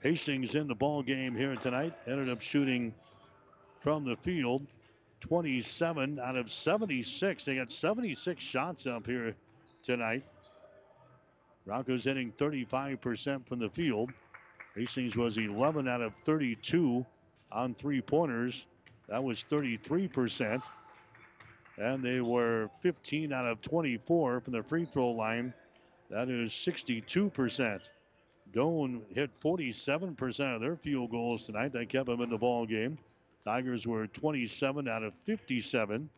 Hastings 0.00 0.54
in 0.54 0.68
the 0.68 0.74
ball 0.74 1.02
game 1.02 1.34
here 1.34 1.56
tonight 1.56 1.94
ended 2.06 2.30
up 2.30 2.40
shooting 2.40 2.94
from 3.80 4.04
the 4.04 4.14
field 4.16 4.64
27 5.20 6.20
out 6.20 6.36
of 6.36 6.52
76. 6.52 7.44
They 7.44 7.56
got 7.56 7.72
76 7.72 8.42
shots 8.42 8.86
up 8.86 9.06
here 9.06 9.34
tonight. 9.88 10.22
Broncos 11.64 12.04
hitting 12.04 12.30
35% 12.32 13.46
from 13.46 13.58
the 13.58 13.70
field. 13.70 14.10
Hastings 14.76 15.16
was 15.16 15.38
11 15.38 15.88
out 15.88 16.02
of 16.02 16.12
32 16.24 17.06
on 17.50 17.74
three 17.74 18.02
pointers. 18.02 18.66
That 19.08 19.24
was 19.24 19.42
33%. 19.50 20.62
And 21.78 22.02
they 22.02 22.20
were 22.20 22.68
15 22.82 23.32
out 23.32 23.46
of 23.46 23.62
24 23.62 24.40
from 24.40 24.52
the 24.52 24.62
free 24.62 24.84
throw 24.84 25.12
line. 25.12 25.54
That 26.10 26.28
is 26.28 26.52
62%. 26.52 27.90
Doane 28.52 29.02
hit 29.14 29.30
47% 29.40 30.54
of 30.54 30.60
their 30.60 30.76
field 30.76 31.10
goals 31.10 31.46
tonight. 31.46 31.72
That 31.72 31.88
kept 31.88 32.06
them 32.06 32.20
in 32.20 32.28
the 32.28 32.36
ball 32.36 32.66
game. 32.66 32.98
Tigers 33.42 33.86
were 33.86 34.06
27 34.06 34.86
out 34.86 35.02
of 35.02 35.14
57. 35.24 36.10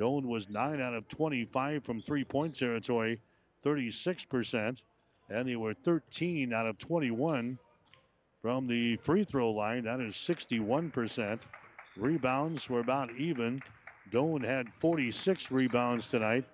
Doane 0.00 0.24
was 0.24 0.48
9 0.48 0.80
out 0.80 0.94
of 0.94 1.06
25 1.08 1.84
from 1.84 2.00
three 2.00 2.24
point 2.24 2.58
territory, 2.58 3.20
36%. 3.62 4.82
And 5.28 5.46
they 5.46 5.56
were 5.56 5.74
13 5.74 6.52
out 6.54 6.66
of 6.66 6.78
21 6.78 7.58
from 8.40 8.66
the 8.66 8.96
free 8.96 9.24
throw 9.24 9.50
line. 9.50 9.84
That 9.84 10.00
is 10.00 10.14
61%. 10.14 11.40
Rebounds 11.96 12.68
were 12.70 12.80
about 12.80 13.12
even. 13.12 13.60
Doane 14.10 14.44
had 14.44 14.72
46 14.78 15.50
rebounds 15.50 16.06
tonight. 16.06 16.46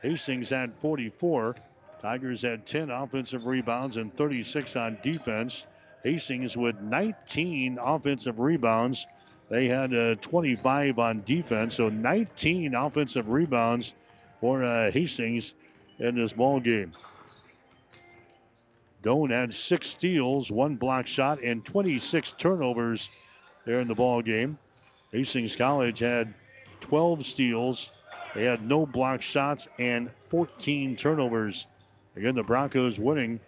Hastings 0.00 0.50
had 0.50 0.72
44. 0.74 1.56
Tigers 2.00 2.42
had 2.42 2.64
10 2.66 2.90
offensive 2.90 3.46
rebounds 3.46 3.96
and 3.96 4.16
36 4.16 4.76
on 4.76 4.96
defense. 5.02 5.66
Hastings 6.04 6.56
with 6.56 6.80
19 6.80 7.78
offensive 7.82 8.38
rebounds. 8.38 9.04
They 9.48 9.66
had 9.66 9.94
uh, 9.94 10.14
25 10.16 10.98
on 10.98 11.22
defense, 11.24 11.74
so 11.74 11.88
19 11.88 12.74
offensive 12.74 13.28
rebounds 13.28 13.94
for 14.40 14.62
uh, 14.62 14.90
Hastings 14.90 15.54
in 15.98 16.14
this 16.14 16.32
ball 16.32 16.60
game. 16.60 16.92
Doane 19.02 19.30
had 19.30 19.54
six 19.54 19.88
steals, 19.88 20.50
one 20.50 20.76
block 20.76 21.06
shot, 21.06 21.40
and 21.42 21.64
26 21.64 22.32
turnovers 22.32 23.08
there 23.64 23.80
in 23.80 23.88
the 23.88 23.94
ball 23.94 24.22
game. 24.22 24.58
Hastings 25.12 25.56
College 25.56 26.00
had 26.00 26.34
12 26.80 27.24
steals. 27.24 28.02
They 28.34 28.44
had 28.44 28.62
no 28.62 28.84
block 28.84 29.22
shots 29.22 29.68
and 29.78 30.10
14 30.10 30.96
turnovers. 30.96 31.66
Again, 32.16 32.34
the 32.34 32.42
Broncos 32.42 32.98
winning 32.98 33.40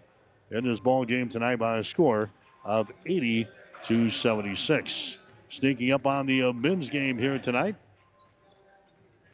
in 0.51 0.65
this 0.65 0.81
ball 0.81 1.05
game 1.05 1.29
tonight 1.29 1.57
by 1.57 1.79
a 1.79 1.85
score 1.85 2.31
of 2.65 2.91
80 3.05 3.47
to 3.87 4.09
76. 4.09 5.19
Sneaking 5.51 5.91
up 5.91 6.07
on 6.07 6.27
the 6.27 6.45
uh, 6.45 6.53
men's 6.53 6.89
game 6.89 7.19
here 7.19 7.39
tonight 7.39 7.75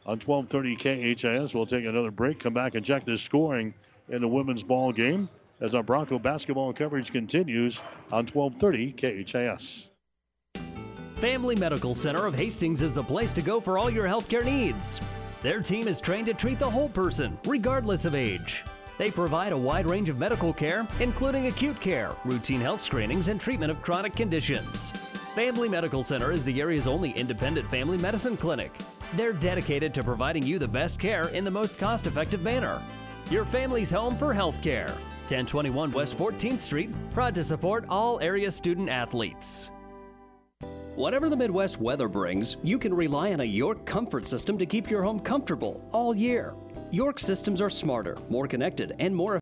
on 0.07 0.19
12:30 0.19 0.75
KHAS. 1.15 1.53
We'll 1.53 1.67
take 1.67 1.85
another 1.85 2.11
break. 2.11 2.39
Come 2.39 2.55
back 2.55 2.73
and 2.73 2.83
check 2.83 3.05
the 3.05 3.17
scoring 3.17 3.73
in 4.09 4.21
the 4.21 4.27
women's 4.27 4.63
ball 4.63 4.91
game 4.91 5.29
as 5.61 5.75
our 5.75 5.83
Bronco 5.83 6.17
basketball 6.17 6.73
coverage 6.73 7.11
continues 7.11 7.79
on 8.11 8.25
12:30 8.25 8.93
KHAS. 8.93 9.89
Family 11.15 11.55
Medical 11.55 11.93
Center 11.93 12.25
of 12.25 12.33
Hastings 12.33 12.81
is 12.81 12.95
the 12.95 13.03
place 13.03 13.31
to 13.33 13.41
go 13.43 13.59
for 13.59 13.77
all 13.77 13.89
your 13.89 14.05
healthcare 14.05 14.45
needs. 14.45 14.99
Their 15.43 15.61
team 15.61 15.87
is 15.87 16.01
trained 16.01 16.25
to 16.27 16.33
treat 16.33 16.57
the 16.57 16.69
whole 16.69 16.89
person, 16.89 17.37
regardless 17.45 18.05
of 18.05 18.15
age. 18.15 18.63
They 18.97 19.11
provide 19.11 19.51
a 19.51 19.57
wide 19.57 19.85
range 19.85 20.09
of 20.09 20.17
medical 20.17 20.51
care, 20.51 20.87
including 20.99 21.45
acute 21.45 21.79
care, 21.79 22.15
routine 22.25 22.61
health 22.61 22.81
screenings, 22.81 23.27
and 23.27 23.39
treatment 23.39 23.69
of 23.69 23.83
chronic 23.83 24.15
conditions. 24.15 24.91
Family 25.37 25.69
Medical 25.69 26.01
Center 26.01 26.31
is 26.31 26.43
the 26.43 26.59
area's 26.59 26.87
only 26.87 27.11
independent 27.11 27.69
family 27.69 27.95
medicine 27.95 28.35
clinic. 28.37 28.71
They're 29.13 29.33
dedicated 29.33 29.93
to 29.93 30.03
providing 30.03 30.41
you 30.41 30.57
the 30.57 30.67
best 30.67 30.99
care 30.99 31.27
in 31.27 31.43
the 31.43 31.51
most 31.51 31.77
cost 31.77 32.07
effective 32.07 32.41
manner. 32.41 32.81
Your 33.29 33.45
family's 33.45 33.91
home 33.91 34.17
for 34.17 34.33
health 34.33 34.63
care. 34.63 34.87
1021 35.27 35.91
West 35.91 36.17
14th 36.17 36.61
Street, 36.61 36.89
proud 37.11 37.35
to 37.35 37.43
support 37.43 37.85
all 37.87 38.19
area 38.19 38.49
student 38.49 38.89
athletes. 38.89 39.69
Whatever 40.95 41.29
the 41.29 41.35
Midwest 41.35 41.79
weather 41.79 42.07
brings, 42.07 42.55
you 42.63 42.79
can 42.79 42.91
rely 42.91 43.31
on 43.31 43.41
a 43.41 43.45
York 43.45 43.85
comfort 43.85 44.25
system 44.25 44.57
to 44.57 44.65
keep 44.65 44.89
your 44.89 45.03
home 45.03 45.19
comfortable 45.19 45.87
all 45.91 46.15
year. 46.15 46.55
York 46.89 47.19
systems 47.19 47.61
are 47.61 47.69
smarter, 47.69 48.17
more 48.27 48.47
connected, 48.47 48.95
and 48.97 49.15
more 49.15 49.35